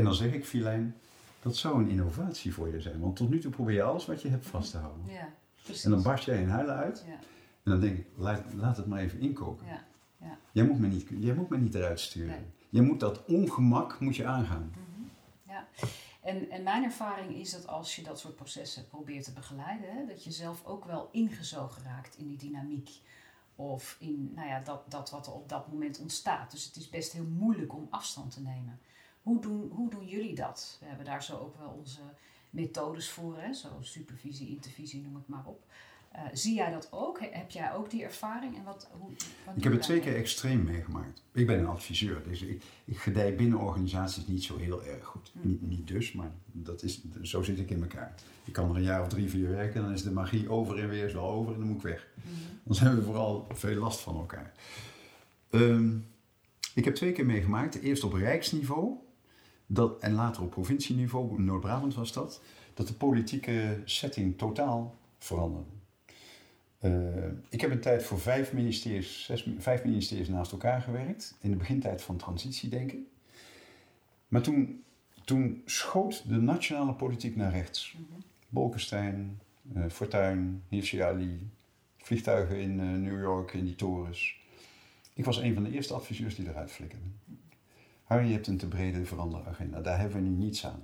En 0.00 0.06
dan 0.06 0.14
zeg 0.14 0.32
ik, 0.32 0.44
Filijn, 0.44 0.96
dat 1.42 1.56
zou 1.56 1.82
een 1.82 1.88
innovatie 1.88 2.54
voor 2.54 2.68
je 2.68 2.80
zijn. 2.80 3.00
Want 3.00 3.16
tot 3.16 3.30
nu 3.30 3.38
toe 3.40 3.50
probeer 3.50 3.74
je 3.74 3.82
alles 3.82 4.06
wat 4.06 4.22
je 4.22 4.28
hebt 4.28 4.46
vast 4.46 4.70
te 4.70 4.76
houden. 4.76 5.02
ja, 5.06 5.28
precies. 5.62 5.84
En 5.84 5.90
dan 5.90 6.02
barst 6.02 6.24
jij 6.24 6.40
in 6.40 6.48
huilen 6.48 6.74
uit. 6.74 7.04
ja, 7.06 7.12
En 7.62 7.70
dan 7.70 7.80
denk 7.80 7.98
ik, 7.98 8.06
laat, 8.16 8.42
laat 8.54 8.76
het 8.76 8.86
maar 8.86 9.00
even 9.00 9.20
inkoken. 9.20 9.66
ja, 9.66 9.84
ja. 10.16 10.38
Jij 10.52 10.64
moet 10.64 10.78
me 10.78 10.86
niet, 10.86 11.08
jij 11.18 11.34
moet 11.34 11.48
me 11.48 11.58
niet 11.58 11.74
eruit 11.74 12.00
sturen. 12.00 12.28
Nee. 12.28 12.44
Je 12.68 12.82
moet 12.82 13.00
dat 13.00 13.24
ongemak 13.24 14.00
moet 14.00 14.16
je 14.16 14.26
aangaan. 14.26 14.72
Ja, 15.42 15.66
en, 16.20 16.50
en 16.50 16.62
mijn 16.62 16.84
ervaring 16.84 17.34
is 17.34 17.50
dat 17.50 17.66
als 17.66 17.96
je 17.96 18.02
dat 18.02 18.18
soort 18.18 18.36
processen 18.36 18.88
probeert 18.88 19.24
te 19.24 19.32
begeleiden, 19.32 19.90
hè, 19.96 20.06
dat 20.06 20.24
je 20.24 20.30
zelf 20.30 20.64
ook 20.64 20.84
wel 20.84 21.08
ingezogen 21.12 21.82
raakt 21.82 22.16
in 22.18 22.26
die 22.26 22.38
dynamiek. 22.38 22.90
Of 23.56 23.96
in 23.98 24.32
nou 24.34 24.48
ja, 24.48 24.60
dat, 24.60 24.90
dat 24.90 25.10
wat 25.10 25.26
er 25.26 25.32
op 25.32 25.48
dat 25.48 25.68
moment 25.68 25.98
ontstaat. 26.00 26.50
Dus 26.50 26.64
het 26.64 26.76
is 26.76 26.88
best 26.88 27.12
heel 27.12 27.24
moeilijk 27.24 27.74
om 27.74 27.86
afstand 27.90 28.30
te 28.30 28.40
nemen. 28.40 28.80
Hoe 29.22 29.40
doen, 29.40 29.70
hoe 29.74 29.90
doen 29.90 30.06
jullie 30.06 30.34
dat? 30.34 30.76
We 30.80 30.86
hebben 30.86 31.04
daar 31.06 31.22
zo 31.22 31.36
ook 31.38 31.58
wel 31.58 31.74
onze 31.78 32.00
methodes 32.50 33.10
voor, 33.10 33.38
hè? 33.38 33.52
zo 33.52 33.68
supervisie, 33.80 34.48
intervisie, 34.48 35.02
noem 35.02 35.14
het 35.14 35.28
maar 35.28 35.44
op. 35.46 35.64
Eh, 36.10 36.22
zie 36.32 36.54
jij 36.54 36.70
dat 36.70 36.88
ook? 36.90 37.20
He- 37.20 37.28
Heb 37.32 37.50
jij 37.50 37.74
ook 37.74 37.90
die 37.90 38.02
ervaring? 38.04 38.56
En 38.56 38.64
wat, 38.64 38.88
hoe, 38.98 39.10
wat 39.46 39.56
Ik 39.56 39.62
heb 39.62 39.72
het 39.72 39.82
twee 39.82 40.00
keer 40.00 40.16
extreem 40.16 40.64
meegemaakt. 40.64 41.22
Ik 41.32 41.46
ben 41.46 41.58
een 41.58 41.66
adviseur, 41.66 42.22
dus 42.28 42.42
ik, 42.42 42.62
ik 42.84 42.98
gedij 42.98 43.34
binnen 43.34 43.58
organisaties 43.58 44.26
niet 44.26 44.44
zo 44.44 44.56
heel 44.56 44.84
erg 44.84 45.04
goed. 45.04 45.32
Hm. 45.40 45.48
Niet, 45.48 45.62
niet 45.62 45.86
dus, 45.88 46.12
maar 46.12 46.30
dat 46.44 46.82
is, 46.82 47.00
zo 47.22 47.42
zit 47.42 47.58
ik 47.58 47.70
in 47.70 47.82
elkaar. 47.82 48.14
Ik 48.44 48.52
kan 48.52 48.70
er 48.70 48.76
een 48.76 48.82
jaar 48.82 49.00
of 49.02 49.08
drie, 49.08 49.30
vier 49.30 49.48
werken, 49.48 49.82
dan 49.82 49.92
is 49.92 50.02
de 50.02 50.10
magie 50.10 50.50
over 50.50 50.78
en 50.78 50.88
weer 50.88 51.06
is 51.06 51.12
wel 51.12 51.30
over 51.30 51.52
en 51.52 51.58
dan 51.58 51.68
moet 51.68 51.76
ik 51.76 51.82
weg. 51.82 52.08
Mhm. 52.14 52.34
Dan 52.64 52.76
hebben 52.76 52.98
we 52.98 53.04
vooral 53.04 53.46
veel 53.52 53.80
last 53.80 54.00
van 54.00 54.16
elkaar. 54.16 54.52
Ehm, 55.50 55.96
ik 56.74 56.84
heb 56.84 56.94
twee 56.94 57.12
keer 57.12 57.26
meegemaakt. 57.26 57.74
Eerst 57.80 58.04
op 58.04 58.12
rijksniveau 58.12 58.94
dat, 59.72 60.00
en 60.00 60.12
later 60.12 60.42
op 60.42 60.50
provincieniveau, 60.50 61.36
in 61.36 61.44
Noord-Brabant 61.44 61.94
was 61.94 62.12
dat, 62.12 62.42
dat 62.74 62.86
de 62.86 62.94
politieke 62.94 63.80
setting 63.84 64.38
totaal 64.38 64.94
veranderde. 65.18 65.70
Eh, 66.78 66.90
ik 67.48 67.60
heb 67.60 67.70
een 67.70 67.80
tijd 67.80 68.02
voor 68.02 68.20
vijf 68.20 68.52
ministeries, 68.52 69.24
zes, 69.24 69.48
vijf 69.58 69.84
ministeries 69.84 70.28
naast 70.28 70.52
elkaar 70.52 70.82
gewerkt. 70.82 71.36
In 71.40 71.50
de 71.50 71.56
begintijd 71.56 72.02
van 72.02 72.16
transitiedenken. 72.16 73.06
Maar 74.28 74.42
toen, 74.42 74.84
toen 75.24 75.62
schoot 75.64 76.28
de 76.28 76.40
nationale 76.40 76.94
politiek 76.94 77.36
naar 77.36 77.52
rechts. 77.52 77.92
Mhm. 77.92 78.20
Bolkestein, 78.48 79.40
eh 79.74 79.84
Fortuyn, 79.88 80.62
Hirsi 80.68 81.00
Ali, 81.00 81.50
vliegtuigen 81.96 82.60
in 82.60 82.80
eh, 82.80 82.86
New 82.86 83.20
York, 83.20 83.52
in 83.52 83.64
die 83.64 83.74
torens. 83.74 84.38
Ik 85.14 85.24
was 85.24 85.36
een 85.36 85.54
van 85.54 85.62
de 85.62 85.70
eerste 85.70 85.94
adviseurs 85.94 86.34
die 86.34 86.48
eruit 86.48 86.70
flikkerden. 86.70 87.14
Harry, 88.10 88.26
je 88.26 88.32
hebt 88.32 88.46
een 88.46 88.56
te 88.56 88.68
brede 88.68 89.04
veranderagenda. 89.04 89.80
Daar 89.80 89.98
hebben 89.98 90.22
we 90.22 90.28
nu 90.28 90.36
niets 90.36 90.66
aan. 90.66 90.82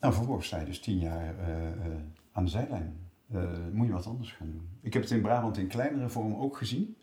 Nou, 0.00 0.14
vervolgens 0.14 0.46
sta 0.46 0.58
je 0.58 0.64
dus 0.64 0.80
tien 0.80 0.98
jaar 0.98 1.38
eh, 1.38 1.66
eh, 1.66 1.92
aan 2.32 2.44
de 2.44 2.50
zijlijn. 2.50 3.10
Eh, 3.32 3.42
moet 3.72 3.86
je 3.86 3.92
wat 3.92 4.06
anders 4.06 4.32
gaan 4.32 4.50
doen. 4.50 4.68
Ik 4.80 4.92
heb 4.92 5.02
het 5.02 5.10
in 5.10 5.20
Brabant 5.20 5.56
in 5.56 5.66
kleinere 5.66 6.08
vorm 6.08 6.34
ook 6.34 6.56
gezien. 6.56 6.96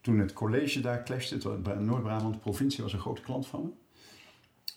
Toen 0.00 0.18
het 0.18 0.32
college 0.32 0.80
daar 0.80 1.02
clashte, 1.02 1.58
Noord-Brabant, 1.78 2.40
provincie, 2.40 2.82
was 2.82 2.92
een 2.92 2.98
grote 2.98 3.22
klant 3.22 3.46
van 3.46 3.62
me. 3.62 3.70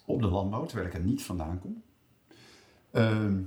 Op 0.05 0.21
de 0.21 0.27
landbouw, 0.27 0.65
terwijl 0.65 0.87
ik 0.87 0.93
er 0.93 1.03
niet 1.03 1.23
vandaan 1.23 1.59
kom. 1.59 1.83
Ehm, 2.91 3.41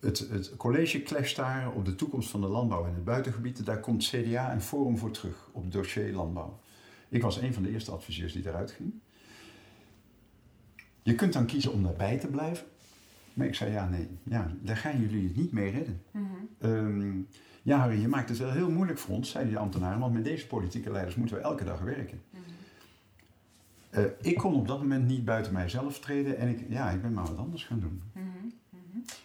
het, 0.00 0.18
het 0.18 0.56
college 0.56 1.02
clasht 1.02 1.36
daar 1.36 1.72
op 1.72 1.84
de 1.84 1.94
toekomst 1.94 2.30
van 2.30 2.40
de 2.40 2.48
landbouw 2.48 2.86
in 2.86 2.94
het 2.94 3.04
buitengebied. 3.04 3.64
Daar 3.64 3.80
komt 3.80 4.04
CDA 4.04 4.50
en 4.50 4.60
Forum 4.60 4.98
voor 4.98 5.10
terug 5.10 5.48
op 5.52 5.72
dossier 5.72 6.12
landbouw. 6.12 6.60
Ik 7.12 7.22
was 7.22 7.40
een 7.40 7.54
van 7.54 7.62
de 7.62 7.70
eerste 7.70 7.90
adviseurs 7.90 8.32
die 8.32 8.46
eruit 8.46 8.70
ging. 8.70 8.92
Je 11.02 11.14
kunt 11.14 11.32
dan 11.32 11.46
kiezen 11.46 11.72
om 11.72 11.82
daarbij 11.82 12.18
te 12.18 12.26
blijven. 12.26 12.66
Maar 13.34 13.46
ik 13.46 13.54
zei, 13.54 13.72
ja, 13.72 13.88
nee, 13.88 14.08
ja, 14.22 14.52
daar 14.60 14.76
gaan 14.76 15.00
jullie 15.00 15.26
het 15.26 15.36
niet 15.36 15.52
mee 15.52 15.70
redden. 15.70 16.02
Mhm. 16.10 16.26
Ehm, 16.58 17.20
ja, 17.62 17.78
Harry, 17.78 18.00
je 18.00 18.08
maakt 18.08 18.28
het 18.28 18.38
wel 18.38 18.50
heel 18.50 18.70
moeilijk 18.70 18.98
voor 18.98 19.14
ons, 19.14 19.30
zeiden 19.30 19.52
die 19.52 19.62
ambtenaren, 19.62 20.00
want 20.00 20.12
met 20.12 20.24
deze 20.24 20.46
politieke 20.46 20.90
leiders 20.90 21.16
moeten 21.16 21.36
we 21.36 21.42
elke 21.42 21.64
dag 21.64 21.80
werken. 21.80 22.22
Mhm. 22.30 22.40
Eh, 23.90 24.04
ik 24.20 24.36
kon 24.36 24.54
op 24.54 24.66
dat 24.66 24.78
moment 24.78 25.06
niet 25.06 25.24
buiten 25.24 25.52
mijzelf 25.52 26.00
treden 26.00 26.36
en 26.36 26.48
ik, 26.48 26.64
ja, 26.68 26.90
ik 26.90 27.02
ben 27.02 27.12
maar 27.12 27.26
wat 27.26 27.38
anders 27.38 27.64
gaan 27.64 27.80
doen. 27.80 28.02
Mhm. 28.12 28.26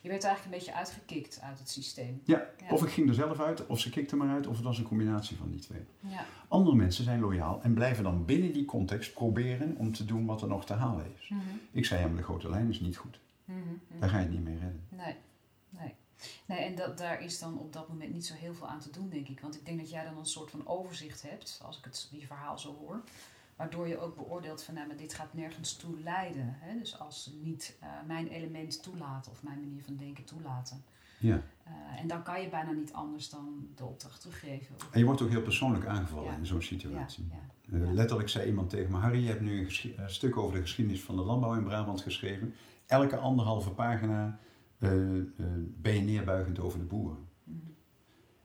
Je 0.01 0.09
werd 0.09 0.23
eigenlijk 0.23 0.43
een 0.43 0.51
beetje 0.51 0.73
uitgekikt 0.73 1.39
uit 1.41 1.59
het 1.59 1.69
systeem. 1.69 2.21
Ja, 2.23 2.45
Ja. 2.61 2.69
of 2.69 2.83
ik 2.83 2.89
ging 2.89 3.07
er 3.09 3.13
zelf 3.15 3.39
uit, 3.39 3.65
of 3.67 3.79
ze 3.79 3.89
kikten 3.89 4.17
maar 4.17 4.29
uit, 4.29 4.47
of 4.47 4.55
het 4.55 4.63
was 4.65 4.77
een 4.77 4.83
combinatie 4.83 5.37
van 5.37 5.49
die 5.51 5.59
twee. 5.59 5.81
Ja. 5.99 6.25
Andere 6.47 6.75
mensen 6.75 7.03
zijn 7.03 7.19
loyaal 7.19 7.59
en 7.61 7.73
blijven 7.73 8.03
dan 8.03 8.25
binnen 8.25 8.53
die 8.53 8.65
context 8.65 9.13
proberen 9.13 9.75
om 9.77 9.93
te 9.93 10.05
doen 10.05 10.25
wat 10.25 10.41
er 10.41 10.47
nog 10.47 10.65
te 10.65 10.73
halen 10.73 11.05
is. 11.19 11.29
Mhm. 11.29 11.41
Ik 11.71 11.85
zei, 11.85 12.01
ja, 12.01 12.07
maar 12.07 12.17
de 12.17 12.23
grote 12.23 12.49
lijn 12.49 12.69
is 12.69 12.79
niet 12.79 12.97
goed. 12.97 13.19
Mhm. 13.45 13.57
Mhm. 13.59 13.99
Daar 13.99 14.09
ga 14.09 14.17
je 14.17 14.23
het 14.23 14.31
niet 14.33 14.43
mee 14.43 14.57
redden. 14.59 14.81
Nee, 14.89 15.15
nee. 15.69 15.93
Nee, 16.45 16.59
en 16.59 16.75
dat, 16.75 16.97
daar 16.97 17.21
is 17.21 17.39
dan 17.39 17.57
op 17.59 17.73
dat 17.73 17.87
moment 17.87 18.13
niet 18.13 18.25
zo 18.25 18.33
heel 18.33 18.53
veel 18.53 18.67
aan 18.67 18.79
te 18.79 18.89
doen, 18.91 19.09
denk 19.09 19.27
ik. 19.27 19.39
Want 19.39 19.55
ik 19.55 19.65
denk 19.65 19.79
dat 19.79 19.89
jij 19.89 20.03
dan 20.03 20.17
een 20.17 20.25
soort 20.25 20.49
van 20.51 20.67
overzicht 20.67 21.21
hebt, 21.21 21.59
als 21.63 21.77
ik 21.77 21.83
het, 21.83 22.07
die 22.11 22.27
verhaal 22.27 22.59
zo 22.59 22.75
hoor. 22.79 23.01
Waardoor 23.57 23.87
je 23.87 23.99
ook 23.99 24.15
beoordeelt 24.15 24.63
van, 24.63 24.73
nou, 24.73 24.87
maar 24.87 24.95
dit 24.97 25.13
gaat 25.13 25.33
nergens 25.33 25.75
toe 25.75 25.99
leiden. 25.99 26.55
Hè? 26.59 26.79
Dus 26.79 26.99
als 26.99 27.23
ze 27.23 27.31
niet 27.43 27.77
eh, 27.79 27.89
mijn 28.07 28.27
element 28.27 28.83
toelaten 28.83 29.31
of 29.31 29.43
mijn 29.43 29.59
manier 29.59 29.83
van 29.83 29.95
denken 29.95 30.23
toelaten. 30.23 30.83
Ja. 31.19 31.41
Eh, 31.63 32.01
en 32.01 32.07
dan 32.07 32.23
kan 32.23 32.41
je 32.41 32.49
bijna 32.49 32.71
niet 32.71 32.93
anders 32.93 33.29
dan 33.29 33.67
de 33.75 33.85
opdracht 33.85 34.21
teruggeven. 34.21 34.75
En 34.91 34.99
je 34.99 35.05
wordt 35.05 35.21
ook 35.21 35.29
heel 35.29 35.41
persoonlijk 35.41 35.85
aangevallen 35.85 36.31
Ja. 36.31 36.37
in 36.37 36.45
zo'n 36.45 36.59
ja, 36.59 36.65
situatie. 36.65 37.27
ja. 37.31 37.77
Eh, 37.77 37.91
letterlijk 37.91 38.29
zei 38.29 38.47
iemand 38.47 38.69
tegen 38.69 38.91
me, 38.91 38.97
Harry, 38.97 39.21
je 39.21 39.27
hebt 39.27 39.41
nu 39.41 39.67
een, 39.95 40.09
stuk 40.09 40.37
over 40.37 40.55
de 40.55 40.61
geschiedenis 40.61 41.03
van 41.03 41.15
de 41.15 41.21
landbouw 41.21 41.53
in 41.53 41.63
Brabant 41.63 42.01
geschreven. 42.01 42.53
Elke 42.85 43.17
anderhalve 43.17 43.69
pagina 43.69 44.39
ben 44.77 45.93
je 45.93 46.01
neerbuigend 46.01 46.59
over 46.59 46.79
de 46.79 46.85
boeren. 46.85 47.27
Mhm. 47.43 47.57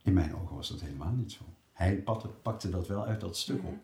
In 0.03 0.13
mijn 0.13 0.35
ogen 0.35 0.57
was 0.57 0.69
dat 0.69 0.81
helemaal 0.81 1.13
niet 1.13 1.33
zo. 1.33 1.45
Hij 1.73 2.03
pakte, 2.03 2.29
pakte 2.29 2.71
dat 2.71 2.89
wel 2.89 3.05
uit 3.05 3.21
dat 3.21 3.37
stuk 3.37 3.65
op. 3.65 3.77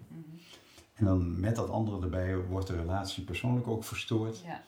En 0.99 1.05
dan 1.05 1.41
met 1.41 1.57
dat 1.57 1.71
andere 1.71 2.03
erbij 2.03 2.37
wordt 2.37 2.67
de 2.67 2.77
relatie 2.77 3.25
persoonlijk 3.25 3.67
ook 3.67 3.85
verstoord. 3.85 4.41
Ja. 4.41 4.63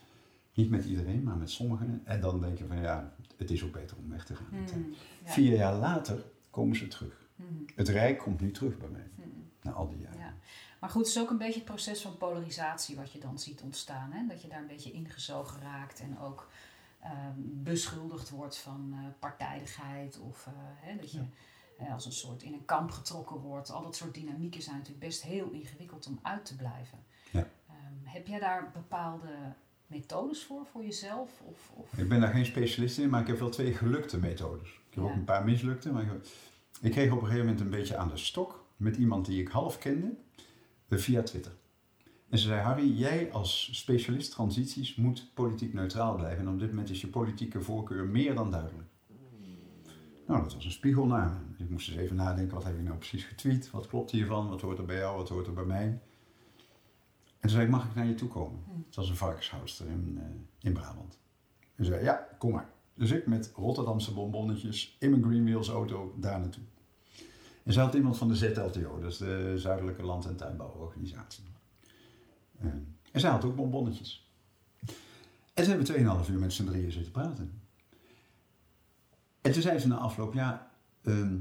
Niet 0.54 0.70
met 0.70 0.84
iedereen, 0.84 1.22
maar 1.22 1.36
met 1.36 1.50
sommigen. 1.50 2.00
En 2.04 2.20
dan 2.20 2.40
denk 2.40 2.58
je 2.58 2.66
van 2.66 2.80
ja, 2.80 3.14
het 3.36 3.50
is 3.50 3.64
ook 3.64 3.72
beter 3.72 3.96
om 3.96 4.08
weg 4.10 4.24
te 4.24 4.34
gaan. 4.36 4.46
Ja. 5.24 5.30
Vier 5.32 5.56
jaar 5.56 5.74
later 5.74 6.24
komen 6.50 6.76
ze 6.76 6.86
terug. 6.88 7.28
Mhm. 7.36 7.48
Het 7.74 7.88
Rijk 7.88 8.18
komt 8.18 8.40
nu 8.40 8.50
terug 8.50 8.78
bij 8.78 8.88
mij, 8.88 9.08
Mhm. 9.14 9.28
na 9.62 9.70
al 9.72 9.88
die 9.88 9.98
jaren. 9.98 10.18
Ja. 10.18 10.34
Maar 10.80 10.90
goed, 10.90 11.06
het 11.06 11.14
is 11.16 11.20
ook 11.22 11.30
een 11.30 11.38
beetje 11.38 11.60
het 11.60 11.64
proces 11.64 12.02
van 12.02 12.16
polarisatie 12.16 12.96
wat 12.96 13.12
je 13.12 13.18
dan 13.18 13.38
ziet 13.38 13.60
ontstaan. 13.62 14.12
Hè? 14.12 14.26
Dat 14.26 14.42
je 14.42 14.48
daar 14.48 14.60
een 14.60 14.66
beetje 14.66 14.92
ingezogen 14.92 15.60
raakt 15.60 16.00
en 16.00 16.18
ook 16.18 16.50
ehm, 17.00 17.34
beschuldigd 17.36 18.30
wordt 18.30 18.58
van 18.58 18.90
eh, 18.92 18.98
partijdigheid. 19.18 20.18
Of 20.18 20.46
eh, 20.46 20.52
hè, 20.56 20.96
dat 20.96 21.12
je 21.12 21.20
als 21.92 22.06
een 22.06 22.12
soort 22.12 22.42
in 22.42 22.52
een 22.52 22.64
kamp 22.64 22.90
getrokken 22.90 23.36
wordt. 23.36 23.70
Al 23.70 23.82
dat 23.82 23.96
soort 23.96 24.14
dynamieken 24.14 24.62
zijn 24.62 24.76
natuurlijk 24.76 25.04
best 25.06 25.22
heel 25.22 25.50
ingewikkeld 25.50 26.06
om 26.06 26.18
uit 26.22 26.44
te 26.44 26.56
blijven. 26.56 26.98
Ja. 27.30 27.48
Ehm, 27.68 27.76
heb 28.04 28.26
jij 28.26 28.38
daar 28.38 28.70
bepaalde 28.72 29.28
methodes 29.86 30.44
voor, 30.44 30.66
voor 30.66 30.82
jezelf? 30.82 31.30
Of, 31.44 31.70
of... 31.74 31.92
Ik 31.98 32.08
ben 32.08 32.20
daar 32.20 32.32
geen 32.32 32.46
specialist 32.46 32.98
in, 32.98 33.10
maar 33.10 33.20
ik 33.20 33.26
heb 33.26 33.38
wel 33.38 33.48
twee 33.48 33.74
gelukte 33.74 34.18
methodes. 34.18 34.68
Ik 34.68 34.94
heb 34.94 35.04
Ja. 35.04 35.10
ook 35.10 35.16
een 35.16 35.24
paar 35.24 35.44
mislukte. 35.44 35.92
Maar 35.92 36.02
ik, 36.02 36.10
ik 36.80 36.90
kreeg 36.90 37.10
op 37.12 37.18
een 37.18 37.24
gegeven 37.26 37.44
moment 37.44 37.60
een 37.60 37.70
beetje 37.70 37.96
aan 37.96 38.08
de 38.08 38.16
stok 38.16 38.64
met 38.76 38.96
iemand 38.96 39.26
die 39.26 39.40
ik 39.40 39.48
half 39.48 39.78
kende 39.78 40.14
eh, 40.88 40.98
via 40.98 41.22
Twitter. 41.22 41.52
En 42.28 42.38
ze 42.38 42.46
zei, 42.46 42.60
Harry, 42.60 42.92
jij 42.98 43.32
als 43.32 43.68
specialist 43.72 44.30
transities 44.30 44.94
moet 44.96 45.30
politiek 45.34 45.72
neutraal 45.74 46.14
blijven. 46.16 46.46
En 46.46 46.52
op 46.52 46.58
dit 46.58 46.68
moment 46.68 46.90
is 46.90 47.00
je 47.00 47.06
politieke 47.08 47.60
voorkeur 47.60 48.06
meer 48.06 48.34
dan 48.34 48.50
duidelijk. 48.50 48.88
Nou, 50.30 50.42
dat 50.42 50.54
was 50.54 50.64
een 50.64 50.70
spiegel 50.70 51.06
naar 51.06 51.30
me. 51.30 51.64
Ik 51.64 51.70
moest 51.70 51.88
eens 51.88 51.98
even 51.98 52.16
nadenken, 52.16 52.54
wat 52.54 52.64
heb 52.64 52.76
ik 52.76 52.82
nou 52.82 52.96
precies 52.96 53.24
getweet? 53.24 53.70
Wat 53.70 53.86
klopt 53.86 54.10
hiervan? 54.10 54.48
Wat 54.48 54.60
hoort 54.60 54.78
er 54.78 54.84
bij 54.84 54.96
jou? 54.96 55.16
Wat 55.16 55.28
hoort 55.28 55.46
er 55.46 55.52
bij 55.52 55.64
mij? 55.64 55.86
En 55.86 56.00
toen 57.40 57.50
zei 57.50 57.64
ik, 57.64 57.70
mag 57.70 57.84
ik 57.84 57.94
naar 57.94 58.06
je 58.06 58.14
toe 58.14 58.28
komen? 58.28 58.60
Hm. 58.64 58.78
Het 58.86 58.94
was 58.94 59.08
een 59.08 59.16
varkenshoudster 59.16 59.86
in, 59.86 60.18
eh, 60.20 60.66
in 60.68 60.72
Brabant. 60.72 61.18
En 61.74 61.84
zei, 61.84 62.02
ja, 62.02 62.28
kom 62.38 62.52
maar. 62.52 62.70
Dus 62.94 63.10
ik 63.10 63.26
met 63.26 63.52
Rotterdamse 63.54 64.14
bonbonnetjes 64.14 64.96
in 64.98 65.10
mijn 65.10 65.22
Greenwheels 65.22 65.68
auto 65.68 66.14
daar 66.16 66.40
naartoe. 66.40 66.64
En 67.62 67.72
ze 67.72 67.80
had 67.80 67.94
iemand 67.94 68.16
van 68.16 68.28
de 68.28 68.36
ZLTO, 68.36 69.00
dat 69.00 69.10
is 69.10 69.18
de 69.18 69.52
Zuidelijke 69.56 70.02
Land- 70.02 70.26
en 70.26 70.36
Tuinbouworganisatie. 70.36 71.44
Eh, 72.58 72.66
en 73.12 73.20
zij 73.20 73.30
had 73.30 73.44
ook 73.44 73.56
bonbonnetjes. 73.56 74.30
En 75.54 75.64
ze 75.64 75.68
hebben 75.68 75.86
2,5 75.86 76.28
uur 76.28 76.38
met 76.38 76.52
z'n 76.52 76.64
drieën 76.64 76.92
zitten 76.92 77.12
praten. 77.12 77.59
En 79.40 79.52
toen 79.52 79.62
zei 79.62 79.78
ze 79.78 79.88
na 79.88 79.96
afloop, 79.96 80.34
ja, 80.34 80.70
ehm, 81.02 81.36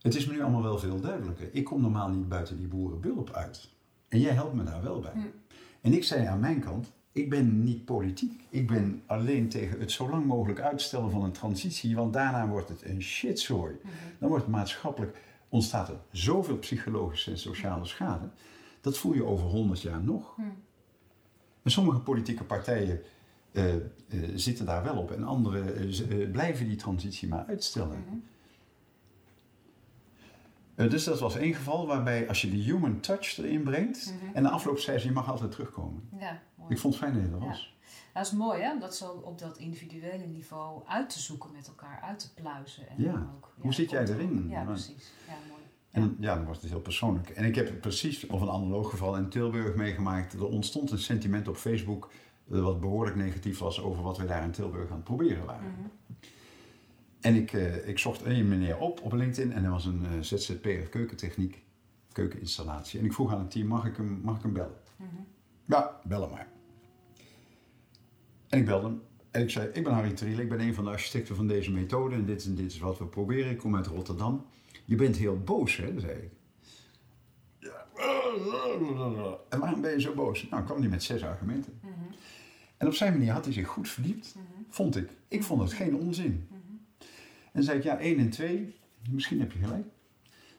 het 0.00 0.14
is 0.14 0.26
me 0.26 0.32
nu 0.32 0.42
allemaal 0.42 0.62
wel 0.62 0.78
veel 0.78 1.00
duidelijker. 1.00 1.48
Ik 1.52 1.64
kom 1.64 1.80
normaal 1.80 2.08
niet 2.08 2.28
buiten 2.28 2.56
die 2.56 2.68
boerenbulp 2.68 3.30
uit. 3.30 3.68
En 4.08 4.20
jij 4.20 4.32
helpt 4.32 4.54
me 4.54 4.64
daar 4.64 4.82
wel 4.82 5.00
bij. 5.00 5.12
Hm. 5.12 5.20
En 5.80 5.92
ik 5.92 6.04
zei 6.04 6.26
aan 6.26 6.40
mijn 6.40 6.60
kant, 6.60 6.92
ik 7.12 7.30
ben 7.30 7.64
niet 7.64 7.84
politiek. 7.84 8.46
Ik 8.48 8.66
ben 8.66 9.02
alleen 9.06 9.48
tegen 9.48 9.80
het 9.80 9.92
zo 9.92 10.10
lang 10.10 10.26
mogelijk 10.26 10.60
uitstellen 10.60 11.10
van 11.10 11.24
een 11.24 11.32
transitie, 11.32 11.96
want 11.96 12.12
daarna 12.12 12.48
wordt 12.48 12.68
het 12.68 12.84
een 12.84 13.02
shitzooi. 13.02 13.76
Mhm. 13.82 13.92
Dan 14.18 14.28
wordt 14.28 14.46
maatschappelijk, 14.46 15.18
ontstaat 15.48 15.88
er 15.88 15.98
zoveel 16.10 16.58
psychologische 16.58 17.30
en 17.30 17.38
sociale 17.38 17.84
schade. 17.84 18.30
Dat 18.80 18.98
voel 18.98 19.14
je 19.14 19.24
over 19.24 19.46
100 19.46 19.82
jaar 19.82 20.02
nog. 20.02 20.36
En 21.62 21.70
sommige 21.70 21.98
politieke 21.98 22.44
partijen 22.44 23.02
eh, 23.58 23.74
eh, 23.74 23.82
zitten 24.34 24.66
daar 24.66 24.82
wel 24.84 24.96
op 24.96 25.10
en 25.10 25.24
andere 25.24 25.60
eh, 25.72 26.30
blijven 26.30 26.66
die 26.66 26.76
transitie 26.76 27.28
maar 27.28 27.44
uitstellen. 27.46 27.98
Mhm. 28.06 28.16
Dus 30.88 31.04
dat 31.04 31.20
was 31.20 31.36
één 31.36 31.54
geval 31.54 31.86
waarbij 31.86 32.28
als 32.28 32.42
je 32.42 32.50
de 32.50 32.56
human 32.56 33.00
touch 33.00 33.38
erin 33.38 33.62
brengt 33.62 34.14
Mhm. 34.22 34.34
en 34.36 34.42
de 34.42 34.48
afloop 34.50 34.78
zei 34.78 34.98
ze 34.98 35.06
je 35.06 35.12
mag 35.12 35.30
altijd 35.30 35.50
terugkomen. 35.50 36.08
Ja, 36.18 36.42
mooi. 36.54 36.72
Ik 36.72 36.78
vond 36.78 36.94
het 36.94 37.02
fijn 37.02 37.14
dat 37.14 37.22
je 37.28 37.34
er 37.36 37.40
Ja. 37.42 37.46
was. 37.46 37.76
Dat 38.14 38.26
is 38.26 38.32
mooi, 38.32 38.60
hè? 38.62 38.72
Om 38.72 38.80
dat 38.80 38.96
zo 38.96 39.10
op 39.10 39.38
dat 39.38 39.58
individuele 39.58 40.26
niveau 40.26 40.82
uit 40.86 41.10
te 41.10 41.18
zoeken 41.20 41.50
met 41.52 41.66
elkaar, 41.68 42.00
uit 42.00 42.18
te 42.18 42.34
pluizen. 42.42 42.88
En 42.88 42.94
Ja. 43.02 43.30
ook, 43.36 43.54
Hoe 43.58 43.74
zit 43.74 43.90
jij 43.90 44.06
erin? 44.08 44.48
Ja, 44.48 44.64
precies. 44.64 45.12
Ja, 45.26 45.32
mooi. 45.48 45.60
En 45.90 46.00
Ja. 46.02 46.06
dan- 46.06 46.16
ja, 46.20 46.44
wordt 46.44 46.60
het 46.60 46.70
heel 46.70 46.80
persoonlijk. 46.80 47.28
En 47.30 47.44
ik 47.44 47.54
heb 47.54 47.80
precies, 47.80 48.26
of 48.26 48.40
een 48.40 48.50
analoog 48.50 48.90
geval 48.90 49.16
in 49.16 49.28
Tilburg 49.28 49.74
meegemaakt. 49.74 50.32
Er 50.32 50.46
ontstond 50.46 50.90
een 50.90 50.98
sentiment 50.98 51.48
op 51.48 51.56
Facebook 51.56 52.10
wat 52.48 52.80
behoorlijk 52.80 53.16
negatief 53.16 53.58
was 53.58 53.82
over 53.82 54.02
wat 54.02 54.18
we 54.18 54.24
daar 54.24 54.42
in 54.42 54.50
Tilburg 54.50 54.90
aan 54.90 54.96
het 54.96 55.04
proberen 55.04 55.44
waren. 55.44 55.70
Mhm. 55.70 55.88
En 57.20 57.34
ik, 57.34 57.52
eh, 57.52 57.88
ik 57.88 57.98
zocht 57.98 58.22
één 58.22 58.48
meneer 58.48 58.78
op 58.78 59.00
op 59.02 59.12
LinkedIn 59.12 59.52
en 59.52 59.64
er 59.64 59.70
was 59.70 59.84
een 59.84 60.04
eh, 60.04 60.20
ZZP'er 60.20 60.88
keukentechniek, 60.88 61.64
keukeninstallatie. 62.12 62.98
En 62.98 63.04
ik 63.04 63.12
vroeg 63.12 63.32
aan 63.32 63.38
het 63.38 63.50
team, 63.50 63.66
mag 63.66 63.86
ik 63.86 63.96
hem, 63.96 64.20
mag 64.22 64.36
ik 64.36 64.42
hem 64.42 64.52
bellen? 64.52 64.76
Mhm. 64.96 65.08
Ja, 65.64 66.00
bel 66.04 66.20
hem 66.20 66.30
maar. 66.30 66.48
En 68.48 68.58
ik 68.58 68.64
belde 68.64 68.86
hem. 68.86 69.02
En 69.30 69.42
ik 69.42 69.50
zei, 69.50 69.68
ik 69.72 69.84
ben 69.84 69.92
Harry 69.92 70.12
Triel, 70.12 70.38
ik 70.38 70.48
ben 70.48 70.60
een 70.60 70.74
van 70.74 70.84
de 70.84 70.90
architecten 70.90 71.36
van 71.36 71.46
deze 71.46 71.72
methode 71.72 72.14
en 72.14 72.24
dit 72.24 72.44
en 72.44 72.54
dit 72.54 72.72
is 72.72 72.78
wat 72.78 72.98
we 72.98 73.06
proberen. 73.06 73.50
Ik 73.50 73.58
kom 73.58 73.76
uit 73.76 73.86
Rotterdam. 73.86 74.46
Je 74.84 74.96
bent 74.96 75.16
heel 75.16 75.38
boos, 75.38 75.76
hè, 75.76 76.00
zei 76.00 76.12
ik. 76.12 76.30
Ja. 77.58 77.86
En 79.48 79.58
waarom 79.58 79.80
ben 79.80 79.90
je 79.90 80.00
zo 80.00 80.14
boos? 80.14 80.48
Nou, 80.48 80.64
kwam 80.64 80.80
hij 80.80 80.88
met 80.88 81.02
zes 81.02 81.24
argumenten. 81.24 81.80
En 82.78 82.86
op 82.86 82.94
zijn 82.94 83.12
manier 83.12 83.32
had 83.32 83.44
hij 83.44 83.52
zich 83.54 83.66
goed 83.68 83.88
verdiept, 83.88 84.34
Mhm. 84.34 84.44
vond 84.68 84.96
ik. 84.96 85.08
Ik 85.28 85.42
vond 85.42 85.60
het 85.62 85.72
geen 85.72 85.96
onzin. 85.96 86.46
Mhm. 86.48 86.56
En 86.98 87.52
dan 87.52 87.62
zei 87.62 87.78
ik, 87.78 87.84
ja, 87.84 87.98
1 88.00 88.18
en 88.18 88.30
2, 88.30 88.74
misschien 89.10 89.40
heb 89.40 89.52
je 89.52 89.58
gelijk. 89.58 89.86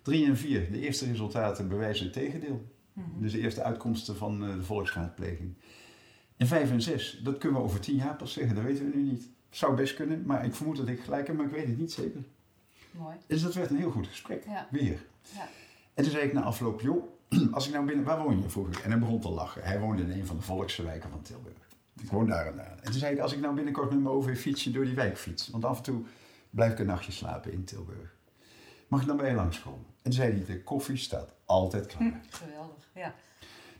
3 0.01 0.25
en 0.25 0.37
4, 0.37 0.71
de 0.71 0.79
eerste 0.79 1.05
resultaten 1.05 1.67
bewijzen 1.67 2.03
het 2.05 2.13
tegendeel. 2.13 2.65
Mhm. 2.93 3.07
Dus 3.21 3.31
de 3.31 3.39
eerste 3.39 3.63
uitkomsten 3.63 4.15
van 4.15 4.43
eh, 4.45 4.53
de 4.55 4.63
volksraadpleging. 4.63 5.53
En 6.37 6.47
5 6.47 6.71
en 6.71 6.81
6, 6.81 7.19
dat 7.23 7.37
kunnen 7.37 7.59
we 7.59 7.65
over 7.65 7.79
10 7.79 7.95
jaar 7.95 8.15
pas 8.15 8.33
zeggen, 8.33 8.55
dat 8.55 8.63
weten 8.63 8.91
we 8.91 8.97
nu 8.97 9.03
niet. 9.03 9.29
Zou 9.49 9.75
best 9.75 9.93
kunnen, 9.95 10.23
maar 10.25 10.45
ik 10.45 10.53
vermoed 10.55 10.77
dat 10.77 10.87
ik 10.87 10.99
gelijk 10.99 11.27
heb, 11.27 11.35
maar 11.35 11.45
ik 11.45 11.51
weet 11.51 11.67
het 11.67 11.77
niet 11.77 11.91
zeker. 11.91 12.23
Mooi. 12.91 13.15
Dus 13.27 13.41
dat 13.41 13.53
werd 13.53 13.69
een 13.69 13.77
heel 13.77 13.91
goed 13.91 14.07
gesprek, 14.07 14.43
Ja. 14.45 14.67
weer. 14.71 15.05
Ja. 15.35 15.47
En 15.93 16.03
toen 16.03 16.11
zei 16.11 16.25
ik 16.25 16.33
na 16.33 16.41
afloop, 16.41 16.81
joh, 16.81 17.03
als 17.51 17.67
ik 17.67 17.73
nou 17.73 17.85
binnen, 17.85 18.05
waar 18.05 18.23
woon 18.23 18.41
je? 18.41 18.49
vroeg 18.49 18.67
ik. 18.67 18.77
En 18.77 18.89
hij 18.91 18.99
begon 18.99 19.19
te 19.19 19.29
lachen. 19.29 19.63
Hij 19.63 19.79
woonde 19.79 20.01
in 20.03 20.11
een 20.11 20.25
van 20.25 20.35
de 20.35 20.41
volkse 20.41 20.83
wijken 20.83 21.09
van 21.09 21.21
Tilburg. 21.21 21.67
Ik 22.01 22.09
woon 22.11 22.27
daar 22.27 22.45
en 22.47 22.55
daar. 22.55 22.77
En 22.77 22.83
toen 22.91 22.93
zei 22.99 23.13
ik, 23.15 23.19
als 23.21 23.33
ik 23.33 23.39
nou 23.39 23.55
binnenkort 23.55 23.89
met 23.89 23.99
mijn 23.99 24.15
OV 24.15 24.39
fietsje 24.39 24.71
door 24.71 24.85
die 24.85 24.95
wijk 24.95 25.17
fiets. 25.17 25.47
Want 25.49 25.65
af 25.65 25.77
en 25.77 25.83
toe 25.83 26.03
blijf 26.49 26.71
ik 26.71 26.79
een 26.79 26.85
nachtje 26.85 27.11
slapen 27.11 27.51
in 27.51 27.63
Tilburg. 27.63 28.15
Mag 28.87 29.01
ik 29.01 29.07
dan 29.07 29.17
bij 29.17 29.29
je 29.29 29.35
langskomen? 29.35 29.85
En 29.85 29.95
toen 30.03 30.13
zei 30.13 30.31
hij, 30.31 30.45
de 30.45 30.63
koffie 30.63 30.97
staat 30.97 31.33
altijd 31.45 31.85
klaar. 31.85 32.21
Geweldig. 32.29 32.89
Ja. 32.93 33.13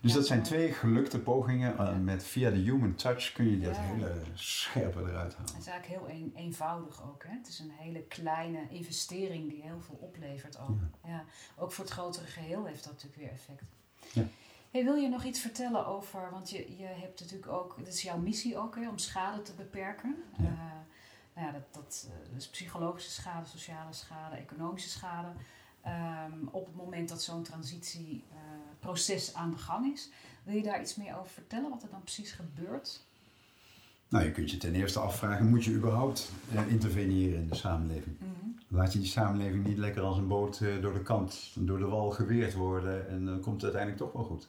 Dus 0.00 0.10
Ja, 0.12 0.16
dat 0.18 0.26
zijn 0.26 0.42
twee 0.42 0.72
gelukte 0.72 1.18
pogingen. 1.18 1.78
eh, 1.78 1.96
met 1.98 2.24
via 2.24 2.50
de 2.50 2.56
human 2.56 2.94
touch 2.94 3.32
kun 3.32 3.50
je 3.50 3.60
dat 3.60 3.76
Ja. 3.76 3.82
hele 3.82 4.12
scherpe 4.34 4.98
eruit 5.00 5.34
halen. 5.34 5.52
Het 5.54 5.60
is 5.60 5.66
eigenlijk 5.66 5.86
heel 5.86 6.16
een, 6.16 6.32
eenvoudig 6.34 7.02
ook. 7.08 7.24
Hè? 7.26 7.32
Het 7.36 7.48
is 7.48 7.58
een 7.58 7.70
hele 7.70 8.02
kleine 8.02 8.58
investering 8.70 9.48
die 9.50 9.62
heel 9.62 9.80
veel 9.80 9.94
oplevert 10.00 10.58
ook. 10.58 10.78
Ja. 11.04 11.24
Ook 11.56 11.72
voor 11.72 11.84
het 11.84 11.92
grotere 11.92 12.26
geheel 12.26 12.64
heeft 12.66 12.84
dat 12.84 12.92
natuurlijk 12.92 13.22
weer 13.22 13.30
effect. 13.32 13.62
Hey, 14.70 14.84
wil 14.84 14.94
je 14.94 15.08
nog 15.08 15.24
iets 15.24 15.40
vertellen 15.40 15.86
over, 15.86 16.30
want 16.30 16.50
je, 16.50 16.76
je 16.76 16.86
hebt 16.86 17.20
natuurlijk 17.20 17.52
ook, 17.52 17.74
dat 17.78 17.94
is 17.94 18.02
jouw 18.02 18.18
missie 18.18 18.56
ook, 18.56 18.76
hè, 18.76 18.88
om 18.88 18.98
schade 18.98 19.42
te 19.42 19.52
beperken. 19.52 20.16
Ja. 20.38 20.44
Eh, 20.44 20.50
nou 21.34 21.46
ja, 21.46 21.52
dat, 21.52 21.74
dat 21.74 22.08
eh, 22.30 22.36
is 22.36 22.48
psychologische 22.48 23.10
schade, 23.10 23.46
sociale 23.46 23.92
schade, 23.92 24.36
economische 24.36 24.88
schade. 24.88 25.28
Ehm, 25.82 26.46
op 26.50 26.66
het 26.66 26.76
moment 26.76 27.08
dat 27.08 27.22
zo'n 27.22 27.42
transitieproces 27.42 29.34
aan 29.34 29.50
de 29.50 29.58
gang 29.58 29.92
is. 29.92 30.10
Wil 30.42 30.54
je 30.54 30.62
daar 30.62 30.80
iets 30.80 30.96
meer 30.96 31.18
over 31.18 31.30
vertellen, 31.30 31.70
wat 31.70 31.82
er 31.82 31.90
dan 31.90 32.02
precies 32.02 32.32
gebeurt? 32.32 33.04
Nou, 34.08 34.24
je 34.24 34.32
kunt 34.32 34.50
je 34.50 34.56
ten 34.56 34.74
eerste 34.74 34.98
afvragen, 34.98 35.48
moet 35.48 35.64
je 35.64 35.72
überhaupt 35.72 36.30
eh, 36.54 36.68
interveneren 36.68 37.38
in 37.38 37.48
de 37.48 37.54
samenleving? 37.54 38.16
Laat 38.68 38.92
je 38.92 38.98
die 38.98 39.08
samenleving 39.08 39.66
niet 39.66 39.78
lekker 39.78 40.02
als 40.02 40.16
een 40.16 40.28
boot 40.28 40.60
eh, 40.60 40.82
door 40.82 40.92
de 40.92 41.02
kant, 41.02 41.52
door 41.58 41.78
de 41.78 41.86
wal 41.86 42.10
geweerd 42.10 42.54
worden 42.54 43.08
en 43.08 43.24
dan 43.24 43.40
komt 43.40 43.62
het 43.62 43.74
uiteindelijk 43.74 44.02
toch 44.02 44.12
wel 44.12 44.24
goed. 44.24 44.48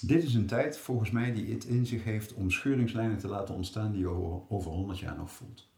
Dit 0.00 0.22
is 0.22 0.34
een 0.34 0.46
tijd, 0.46 0.78
volgens 0.78 1.10
mij, 1.10 1.32
die 1.32 1.52
het 1.52 1.64
in 1.64 1.86
zich 1.86 2.04
heeft 2.04 2.34
om 2.34 2.50
scheuringslijnen 2.50 3.18
te 3.18 3.28
laten 3.28 3.54
ontstaan 3.54 3.92
die 3.92 4.00
je 4.00 4.08
over, 4.08 4.42
over 4.48 4.70
100 4.70 4.98
jaar 4.98 5.16
nog 5.16 5.30
voelt. 5.30 5.68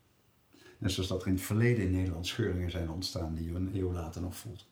Net 0.78 0.92
zoals 0.92 1.08
dat 1.08 1.20
er 1.22 1.28
in 1.28 1.34
het 1.34 1.42
verleden 1.42 1.84
in 1.84 1.90
Nederland 1.90 2.26
scheuringen 2.26 2.70
zijn 2.70 2.90
ontstaan 2.90 3.34
die 3.34 3.44
je 3.44 3.54
een 3.54 3.76
eeuw 3.76 3.92
later 3.92 4.22
nog 4.22 4.36
voelt. 4.36 4.66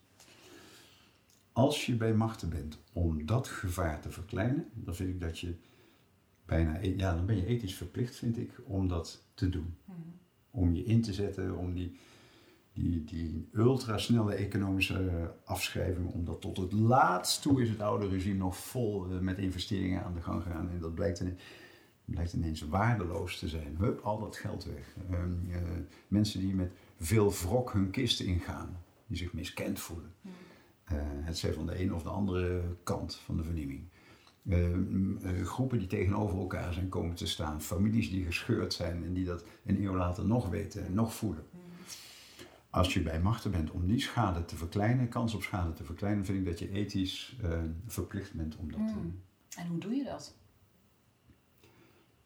Als 1.53 1.87
je 1.87 1.95
bij 1.95 2.15
machten 2.15 2.49
bent 2.49 2.79
om 2.93 3.27
dat 3.27 3.49
gevaar 3.49 4.01
te 4.01 4.11
verkleinen, 4.11 4.69
dan 4.75 4.95
vind 4.95 5.09
ik 5.09 5.21
dat 5.21 5.39
je 5.39 5.55
bijna, 6.45 6.83
e- 6.83 6.97
ja, 6.97 7.15
dan 7.15 7.27
ben 7.27 7.37
je 7.37 7.47
ethisch 7.47 7.75
verplicht, 7.75 8.17
vind 8.17 8.39
ik, 8.39 8.51
om 8.65 8.89
dat 8.89 9.25
te 9.35 9.49
doen. 9.49 9.77
Om 10.51 10.75
je 10.75 10.85
in 10.85 11.03
te 11.03 11.13
zetten, 11.13 11.57
om 11.57 11.75
die, 11.75 11.99
die, 12.83 13.05
die 13.05 13.49
ultrasnelle 13.53 14.35
economische 14.35 15.31
afschrijving, 15.45 16.09
om 16.13 16.25
dat 16.25 16.41
tot 16.41 16.57
het 16.57 16.73
laatst 16.73 17.43
toe 17.43 17.63
is 17.63 17.69
het 17.69 17.81
oude 17.81 18.09
regime 18.09 18.39
nog 18.39 18.57
vol 18.57 19.07
eh, 19.11 19.19
met 19.19 19.39
investeringen 19.39 20.05
aan 20.05 20.15
de 20.15 20.21
gang 20.21 20.43
gegaan. 20.43 20.71
En 20.71 20.81
dat 20.81 20.95
blijkt, 20.95 21.21
ine- 21.21 21.37
blijkt 22.05 22.33
ineens 22.33 22.61
waardeloos 22.61 23.39
te 23.39 23.49
zijn. 23.49 23.77
Hup, 23.79 24.01
al 24.01 24.19
dat 24.19 24.37
geld 24.37 24.65
weg. 24.65 24.95
Ehm, 25.11 25.33
eh, 25.51 25.61
mensen 26.09 26.41
die 26.41 26.55
met 26.55 26.73
veel 26.99 27.33
wrok 27.33 27.73
hun 27.73 27.91
kisten 27.91 28.27
ingaan, 28.27 28.77
die 29.07 29.17
zich 29.17 29.33
miskend 29.33 29.81
voelen. 29.81 30.13
Eh, 30.85 30.97
het 31.03 31.39
zij 31.39 31.53
van 31.53 31.67
de 31.67 31.83
een 31.83 31.95
of 31.95 32.03
de 32.03 32.09
andere 32.09 32.63
kant 32.83 33.15
van 33.15 33.37
de 33.37 33.43
vernieuwing. 33.43 33.83
Eh, 34.49 34.59
m, 34.69 35.17
eh, 35.23 35.43
groepen 35.47 35.79
die 35.79 35.87
tegenover 35.87 36.39
elkaar 36.39 36.73
zijn 36.73 36.89
komen 36.89 37.15
te 37.17 37.27
staan. 37.27 37.63
Families 37.63 38.11
die 38.11 38.25
gescheurd 38.25 38.73
zijn 38.73 39.05
en 39.05 39.13
die 39.13 39.25
dat 39.25 39.45
een 39.65 39.83
eeuw 39.85 39.95
later 39.97 40.27
nog 40.27 40.49
weten 40.49 40.87
en 40.87 40.95
nog 40.95 41.15
voelen. 41.15 41.43
Als 42.71 42.95
je 42.95 43.03
bij 43.03 43.21
machten 43.21 43.51
bent 43.51 43.71
om 43.71 43.87
die 43.87 44.01
schade 44.01 44.45
te 44.45 44.57
verkleinen, 44.57 45.09
kans 45.09 45.35
op 45.35 45.43
schade 45.43 45.73
te 45.73 45.85
verkleinen, 45.85 46.25
vind 46.25 46.39
ik 46.39 46.45
dat 46.45 46.59
je 46.59 46.71
ethisch 46.71 47.37
eh, 47.43 47.59
verplicht 47.87 48.35
bent 48.35 48.57
om 48.57 48.73
dat 48.73 48.87
te 48.87 48.93
doen. 48.93 49.23
En 49.57 49.67
hoe 49.67 49.79
doe 49.79 49.95
je 49.95 50.05
dat? 50.05 50.35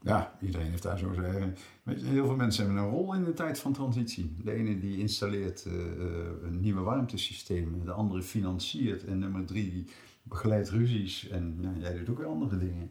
Ja, 0.00 0.36
iedereen 0.40 0.70
heeft 0.70 0.82
daar 0.82 0.98
zo 0.98 1.12
zijn. 1.12 1.56
Weet 1.82 2.00
je, 2.00 2.06
heel 2.06 2.26
veel 2.26 2.36
mensen 2.36 2.64
hebben 2.64 2.82
een 2.82 2.90
rol 2.90 3.14
in 3.14 3.24
de 3.24 3.32
tijd 3.32 3.58
van 3.58 3.72
transitie. 3.72 4.36
De 4.44 4.52
ene 4.52 4.78
die 4.78 4.98
installeert 4.98 5.64
eh, 5.64 5.72
eh, 5.72 6.26
een 6.42 6.60
nieuwe 6.60 6.80
warmtesysteem, 6.80 7.84
de 7.84 7.92
andere 7.92 8.22
financiert 8.22 9.04
en 9.04 9.18
nummer 9.18 9.44
drie 9.44 9.70
die 9.70 9.86
begeleidt 10.22 10.70
ruzies 10.70 11.28
en 11.28 11.76
jij 11.78 11.96
doet 11.96 12.08
ook 12.08 12.18
weer 12.18 12.26
andere 12.26 12.58
dingen. 12.58 12.90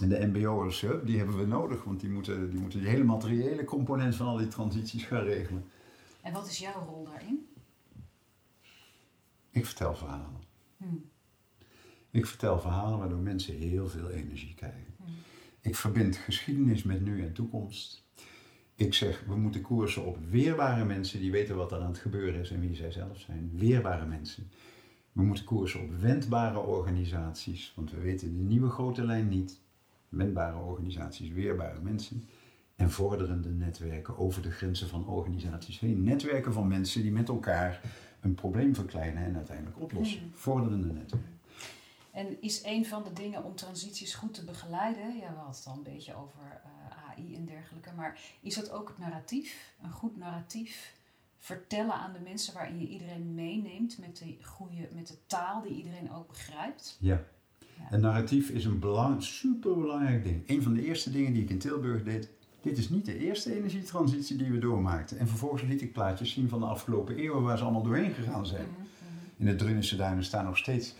En 0.00 0.08
de 0.08 0.26
MBO'ers, 0.26 0.86
die 1.04 1.18
hebben 1.18 1.38
we 1.38 1.46
nodig, 1.46 1.84
want 1.84 2.00
die 2.00 2.10
moeten, 2.10 2.50
die 2.50 2.60
moeten 2.60 2.80
die 2.80 2.88
hele 2.88 3.04
materiële 3.04 3.64
component 3.64 4.16
van 4.16 4.26
al 4.26 4.36
die 4.36 4.48
transities 4.48 5.04
gaan 5.04 5.22
regelen. 5.22 5.64
En 6.22 6.32
wat 6.32 6.48
is 6.48 6.58
jouw 6.58 6.84
rol 6.84 7.04
daarin? 7.04 7.48
Ik 9.50 9.66
vertel 9.66 9.94
verhalen. 9.94 10.40
Hmm. 10.76 11.10
Ik 12.10 12.26
vertel 12.26 12.60
verhalen 12.60 12.98
waardoor 12.98 13.18
mensen 13.18 13.54
heel 13.54 13.88
veel 13.88 14.10
energie 14.10 14.54
krijgen. 14.54 14.94
Ik 15.60 15.76
verbind 15.76 16.16
geschiedenis 16.16 16.82
met 16.82 17.04
nu 17.04 17.22
en 17.22 17.32
toekomst. 17.32 18.04
Ik 18.74 18.94
zeg, 18.94 19.24
we 19.26 19.36
moeten 19.36 19.60
koersen 19.60 20.04
op 20.04 20.18
weerbare 20.28 20.84
mensen 20.84 21.20
die 21.20 21.30
weten 21.30 21.56
wat 21.56 21.72
er 21.72 21.80
aan 21.80 21.90
het 21.90 21.98
gebeuren 21.98 22.40
is 22.40 22.50
en 22.50 22.60
wie 22.60 22.74
zij 22.74 22.90
zelf 22.90 23.18
zijn. 23.18 23.50
Weerbare 23.54 24.06
mensen. 24.06 24.50
We 25.12 25.22
moeten 25.22 25.44
koersen 25.44 25.80
op 25.80 25.90
wendbare 26.00 26.58
organisaties, 26.58 27.72
want 27.76 27.90
we 27.90 28.00
weten 28.00 28.36
de 28.36 28.42
nieuwe 28.42 28.68
grote 28.68 29.04
lijn 29.04 29.28
niet. 29.28 29.60
Wendbare 30.08 30.58
organisaties, 30.58 31.30
weerbare 31.30 31.80
mensen. 31.80 32.24
En 32.80 32.90
vorderende 32.90 33.48
netwerken 33.48 34.18
over 34.18 34.42
de 34.42 34.50
grenzen 34.50 34.88
van 34.88 35.06
organisaties 35.06 35.78
heen. 35.78 36.02
Netwerken 36.02 36.52
van 36.52 36.68
mensen 36.68 37.02
die 37.02 37.12
met 37.12 37.28
elkaar 37.28 37.80
een 38.20 38.34
probleem 38.34 38.74
verkleinen 38.74 39.24
en 39.24 39.36
uiteindelijk 39.36 39.80
oplossen. 39.80 40.32
Vorderende 40.34 40.86
netwerken. 40.86 41.38
En 42.10 42.42
is 42.42 42.64
een 42.64 42.86
van 42.86 43.04
de 43.04 43.12
dingen 43.12 43.44
om 43.44 43.54
transities 43.54 44.14
goed 44.14 44.34
te 44.34 44.44
begeleiden, 44.44 45.16
ja, 45.16 45.28
we 45.28 45.36
hadden 45.36 45.54
het 45.54 45.66
al 45.66 45.76
een 45.76 45.92
beetje 45.92 46.14
over 46.14 46.40
eh, 46.64 47.08
AI 47.08 47.34
en 47.34 47.44
dergelijke, 47.44 47.90
maar 47.96 48.20
is 48.40 48.54
dat 48.54 48.70
ook 48.70 48.88
het 48.88 48.98
narratief? 48.98 49.74
Een 49.82 49.92
goed 49.92 50.16
narratief 50.16 50.94
vertellen 51.38 51.94
aan 51.94 52.12
de 52.12 52.20
mensen 52.20 52.54
waarin 52.54 52.80
je 52.80 52.88
iedereen 52.88 53.34
meeneemt 53.34 53.98
met 53.98 54.16
de, 54.16 54.36
goede, 54.42 54.88
met 54.94 55.06
de 55.06 55.16
taal 55.26 55.62
die 55.62 55.76
iedereen 55.76 56.12
ook 56.12 56.28
begrijpt? 56.28 56.96
Ja. 57.00 57.24
Een 57.90 58.00
narratief 58.00 58.48
is 58.48 58.64
een 58.64 58.78
belang, 58.78 59.22
superbelangrijk 59.22 60.24
ding. 60.24 60.48
Een 60.48 60.62
van 60.62 60.74
de 60.74 60.84
eerste 60.84 61.10
dingen 61.10 61.32
die 61.32 61.42
ik 61.42 61.50
in 61.50 61.58
Tilburg 61.58 62.02
deed. 62.02 62.28
Dit 62.62 62.78
is 62.78 62.88
niet 62.88 63.04
de 63.04 63.18
eerste 63.18 63.56
energietransitie 63.56 64.36
die 64.36 64.50
we 64.50 64.58
doormaakten. 64.58 65.18
En 65.18 65.28
vervolgens 65.28 65.62
liet 65.62 65.82
ik 65.82 65.92
plaatjes 65.92 66.32
zien 66.32 66.48
van 66.48 66.60
de 66.60 66.66
afgelopen 66.66 67.16
eeuwen 67.16 67.42
waar 67.42 67.58
ze 67.58 67.64
allemaal 67.64 67.82
doorheen 67.82 68.12
gegaan 68.12 68.46
zijn. 68.46 68.66
In 69.36 69.46
de 69.46 69.54
Drunense 69.54 69.96
duinen 69.96 70.24
staan 70.24 70.44
nog 70.44 70.56
steeds 70.56 70.94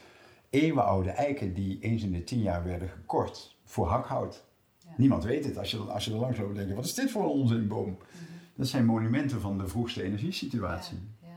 eeuwenoude 0.51 1.11
eiken 1.11 1.55
die 1.55 1.79
eens 1.81 2.03
in 2.03 2.13
de 2.13 2.25
tien 2.25 2.41
jaar 2.41 2.65
werden 2.65 2.89
gekort 2.89 3.57
voor 3.65 3.87
hakhout. 3.87 4.45
Ja. 4.79 4.91
Niemand 4.97 5.25
weet 5.25 5.45
het. 5.45 5.59
Als 5.59 5.71
je, 5.71 5.79
als 5.79 6.05
je 6.05 6.11
er 6.11 6.17
langs 6.17 6.39
loopt, 6.39 6.55
denk 6.55 6.69
je, 6.69 6.75
wat 6.75 6.85
is 6.85 6.95
dit 6.95 7.11
voor 7.11 7.23
een 7.23 7.29
onzinboom? 7.29 7.99
Dat 8.55 8.69
zijn 8.69 8.85
monumenten 8.85 9.41
van 9.41 9.59
de 9.59 9.69
vroegste 9.69 10.03
energiesituatie. 10.03 10.99
Ja, 11.23 11.29
ja. 11.29 11.35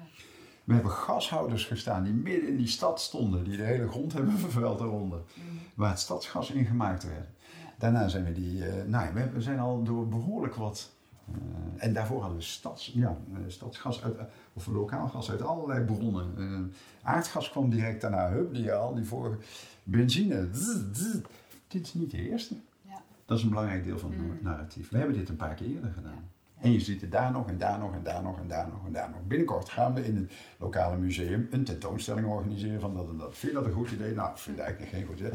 We 0.64 0.74
hebben 0.74 0.92
gashouders 0.92 1.66
gestaan 1.66 2.04
die 2.04 2.14
midden 2.14 2.50
in 2.50 2.58
die 2.58 2.68
stad 2.68 3.02
stonden, 3.02 3.44
die 3.44 3.58
de 3.58 3.64
hele 3.64 3.88
grond 3.88 4.14
hebben 4.14 4.38
vervuild 4.48 4.80
daaronder, 4.80 5.22
waar 5.74 5.90
het 5.90 6.00
stadsgas 6.00 6.52
in 6.52 6.66
gemaakt 6.66 7.04
werd. 7.04 7.28
Daarna 7.78 8.08
zijn 8.08 8.24
we 8.24 8.32
die, 8.32 8.66
eh, 8.66 8.86
nou, 8.86 9.14
we 9.34 9.42
zijn 9.42 9.60
al 9.60 9.84
door 9.84 10.08
behoorlijk 10.08 10.56
wat, 10.56 10.92
eh, 11.32 11.38
en 11.78 11.94
daarvoor 11.94 12.20
hadden 12.20 12.38
we 12.38 12.44
stads, 12.44 12.92
ja, 12.94 13.18
eh, 13.34 13.40
stadsgas 13.48 14.04
uit, 14.04 14.16
of 14.54 14.68
lokaal 14.68 15.08
gas 15.08 15.32
uit 15.32 15.42
allerlei 15.42 15.84
bronnen. 15.84 16.74
Aardgas 17.04 17.50
kwam 17.50 17.70
direct 17.70 18.02
daarna, 18.02 18.30
hup, 18.30 18.54
die 18.54 18.74
al, 18.74 18.96
die 18.96 19.06
vorige 19.06 19.38
benzine. 19.84 20.50
Dit 21.68 21.86
is 21.86 21.94
niet 21.94 22.12
de 22.12 22.30
eerste. 22.30 22.56
Ja. 22.82 23.02
Dat 23.26 23.38
is 23.38 23.44
een 23.44 23.50
belangrijk 23.50 23.84
deel 23.84 24.00
van 24.00 24.12
het 24.12 24.44
narratief. 24.44 24.90
We 24.90 24.98
hebben 24.98 25.16
dit 25.16 25.30
een 25.30 25.36
paar 25.36 25.56
keer 25.56 25.68
eerder 25.68 25.92
gedaan. 25.92 26.32
En 26.64 26.72
je 26.72 26.80
ziet 26.80 27.02
het 27.02 27.12
daar 27.12 27.32
nog 27.32 27.48
en 27.48 27.58
daar 27.58 27.80
nog 27.80 27.94
en 27.94 28.04
daar 28.04 28.24
nog 28.24 28.40
en 28.40 28.48
daar 28.48 28.68
nog 28.68 28.86
en 28.86 28.92
daar 28.92 29.10
nog. 29.10 29.20
Binnenkort 29.28 29.70
gaan 29.70 29.94
we 29.94 30.06
in 30.06 30.16
het 30.16 30.32
lokale 30.58 30.98
museum 30.98 31.48
een 31.52 31.64
tentoonstelling 31.64 32.28
organiseren 32.28 32.80
van 32.80 32.94
dat 32.94 33.10
en 33.10 33.18
dat. 33.18 33.38
Vind 33.38 33.52
je 33.52 33.58
dat 33.58 33.68
een 33.68 33.74
goed 33.74 33.92
idee? 33.92 34.14
Nou, 34.14 34.32
ik 34.32 34.38
vind 34.38 34.58
het 34.58 34.66
eigenlijk 34.66 34.96
geen 34.96 35.06
goed 35.06 35.20
idee. 35.20 35.32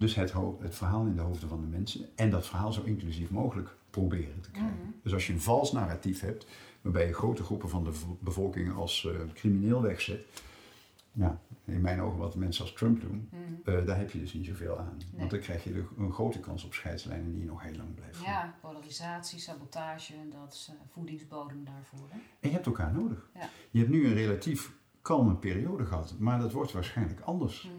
Dus 0.00 0.14
het, 0.14 0.32
het 0.60 0.74
verhaal 0.74 1.06
in 1.06 1.14
de 1.14 1.20
hoofden 1.20 1.48
van 1.48 1.60
de 1.60 1.66
mensen 1.66 2.06
en 2.16 2.30
dat 2.30 2.46
verhaal 2.46 2.72
zo 2.72 2.82
inclusief 2.82 3.30
mogelijk 3.30 3.68
proberen 3.90 4.40
te 4.40 4.50
krijgen. 4.50 4.94
Dus 5.02 5.12
als 5.12 5.26
je 5.26 5.32
een 5.32 5.40
vals 5.40 5.72
narratief 5.72 6.20
hebt, 6.20 6.46
waarbij 6.80 7.06
je 7.06 7.12
grote 7.12 7.42
groepen 7.42 7.68
van 7.68 7.84
de 7.84 7.92
bevolking 8.20 8.74
als 8.74 9.06
eh, 9.06 9.14
crimineel 9.34 9.82
wegzet, 9.82 10.20
ja, 11.12 11.40
in 11.64 11.80
mijn 11.80 12.00
ogen 12.00 12.18
wat 12.18 12.34
mensen 12.34 12.64
als 12.64 12.72
Trump 12.72 13.00
doen, 13.00 13.28
eh, 13.64 13.86
daar 13.86 13.98
heb 13.98 14.10
je 14.10 14.18
dus 14.18 14.32
niet 14.32 14.46
zoveel 14.46 14.78
aan. 14.78 14.98
Want 15.16 15.30
dan 15.30 15.38
krijg 15.40 15.64
je 15.64 15.72
de- 15.72 15.84
een 15.98 16.12
grote 16.12 16.40
kans 16.40 16.64
op 16.64 16.74
scheidslijnen 16.74 17.34
die 17.34 17.44
nog 17.44 17.62
heel 17.62 17.76
lang 17.76 17.94
blijven. 17.94 18.24
Ja, 18.24 18.54
polarisatie, 18.60 19.38
sabotage, 19.38 20.12
dat 20.40 20.52
is 20.52 20.68
eh, 20.70 20.76
voedingsbodem 20.92 21.64
daarvoor. 21.64 22.06
Hè? 22.08 22.16
En 22.40 22.48
je 22.48 22.50
hebt 22.50 22.66
elkaar 22.66 22.92
nodig. 22.92 23.30
Ja. 23.34 23.48
Je 23.70 23.78
hebt 23.78 23.90
nu 23.90 24.06
een 24.06 24.14
relatief 24.14 24.72
kalme 25.02 25.34
periode 25.36 25.86
gehad, 25.86 26.14
maar 26.18 26.38
dat 26.40 26.52
wordt 26.52 26.72
waarschijnlijk 26.72 27.20
anders. 27.20 27.70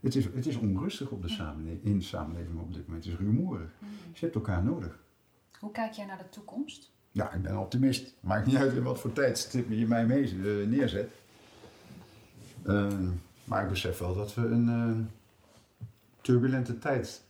Het, 0.00 0.14
is, 0.14 0.24
het 0.24 0.46
is 0.46 0.56
onrustig 0.56 1.10
op 1.10 1.22
de 1.22 1.28
samenleving, 1.28 1.84
in 1.84 1.98
de 1.98 2.04
samenleving 2.04 2.60
op 2.60 2.74
dit 2.74 2.86
moment. 2.86 3.04
Het 3.04 3.12
is 3.12 3.18
rumoerig. 3.18 3.70
Dus 4.10 4.20
je 4.20 4.24
hebt 4.24 4.34
elkaar 4.34 4.62
nodig. 4.62 4.98
Hoe 5.58 5.70
kijk 5.70 5.92
jij 5.92 6.06
naar 6.06 6.18
de 6.18 6.28
toekomst? 6.28 6.90
Ja, 7.10 7.32
ik 7.32 7.42
ben 7.42 7.58
optimist. 7.58 8.14
Maakt 8.20 8.46
niet 8.46 8.56
uit 8.56 8.72
in 8.72 8.82
wat 8.82 9.00
voor 9.00 9.12
tijdstip 9.12 9.70
je 9.70 9.86
mij 9.86 10.06
mee 10.06 10.24
eh, 10.24 10.68
neerzet. 10.68 11.10
Eh, 12.62 12.98
maar 13.44 13.62
ik 13.62 13.68
besef 13.68 13.98
wel 13.98 14.14
dat 14.14 14.34
we 14.34 14.46
een 14.46 14.68
eh, 14.68 15.86
turbulente 16.20 16.78
tijd 16.78 17.26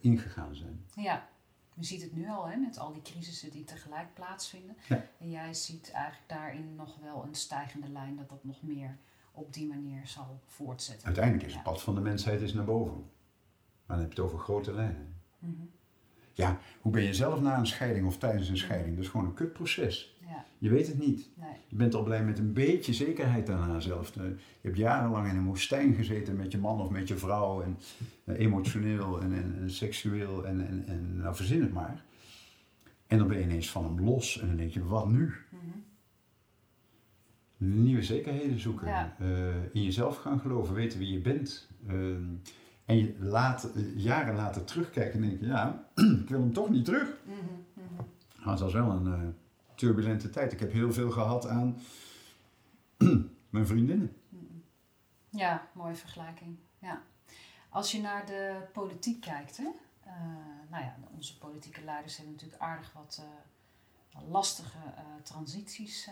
ingegaan 0.00 0.54
zijn. 0.54 0.84
Ja, 0.94 1.28
je 1.74 1.84
ziet 1.84 2.02
het 2.02 2.16
nu 2.16 2.28
al 2.28 2.48
hè, 2.48 2.56
met 2.56 2.78
al 2.78 2.92
die 2.92 3.02
crisissen 3.02 3.50
die 3.50 3.64
tegelijk 3.64 4.14
plaatsvinden. 4.14 4.76
Ja. 4.88 5.06
En 5.18 5.30
jij 5.30 5.54
ziet 5.54 5.90
eigenlijk 5.90 6.28
daarin 6.28 6.74
nog 6.74 6.96
wel 7.02 7.24
een 7.24 7.34
stijgende 7.34 7.88
lijn 7.88 8.16
dat 8.16 8.28
dat 8.28 8.44
nog 8.44 8.62
meer 8.62 8.96
op 9.40 9.54
die 9.54 9.66
manier 9.66 10.06
zal 10.06 10.40
voortzetten. 10.46 11.06
Uiteindelijk 11.06 11.46
is 11.46 11.54
het 11.54 11.62
pad 11.62 11.82
van 11.82 11.94
de 11.94 12.00
mensheid 12.00 12.40
is 12.40 12.54
naar 12.54 12.64
boven. 12.64 12.94
Maar 13.86 13.96
dan 13.96 13.98
heb 13.98 14.12
je 14.12 14.22
het 14.22 14.30
over 14.30 14.38
grote 14.44 14.72
lijnen. 14.72 15.14
Mhm. 15.38 15.52
Ja, 16.32 16.58
hoe 16.80 16.92
ben 16.92 17.02
je 17.02 17.14
zelf 17.14 17.40
na 17.40 17.58
een 17.58 17.66
scheiding 17.66 18.06
of 18.06 18.18
tijdens 18.18 18.48
een 18.48 18.56
scheiding? 18.56 18.94
Dat 18.94 19.04
is 19.04 19.10
gewoon 19.10 19.26
een 19.26 19.34
kutproces. 19.34 20.18
Ja. 20.20 20.44
Je 20.58 20.70
weet 20.70 20.86
het 20.86 20.98
niet. 20.98 21.28
Nee. 21.34 21.48
Je 21.68 21.76
bent 21.76 21.94
al 21.94 22.02
blij 22.02 22.24
met 22.24 22.38
een 22.38 22.52
beetje 22.52 22.92
zekerheid 22.92 23.46
daarna 23.46 23.80
zelf. 23.80 24.16
Eh, 24.16 24.24
Je 24.24 24.36
hebt 24.60 24.76
jarenlang 24.76 25.28
in 25.28 25.36
een 25.36 25.44
woestijn 25.44 25.94
gezeten 25.94 26.36
met 26.36 26.52
je 26.52 26.58
man 26.58 26.80
of 26.80 26.90
met 26.90 27.08
je 27.08 27.16
vrouw. 27.16 27.62
En 27.62 27.78
eh, 28.24 28.38
emotioneel 28.38 29.20
en, 29.20 29.32
en, 29.32 29.56
en 29.60 29.70
seksueel 29.70 30.46
en, 30.46 30.66
en, 30.66 30.84
en 30.86 31.16
nou 31.16 31.34
verzin 31.34 31.60
het 31.60 31.72
maar. 31.72 32.04
En 33.06 33.18
dan 33.18 33.28
ben 33.28 33.38
je 33.38 33.44
ineens 33.44 33.70
van 33.70 33.84
hem 33.84 34.00
los 34.04 34.40
en 34.40 34.46
dan 34.46 34.56
denk 34.56 34.72
je, 34.72 34.84
wat 34.84 35.08
nu? 35.08 35.32
Mhm. 35.50 35.78
Nieuwe 37.62 38.02
zekerheden 38.02 38.58
zoeken. 38.58 38.88
Ja. 38.88 39.16
eh, 39.18 39.64
in 39.72 39.82
jezelf 39.82 40.16
gaan 40.16 40.40
geloven, 40.40 40.74
weten 40.74 40.98
wie 40.98 41.12
je 41.12 41.20
bent. 41.20 41.68
Eh, 41.86 41.94
en 42.84 42.96
je 42.96 43.16
later, 43.18 43.76
eh, 43.76 43.98
jaren 43.98 44.34
later 44.34 44.64
terugkijken 44.64 45.22
en 45.22 45.28
denken, 45.28 45.46
ja, 45.46 45.84
ik 46.22 46.28
wil 46.28 46.40
hem 46.40 46.52
toch 46.52 46.68
niet 46.68 46.84
terug. 46.84 47.16
Mhm, 47.24 47.36
mhm. 47.74 48.02
Nou, 48.36 48.50
het 48.50 48.60
was 48.60 48.72
wel 48.72 48.90
een 48.90 49.12
eh, 49.12 49.28
turbulente 49.74 50.30
tijd. 50.30 50.52
Ik 50.52 50.60
heb 50.60 50.72
heel 50.72 50.92
veel 50.92 51.10
gehad 51.10 51.46
aan 51.48 51.80
mijn 53.50 53.66
vriendinnen. 53.66 54.16
Ja, 55.28 55.68
mooie 55.72 55.94
vergelijking. 55.94 56.56
Ja. 56.78 57.02
Als 57.68 57.92
je 57.92 58.00
naar 58.00 58.26
de 58.26 58.56
politiek 58.72 59.20
kijkt, 59.20 59.56
hè? 59.56 59.68
nou 60.70 60.84
ja, 60.84 60.96
onze 61.16 61.38
politieke 61.38 61.84
leiders 61.84 62.16
hebben 62.16 62.34
natuurlijk 62.34 62.62
aardig 62.62 62.92
wat 62.92 63.22
lastige 64.28 64.78
transities 65.22 66.10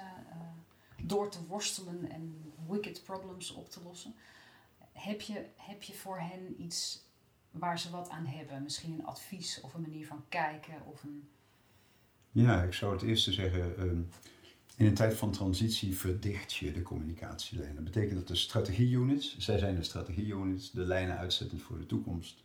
door 1.02 1.30
te 1.30 1.46
worstelen 1.46 2.10
en 2.10 2.52
wicked 2.68 3.02
problems 3.04 3.52
op 3.52 3.70
te 3.70 3.82
lossen. 3.82 4.14
Heb 4.92 5.20
je, 5.20 5.44
heb 5.56 5.82
je 5.82 5.94
voor 5.94 6.18
hen 6.18 6.62
iets 6.62 7.06
waar 7.50 7.78
ze 7.78 7.90
wat 7.90 8.08
aan 8.08 8.26
hebben? 8.26 8.62
Misschien 8.62 8.92
een 8.92 9.06
advies 9.06 9.60
of 9.60 9.74
een 9.74 9.80
manier 9.80 10.06
van 10.06 10.24
kijken 10.28 10.86
of 10.86 11.02
een... 11.02 11.28
Ja, 12.30 12.62
ik 12.62 12.72
zou 12.74 12.92
het 12.92 13.02
eerste 13.02 13.32
zeggen. 13.32 13.76
ehm, 13.78 14.00
in 14.76 14.86
een 14.86 14.94
tijd 14.94 15.14
van 15.14 15.32
transitie 15.32 15.96
verdicht 15.96 16.54
je 16.54 16.72
de 16.72 16.82
communicatielijnen. 16.82 17.74
Dat 17.74 17.84
betekent 17.84 18.14
dat 18.14 18.28
de 18.28 18.34
strategieunits, 18.34 19.38
zij 19.38 19.58
zijn 19.58 19.74
de 19.74 19.82
strategieunits, 19.82 20.70
de 20.70 20.84
lijnen 20.84 21.16
uitzettend 21.16 21.62
voor 21.62 21.78
de 21.78 21.86
toekomst, 21.86 22.42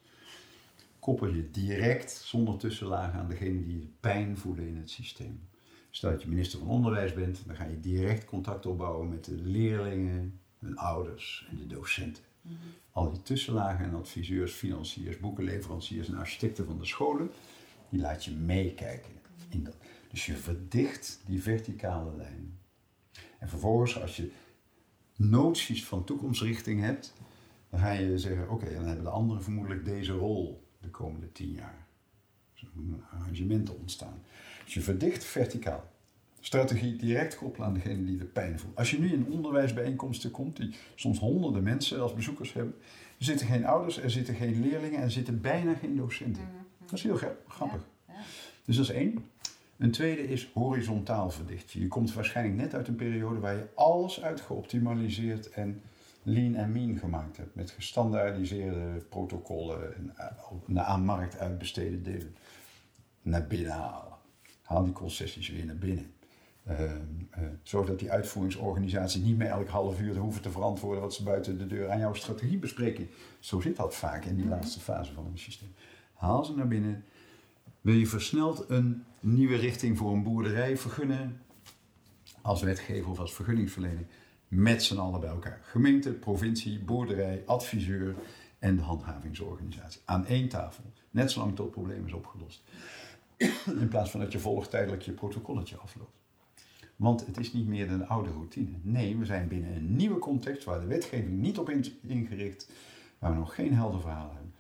koppel 1.00 1.28
je 1.28 1.52
direct 1.52 2.12
zonder 2.12 2.58
tussenlagen 2.58 3.20
aan 3.20 3.28
degene 3.28 3.64
die 3.64 3.94
pijn 4.00 4.38
voelen 4.38 4.68
in 4.68 4.78
het 4.78 4.90
systeem. 4.90 5.48
Stel 5.96 6.12
dat 6.12 6.22
je 6.22 6.28
minister 6.28 6.60
van 6.60 6.68
Onderwijs 6.68 7.14
bent, 7.14 7.44
dan 7.46 7.56
ga 7.56 7.64
je 7.64 7.80
direct 7.80 8.26
contact 8.26 8.66
opbouwen 8.66 9.10
met 9.10 9.26
de 9.26 9.36
leerlingen, 9.36 10.40
hun 10.60 10.78
ouders 10.78 11.48
en 11.50 11.58
de 11.58 11.68
docenten. 11.68 12.24
Al 12.92 13.12
die 13.12 13.22
tussenlagen 13.22 13.86
en 13.86 13.94
adviseurs, 13.94 14.54
financiers, 14.54 15.20
boekenleveranciers 15.20 16.08
en 16.08 16.18
architecten 16.18 16.66
van 16.66 16.78
de 16.78 16.86
scholen, 16.86 17.30
die 17.90 18.00
laat 18.00 18.26
je 18.26 18.32
meekijken 18.32 19.12
in 19.50 19.64
dat. 19.64 19.76
Dus 20.12 20.26
je 20.26 20.34
verdicht 20.34 21.22
die 21.26 21.42
verticale 21.42 22.16
lijn. 22.16 22.58
En 23.40 23.50
vervolgens, 23.50 24.02
als 24.02 24.16
je 24.16 24.32
noties 25.16 25.86
van 25.86 26.04
toekomstrichting 26.04 26.82
hebt, 26.82 27.14
dan 27.70 27.80
ga 27.80 27.92
je 27.92 28.18
zeggen: 28.18 28.50
oké, 28.50 28.74
dan 28.74 28.86
hebben 28.86 29.04
de 29.04 29.10
anderen 29.10 29.44
vermoedelijk 29.44 29.86
deze 29.86 30.12
rol 30.12 30.68
de 30.80 30.90
komende 30.90 31.32
tien 31.32 31.52
jaar. 31.52 31.88
Dus 32.54 32.62
er 32.62 32.70
moeten 32.74 33.06
arrangementen 33.12 33.80
ontstaan. 33.80 34.24
Dus 34.64 34.74
je 34.74 34.82
verdicht 34.82 35.24
verticaal. 35.24 35.92
Strategie 36.40 36.96
direct 36.96 37.36
koppelen 37.36 37.68
aan 37.68 37.74
degene 37.74 38.04
die 38.06 38.18
de 38.18 38.26
pijn 38.26 38.60
voelt. 38.60 38.76
Als 38.78 38.92
je 38.92 39.00
nu 39.00 39.14
in 39.14 39.26
onderwijsbijeenkomsten 39.32 40.32
komt, 40.32 40.58
die 40.58 40.74
soms 40.96 41.20
honderden 41.20 41.64
mensen 41.64 42.02
als 42.02 42.14
bezoekers 42.14 42.54
hebben, 42.54 42.76
er 43.18 43.26
zitten 43.26 43.48
geen 43.48 43.66
ouders, 43.66 44.00
er 44.02 44.12
zitten 44.12 44.36
geen 44.36 44.62
leerlingen 44.62 44.98
en 44.98 45.04
er 45.04 45.12
zitten 45.12 45.42
bijna 45.42 45.74
geen 45.76 45.96
docenten. 45.96 46.44
Dat 46.86 46.94
is 46.94 47.04
heel 47.04 47.16
gra- 47.16 47.36
grappig. 47.48 47.86
Dus 48.66 48.76
dat 48.76 48.86
is 48.86 48.92
één. 48.92 49.26
Een 49.78 49.92
tweede 49.92 50.28
is 50.28 50.52
horizontaal 50.54 51.30
verdichten. 51.32 51.80
Je 51.80 51.88
komt 51.88 52.14
waarschijnlijk 52.14 52.58
net 52.58 52.74
uit 52.74 52.88
een 52.88 52.96
periode 52.96 53.40
waar 53.40 53.56
je 53.56 53.68
alles 53.76 54.22
uitgeoptimaliseerd 54.22 55.50
en 55.50 55.82
lean 56.24 56.56
en 56.56 56.72
mean 56.72 56.98
gemaakt 56.98 57.38
hebt. 57.38 57.56
Met 57.56 57.72
gestandaardiseerde 57.72 59.06
protocollen 59.10 59.96
en 59.96 60.14
naar 60.66 60.84
aan 60.86 61.06
markt 61.06 61.38
uitbesteden 61.38 62.04
delen. 62.04 62.36
Naar 63.22 63.48
binnen 63.48 63.72
halen. 63.72 64.13
Haal 64.64 64.84
die 64.84 64.94
concessies 64.94 65.50
weer 65.50 65.66
naar 65.66 65.76
binnen. 65.76 66.14
Eh, 66.64 66.92
zorg 67.64 67.88
dat 67.88 68.00
die 68.00 68.12
uitvoeringsorganisaties 68.12 69.22
niet 69.22 69.38
meer 69.38 69.48
elk 69.48 69.68
half 69.68 70.02
uur 70.02 70.18
hoeven 70.18 70.42
te 70.42 70.52
verantwoorden 70.52 71.02
wat 71.02 71.14
ze 71.14 71.24
buiten 71.24 71.58
de 71.58 71.68
deur 71.68 71.90
aan 71.90 72.00
jouw 72.00 72.14
strategie 72.14 72.58
bespreken. 72.58 73.10
Zo 73.40 73.62
zit 73.62 73.76
dat 73.76 73.96
vaak 73.96 74.26
in 74.26 74.36
die 74.36 74.48
laatste 74.48 74.80
fase 74.80 75.14
van 75.14 75.26
een 75.26 75.38
systeem. 75.38 75.74
Haal 76.14 76.46
ze 76.46 76.56
naar 76.56 76.68
binnen. 76.68 77.04
Wil 77.82 77.94
je 77.94 78.08
versneld 78.08 78.70
een 78.70 79.04
nieuwe 79.20 79.56
richting 79.56 79.98
voor 79.98 80.14
een 80.14 80.24
boerderij 80.24 80.78
vergunnen, 80.78 81.42
als 82.42 82.62
wetgever 82.62 83.10
of 83.10 83.20
als 83.20 83.34
vergunningsverlener, 83.34 84.06
met 84.48 84.84
z'n 84.84 84.98
allen 84.98 85.20
bij 85.20 85.30
elkaar. 85.30 85.60
Gemeente, 85.64 86.12
provincie, 86.12 86.80
boerderij, 86.80 87.44
adviseur 87.46 88.16
en 88.60 88.76
de 88.76 88.82
handhavingsorganisatie. 88.82 90.02
Aan 90.06 90.26
één 90.26 90.48
tafel. 90.48 90.84
Net 91.12 91.32
zolang 91.32 91.56
tot 91.56 91.66
het 91.66 91.74
probleem 91.74 92.06
is 92.06 92.14
opgelost. 92.14 92.64
In 93.82 93.88
plaats 93.88 94.12
van 94.12 94.20
dat 94.20 94.32
je 94.32 94.40
volgtijdelijk 94.40 95.02
je 95.02 95.12
protocolletje 95.12 95.78
afloopt. 95.78 96.22
Want 96.96 97.26
het 97.26 97.38
is 97.38 97.54
niet 97.54 97.68
meer 97.68 97.92
een 97.92 98.08
oude 98.08 98.30
routine. 98.30 98.78
Nee, 98.82 99.18
we 99.18 99.26
zijn 99.26 99.48
binnen 99.48 99.76
een 99.76 99.96
nieuwe 99.96 100.20
context 100.20 100.64
waar 100.64 100.80
de 100.80 100.86
wetgeving 100.86 101.40
niet 101.40 101.58
op 101.58 101.70
is 101.70 101.92
ingericht, 102.02 102.72
waar 103.20 103.32
we 103.32 103.38
nog 103.38 103.56
geen 103.56 103.74
helder 103.74 104.02
verhaal 104.02 104.32
hebben. 104.34 104.54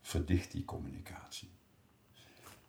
Verdicht 0.00 0.52
die 0.52 0.64
communicatie. 0.64 1.48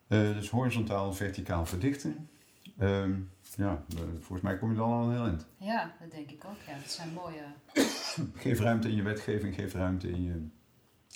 Eh, 0.08 0.20
dus 0.34 0.50
horizontaal, 0.50 1.14
verticaal 1.14 1.66
verdichten. 1.66 2.30
Ehm, 2.78 3.20
ja, 3.56 3.84
eh, 3.90 4.00
volgens 4.20 4.42
mij 4.42 4.58
kom 4.58 4.70
je 4.70 4.78
dan 4.78 4.92
al 4.92 5.04
een 5.04 5.12
heel 5.12 5.26
eind. 5.26 5.46
Ja, 5.58 5.96
dat 6.00 6.12
denk 6.12 6.32
ik 6.32 6.46
ook. 6.46 6.62
Ja, 6.68 6.78
dat 6.80 6.92
zijn 6.92 7.14
mooie... 7.14 7.44
Geef 8.44 8.60
ruimte 8.60 8.90
in 8.90 8.96
je 8.96 9.02
wetgeving, 9.02 9.56
geef 9.56 9.74
ruimte 9.74 10.10
in 10.10 10.24
je 10.24 10.48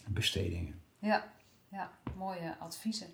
bestedingen. 0.07 0.81
Ja, 0.99 1.33
ja, 1.67 1.91
mooie 2.15 2.57
adviezen. 2.59 3.07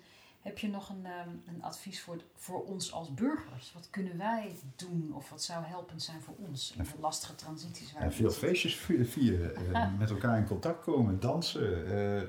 Heb 0.48 0.58
je 0.58 0.68
nog 0.68 0.88
een, 0.88 1.06
ehm, 1.06 1.28
een 1.56 1.62
advies 1.62 2.00
voor, 2.00 2.16
voor 2.34 2.64
ons 2.64 2.92
als 2.92 3.14
burgers? 3.14 3.72
Wat 3.74 3.88
kunnen 3.90 4.16
wij 4.18 4.52
doen 4.76 5.10
of 5.14 5.30
wat 5.30 5.42
zou 5.42 5.64
helpend 5.64 6.02
zijn 6.02 6.20
voor 6.20 6.34
ons 6.48 6.74
in 6.78 6.82
de 6.84 6.90
lastige 7.00 7.34
transities 7.34 7.92
waar 7.92 8.02
we 8.08 8.10
veel 8.14 8.30
feestjes 8.30 8.74
vi- 8.84 9.04
vieren, 9.04 9.56
eh, 9.72 9.88
met 9.98 10.10
elkaar 10.10 10.38
in 10.38 10.46
contact 10.46 10.82
komen, 10.84 11.20
dansen. 11.20 11.86
eh, 11.86 12.22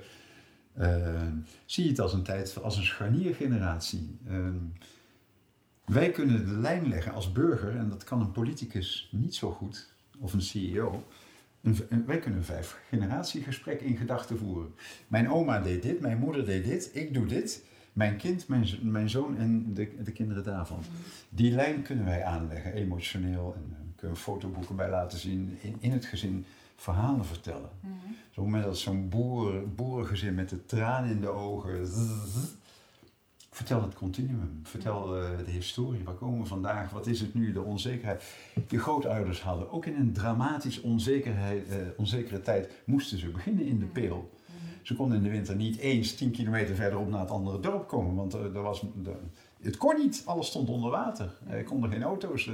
eh, 0.74 1.28
zie 1.66 1.88
het 1.90 2.00
als 2.00 2.14
een 2.14 2.24
tijd, 2.24 2.64
als 2.64 2.78
een 2.78 2.84
scharniergeneratie. 2.84 4.18
Eh, 4.28 4.48
wij 5.86 6.12
kunnen 6.12 6.46
de 6.46 6.52
lijn 6.54 6.88
leggen 6.88 7.14
als 7.14 7.32
burger, 7.32 7.76
en 7.76 7.90
dat 7.90 8.04
kan 8.04 8.22
een 8.22 8.32
politicus 8.32 9.10
niet 9.12 9.36
zo 9.36 9.52
goed, 9.52 9.94
of 10.20 10.34
een 10.34 10.42
CEO. 10.42 11.04
Een- 11.62 12.06
wij 12.06 12.20
kunnen 12.20 12.40
een 12.40 12.46
vijf 12.46 12.80
generatiegesprek 12.90 13.82
in 13.82 13.98
gedachten 13.98 14.38
voeren. 14.38 14.76
Mijn 15.08 15.30
oma 15.32 15.60
deed 15.60 15.82
dit, 15.82 16.00
mijn 16.00 16.18
moeder 16.18 16.46
deed 16.46 16.64
dit, 16.66 16.90
ik 16.94 17.14
doe 17.14 17.26
dit. 17.26 17.68
Mijn 17.94 18.18
kind, 18.18 18.48
mijn, 18.48 18.68
mijn 18.82 19.10
zoon 19.10 19.38
en 19.38 19.74
de, 19.74 20.04
de 20.04 20.12
kinderen 20.12 20.44
daarvan. 20.44 20.84
Die 21.30 21.52
lijn 21.52 21.82
kunnen 21.82 22.06
wij 22.06 22.24
aanleggen, 22.24 22.74
emotioneel. 22.74 23.54
En 23.56 23.64
eh, 23.72 23.78
kunnen 23.96 24.16
we 24.16 24.24
fotoboeken 24.24 24.76
bij 24.76 24.90
laten 24.90 25.20
zien. 25.20 25.58
In, 25.62 25.76
in 25.80 25.92
het 25.92 26.06
gezin 26.06 26.46
verhalen 26.76 27.26
vertellen. 27.26 27.70
Mhm. 27.80 27.94
Op 27.94 28.36
het 28.36 28.44
moment 28.46 28.64
dat 28.64 28.78
zo'n 28.78 29.10
boer, 29.10 29.70
boerengezin 29.76 30.36
met 30.36 30.50
de 30.50 30.66
tranen 30.66 31.10
in 31.10 31.22
de 31.22 31.30
ogen. 31.30 31.88
zzz, 31.88 32.58
vertel 33.50 33.82
het 33.82 33.94
continuum. 33.94 34.60
Vertel 34.64 35.22
eh, 35.22 35.38
de 35.46 35.52
historie. 35.52 36.04
Waar 36.04 36.14
komen 36.14 36.40
we 36.40 36.46
vandaag? 36.46 36.92
Wat 36.92 37.08
is 37.08 37.20
het 37.20 37.34
nu? 37.34 37.52
De 37.52 37.62
onzekerheid. 37.62 38.24
Je 38.68 38.80
grootouders 38.80 39.42
hadden 39.42 39.72
ook 39.72 39.86
in 39.86 39.96
een 39.96 40.14
dramatisch 40.14 40.82
onzekerheid, 40.82 41.68
eh, 41.68 41.78
onzekere 41.98 42.42
tijd. 42.42 42.70
moesten 42.86 43.18
ze 43.18 43.30
beginnen 43.30 43.66
in 43.66 43.80
de 43.80 43.86
peel. 43.86 44.30
Ze 44.90 44.96
konden 44.96 45.18
in 45.18 45.24
de 45.24 45.30
winter 45.30 45.56
niet 45.56 45.78
eens 45.78 46.16
10 46.16 46.32
kilometer 46.32 46.76
verderop 46.76 47.10
naar 47.10 47.20
het 47.20 47.30
andere 47.32 47.60
dorp 47.60 47.88
komen. 47.88 48.16
Want 48.16 48.34
eh, 48.34 48.44
er 48.44 48.62
was, 48.62 48.82
de- 48.96 49.16
het 49.62 49.78
kon 49.78 49.98
niet. 49.98 50.22
Alles 50.26 50.48
stond 50.48 50.70
onder 50.70 50.92
water. 50.92 51.38
Er 51.48 51.64
konden 51.64 51.92
geen 51.92 52.04
auto's. 52.04 52.48
Eh, 52.48 52.54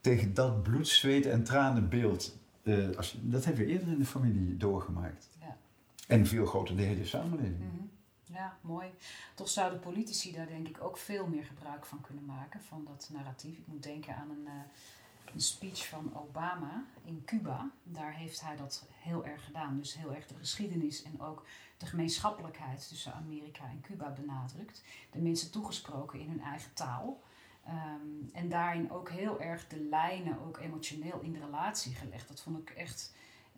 Tegen 0.00 0.34
dat 0.34 0.62
bloed, 0.62 0.88
zweet 0.88 1.26
en 1.26 1.44
tranenbeeld. 1.44 2.36
eh, 2.62 2.88
dat 3.20 3.44
hebben 3.44 3.64
we 3.64 3.70
eerder 3.72 3.88
in 3.88 3.98
de 3.98 4.04
familie 4.04 4.56
doorgemaakt. 4.56 5.28
Ja. 5.40 5.56
En 6.08 6.26
veel 6.26 6.46
groter 6.46 6.76
de 6.76 6.82
hele 6.82 7.04
samenleving. 7.04 7.58
Mhm. 7.58 7.84
Ja, 8.36 8.56
mooi. 8.60 8.86
Toch 9.34 9.48
zouden 9.48 9.80
politici 9.80 10.32
daar 10.32 10.46
denk 10.46 10.68
ik 10.68 10.82
ook 10.84 10.96
veel 10.98 11.26
meer 11.26 11.44
gebruik 11.44 11.86
van 11.86 12.00
kunnen 12.00 12.24
maken, 12.24 12.60
van 12.60 12.84
dat 12.86 13.10
narratief. 13.12 13.56
Ik 13.58 13.66
moet 13.66 13.82
denken 13.82 14.16
aan 14.16 14.30
een, 14.30 14.48
een 15.36 15.42
speech 15.42 15.88
van 15.88 16.14
Obama 16.14 16.84
in 17.04 17.22
Cuba. 17.24 17.70
Daar 17.82 18.14
heeft 18.14 18.40
hij 18.40 18.56
dat 18.56 18.86
heel 18.92 19.26
erg 19.26 19.44
gedaan. 19.44 19.78
Dus 19.78 19.94
heel 19.94 20.14
erg 20.14 20.26
de 20.26 20.34
geschiedenis 20.34 21.02
en 21.02 21.20
ook 21.20 21.46
de 21.76 21.86
gemeenschappelijkheid 21.86 22.88
tussen 22.88 23.14
Amerika 23.14 23.64
en 23.64 23.80
Cuba 23.80 24.10
benadrukt. 24.10 24.82
De 25.10 25.18
mensen 25.18 25.50
toegesproken 25.50 26.20
in 26.20 26.28
hun 26.28 26.40
eigen 26.40 26.74
taal. 26.74 27.22
Ehm, 27.64 28.32
en 28.32 28.48
daarin 28.48 28.90
ook 28.90 29.10
heel 29.10 29.40
erg 29.40 29.66
de 29.66 29.80
lijnen 29.80 30.40
ook 30.40 30.58
emotioneel 30.58 31.20
in 31.20 31.32
de 31.32 31.40
relatie 31.40 31.94
gelegd. 31.94 32.28
Dat 32.28 32.40
vond 32.40 32.58
ik 32.58 32.70
echt 32.70 33.14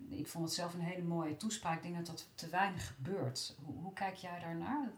ik 0.09 0.27
vond 0.27 0.45
het 0.45 0.55
zelf 0.55 0.75
een 0.75 0.81
hele 0.81 1.03
mooie 1.03 1.37
toespraak. 1.37 1.77
Ik 1.77 1.83
denk 1.83 1.97
dat 1.97 2.07
dat 2.07 2.29
te 2.35 2.49
weinig 2.49 2.87
gebeurt. 2.87 3.57
Hoe, 3.65 3.75
hoe 3.75 3.93
kijk 3.93 4.15
jij 4.15 4.41
daarnaar? 4.41 4.91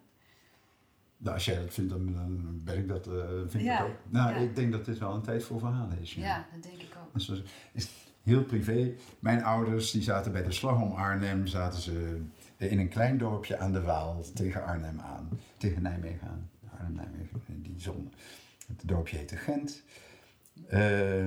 Nou, 1.23 1.35
als 1.35 1.45
jij 1.45 1.57
dat 1.57 1.75
vindt, 1.75 1.91
dan, 1.91 2.13
dan 2.13 2.61
ben 2.65 2.79
ik 2.79 2.89
dat, 2.89 3.07
eh, 3.07 3.15
vind 3.47 3.65
Ja, 3.65 3.79
ik 3.79 3.85
ook. 3.85 3.97
Nou, 4.09 4.35
ja. 4.35 4.37
ik 4.37 4.57
denk 4.57 4.73
dat 4.73 4.85
dit 4.85 4.99
wel 4.99 5.15
een 5.15 5.23
tijd 5.23 5.45
voor 5.45 5.59
verhalen 5.59 5.99
is. 6.01 6.15
Ja, 6.15 6.47
dat 6.53 6.63
denk 6.63 6.83
ik 6.83 6.97
ook. 7.03 7.15
Dus 7.15 7.43
is 7.73 7.89
heel 8.23 8.45
privé. 8.45 8.93
Mijn 9.19 9.45
ouders 9.45 9.91
die 9.91 10.03
zaten 10.03 10.33
bij 10.33 10.43
de 10.43 10.53
slag 10.53 10.83
om 10.83 10.93
Arnhem, 10.93 11.47
zaten 11.47 11.81
ze 11.81 12.21
in 12.57 12.79
een 12.79 12.89
klein 12.89 13.19
dorpje 13.19 13.59
aan 13.59 13.73
de 13.73 13.83
Waal 13.83 14.25
tegen 14.35 14.65
Arnhem 14.65 15.01
aan, 15.01 15.29
tegen 15.57 15.83
Nijmegen 15.83 16.29
aan. 16.29 16.51
Arnhem, 16.73 16.95
Nijmegen, 16.95 17.41
die 17.63 17.81
zone. 17.81 18.09
Het 18.67 18.89
dorpje 18.89 19.17
heette 19.17 19.37
Gent. 19.37 19.83
Eh, 20.69 21.27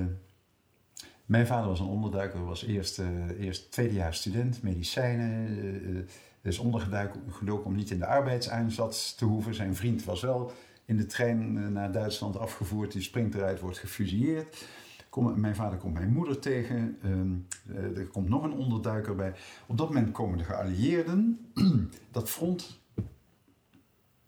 mijn 1.26 1.46
vader 1.46 1.68
was 1.68 1.80
een 1.80 1.86
onderduiker, 1.86 2.44
was 2.44 2.64
eerst, 2.64 2.98
eh, 2.98 3.40
eerst 3.40 3.72
tweedejaars 3.72 4.18
student, 4.18 4.62
medicijnen. 4.62 6.08
Is 6.44 6.58
ondergedoken 6.58 7.64
om 7.64 7.74
niet 7.74 7.90
in 7.90 7.98
de 7.98 8.06
arbeidseinsatz 8.06 9.14
te 9.14 9.24
hoeven. 9.24 9.54
Zijn 9.54 9.76
vriend 9.76 10.04
was 10.04 10.20
wel 10.20 10.52
in 10.84 10.96
de 10.96 11.06
trein 11.06 11.56
eh, 11.56 11.68
naar 11.68 11.92
Duitsland 11.92 12.38
afgevoerd. 12.38 12.92
Die 12.92 13.02
springt 13.02 13.34
eruit, 13.34 13.60
wordt 13.60 13.78
gefusilleerd. 13.78 14.66
Kom, 15.08 15.40
mijn 15.40 15.54
vader 15.54 15.78
komt 15.78 15.94
mijn 15.94 16.12
moeder 16.12 16.38
tegen. 16.38 16.98
ehm, 17.02 17.34
eh, 17.76 17.98
er 17.98 18.06
komt 18.06 18.28
nog 18.28 18.42
een 18.42 18.52
onderduiker 18.52 19.14
bij. 19.14 19.34
Op 19.66 19.78
dat 19.78 19.88
moment 19.88 20.12
komen 20.12 20.38
de 20.38 20.44
geallieerden. 20.44 21.50
dat 22.10 22.30
front 22.30 22.80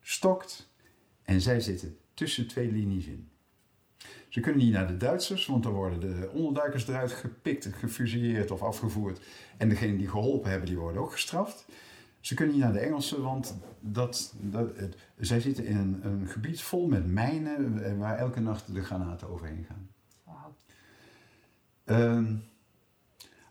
stokt. 0.01 0.71
En 1.23 1.41
zij 1.41 1.61
zitten 1.61 1.97
tussen 2.15 2.49
twee 2.49 2.73
linies 2.73 3.07
in. 3.07 3.29
Ze 4.29 4.41
kunnen 4.41 4.65
niet 4.65 4.73
naar 4.73 4.87
de 4.87 4.97
Duitsers, 4.97 5.47
want 5.47 5.63
dan 5.63 5.73
worden 5.73 6.01
de 6.01 6.31
onderduikers 6.33 6.89
eruit 6.89 7.13
gepikt, 7.13 7.69
gefusilleerd 7.73 8.51
of 8.51 8.63
afgevoerd. 8.63 9.21
En 9.57 9.69
degenen 9.69 9.99
die 9.99 10.09
geholpen 10.09 10.51
hebben, 10.51 10.69
die 10.69 10.79
worden 10.79 11.03
ook 11.03 11.13
gestraft. 11.13 11.67
Ze 12.27 12.35
kunnen 12.35 12.55
niet 12.55 12.65
naar 12.65 12.73
de 12.73 12.79
Engelsen, 12.79 13.23
want 13.23 13.57
dat, 13.81 14.35
dat, 14.41 14.77
het- 14.77 14.97
zij 15.19 15.41
zitten 15.41 15.65
in 15.65 15.77
een, 15.77 16.07
een 16.07 16.27
gebied 16.27 16.63
vol 16.63 16.89
met 16.89 17.07
mijnen 17.07 17.85
eh, 17.85 17.99
waar 17.99 18.19
elke 18.19 18.41
nacht 18.41 18.75
de 18.75 18.83
granaten 18.83 19.29
overheen 19.29 19.65
gaan. 19.69 19.89
Ehm, 21.85 22.35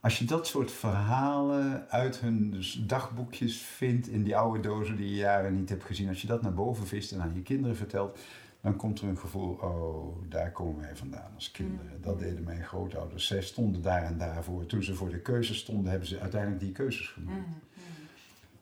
als 0.02 0.20
je 0.20 0.26
dat 0.26 0.48
soort 0.48 0.72
verhalen 0.72 1.90
uit 1.90 2.20
hun 2.20 2.52
dus 2.52 2.84
dagboekjes 2.88 3.58
vindt 3.58 4.08
in 4.08 4.24
die 4.24 4.38
oude 4.38 4.60
dozen 4.60 4.96
die 4.96 5.10
je 5.10 5.16
jaren 5.16 5.56
niet 5.56 5.70
hebt 5.70 5.84
gezien, 5.84 6.08
als 6.08 6.22
je 6.22 6.28
dat 6.28 6.42
naar 6.42 6.54
boven 6.54 6.88
vist 6.88 7.12
en 7.12 7.22
aan 7.22 7.34
je 7.36 7.42
kinderen 7.42 7.76
vertelt, 7.76 8.20
dan 8.62 8.76
komt 8.76 9.02
er 9.02 9.08
een 9.08 9.18
gevoel, 9.18 9.54
oh, 9.54 10.18
daar 10.30 10.52
komen 10.52 10.82
wij 10.82 10.96
vandaan 10.96 11.32
als 11.36 11.52
kinderen. 11.52 12.02
Dat 12.02 12.20
deden 12.20 12.44
mijn 12.44 12.64
grootouders. 12.64 13.28
Zij 13.28 13.42
stonden 13.42 13.82
daar 13.82 14.04
en 14.04 14.18
daarvoor. 14.18 14.66
Toen 14.66 14.84
ze 14.84 14.96
voor 14.96 15.10
de 15.10 15.20
keuzes 15.20 15.58
stonden, 15.58 15.90
hebben 15.90 16.08
ze 16.08 16.20
uiteindelijk 16.20 16.62
die 16.62 16.72
keuzes 16.72 17.08
gemaakt. 17.08 17.38
Mhm, 17.48 17.50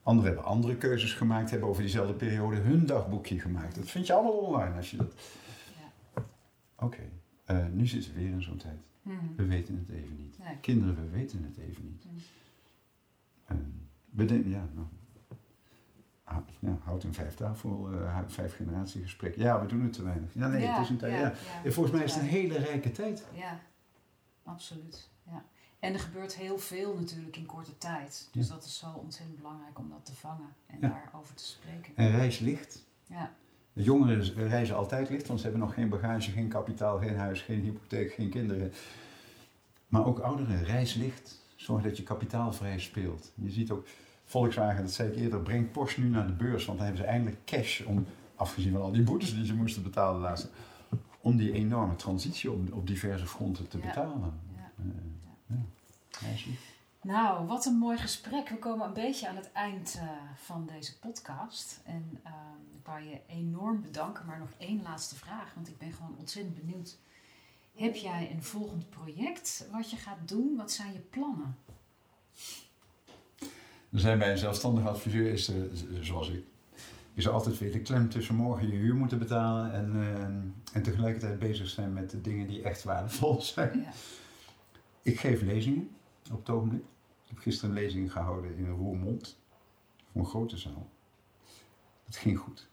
Anderen 0.03 0.31
hebben 0.33 0.49
andere 0.51 0.75
keuzes 0.75 1.13
gemaakt, 1.13 1.49
hebben 1.49 1.69
over 1.69 1.81
diezelfde 1.81 2.13
periode 2.13 2.55
hun 2.55 2.85
dagboekje 2.85 3.39
gemaakt. 3.39 3.75
Dat 3.75 3.89
vind 3.89 4.07
je 4.07 4.13
allemaal 4.13 4.37
online 4.37 4.75
als 4.75 4.91
je 4.91 4.97
dat. 4.97 5.13
Oké, 6.75 7.09
eh, 7.45 7.65
nu 7.71 7.87
zitten 7.87 8.13
we 8.13 8.19
weer 8.19 8.29
in 8.29 8.41
zo'n 8.43 8.57
tijd. 8.57 8.79
mhm. 9.01 9.35
We 9.35 9.45
weten 9.45 9.77
het 9.77 9.97
even 9.97 10.15
niet. 10.17 10.37
Nee. 10.39 10.57
Kinderen, 10.61 10.95
we 10.95 11.09
weten 11.09 11.43
het 11.43 11.57
even 11.57 11.83
niet. 11.83 12.05
Mm. 12.05 13.81
We 14.09 14.25
denken, 14.25 14.49
ja, 14.49 14.67
nou. 14.73 14.87
ah, 16.23 16.37
ja, 16.59 16.77
houd 16.83 17.03
een 17.03 17.13
vijf 17.13 17.35
tafel, 17.35 17.89
eh, 17.91 18.19
vijf 18.27 18.55
generatie 18.55 19.01
gesprek. 19.01 19.35
Ja, 19.35 19.61
we 19.61 19.67
doen 19.67 19.81
het 19.81 19.93
te 19.93 20.03
weinig. 20.03 20.33
Ja, 20.33 20.47
nee, 20.47 20.61
Ja, 20.61 20.73
het 20.73 20.83
is 20.83 20.89
een 20.89 20.97
tijd. 20.97 21.13
Ja, 21.13 21.19
ja, 21.19 21.33
En 21.63 21.73
volgens 21.73 21.95
mij 21.95 22.03
is 22.03 22.13
het 22.13 22.21
een 22.21 22.27
ja. 22.29 22.33
hele 22.33 22.57
rijke 22.57 22.91
tijd. 22.91 23.25
Ja, 23.33 23.59
absoluut. 24.43 25.09
Ja. 25.23 25.45
En 25.83 25.93
er 25.93 25.99
gebeurt 25.99 26.35
heel 26.35 26.57
veel 26.57 26.95
natuurlijk 26.95 27.37
in 27.37 27.45
korte 27.45 27.77
tijd. 27.77 28.29
Dus 28.31 28.47
Ja. 28.47 28.53
dat 28.53 28.63
is 28.65 28.77
zo 28.77 28.85
ontzettend 28.95 29.37
belangrijk 29.37 29.79
om 29.79 29.89
dat 29.89 30.05
te 30.05 30.15
vangen 30.15 30.49
en 30.65 30.77
Ja. 30.81 30.87
daarover 30.89 31.35
te 31.35 31.43
spreken. 31.45 31.93
En 31.95 32.11
reis 32.11 32.39
licht. 32.39 32.85
Ja, 33.07 33.31
De 33.73 33.83
jongeren 33.83 34.33
reizen 34.47 34.75
altijd 34.75 35.09
licht, 35.09 35.27
want 35.27 35.39
ze 35.39 35.45
hebben 35.45 35.65
nog 35.65 35.73
geen 35.73 35.89
bagage, 35.89 36.31
geen 36.31 36.47
kapitaal, 36.47 36.97
geen 36.99 37.15
huis, 37.17 37.41
geen 37.41 37.61
hypotheek, 37.61 38.13
geen 38.13 38.29
kinderen. 38.29 38.71
Maar 39.87 40.05
ook 40.05 40.19
ouderen, 40.19 40.63
reis 40.63 40.93
licht. 40.93 41.41
Zorg 41.55 41.83
dat 41.83 41.97
je 41.97 42.03
kapitaalvrij 42.03 42.79
speelt. 42.79 43.31
Je 43.35 43.49
ziet 43.51 43.71
ook 43.71 43.87
Volkswagen, 44.23 44.83
dat 44.83 44.91
zei 44.93 45.09
ik 45.09 45.15
eerder, 45.15 45.39
brengt 45.41 45.71
Porsche 45.71 46.01
nu 46.01 46.09
naar 46.09 46.27
de 46.27 46.33
beurs, 46.33 46.65
want 46.65 46.77
dan 46.77 46.87
hebben 46.87 47.05
ze 47.05 47.09
eindelijk 47.11 47.45
cash 47.45 47.81
om, 47.81 48.05
afgezien 48.35 48.71
van 48.71 48.81
al 48.81 48.91
die 48.91 49.03
boetes 49.03 49.33
die 49.35 49.45
ze 49.45 49.53
moesten 49.55 49.83
betalen 49.83 50.21
laatst, 50.21 50.49
om 51.21 51.37
die 51.37 51.51
enorme 51.51 51.95
transitie 51.95 52.51
op, 52.51 52.73
op 52.73 52.87
diverse 52.87 53.27
fronten 53.27 53.67
te 53.67 53.77
betalen. 53.77 54.39
ja. 54.55 54.71
Nou, 57.03 57.47
wat 57.47 57.65
een 57.65 57.77
mooi 57.77 57.97
gesprek. 57.97 58.49
We 58.49 58.57
komen 58.57 58.87
een 58.87 58.93
beetje 58.93 59.27
aan 59.27 59.35
het 59.35 59.51
eind 59.51 59.95
eh, 59.99 60.07
van 60.35 60.69
deze 60.75 60.99
podcast. 60.99 61.79
En 61.85 62.19
ehm, 62.23 62.75
ik 62.77 62.85
wou 62.85 63.03
je 63.03 63.19
enorm 63.27 63.81
bedanken, 63.81 64.25
maar 64.25 64.39
nog 64.39 64.53
één 64.57 64.81
laatste 64.81 65.15
vraag, 65.15 65.53
want 65.53 65.67
ik 65.67 65.77
ben 65.77 65.93
gewoon 65.93 66.15
ontzettend 66.19 66.55
benieuwd. 66.55 66.97
Heb 67.75 67.95
jij 67.95 68.31
een 68.31 68.43
volgend 68.43 68.89
project 68.89 69.67
wat 69.71 69.91
je 69.91 69.97
gaat 69.97 70.17
doen? 70.25 70.55
Wat 70.55 70.71
zijn 70.71 70.93
je 70.93 70.99
plannen? 70.99 71.57
Er 73.89 73.99
zijn 73.99 74.19
bij 74.19 74.31
een 74.31 74.37
zelfstandig 74.37 74.85
adviseur, 74.85 75.31
is 75.31 75.47
er, 75.47 75.69
zoals 76.01 76.29
ik, 76.29 76.43
is 77.13 77.25
er 77.25 77.31
altijd 77.31 77.57
weer 77.57 77.71
de 77.71 77.81
klem 77.81 78.09
tussen 78.09 78.35
morgen 78.35 78.67
je 78.67 78.75
huur 78.75 78.95
moeten 78.95 79.19
betalen 79.19 79.73
en, 79.73 79.93
eh, 79.95 80.75
en 80.75 80.83
tegelijkertijd 80.83 81.39
bezig 81.39 81.69
zijn 81.69 81.93
met 81.93 82.09
de 82.09 82.21
dingen 82.21 82.47
die 82.47 82.61
echt 82.61 82.83
waardevol 82.83 83.41
zijn. 83.41 83.79
Ja. 83.79 83.91
Ik 85.01 85.19
geef 85.19 85.41
lezingen 85.41 85.89
op. 86.33 86.73
Ik 86.73 87.29
heb 87.29 87.37
gisteren 87.37 87.75
een 87.75 87.81
lezing 87.81 88.11
gehouden 88.11 88.57
in 88.57 88.69
Roermond, 88.69 89.39
voor 90.11 90.21
een 90.21 90.27
grote 90.27 90.57
zaal. 90.57 90.89
Dat 92.05 92.15
ging 92.15 92.37
goed. 92.37 92.67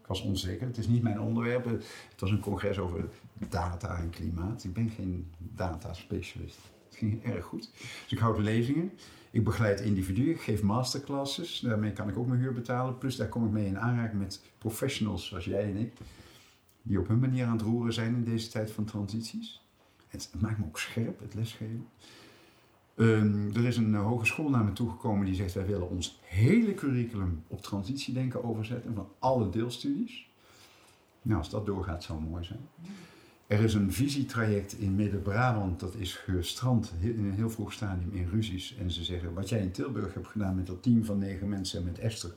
Ik 0.00 0.06
was 0.06 0.22
onzeker. 0.22 0.66
Het 0.66 0.78
is 0.78 0.86
niet 0.86 1.02
mijn 1.02 1.20
onderwerp. 1.20 1.64
Het 1.64 2.20
was 2.20 2.30
een 2.30 2.40
congres 2.40 2.78
over 2.78 3.08
data 3.48 3.98
en 3.98 4.10
klimaat. 4.10 4.64
Ik 4.64 4.72
ben 4.72 4.90
geen 4.90 5.32
data-specialist. 5.38 6.58
Het 6.88 6.96
ging 6.96 7.24
erg 7.24 7.44
goed. 7.44 7.70
Dus 7.72 8.12
ik 8.12 8.18
houd 8.18 8.38
lezingen. 8.38 8.92
Ik 9.30 9.44
begeleid 9.44 9.80
individuen. 9.80 10.30
Ik 10.30 10.40
geef 10.40 10.62
masterclasses. 10.62 11.60
Daarmee 11.60 11.92
kan 11.92 12.08
ik 12.08 12.18
ook 12.18 12.26
mijn 12.26 12.40
huur 12.40 12.52
betalen. 12.52 12.98
Plus 12.98 13.16
daar 13.16 13.28
kom 13.28 13.44
ik 13.44 13.50
mee 13.50 13.66
in 13.66 13.78
aanraking 13.78 14.20
met 14.20 14.42
professionals 14.58 15.26
zoals 15.26 15.44
jij 15.44 15.64
en 15.64 15.76
ik. 15.76 15.92
Die 16.82 16.98
op 16.98 17.08
hun 17.08 17.18
manier 17.18 17.46
aan 17.46 17.56
het 17.56 17.62
roeren 17.62 17.92
zijn 17.92 18.14
in 18.14 18.24
deze 18.24 18.48
tijd 18.48 18.70
van 18.70 18.84
transities. 18.84 19.62
Het 20.08 20.30
maakt 20.40 20.58
me 20.58 20.64
ook 20.64 20.78
scherp, 20.78 21.20
het 21.20 21.34
lesgeven. 21.34 21.86
Ehm, 22.94 23.56
er 23.56 23.64
is 23.64 23.76
een 23.76 23.94
eh, 23.94 24.06
hogeschool 24.06 24.50
naar 24.50 24.64
me 24.64 24.72
toegekomen 24.72 25.26
die 25.26 25.34
zegt: 25.34 25.54
wij 25.54 25.66
willen 25.66 25.88
ons 25.88 26.20
hele 26.22 26.74
curriculum 26.74 27.42
op 27.46 27.62
transitiedenken 27.62 28.44
overzetten 28.44 28.94
van 28.94 29.08
alle 29.18 29.50
deelstudies. 29.50 30.28
Nou, 31.22 31.38
als 31.38 31.50
dat 31.50 31.66
doorgaat, 31.66 32.02
zou 32.02 32.20
mooi 32.20 32.44
zijn. 32.44 32.60
Er 33.46 33.60
is 33.60 33.74
een 33.74 33.92
visietraject 33.92 34.78
in 34.78 34.94
Midden-Brabant, 34.94 35.80
dat 35.80 35.94
is 35.94 36.14
gestrand 36.14 36.92
in 37.00 37.18
een 37.18 37.34
heel 37.34 37.50
vroeg 37.50 37.72
stadium 37.72 38.12
in 38.12 38.28
ruzies. 38.28 38.76
En 38.76 38.90
ze 38.90 39.04
zeggen: 39.04 39.34
wat 39.34 39.48
jij 39.48 39.60
in 39.60 39.70
Tilburg 39.70 40.14
hebt 40.14 40.28
gedaan 40.28 40.54
met 40.54 40.66
dat 40.66 40.82
team 40.82 41.04
van 41.04 41.18
negen 41.18 41.48
mensen 41.48 41.78
en 41.78 41.84
met 41.84 41.98
Esther, 41.98 42.34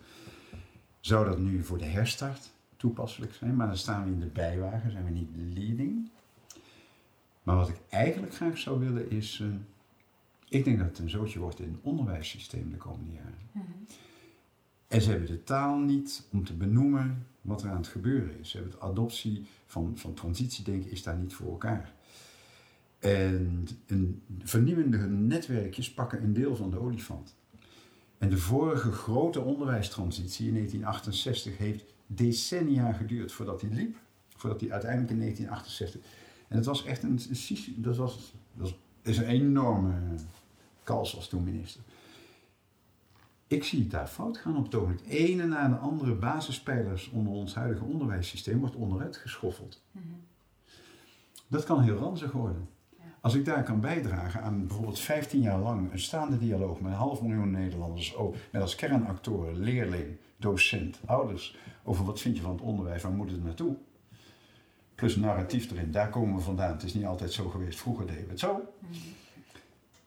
zou 0.99 1.25
dat 1.25 1.39
nu 1.39 1.63
voor 1.63 1.77
de 1.77 1.85
herstart 1.85 2.51
toepasselijk 2.77 3.33
zijn? 3.33 3.55
Maar 3.55 3.67
dan 3.67 3.77
staan 3.77 4.03
we 4.03 4.11
in 4.11 4.19
de 4.19 4.25
bijwagen, 4.25 4.91
zijn 4.91 5.05
we 5.05 5.11
niet 5.11 5.29
leading. 5.53 6.09
Maar 7.43 7.55
wat 7.55 7.69
ik 7.69 7.79
eigenlijk 7.89 8.35
graag 8.35 8.57
zou 8.57 8.79
willen 8.79 9.09
is. 9.09 9.43
Ik 10.49 10.63
denk 10.63 10.77
dat 10.77 10.87
het 10.87 10.99
een 10.99 11.09
zootje 11.09 11.39
wordt 11.39 11.59
in 11.59 11.71
het 11.71 11.81
onderwijssysteem 11.81 12.69
de 12.69 12.77
komende 12.77 13.11
jaren. 13.11 13.37
Mhm. 13.51 13.65
En 14.87 15.01
ze 15.01 15.09
hebben 15.09 15.27
de 15.27 15.43
taal 15.43 15.77
niet 15.77 16.27
om 16.31 16.43
te 16.45 16.53
benoemen 16.53 17.25
wat 17.41 17.63
er 17.63 17.69
aan 17.69 17.77
het 17.77 17.87
gebeuren 17.87 18.39
is. 18.39 18.49
Ze 18.49 18.57
hebben 18.57 18.73
het 18.75 18.83
adoptie 18.83 19.45
van, 19.65 19.91
van 19.97 20.13
transitiedenken 20.13 20.91
is 20.91 21.03
daar 21.03 21.17
niet 21.17 21.33
voor 21.33 21.51
elkaar. 21.51 21.93
En 22.99 23.67
een 23.87 24.21
vernieuwende 24.43 24.97
netwerkjes 25.07 25.93
pakken 25.93 26.23
een 26.23 26.33
deel 26.33 26.55
van 26.55 26.69
de 26.69 26.79
olifant. 26.79 27.35
En 28.17 28.29
de 28.29 28.37
vorige 28.37 28.91
grote 28.91 29.41
onderwijstransitie 29.41 30.47
in 30.47 30.53
1968 30.53 31.57
heeft 31.57 31.83
decennia 32.07 32.91
geduurd 32.93 33.31
voordat 33.31 33.59
die 33.59 33.69
liep. 33.69 33.97
Voordat 34.35 34.59
die 34.59 34.71
uiteindelijk 34.71 35.11
in 35.11 35.17
1968. 35.19 36.11
En 36.47 36.55
het 36.55 36.65
was 36.65 36.83
echt 36.85 37.03
een. 37.03 37.19
een- 37.29 37.81
Dat, 37.81 37.97
was, 37.97 38.33
dat 38.53 38.73
is 39.01 39.17
een 39.17 39.25
enorme 39.27 39.93
kals 40.87 41.15
als 41.15 41.27
toen 41.27 41.43
minister. 41.43 41.81
Ik 43.47 43.63
zie 43.63 43.79
het 43.79 43.91
daar 43.91 44.07
fout 44.07 44.37
gaan 44.37 44.57
op 44.57 44.63
het 44.63 44.75
ogenblik. 44.75 45.07
Ene 45.07 45.45
na 45.45 45.67
de 45.67 45.75
andere 45.75 46.13
basispijlers 46.13 47.09
onder 47.09 47.33
ons 47.33 47.55
huidige 47.55 47.85
onderwijssysteem 47.85 48.59
wordt 48.59 48.75
onderuit 48.75 49.17
geschoffeld. 49.17 49.83
Mhm. 49.91 50.05
Dat 51.47 51.63
kan 51.63 51.81
heel 51.81 51.95
ranzig 51.95 52.31
worden. 52.31 52.69
Ja. 52.97 53.03
Als 53.21 53.33
ik 53.33 53.45
daar 53.45 53.63
kan 53.63 53.79
bijdragen 53.79 54.41
aan 54.41 54.67
bijvoorbeeld 54.67 54.99
15 54.99 55.41
jaar 55.41 55.59
lang 55.59 55.91
een 55.91 55.99
staande 55.99 56.37
dialoog 56.37 56.79
met 56.79 56.91
een 56.91 56.97
half 56.97 57.21
miljoen 57.21 57.51
Nederlanders, 57.51 58.15
met 58.51 58.61
als 58.61 58.75
kernactoren, 58.75 59.59
leerling, 59.59 60.17
docent, 60.37 60.99
ouders, 61.05 61.57
over 61.83 62.05
wat 62.05 62.21
vind 62.21 62.35
je 62.35 62.41
van 62.41 62.51
het 62.51 62.61
onderwijs, 62.61 63.01
waar 63.01 63.11
moet 63.11 63.31
het 63.31 63.43
naartoe? 63.43 63.75
Plus 64.95 65.15
narratief 65.15 65.71
erin, 65.71 65.91
daar 65.91 66.09
komen 66.09 66.35
we 66.35 66.41
vandaan. 66.41 66.71
Het 66.71 66.83
is 66.83 66.93
niet 66.93 67.05
altijd 67.05 67.31
zo 67.31 67.49
geweest, 67.49 67.79
vroeger 67.79 68.07
deden 68.07 68.23
we 68.23 68.29
het 68.29 68.39
zo. 68.39 68.61
Mhm. 68.79 68.97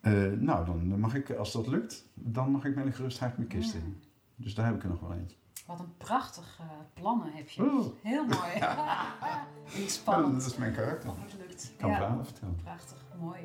Eh, 0.01 0.11
nou, 0.39 0.65
dan 0.65 0.99
mag 0.99 1.13
ik, 1.15 1.31
als 1.31 1.51
dat 1.51 1.67
lukt, 1.67 2.05
dan 2.13 2.51
mag 2.51 2.65
ik 2.65 2.75
met 2.75 2.85
een 2.85 2.93
gerust 2.93 3.19
hart 3.19 3.37
mijn 3.37 3.49
kist 3.49 3.73
in. 3.73 4.01
Dus 4.35 4.55
daar 4.55 4.65
heb 4.65 4.75
ik 4.75 4.83
er 4.83 4.89
nog 4.89 4.99
wel 4.99 5.13
eentje. 5.13 5.37
Wat 5.67 5.79
een 5.79 5.97
prachtige 5.97 6.63
plannen 6.93 7.31
heb 7.33 7.49
je. 7.49 7.61
Oeh. 7.61 7.87
Heel 8.01 8.25
mooi. 8.25 8.51
en 8.59 8.59
Ja, 8.59 9.87
spannend. 9.87 10.41
dat 10.41 10.51
is 10.51 10.57
mijn 10.57 10.73
karakter. 10.73 11.09
Het 11.09 11.35
lukt. 11.47 11.63
Ik 11.63 11.77
kan 11.77 11.89
Ja. 11.89 11.95
verhalen 11.95 12.25
vertellen. 12.25 12.55
Prachtig, 12.55 13.05
mooi. 13.19 13.39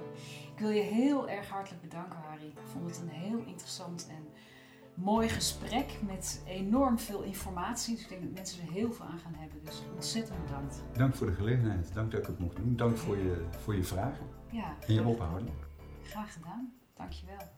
Ik 0.54 0.58
wil 0.58 0.70
je 0.70 0.80
heel 0.82 1.28
erg 1.28 1.48
hartelijk 1.48 1.82
bedanken, 1.82 2.18
Harry. 2.28 2.46
Ik 2.46 2.58
vond 2.72 2.86
het 2.86 3.00
een 3.00 3.08
heel 3.08 3.38
interessant 3.46 4.06
en 4.10 4.26
mooi 4.94 5.28
gesprek 5.28 5.98
met 6.06 6.42
enorm 6.46 6.98
veel 6.98 7.22
informatie. 7.22 7.94
Dus 7.94 8.02
ik 8.02 8.08
denk 8.08 8.22
dat 8.22 8.32
mensen 8.32 8.66
er 8.66 8.72
heel 8.72 8.92
veel 8.92 9.06
aan 9.06 9.18
gaan 9.18 9.34
hebben. 9.34 9.58
Dus 9.64 9.82
ontzettend 9.94 10.44
bedankt. 10.44 10.82
Dank 10.92 11.14
voor 11.14 11.26
de 11.26 11.32
gelegenheid. 11.34 11.94
Dank 11.94 12.10
dat 12.10 12.20
ik 12.20 12.26
het 12.26 12.38
mocht 12.38 12.56
doen. 12.56 12.76
Dank 12.76 12.96
voor 12.96 13.16
je, 13.16 13.44
voor 13.50 13.74
je 13.74 13.84
vragen 13.84 14.26
Ja, 14.50 14.74
en 14.86 14.94
je 14.94 15.04
openhouding. 15.04 15.50
Graag 16.10 16.32
gedaan. 16.32 16.72
Dankjewel. 16.94 17.48